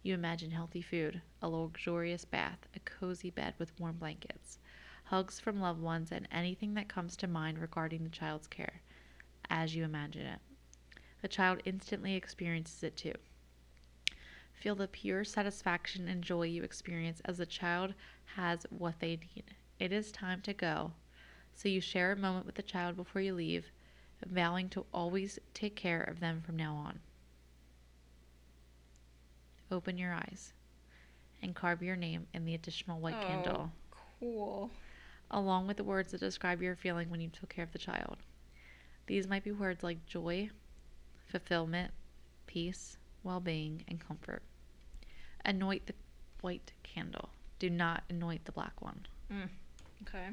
You 0.03 0.15
imagine 0.15 0.51
healthy 0.51 0.83
food, 0.83 1.23
a 1.41 1.49
luxurious 1.49 2.25
bath, 2.25 2.67
a 2.75 2.81
cozy 2.81 3.31
bed 3.31 3.55
with 3.59 3.79
warm 3.79 3.99
blankets, 3.99 4.59
hugs 5.05 5.39
from 5.39 5.61
loved 5.61 5.81
ones, 5.81 6.11
and 6.11 6.27
anything 6.33 6.75
that 6.75 6.89
comes 6.89 7.17
to 7.19 7.29
mind 7.29 7.59
regarding 7.59 8.03
the 8.03 8.11
child's 8.11 8.49
care 8.49 8.83
as 9.49 9.77
you 9.77 9.85
imagine 9.85 10.27
it. 10.27 10.41
The 11.21 11.29
child 11.29 11.61
instantly 11.65 12.15
experiences 12.15 12.83
it 12.83 12.97
too. 12.97 13.15
Feel 14.63 14.77
the 14.77 14.87
pure 14.87 15.25
satisfaction 15.25 16.07
and 16.07 16.23
joy 16.23 16.43
you 16.45 16.63
experience 16.63 17.21
as 17.25 17.39
the 17.39 17.47
child 17.47 17.95
has 18.37 18.65
what 18.71 19.01
they 19.01 19.19
need. 19.35 19.43
It 19.81 19.91
is 19.91 20.13
time 20.13 20.41
to 20.43 20.53
go. 20.53 20.93
So 21.53 21.69
you 21.69 21.81
share 21.81 22.13
a 22.13 22.17
moment 22.17 22.47
with 22.47 22.55
the 22.55 22.63
child 22.63 22.95
before 22.95 23.23
you 23.23 23.35
leave, 23.35 23.73
vowing 24.25 24.69
to 24.69 24.87
always 24.95 25.41
take 25.53 25.75
care 25.75 26.01
of 26.01 26.21
them 26.21 26.43
from 26.47 26.55
now 26.57 26.77
on. 26.77 27.01
Open 29.69 29.99
your 29.99 30.13
eyes 30.13 30.53
and 31.43 31.57
carve 31.57 31.83
your 31.83 31.97
name 31.97 32.29
in 32.33 32.45
the 32.45 32.55
additional 32.55 33.01
white 33.01 33.17
Oh. 33.21 33.27
candle, 33.27 33.73
Cool. 34.21 34.71
along 35.29 35.67
with 35.67 35.77
the 35.77 35.83
words 35.83 36.13
that 36.13 36.21
describe 36.21 36.63
your 36.63 36.77
feeling 36.77 37.11
when 37.11 37.21
you 37.21 37.31
took 37.31 37.49
care 37.49 37.65
of 37.65 37.73
the 37.73 37.79
child. 37.81 38.19
These 39.09 39.27
might 39.27 39.43
be 39.43 39.51
words 39.51 39.83
like 39.83 40.07
joy, 40.07 40.51
fulfillment, 41.27 41.93
peace, 42.47 42.97
well 43.25 43.41
being, 43.41 43.85
and 43.89 43.99
comfort. 43.99 44.45
Anoint 45.45 45.87
the 45.87 45.95
white 46.41 46.73
candle. 46.83 47.31
Do 47.59 47.71
not 47.71 48.05
anoint 48.11 48.45
the 48.45 48.53
black 48.53 48.81
one. 48.81 49.07
Mm. 49.33 49.49
Okay. 50.03 50.29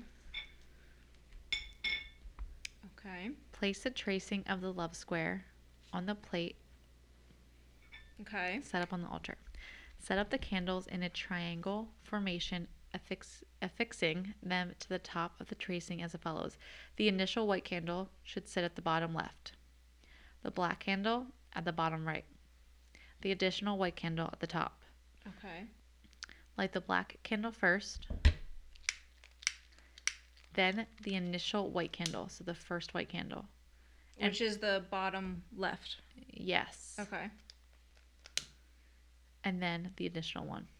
Okay. 2.97 3.29
Place 3.51 3.83
the 3.83 3.89
tracing 3.89 4.43
of 4.47 4.61
the 4.61 4.73
love 4.73 4.95
square 4.95 5.45
on 5.93 6.05
the 6.05 6.15
plate 6.15 6.55
Okay. 8.21 8.59
set 8.61 8.81
up 8.81 8.91
on 8.91 9.01
the 9.01 9.07
altar. 9.07 9.35
Set 9.97 10.17
up 10.17 10.29
the 10.29 10.37
candles 10.37 10.87
in 10.87 11.03
a 11.03 11.09
triangle 11.09 11.89
formation, 12.03 12.67
affix, 12.93 13.43
affixing 13.61 14.33
them 14.41 14.73
to 14.79 14.89
the 14.89 14.99
top 14.99 15.39
of 15.39 15.47
the 15.47 15.55
tracing 15.55 16.01
as 16.01 16.15
follows. 16.21 16.57
The 16.97 17.07
initial 17.07 17.47
white 17.47 17.63
candle 17.63 18.09
should 18.23 18.47
sit 18.47 18.63
at 18.63 18.75
the 18.75 18.81
bottom 18.81 19.13
left, 19.13 19.53
the 20.43 20.51
black 20.51 20.79
candle 20.79 21.27
at 21.53 21.65
the 21.65 21.71
bottom 21.73 22.07
right, 22.07 22.25
the 23.21 23.31
additional 23.31 23.77
white 23.77 23.95
candle 23.95 24.29
at 24.31 24.39
the 24.39 24.47
top. 24.47 24.78
Okay. 25.37 25.65
Light 26.57 26.73
the 26.73 26.81
black 26.81 27.17
candle 27.23 27.51
first. 27.51 28.07
Then 30.53 30.87
the 31.03 31.15
initial 31.15 31.69
white 31.69 31.91
candle, 31.93 32.27
so 32.29 32.43
the 32.43 32.53
first 32.53 32.93
white 32.93 33.09
candle. 33.09 33.45
And- 34.17 34.31
Which 34.31 34.41
is 34.41 34.57
the 34.57 34.83
bottom 34.89 35.43
left. 35.55 35.97
Yes. 36.31 36.95
Okay. 36.99 37.29
And 39.43 39.61
then 39.61 39.91
the 39.97 40.05
additional 40.05 40.45
one. 40.45 40.67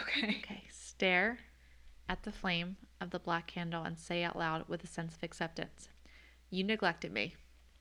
Okay. 0.00 0.40
Okay. 0.42 0.62
Stare 0.70 1.38
at 2.08 2.22
the 2.22 2.32
flame 2.32 2.76
of 3.00 3.10
the 3.10 3.18
black 3.18 3.46
candle 3.46 3.84
and 3.84 3.98
say 3.98 4.22
out 4.24 4.38
loud 4.38 4.66
with 4.68 4.82
a 4.82 4.86
sense 4.86 5.14
of 5.14 5.22
acceptance 5.22 5.88
You 6.50 6.64
neglected 6.64 7.12
me. 7.12 7.34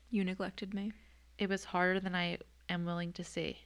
You 0.09 0.23
neglected 0.25 0.73
me. 0.73 0.91
It 1.38 1.47
was 1.49 1.63
harder 1.63 1.99
than 2.01 2.13
I 2.15 2.38
am 2.72 2.86
willing 2.86 3.13
to 3.13 3.24
see. 3.24 3.59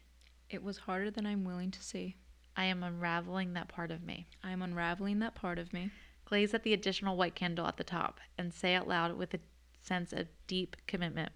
It 0.49 0.63
was 0.63 0.77
harder 0.77 1.11
than 1.11 1.25
I'm 1.25 1.43
willing 1.43 1.71
to 1.71 1.83
see. 1.83 2.15
I 2.57 2.65
am 2.65 2.83
unraveling 2.83 3.53
that 3.53 3.67
part 3.67 3.91
of 3.91 4.03
me. 4.03 4.27
I 4.43 4.51
am 4.51 4.61
unraveling 4.61 5.19
that 5.19 5.35
part 5.35 5.59
of 5.59 5.73
me. 5.73 5.91
Glaze 6.25 6.53
at 6.53 6.63
the 6.63 6.73
additional 6.73 7.17
white 7.17 7.35
candle 7.35 7.67
at 7.67 7.77
the 7.77 7.83
top 7.83 8.19
and 8.37 8.53
say 8.53 8.75
out 8.75 8.87
loud 8.87 9.17
with 9.17 9.33
a 9.33 9.39
sense 9.81 10.11
of 10.13 10.27
deep 10.47 10.75
commitment 10.87 11.31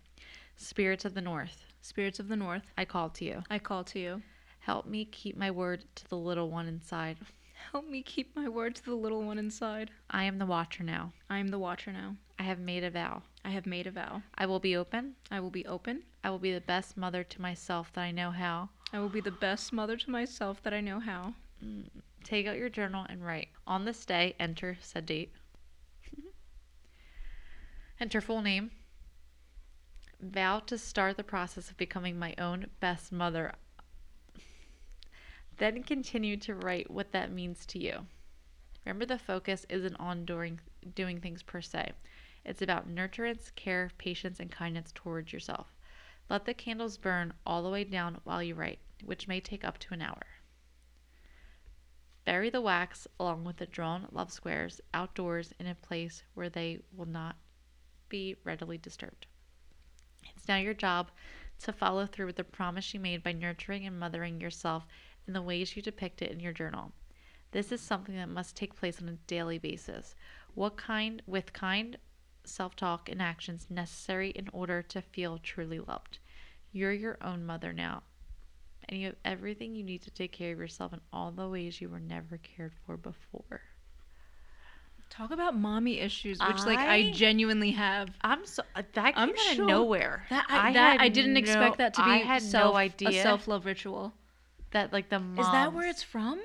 Spirits 0.62 1.06
of 1.06 1.14
the 1.14 1.22
North, 1.22 1.64
Spirits 1.82 2.20
of 2.20 2.28
the 2.28 2.36
North, 2.36 2.64
I 2.78 2.84
call 2.84 3.10
to 3.12 3.24
you. 3.24 3.44
I 3.50 3.60
call 3.60 3.86
to 3.86 3.98
you. 3.98 4.22
Help 4.60 4.86
me 4.86 5.06
keep 5.06 5.38
my 5.38 5.50
word 5.50 5.86
to 5.96 6.10
the 6.10 6.18
little 6.18 6.50
one 6.50 6.68
inside. 6.68 7.18
Help 7.72 7.88
me 7.88 8.04
keep 8.04 8.36
my 8.36 8.50
word 8.50 8.76
to 8.76 8.84
the 8.84 8.94
little 8.94 9.24
one 9.24 9.40
inside. 9.40 9.90
I 10.10 10.26
am 10.26 10.38
the 10.38 10.46
watcher 10.46 10.84
now. 10.84 11.14
I 11.30 11.38
am 11.38 11.48
the 11.48 11.58
watcher 11.58 11.94
now. 11.94 12.18
I 12.38 12.44
have 12.44 12.60
made 12.60 12.84
a 12.84 12.90
vow. 12.90 13.24
I 13.46 13.52
have 13.52 13.66
made 13.66 13.88
a 13.88 13.92
vow. 13.92 14.22
I 14.36 14.48
will 14.48 14.60
be 14.60 14.76
open. 14.76 15.16
I 15.32 15.40
will 15.40 15.50
be 15.50 15.66
open. 15.66 16.04
I 16.24 16.30
will 16.30 16.40
be 16.40 16.54
the 16.54 16.62
best 16.62 16.98
mother 16.98 17.24
to 17.24 17.42
myself 17.42 17.94
that 17.94 18.02
I 18.02 18.12
know 18.12 18.32
how. 18.32 18.70
I 18.92 19.00
will 19.00 19.10
be 19.10 19.22
the 19.22 19.32
best 19.32 19.72
mother 19.72 19.96
to 19.96 20.10
myself 20.10 20.62
that 20.64 20.74
I 20.74 20.82
know 20.82 21.00
how. 21.00 21.34
Mm, 21.64 21.88
take 22.24 22.46
out 22.46 22.58
your 22.58 22.70
journal 22.70 23.06
and 23.08 23.26
write. 23.26 23.50
On 23.66 23.86
this 23.86 24.06
day, 24.06 24.36
enter 24.40 24.78
said 24.82 25.06
date. 25.06 25.32
enter 28.00 28.20
full 28.20 28.42
name. 28.42 28.72
Vow 30.20 30.60
to 30.60 30.78
start 30.78 31.16
the 31.16 31.24
process 31.24 31.72
of 31.72 31.78
becoming 31.78 32.20
my 32.20 32.36
own 32.38 32.68
best 32.80 33.12
mother. 33.12 33.54
Then 35.58 35.84
continue 35.84 36.38
to 36.38 36.56
write 36.56 36.92
what 36.92 37.12
that 37.12 37.32
means 37.32 37.66
to 37.68 37.80
you. 37.80 38.08
Remember, 38.86 39.06
the 39.06 39.20
focus 39.20 39.66
isn't 39.70 39.96
on 39.98 40.26
doing, 40.26 40.60
doing 40.96 41.20
things 41.20 41.44
per 41.44 41.62
se. 41.62 41.92
It's 42.46 42.62
about 42.62 42.90
nurturance, 42.90 43.54
care, 43.56 43.92
patience, 43.98 44.40
and 44.40 44.50
kindness 44.50 44.92
towards 44.94 45.32
yourself. 45.34 45.74
Let 46.30 46.46
the 46.46 46.54
candles 46.54 46.98
burn 46.98 47.34
all 47.46 47.64
the 47.64 47.70
way 47.70 47.84
down 47.84 48.20
while 48.24 48.44
you 48.44 48.54
write, 48.54 48.80
which 49.04 49.28
may 49.28 49.40
take 49.40 49.64
up 49.64 49.80
to 49.80 49.94
an 49.94 50.02
hour. 50.02 50.28
Bury 52.24 52.52
the 52.52 52.62
wax 52.62 53.08
along 53.20 53.44
with 53.44 53.58
the 53.58 53.66
drawn 53.66 54.08
love 54.12 54.32
squares 54.32 54.80
outdoors 54.94 55.54
in 55.60 55.66
a 55.66 55.74
place 55.74 56.22
where 56.36 56.50
they 56.50 56.80
will 56.96 57.08
not 57.08 57.36
be 58.10 58.36
readily 58.44 58.78
disturbed. 58.78 59.26
It's 60.36 60.48
now 60.48 60.58
your 60.58 60.76
job 60.76 61.10
to 61.64 61.74
follow 61.74 62.06
through 62.06 62.28
with 62.28 62.36
the 62.36 62.44
promise 62.44 62.94
you 62.94 63.00
made 63.00 63.24
by 63.24 63.32
nurturing 63.32 63.88
and 63.88 64.00
mothering 64.00 64.40
yourself 64.40 64.86
in 65.28 65.34
the 65.34 65.42
ways 65.42 65.76
you 65.76 65.82
depict 65.82 66.22
it 66.22 66.32
in 66.32 66.40
your 66.40 66.54
journal. 66.54 66.92
This 67.52 67.72
is 67.72 67.82
something 67.82 68.16
that 68.16 68.30
must 68.30 68.56
take 68.56 68.76
place 68.76 69.02
on 69.02 69.10
a 69.10 69.14
daily 69.28 69.58
basis. 69.58 70.14
What 70.54 70.78
kind 70.78 71.24
with 71.26 71.52
kind 71.54 71.98
self-talk 72.50 73.10
and 73.10 73.22
actions 73.22 73.68
necessary 73.70 74.30
in 74.32 74.50
order 74.54 74.82
to 74.84 75.02
feel 75.02 75.38
truly 75.38 75.80
loved. 75.80 76.20
You're 76.72 76.92
your 76.94 77.18
own 77.22 77.46
mother 77.46 77.74
now, 77.74 78.04
and 78.88 79.00
you 79.00 79.08
have 79.08 79.16
everything 79.26 79.76
you 79.76 79.84
need 79.84 80.02
to 80.04 80.12
take 80.12 80.32
care 80.32 80.54
of 80.54 80.60
yourself 80.60 80.94
in 80.94 81.02
all 81.12 81.32
the 81.32 81.48
ways 81.50 81.82
you 81.82 81.90
were 81.90 82.00
never 82.00 82.38
cared 82.38 82.74
for 82.86 82.98
before. 82.98 83.62
Talk 85.10 85.32
about 85.32 85.56
mommy 85.58 86.00
issues, 86.00 86.40
which 86.40 86.66
like 86.66 86.78
I 86.78 86.96
I- 86.96 87.12
genuinely 87.12 87.72
have. 87.72 88.10
I'm 88.22 88.46
so 88.46 88.62
uh, 88.76 88.84
that 88.94 89.16
came 89.16 89.24
I'm 89.24 89.30
out 89.32 89.60
of 89.60 89.66
nowhere. 89.66 90.24
That 90.30 90.46
I, 90.50 90.72
that 90.74 90.92
had 90.92 91.02
I 91.02 91.10
didn't 91.10 91.34
no- 91.34 91.40
expect 91.40 91.78
that 91.80 91.96
to 91.96 92.04
be 92.04 92.12
I 92.12 92.18
had 92.18 92.44
self, 92.44 92.74
no 92.74 92.78
idea 92.78 93.10
a 93.10 93.24
self 93.24 93.48
love 93.48 93.66
ritual. 93.66 94.14
that 94.72 94.94
like 94.94 95.10
the 95.10 95.20
moms, 95.20 95.40
Is 95.40 95.52
that 95.52 95.74
where 95.74 95.88
it's 95.90 96.04
from? 96.04 96.40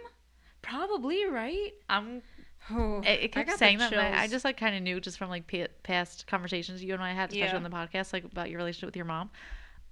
Probably, 0.63 1.27
right? 1.27 1.73
I'm. 1.91 2.23
Oh, 2.71 3.01
It, 3.05 3.25
it 3.25 3.33
kept 3.33 3.59
saying 3.59 3.79
that. 3.79 3.91
but 3.91 3.99
I 4.01 4.27
just 4.27 4.45
like 4.45 4.57
kind 4.57 4.75
of 4.75 4.83
knew 4.83 5.01
just 5.01 5.19
from 5.19 5.29
like 5.31 5.47
pa- 5.47 5.73
past 5.83 6.27
conversations 6.27 6.83
you 6.83 6.95
and 6.95 7.03
I 7.03 7.12
had, 7.12 7.31
especially 7.31 7.49
Yeah. 7.51 7.57
on 7.57 7.62
the 7.62 7.71
podcast, 7.71 8.12
like 8.12 8.25
about 8.25 8.49
your 8.51 8.59
relationship 8.59 8.87
with 8.89 8.97
your 8.97 9.05
mom. 9.05 9.31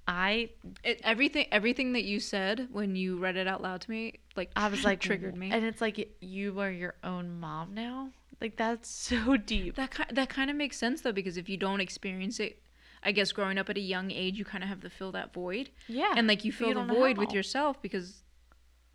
I 0.09 0.51
It, 0.83 1.01
everything 1.05 1.47
everything 1.53 1.93
that 1.93 2.03
you 2.05 2.19
said 2.19 2.69
when 2.73 2.97
you 2.97 3.19
read 3.19 3.37
it 3.37 3.47
out 3.47 3.63
loud 3.63 3.83
to 3.83 3.91
me, 3.91 4.21
like 4.37 4.51
I 4.57 4.69
was 4.69 4.85
like 4.85 5.01
triggered 5.09 5.37
me. 5.37 5.51
and 5.53 5.65
it's 5.65 5.81
like 5.81 6.17
you 6.21 6.59
are 6.61 6.71
your 6.71 6.95
own 7.05 7.39
mom 7.39 7.75
now. 7.75 8.11
Like 8.41 8.57
that's 8.57 8.89
so 9.09 9.37
deep. 9.37 9.77
That 9.77 9.95
ki- 9.95 10.13
that 10.15 10.29
kind 10.29 10.51
of 10.51 10.57
makes 10.57 10.77
sense 10.79 11.03
though 11.03 11.13
because 11.13 11.37
if 11.37 11.49
you 11.49 11.57
don't 11.57 11.81
experience 11.81 12.41
it, 12.41 12.61
I 13.05 13.13
guess 13.13 13.31
growing 13.33 13.59
up 13.59 13.69
at 13.71 13.77
a 13.77 13.81
young 13.81 14.11
age, 14.11 14.39
you 14.39 14.45
kind 14.45 14.65
of 14.65 14.69
have 14.69 14.81
to 14.81 14.91
fill 14.91 15.13
that 15.13 15.33
void, 15.33 15.71
Yeah, 15.89 16.15
and 16.17 16.27
like 16.27 16.45
you 16.45 16.51
fill 16.53 16.69
you 16.69 16.75
the 16.75 16.85
void 16.85 17.19
with 17.19 17.33
yourself 17.33 17.81
because 17.83 18.23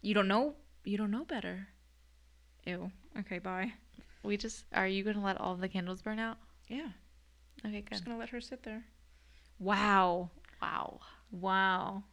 you 0.01 0.13
don't 0.13 0.27
know 0.27 0.55
you 0.83 0.97
don't 0.97 1.11
know 1.11 1.23
better. 1.25 1.67
Ew. 2.65 2.91
Okay, 3.19 3.39
bye. 3.39 3.71
we 4.23 4.37
just 4.37 4.65
are 4.73 4.87
you 4.87 5.03
gonna 5.03 5.23
let 5.23 5.39
all 5.39 5.55
the 5.55 5.67
candles 5.69 6.01
burn 6.01 6.19
out? 6.19 6.37
Yeah, 6.67 6.89
Okay, 7.65 7.81
good. 7.81 7.91
just 7.91 8.05
gonna 8.05 8.17
let 8.17 8.29
her 8.29 8.41
sit 8.41 8.63
there. 8.63 8.83
Wow, 9.59 10.29
Wow. 10.61 10.99
wow. 11.31 12.03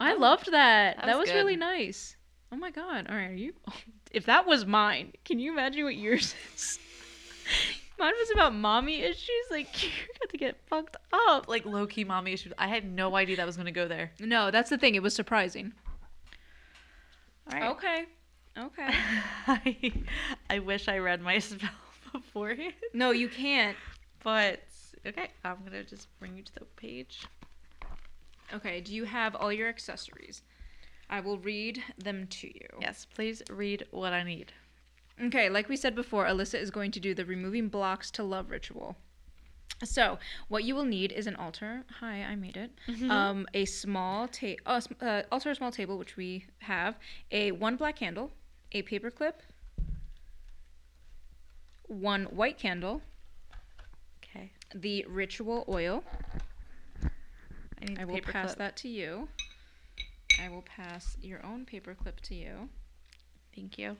I 0.00 0.14
loved 0.14 0.46
that. 0.46 0.96
that 0.96 1.06
That 1.06 1.18
was 1.18 1.28
was, 1.28 1.34
really 1.34 1.56
nice. 1.56 2.16
Oh 2.52 2.56
my 2.56 2.70
god. 2.70 3.06
All 3.08 3.16
right, 3.16 3.30
are 3.30 3.34
you? 3.34 3.52
If 4.10 4.26
that 4.26 4.46
was 4.46 4.64
mine, 4.64 5.12
can 5.24 5.40
you 5.40 5.50
imagine 5.52 5.82
what 5.84 5.96
yours 5.96 6.34
is? 6.54 6.78
Mine 7.98 8.12
was 8.18 8.30
about 8.32 8.54
mommy 8.54 9.02
issues. 9.02 9.46
Like 9.50 9.66
you're 9.82 9.90
going 10.18 10.30
to 10.30 10.36
get 10.36 10.56
fucked 10.68 10.96
up. 11.12 11.48
Like 11.48 11.64
low 11.66 11.86
key 11.86 12.04
mommy 12.04 12.32
issues. 12.32 12.52
I 12.58 12.68
had 12.68 12.84
no 12.84 13.16
idea 13.16 13.36
that 13.36 13.46
was 13.46 13.56
gonna 13.56 13.72
go 13.72 13.86
there. 13.88 14.12
No, 14.20 14.50
that's 14.52 14.70
the 14.70 14.78
thing. 14.78 14.94
It 14.94 15.02
was 15.02 15.14
surprising. 15.14 15.72
All 17.52 17.58
right. 17.58 17.70
Okay. 17.72 18.04
Okay. 18.58 18.88
I, 19.46 19.92
I 20.50 20.58
wish 20.60 20.88
I 20.88 20.98
read 20.98 21.20
my 21.20 21.38
spell 21.40 21.70
beforehand. 22.12 22.74
no, 22.92 23.10
you 23.10 23.28
can't. 23.28 23.76
But 24.22 24.60
okay, 25.06 25.28
I'm 25.44 25.58
gonna 25.64 25.84
just 25.84 26.08
bring 26.18 26.36
you 26.36 26.42
to 26.42 26.54
the 26.54 26.64
page. 26.76 27.26
Okay. 28.52 28.80
Do 28.80 28.94
you 28.94 29.04
have 29.04 29.34
all 29.34 29.52
your 29.52 29.68
accessories? 29.68 30.42
I 31.10 31.20
will 31.20 31.38
read 31.38 31.82
them 31.98 32.26
to 32.28 32.46
you. 32.46 32.66
Yes, 32.80 33.06
please 33.14 33.42
read 33.50 33.86
what 33.90 34.12
I 34.12 34.22
need. 34.22 34.52
Okay, 35.22 35.48
like 35.48 35.68
we 35.68 35.76
said 35.76 35.94
before, 35.94 36.24
Alyssa 36.26 36.58
is 36.60 36.70
going 36.70 36.90
to 36.92 36.98
do 37.00 37.14
the 37.14 37.24
removing 37.24 37.68
blocks 37.68 38.10
to 38.12 38.22
love 38.24 38.50
ritual. 38.50 38.96
So, 39.84 40.18
what 40.48 40.64
you 40.64 40.74
will 40.74 40.84
need 40.84 41.12
is 41.12 41.26
an 41.26 41.36
altar. 41.36 41.84
Hi, 42.00 42.22
I 42.22 42.34
made 42.36 42.56
it. 42.56 42.70
Um, 43.10 43.46
a 43.54 43.64
small 43.64 44.28
ta- 44.28 44.56
uh, 44.66 44.80
uh, 45.00 45.22
altar, 45.30 45.50
a 45.50 45.54
small 45.54 45.70
table, 45.72 45.98
which 45.98 46.16
we 46.16 46.46
have. 46.60 46.96
A 47.30 47.52
one 47.52 47.76
black 47.76 47.96
candle, 47.96 48.30
a 48.74 48.82
paper 48.82 49.10
clip, 49.10 49.40
one 51.86 52.24
white 52.24 52.58
candle, 52.58 53.00
Okay. 54.22 54.50
the 54.74 55.04
ritual 55.08 55.64
oil. 55.68 56.02
I 57.80 57.84
need 57.86 57.98
I 58.00 58.04
will 58.04 58.20
pass 58.20 58.46
clip. 58.48 58.58
that 58.58 58.76
to 58.78 58.88
you. 58.88 59.28
I 60.42 60.48
will 60.48 60.62
pass 60.62 61.16
your 61.22 61.44
own 61.46 61.64
paper 61.64 61.94
clip 61.94 62.20
to 62.22 62.34
you. 62.34 62.68
Thank 63.54 63.78
you. 63.78 63.96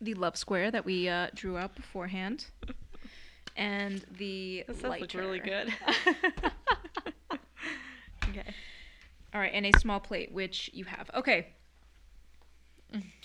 The 0.00 0.14
love 0.14 0.36
square 0.36 0.70
that 0.70 0.84
we 0.86 1.08
uh, 1.08 1.28
drew 1.34 1.58
out 1.58 1.76
beforehand, 1.76 2.46
and 3.56 4.04
the 4.16 4.64
This 4.66 4.82
lighter. 4.82 5.18
really 5.18 5.38
good. 5.40 5.68
okay. 8.30 8.44
All 9.34 9.40
right, 9.40 9.52
and 9.54 9.66
a 9.66 9.72
small 9.78 10.00
plate, 10.00 10.32
which 10.32 10.70
you 10.72 10.84
have. 10.86 11.10
Okay. 11.14 11.48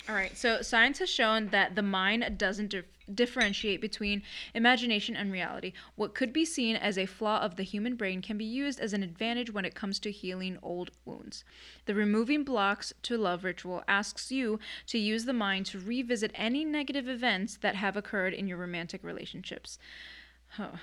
All 0.08 0.14
right, 0.14 0.34
so 0.38 0.62
science 0.62 1.00
has 1.00 1.10
shown 1.10 1.48
that 1.48 1.74
the 1.74 1.82
mind 1.82 2.38
doesn't 2.38 2.68
dif- 2.68 2.86
differentiate 3.14 3.82
between 3.82 4.22
imagination 4.54 5.14
and 5.14 5.30
reality. 5.30 5.74
What 5.96 6.14
could 6.14 6.32
be 6.32 6.46
seen 6.46 6.76
as 6.76 6.96
a 6.96 7.04
flaw 7.04 7.40
of 7.40 7.56
the 7.56 7.62
human 7.62 7.94
brain 7.94 8.22
can 8.22 8.38
be 8.38 8.44
used 8.46 8.80
as 8.80 8.94
an 8.94 9.02
advantage 9.02 9.52
when 9.52 9.66
it 9.66 9.74
comes 9.74 9.98
to 10.00 10.10
healing 10.10 10.58
old 10.62 10.92
wounds. 11.04 11.44
The 11.84 11.94
removing 11.94 12.42
blocks 12.42 12.94
to 13.02 13.18
love 13.18 13.44
ritual 13.44 13.84
asks 13.86 14.32
you 14.32 14.58
to 14.86 14.98
use 14.98 15.26
the 15.26 15.34
mind 15.34 15.66
to 15.66 15.78
revisit 15.78 16.30
any 16.34 16.64
negative 16.64 17.06
events 17.06 17.58
that 17.58 17.74
have 17.74 17.94
occurred 17.94 18.32
in 18.32 18.46
your 18.46 18.56
romantic 18.56 19.04
relationships. 19.04 19.78
Huh. 20.52 20.78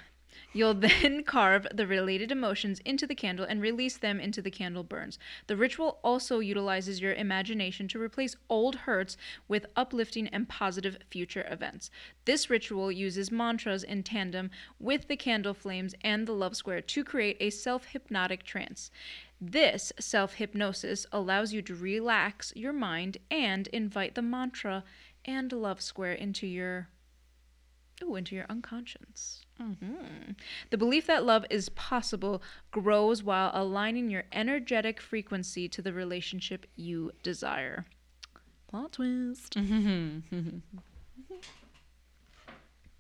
You'll 0.56 0.74
then 0.74 1.24
carve 1.26 1.68
the 1.74 1.86
related 1.86 2.32
emotions 2.32 2.80
into 2.86 3.06
the 3.06 3.14
candle 3.14 3.46
and 3.46 3.62
release 3.62 3.98
them 3.98 4.22
into 4.22 4.42
the 4.42 4.50
candle 4.50 4.86
burns. 4.86 5.20
The 5.48 5.58
ritual 5.58 6.00
also 6.02 6.40
utilizes 6.40 7.02
your 7.02 7.14
imagination 7.14 7.90
to 7.90 8.02
replace 8.02 8.38
old 8.50 8.76
hurts 8.76 9.18
with 9.50 9.66
uplifting 9.76 10.30
and 10.30 10.48
positive 10.48 10.98
future 11.10 11.46
events. 11.52 11.92
This 12.24 12.50
ritual 12.50 12.90
uses 12.90 13.34
mantras 13.34 13.84
in 13.84 14.04
tandem 14.04 14.50
with 14.80 15.10
the 15.10 15.18
candle 15.18 15.54
flames 15.54 15.94
and 16.02 16.26
the 16.26 16.32
love 16.32 16.56
square 16.56 16.80
to 16.80 17.04
create 17.04 17.36
a 17.42 17.50
self 17.50 17.88
hypnotic 17.88 18.44
trance. 18.44 18.92
This 19.42 19.92
self 20.00 20.36
hypnosis 20.36 21.06
allows 21.12 21.52
you 21.52 21.62
to 21.64 21.76
relax 21.76 22.54
your 22.56 22.72
mind 22.72 23.18
and 23.30 23.68
invite 23.68 24.16
the 24.16 24.22
mantra 24.22 24.86
and 25.26 25.52
love 25.52 25.82
square 25.82 26.14
into 26.14 26.48
your 26.48 26.88
ooh, 28.02 28.16
into 28.16 28.36
your 28.36 28.46
unconscious. 28.48 29.45
Mhm. 29.62 30.36
The 30.70 30.78
belief 30.78 31.08
that 31.08 31.24
love 31.24 31.46
is 31.50 31.70
possible 31.70 32.42
grows 32.72 33.24
while 33.24 33.52
aligning 33.54 34.10
your 34.10 34.26
energetic 34.32 35.00
frequency 35.00 35.70
to 35.70 35.82
the 35.82 35.94
relationship 35.94 36.66
you 36.76 37.12
desire. 37.24 37.86
Plot 38.68 38.94
twist. 38.94 39.56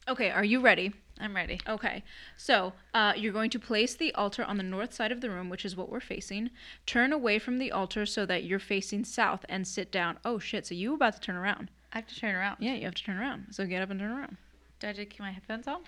Okay, 0.08 0.30
are 0.30 0.43
you 0.43 0.60
ready? 0.62 0.93
I'm 1.20 1.36
ready. 1.36 1.60
Okay, 1.68 2.03
so 2.38 2.74
uh, 2.93 3.14
you're 3.18 3.34
going 3.34 3.49
to 3.49 3.60
place 3.60 3.95
the 3.95 4.14
altar 4.14 4.43
on 4.43 4.58
the 4.58 4.64
north 4.64 4.93
side 4.93 5.12
of 5.12 5.20
the 5.20 5.32
room, 5.32 5.49
which 5.49 5.66
is 5.66 5.76
what 5.76 5.89
we're 5.89 5.99
facing. 5.99 6.51
Turn 6.86 7.12
away 7.12 7.39
from 7.39 7.58
the 7.58 7.72
altar 7.72 8.06
so 8.06 8.24
that 8.28 8.43
you're 8.43 8.60
facing 8.60 9.03
south 9.03 9.45
and 9.49 9.68
sit 9.68 9.91
down. 9.91 10.20
Oh 10.24 10.38
shit! 10.38 10.68
So 10.68 10.76
you 10.76 10.93
about 10.93 11.14
to 11.16 11.20
turn 11.22 11.36
around? 11.36 11.72
I 11.91 11.97
have 11.97 12.08
to 12.08 12.16
turn 12.16 12.36
around. 12.36 12.58
Yeah, 12.60 12.76
you 12.76 12.86
have 12.86 12.93
to 12.93 13.03
turn 13.03 13.18
around. 13.18 13.47
So 13.49 13.66
get 13.66 13.82
up 13.82 13.89
and 13.89 13.99
turn 13.99 14.12
around. 14.12 14.38
Do 14.80 14.86
I 14.86 14.89
have 14.89 14.97
to 14.97 15.06
keep 15.06 15.22
my 15.22 15.32
headphones 15.32 15.68
on? 15.68 15.82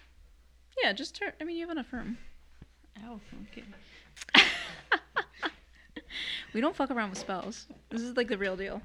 Yeah, 0.82 0.93
just 0.93 1.15
turn. 1.15 1.32
I 1.41 1.43
mean, 1.43 1.55
you 1.55 1.63
have 1.63 1.71
enough 1.71 1.91
room. 1.91 2.17
Oh, 3.05 3.19
okay. 3.51 3.63
We 6.53 6.61
don't 6.61 6.75
fuck 6.75 6.89
around 6.89 7.09
with 7.11 7.19
spells. 7.19 7.67
This 7.89 8.01
is 8.01 8.17
like 8.17 8.30
the 8.30 8.38
real 8.38 8.55
deal. 8.55 8.82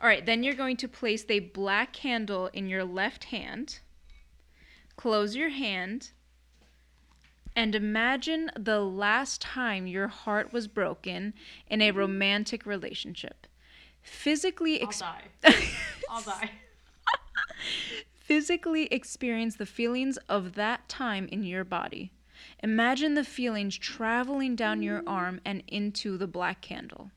All 0.00 0.08
right, 0.08 0.24
then 0.24 0.42
you're 0.42 0.54
going 0.54 0.76
to 0.78 0.88
place 0.88 1.22
the 1.24 1.40
black 1.40 1.92
candle 1.92 2.46
in 2.52 2.68
your 2.68 2.84
left 2.84 3.24
hand. 3.24 3.80
Close 4.96 5.36
your 5.36 5.50
hand 5.50 6.12
and 7.54 7.74
imagine 7.74 8.50
the 8.58 8.80
last 8.80 9.40
time 9.40 9.86
your 9.86 10.08
heart 10.08 10.52
was 10.52 10.68
broken 10.68 11.34
in 11.68 11.82
a 11.82 11.90
romantic 11.90 12.64
relationship. 12.64 13.46
Physically 14.00 14.80
ex- 14.80 15.02
I'll 15.02 15.12
die. 15.42 15.54
I'll 16.08 16.22
die. 16.40 16.50
Physically 18.28 18.84
experience 18.88 19.56
the 19.56 19.64
feelings 19.64 20.18
of 20.28 20.52
that 20.52 20.86
time 20.86 21.26
in 21.32 21.42
your 21.42 21.64
body. 21.64 22.12
Imagine 22.62 23.14
the 23.14 23.24
feelings 23.24 23.78
traveling 23.78 24.54
down 24.54 24.82
your 24.82 25.02
arm 25.06 25.40
and 25.46 25.62
into 25.66 26.18
the 26.18 26.26
black 26.26 26.60
candle. 26.60 27.10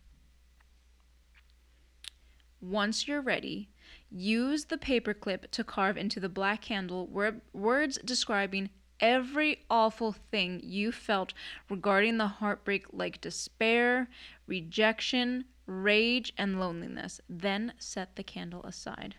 Once 2.62 3.10
you're 3.10 3.22
ready, 3.22 3.68
use 4.10 4.66
the 4.66 4.78
paperclip 4.78 5.52
to 5.52 5.66
carve 5.66 5.98
into 5.98 6.22
the 6.22 6.30
black 6.30 6.62
candle 6.62 7.08
wor- 7.08 7.42
words 7.52 8.00
describing 8.06 8.70
every 9.02 9.66
awful 9.70 10.14
thing 10.14 10.62
you 10.64 10.94
felt 10.94 11.34
regarding 11.70 12.20
the 12.20 12.28
heartbreak, 12.28 12.86
like 12.94 13.20
despair, 13.20 14.08
rejection, 14.48 15.44
rage, 15.66 16.32
and 16.38 16.58
loneliness. 16.58 17.20
Then 17.28 17.74
set 17.80 18.16
the 18.16 18.24
candle 18.24 18.64
aside. 18.64 19.16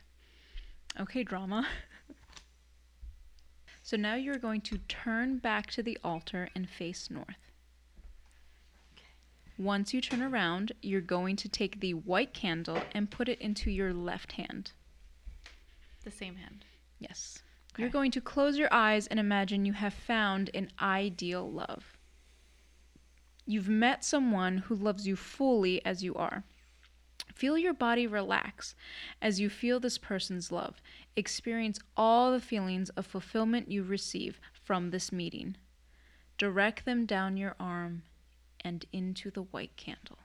Okay, 1.01 1.23
drama. 1.25 1.67
so 3.83 3.97
now 3.97 4.15
you're 4.15 4.39
going 4.39 4.61
to 4.63 4.79
turn 4.79 5.39
back 5.39 5.71
to 5.71 5.83
the 5.83 5.99
altar 6.05 6.49
and 6.55 6.69
face 6.69 7.11
north. 7.11 7.53
Once 9.59 9.95
you 9.95 10.01
turn 10.01 10.23
around, 10.23 10.73
you're 10.83 11.01
going 11.01 11.37
to 11.37 11.49
take 11.49 11.81
the 11.81 11.95
white 11.95 12.35
candle 12.35 12.83
and 12.93 13.11
put 13.11 13.29
it 13.29 13.41
into 13.41 13.71
your 13.71 13.93
left 13.93 14.33
hand. 14.33 14.73
The 16.05 16.11
same 16.11 16.37
hand. 16.37 16.65
Yes. 16.99 17.43
You're 17.79 17.89
going 17.89 18.11
to 18.13 18.21
close 18.21 18.59
your 18.59 18.73
eyes 18.73 19.07
and 19.07 19.19
imagine 19.21 19.65
you 19.65 19.73
have 19.73 19.95
found 19.95 20.51
an 20.53 20.71
ideal 20.81 21.51
love. 21.51 21.97
You've 23.47 23.69
met 23.69 24.05
someone 24.05 24.59
who 24.59 24.75
loves 24.75 25.07
you 25.07 25.17
fully 25.17 25.85
as 25.85 26.03
you 26.03 26.15
are. 26.15 26.45
Feel 27.43 27.59
your 27.59 27.75
body 27.75 28.07
relax 28.07 28.77
as 29.21 29.41
you 29.41 29.51
feel 29.51 29.81
this 29.81 29.99
person's 29.99 30.53
love. 30.53 30.81
Experience 31.17 31.81
all 31.97 32.31
the 32.31 32.41
feelings 32.41 32.89
of 32.91 33.05
fulfillment 33.05 33.69
you 33.69 33.83
receive 33.83 34.39
from 34.53 34.91
this 34.91 35.11
meeting. 35.11 35.57
Direct 36.39 36.85
them 36.85 37.05
down 37.05 37.37
your 37.37 37.57
arm 37.59 38.05
and 38.61 38.85
into 38.93 39.29
the 39.29 39.43
white 39.43 39.75
candle. 39.75 40.21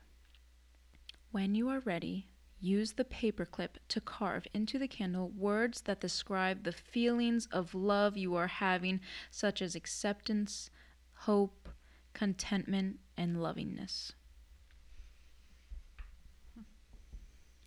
When 1.32 1.56
you 1.56 1.68
are 1.70 1.80
ready, 1.80 2.28
use 2.60 2.92
the 2.92 3.04
paperclip 3.04 3.78
to 3.88 4.00
carve 4.00 4.46
into 4.54 4.78
the 4.78 4.86
candle 4.86 5.30
words 5.36 5.80
that 5.86 5.98
describe 5.98 6.62
the 6.62 6.70
feelings 6.70 7.48
of 7.50 7.74
love 7.74 8.16
you 8.16 8.36
are 8.36 8.46
having, 8.46 9.00
such 9.28 9.60
as 9.60 9.74
acceptance, 9.74 10.70
hope, 11.14 11.68
contentment, 12.14 13.00
and 13.16 13.42
lovingness. 13.42 14.12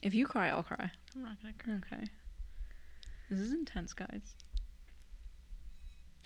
If 0.01 0.13
you 0.13 0.25
cry, 0.25 0.49
I'll 0.49 0.63
cry. 0.63 0.91
I'm 1.15 1.23
not 1.23 1.37
gonna 1.41 1.79
cry. 1.81 1.97
Okay. 1.97 2.05
This 3.29 3.39
is 3.39 3.51
intense, 3.51 3.93
guys. 3.93 4.35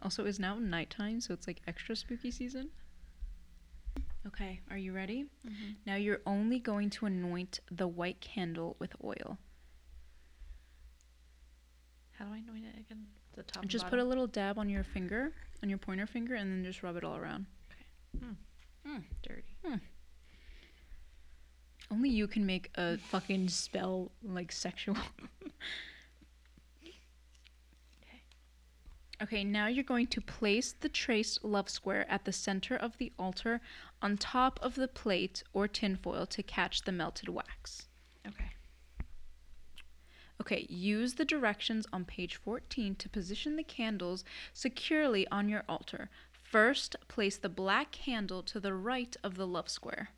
Also, 0.02 0.26
it's 0.26 0.40
now 0.40 0.56
nighttime, 0.56 1.22
so 1.22 1.34
it's 1.34 1.48
like 1.48 1.62
extra 1.68 1.96
spooky 1.96 2.32
season. 2.32 2.70
Okay, 4.28 4.60
are 4.72 4.78
you 4.78 4.92
ready? 4.92 5.26
Mm-hmm. 5.48 5.72
Now 5.86 5.96
you're 5.96 6.22
only 6.26 6.60
going 6.60 6.90
to 6.92 7.06
anoint 7.06 7.60
the 7.72 7.88
white 7.88 8.20
candle 8.22 8.76
with 8.80 8.94
oil. 9.04 9.38
How 12.14 12.26
do 12.26 12.34
I 12.34 12.38
anoint 12.38 12.66
it 12.66 12.80
again? 12.80 13.06
The 13.36 13.44
top. 13.44 13.64
and 13.64 13.70
Just 13.70 13.88
put 13.88 14.00
a 14.00 14.04
little 14.04 14.26
dab 14.26 14.58
on 14.58 14.68
your 14.70 14.84
finger, 14.84 15.32
on 15.62 15.70
your 15.70 15.78
pointer 15.78 16.08
finger, 16.08 16.36
and 16.36 16.52
then 16.52 16.64
just 16.64 16.82
rub 16.82 16.96
it 16.96 17.04
all 17.04 17.18
around. 17.18 17.46
Okay. 17.72 18.26
Hmm. 18.26 18.90
Hmm. 18.90 19.00
Dirty. 19.22 19.44
Hmm. 19.64 19.76
Only 21.92 22.10
you 22.10 22.28
can 22.28 22.46
make 22.46 22.72
a 22.76 22.98
fucking 22.98 23.50
spell 23.50 24.12
like 24.24 24.52
sexual. 24.52 24.98
Okay, 29.22 29.46
now 29.46 29.68
you're 29.68 29.84
going 29.84 30.08
to 30.08 30.20
place 30.20 30.74
the 30.74 30.90
traced 30.90 31.44
love 31.44 31.70
square 31.70 32.06
at 32.12 32.26
the 32.26 32.34
center 32.34 32.76
of 32.76 32.98
the 32.98 33.14
altar 33.18 33.62
on 34.02 34.18
top 34.18 34.60
of 34.62 34.76
the 34.76 34.90
plate 34.90 35.42
or 35.54 35.70
tinfoil 35.70 36.26
to 36.26 36.44
catch 36.44 36.82
the 36.82 36.92
melted 36.92 37.30
wax. 37.30 37.88
Okay. 38.28 38.52
Okay, 40.42 40.68
use 40.70 41.14
the 41.14 41.24
directions 41.24 41.88
on 41.94 42.04
page 42.04 42.36
14 42.36 42.96
to 42.96 43.10
position 43.10 43.56
the 43.56 43.64
candles 43.64 44.26
securely 44.54 45.26
on 45.30 45.48
your 45.48 45.64
altar. 45.70 46.10
First, 46.34 46.98
place 47.08 47.38
the 47.38 47.50
black 47.50 47.94
candle 47.94 48.44
to 48.44 48.60
the 48.60 48.74
right 48.74 49.16
of 49.24 49.36
the 49.36 49.48
love 49.48 49.70
square. 49.70 50.10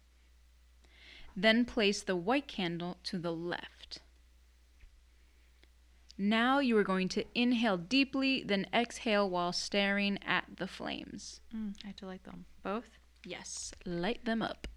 Then 1.39 1.65
place 1.65 2.01
the 2.01 2.15
white 2.15 2.47
candle 2.47 2.97
to 3.03 3.19
the 3.19 3.31
left. 3.31 3.99
Now 6.17 6.57
you 6.57 6.75
are 6.77 6.83
going 6.83 7.09
to 7.09 7.25
inhale 7.35 7.77
deeply, 7.77 8.41
then 8.43 8.65
exhale 8.73 9.29
while 9.29 9.53
staring 9.53 10.17
at 10.25 10.45
the 10.57 10.65
flames. 10.65 11.41
Mm, 11.55 11.75
I 11.83 11.88
have 11.88 11.95
to 11.97 12.07
light 12.07 12.23
them 12.23 12.45
both. 12.63 12.97
Yes, 13.23 13.71
light 13.85 14.25
them 14.25 14.41
up. 14.41 14.67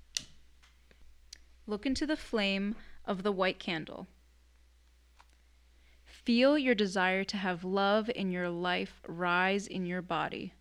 Look 1.67 1.87
into 1.87 2.07
the 2.07 2.17
flame 2.17 2.77
of 3.07 3.23
the 3.23 3.33
white 3.33 3.59
candle. 3.59 4.07
Feel 6.05 6.59
your 6.59 6.75
desire 6.75 7.25
to 7.25 7.39
have 7.39 7.65
love 7.65 8.11
in 8.15 8.31
your 8.31 8.51
life 8.51 9.01
rise 9.09 9.67
in 9.67 9.87
your 9.87 10.03
body. 10.03 10.53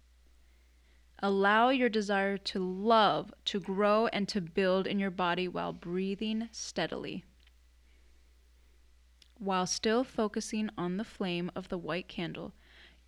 Allow 1.21 1.69
your 1.69 1.89
desire 1.89 2.37
to 2.37 2.59
love 2.59 3.33
to 3.45 3.59
grow 3.59 4.07
and 4.07 4.27
to 4.29 4.39
build 4.39 4.87
in 4.87 4.99
your 4.99 5.11
body 5.11 5.47
while 5.47 5.73
breathing 5.73 6.47
steadily. 6.51 7.25
While 9.37 9.67
still 9.67 10.03
focusing 10.03 10.69
on 10.77 10.97
the 10.97 11.03
flame 11.03 11.51
of 11.55 11.69
the 11.69 11.77
white 11.77 12.07
candle, 12.07 12.53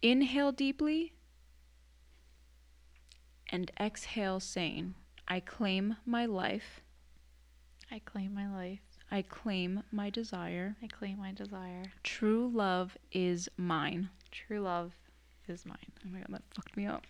inhale 0.02 0.52
deeply 0.52 1.14
and 3.50 3.72
exhale, 3.80 4.40
saying, 4.40 4.96
I 5.28 5.40
claim 5.40 5.98
my 6.06 6.26
life, 6.26 6.82
I 7.92 8.00
claim 8.00 8.34
my 8.34 8.50
life. 8.50 8.80
I 9.14 9.22
claim 9.24 9.84
my 9.92 10.10
desire. 10.10 10.78
I 10.82 10.88
claim 10.88 11.18
my 11.18 11.34
desire. 11.34 11.84
True 12.04 12.50
love 12.54 12.98
is 13.12 13.50
mine. 13.58 14.10
True 14.32 14.62
love 14.62 14.94
is 15.50 15.66
mine. 15.66 15.92
Oh 16.06 16.10
my 16.10 16.20
god, 16.20 16.28
that 16.30 16.44
fucked 16.56 16.78
me 16.78 16.86
up. 16.86 17.06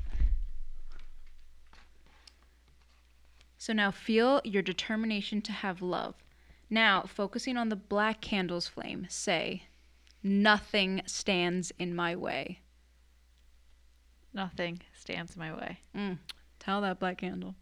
So 3.61 3.73
now 3.73 3.91
feel 3.91 4.41
your 4.43 4.63
determination 4.63 5.39
to 5.43 5.51
have 5.51 5.83
love. 5.83 6.15
Now, 6.67 7.03
focusing 7.03 7.57
on 7.57 7.69
the 7.69 7.75
black 7.75 8.19
candle's 8.19 8.67
flame, 8.67 9.05
say, 9.07 9.65
Nothing 10.23 11.03
stands 11.05 11.71
in 11.77 11.93
my 11.93 12.15
way. 12.15 12.61
Nothing 14.33 14.81
stands 14.99 15.35
in 15.35 15.39
my 15.39 15.53
way. 15.53 15.77
Mm, 15.95 16.17
tell 16.57 16.81
that 16.81 16.99
black 16.99 17.19
candle. 17.19 17.53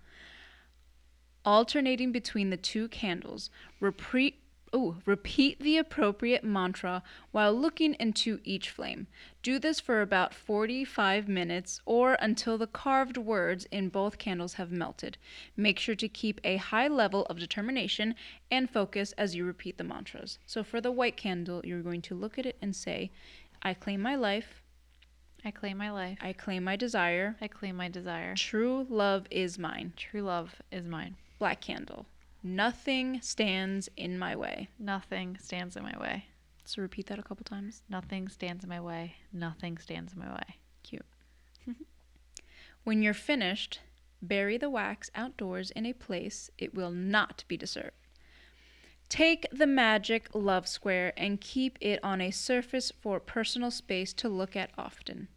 Alternating 1.43 2.13
between 2.13 2.49
the 2.49 2.55
two 2.55 2.87
candles, 2.87 3.49
repeat, 3.81 4.38
Oh, 4.71 4.97
repeat 5.05 5.59
the 5.59 5.77
appropriate 5.77 6.43
mantra 6.43 7.01
while 7.31 7.53
looking 7.53 7.95
into 7.95 8.39
each 8.43 8.69
flame. 8.69 9.07
Do 9.41 9.57
this 9.57 9.79
for 9.79 10.01
about 10.01 10.33
45 10.33 11.27
minutes 11.27 11.81
or 11.85 12.17
until 12.19 12.57
the 12.57 12.67
carved 12.67 13.17
words 13.17 13.65
in 13.71 13.89
both 13.89 14.19
candles 14.19 14.53
have 14.53 14.71
melted. 14.71 15.17
Make 15.57 15.79
sure 15.79 15.95
to 15.95 16.07
keep 16.07 16.39
a 16.43 16.57
high 16.57 16.87
level 16.87 17.25
of 17.25 17.39
determination 17.39 18.13
and 18.51 18.69
focus 18.69 19.11
as 19.13 19.35
you 19.35 19.43
repeat 19.43 19.79
the 19.79 19.83
mantras. 19.83 20.37
So 20.45 20.63
for 20.63 20.79
the 20.79 20.91
white 20.91 21.17
candle, 21.17 21.61
you're 21.63 21.81
going 21.81 22.03
to 22.03 22.15
look 22.15 22.37
at 22.37 22.45
it 22.45 22.57
and 22.61 22.75
say, 22.75 23.09
I 23.63 23.73
claim 23.73 24.01
my 24.01 24.15
life. 24.15 24.61
I 25.43 25.49
claim 25.49 25.77
my 25.77 25.89
life. 25.89 26.19
I 26.21 26.33
claim 26.33 26.63
my 26.63 26.75
desire. 26.75 27.37
I 27.41 27.47
claim 27.47 27.75
my 27.75 27.87
desire. 27.87 28.35
True 28.35 28.85
love 28.87 29.25
is 29.31 29.57
mine. 29.57 29.93
True 29.95 30.21
love 30.21 30.61
is 30.71 30.85
mine. 30.85 31.15
Black 31.39 31.61
candle. 31.61 32.05
Nothing 32.41 33.21
stands 33.21 33.89
in 33.97 34.17
my 34.17 34.35
way. 34.35 34.69
Nothing 34.79 35.37
stands 35.41 35.75
in 35.75 35.83
my 35.83 35.97
way. 35.99 36.25
So 36.63 36.81
repeat 36.81 37.07
that 37.07 37.19
a 37.19 37.23
couple 37.23 37.43
times. 37.43 37.81
Nothing 37.89 38.29
stands 38.29 38.63
in 38.63 38.69
my 38.69 38.79
way. 38.79 39.15
Nothing 39.33 39.77
stands 39.77 40.13
in 40.13 40.19
my 40.19 40.31
way. 40.31 40.57
Cute. 40.83 41.05
when 42.85 43.01
you're 43.01 43.13
finished, 43.13 43.81
bury 44.21 44.57
the 44.57 44.69
wax 44.69 45.11
outdoors 45.15 45.71
in 45.71 45.85
a 45.85 45.93
place 45.93 46.49
it 46.57 46.73
will 46.73 46.91
not 46.91 47.43
be 47.49 47.57
disturbed. 47.57 47.91
Take 49.09 49.47
the 49.51 49.67
magic 49.67 50.29
love 50.33 50.67
square 50.67 51.11
and 51.17 51.41
keep 51.41 51.77
it 51.81 51.99
on 52.03 52.21
a 52.21 52.31
surface 52.31 52.91
for 53.01 53.19
personal 53.19 53.71
space 53.71 54.13
to 54.13 54.29
look 54.29 54.55
at 54.55 54.71
often. 54.77 55.27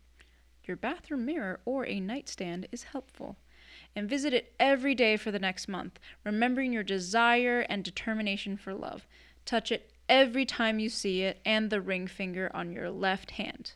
Your 0.64 0.76
bathroom 0.76 1.24
mirror 1.24 1.60
or 1.64 1.84
a 1.86 1.98
nightstand 1.98 2.68
is 2.70 2.84
helpful 2.84 3.38
and 3.94 4.08
visit 4.08 4.32
it 4.32 4.54
every 4.58 4.94
day 4.94 5.16
for 5.16 5.30
the 5.30 5.38
next 5.38 5.68
month, 5.68 5.98
remembering 6.24 6.72
your 6.72 6.82
desire 6.82 7.60
and 7.68 7.84
determination 7.84 8.56
for 8.56 8.74
love. 8.74 9.06
Touch 9.44 9.72
it 9.72 9.92
every 10.08 10.44
time 10.44 10.78
you 10.78 10.88
see 10.88 11.22
it 11.22 11.40
and 11.44 11.70
the 11.70 11.80
ring 11.80 12.06
finger 12.06 12.50
on 12.54 12.72
your 12.72 12.90
left 12.90 13.32
hand. 13.32 13.72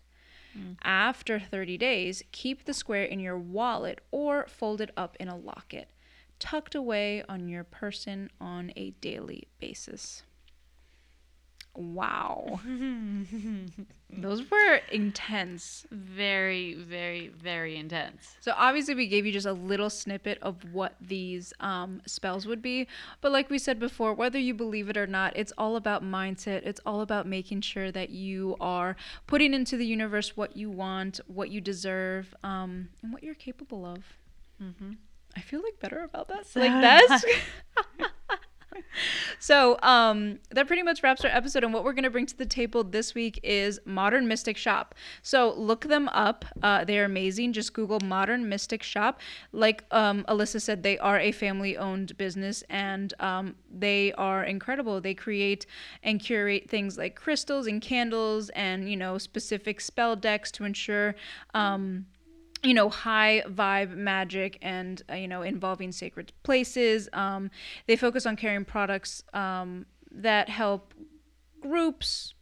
Mm. 0.56 0.76
After 0.82 1.38
30 1.38 1.78
days, 1.78 2.22
keep 2.32 2.64
the 2.64 2.74
square 2.74 3.04
in 3.04 3.20
your 3.20 3.38
wallet 3.38 4.00
or 4.10 4.46
fold 4.48 4.80
it 4.80 4.90
up 4.96 5.16
in 5.20 5.28
a 5.28 5.36
locket, 5.36 5.90
tucked 6.38 6.74
away 6.74 7.22
on 7.28 7.48
your 7.48 7.64
person 7.64 8.30
on 8.40 8.72
a 8.76 8.90
daily 8.90 9.48
basis. 9.60 10.22
Wow. 11.76 12.60
Those 14.10 14.50
were 14.50 14.80
intense. 14.90 15.86
Very, 15.90 16.74
very, 16.74 17.28
very 17.28 17.76
intense. 17.76 18.36
So 18.40 18.52
obviously 18.56 18.94
we 18.94 19.06
gave 19.06 19.26
you 19.26 19.32
just 19.32 19.46
a 19.46 19.52
little 19.52 19.90
snippet 19.90 20.38
of 20.40 20.72
what 20.72 20.94
these 21.00 21.52
um, 21.60 22.00
spells 22.06 22.46
would 22.46 22.62
be, 22.62 22.86
but 23.20 23.32
like 23.32 23.50
we 23.50 23.58
said 23.58 23.78
before, 23.78 24.14
whether 24.14 24.38
you 24.38 24.54
believe 24.54 24.88
it 24.88 24.96
or 24.96 25.06
not, 25.06 25.36
it's 25.36 25.52
all 25.58 25.76
about 25.76 26.02
mindset. 26.02 26.62
It's 26.64 26.80
all 26.86 27.00
about 27.00 27.26
making 27.26 27.60
sure 27.60 27.92
that 27.92 28.10
you 28.10 28.56
are 28.60 28.96
putting 29.26 29.52
into 29.52 29.76
the 29.76 29.86
universe 29.86 30.36
what 30.36 30.56
you 30.56 30.70
want, 30.70 31.20
what 31.26 31.50
you 31.50 31.60
deserve, 31.60 32.34
um, 32.42 32.88
and 33.02 33.12
what 33.12 33.22
you're 33.22 33.34
capable 33.34 33.84
of. 33.84 33.98
Mm-hmm. 34.62 34.92
I 35.36 35.40
feel 35.40 35.62
like 35.62 35.78
better 35.80 36.02
about 36.02 36.28
that. 36.28 36.46
Like 36.54 36.72
that's. 36.72 37.24
so 39.38 39.78
um, 39.82 40.38
that 40.50 40.66
pretty 40.66 40.82
much 40.82 41.02
wraps 41.02 41.24
our 41.24 41.30
episode. 41.30 41.64
And 41.64 41.72
what 41.72 41.84
we're 41.84 41.92
going 41.92 42.04
to 42.04 42.10
bring 42.10 42.26
to 42.26 42.36
the 42.36 42.46
table 42.46 42.84
this 42.84 43.14
week 43.14 43.40
is 43.42 43.80
Modern 43.84 44.28
Mystic 44.28 44.56
Shop. 44.56 44.94
So 45.22 45.52
look 45.54 45.84
them 45.86 46.08
up. 46.08 46.44
Uh, 46.62 46.84
they're 46.84 47.04
amazing. 47.04 47.52
Just 47.52 47.72
Google 47.72 48.00
Modern 48.00 48.48
Mystic 48.48 48.82
Shop. 48.82 49.20
Like 49.52 49.84
um, 49.90 50.24
Alyssa 50.28 50.60
said, 50.60 50.82
they 50.82 50.98
are 50.98 51.18
a 51.18 51.32
family 51.32 51.76
owned 51.76 52.16
business 52.16 52.62
and 52.68 53.12
um, 53.20 53.56
they 53.70 54.12
are 54.14 54.44
incredible. 54.44 55.00
They 55.00 55.14
create 55.14 55.66
and 56.02 56.20
curate 56.20 56.68
things 56.68 56.98
like 56.98 57.16
crystals 57.16 57.66
and 57.66 57.80
candles 57.80 58.50
and, 58.50 58.88
you 58.90 58.96
know, 58.96 59.18
specific 59.18 59.80
spell 59.80 60.16
decks 60.16 60.50
to 60.52 60.64
ensure. 60.64 61.14
Um, 61.54 62.06
you 62.62 62.74
know 62.74 62.88
high 62.88 63.42
vibe 63.48 63.96
magic 63.96 64.58
and 64.62 65.02
uh, 65.10 65.14
you 65.14 65.28
know 65.28 65.42
involving 65.42 65.92
sacred 65.92 66.32
places. 66.42 67.08
Um, 67.12 67.50
they 67.86 67.96
focus 67.96 68.26
on 68.26 68.36
carrying 68.36 68.64
products 68.64 69.22
um, 69.32 69.86
that 70.10 70.48
help 70.48 70.94
groups 71.60 72.34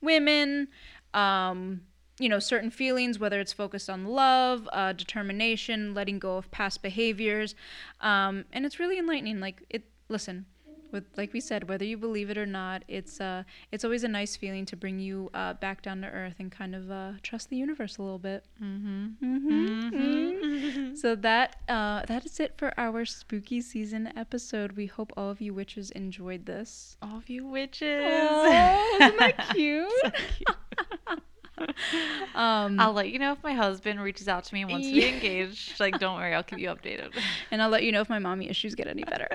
women 0.00 0.68
um, 1.12 1.82
you 2.18 2.28
know 2.28 2.38
certain 2.38 2.70
feelings 2.70 3.18
whether 3.18 3.40
it's 3.40 3.52
focused 3.52 3.88
on 3.88 4.04
love 4.04 4.68
uh, 4.72 4.92
determination 4.92 5.94
letting 5.94 6.18
go 6.18 6.36
of 6.36 6.50
past 6.50 6.82
behaviors. 6.82 7.54
Um, 8.00 8.44
and 8.52 8.66
it's 8.66 8.78
really 8.78 8.98
enlightening. 8.98 9.40
Like 9.40 9.64
it 9.70 9.84
listen 10.08 10.46
with 10.94 11.04
like 11.16 11.34
we 11.34 11.40
said, 11.40 11.68
whether 11.68 11.84
you 11.84 11.98
believe 11.98 12.30
it 12.30 12.38
or 12.38 12.46
not, 12.46 12.84
it's 12.88 13.20
uh 13.20 13.42
it's 13.70 13.84
always 13.84 14.04
a 14.04 14.08
nice 14.08 14.36
feeling 14.36 14.64
to 14.66 14.76
bring 14.76 14.98
you 14.98 15.28
uh, 15.34 15.52
back 15.54 15.82
down 15.82 16.00
to 16.00 16.06
earth 16.06 16.36
and 16.38 16.50
kind 16.50 16.74
of 16.74 16.90
uh, 16.90 17.12
trust 17.22 17.50
the 17.50 17.56
universe 17.56 17.98
a 17.98 18.02
little 18.02 18.18
bit. 18.18 18.46
Mm-hmm. 18.62 19.06
Mm-hmm. 19.22 19.94
Mm-hmm. 19.94 20.94
so 20.94 21.14
that 21.16 21.56
uh, 21.68 22.06
that 22.06 22.24
is 22.24 22.40
it 22.40 22.56
for 22.56 22.72
our 22.78 23.04
spooky 23.04 23.60
season 23.60 24.10
episode. 24.16 24.72
We 24.72 24.86
hope 24.86 25.12
all 25.16 25.30
of 25.30 25.40
you 25.42 25.52
witches 25.52 25.90
enjoyed 25.90 26.46
this. 26.46 26.96
All 27.02 27.18
of 27.18 27.28
you 27.28 27.46
witches. 27.46 28.04
Oh, 28.06 28.98
isn't 29.00 29.18
that 29.18 29.48
cute? 29.52 29.90
so 30.02 30.10
cute. 30.10 31.20
um, 32.34 32.80
I'll 32.80 32.92
let 32.92 33.10
you 33.10 33.18
know 33.18 33.32
if 33.32 33.42
my 33.44 33.52
husband 33.52 34.02
reaches 34.02 34.28
out 34.28 34.42
to 34.44 34.54
me 34.54 34.62
and 34.62 34.70
wants 34.70 34.88
to 34.88 34.92
be 34.92 35.06
engaged. 35.06 35.78
Like, 35.78 35.98
don't 36.00 36.16
worry, 36.16 36.34
I'll 36.34 36.42
keep 36.42 36.58
you 36.58 36.68
updated. 36.68 37.14
And 37.52 37.62
I'll 37.62 37.68
let 37.68 37.84
you 37.84 37.92
know 37.92 38.00
if 38.00 38.08
my 38.08 38.18
mommy 38.18 38.48
issues 38.48 38.74
get 38.74 38.88
any 38.88 39.04
better 39.04 39.28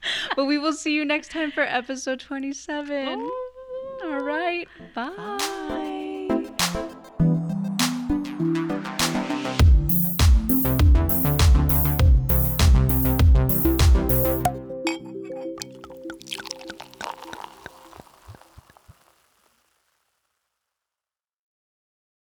but 0.36 0.44
we 0.44 0.58
will 0.58 0.72
see 0.72 0.94
you 0.94 1.04
next 1.04 1.30
time 1.30 1.50
for 1.50 1.62
episode 1.62 2.20
27. 2.20 3.20
Ooh. 3.20 3.32
All 4.04 4.20
right. 4.20 4.68
Bye. 4.94 5.12
Bye. 5.16 5.97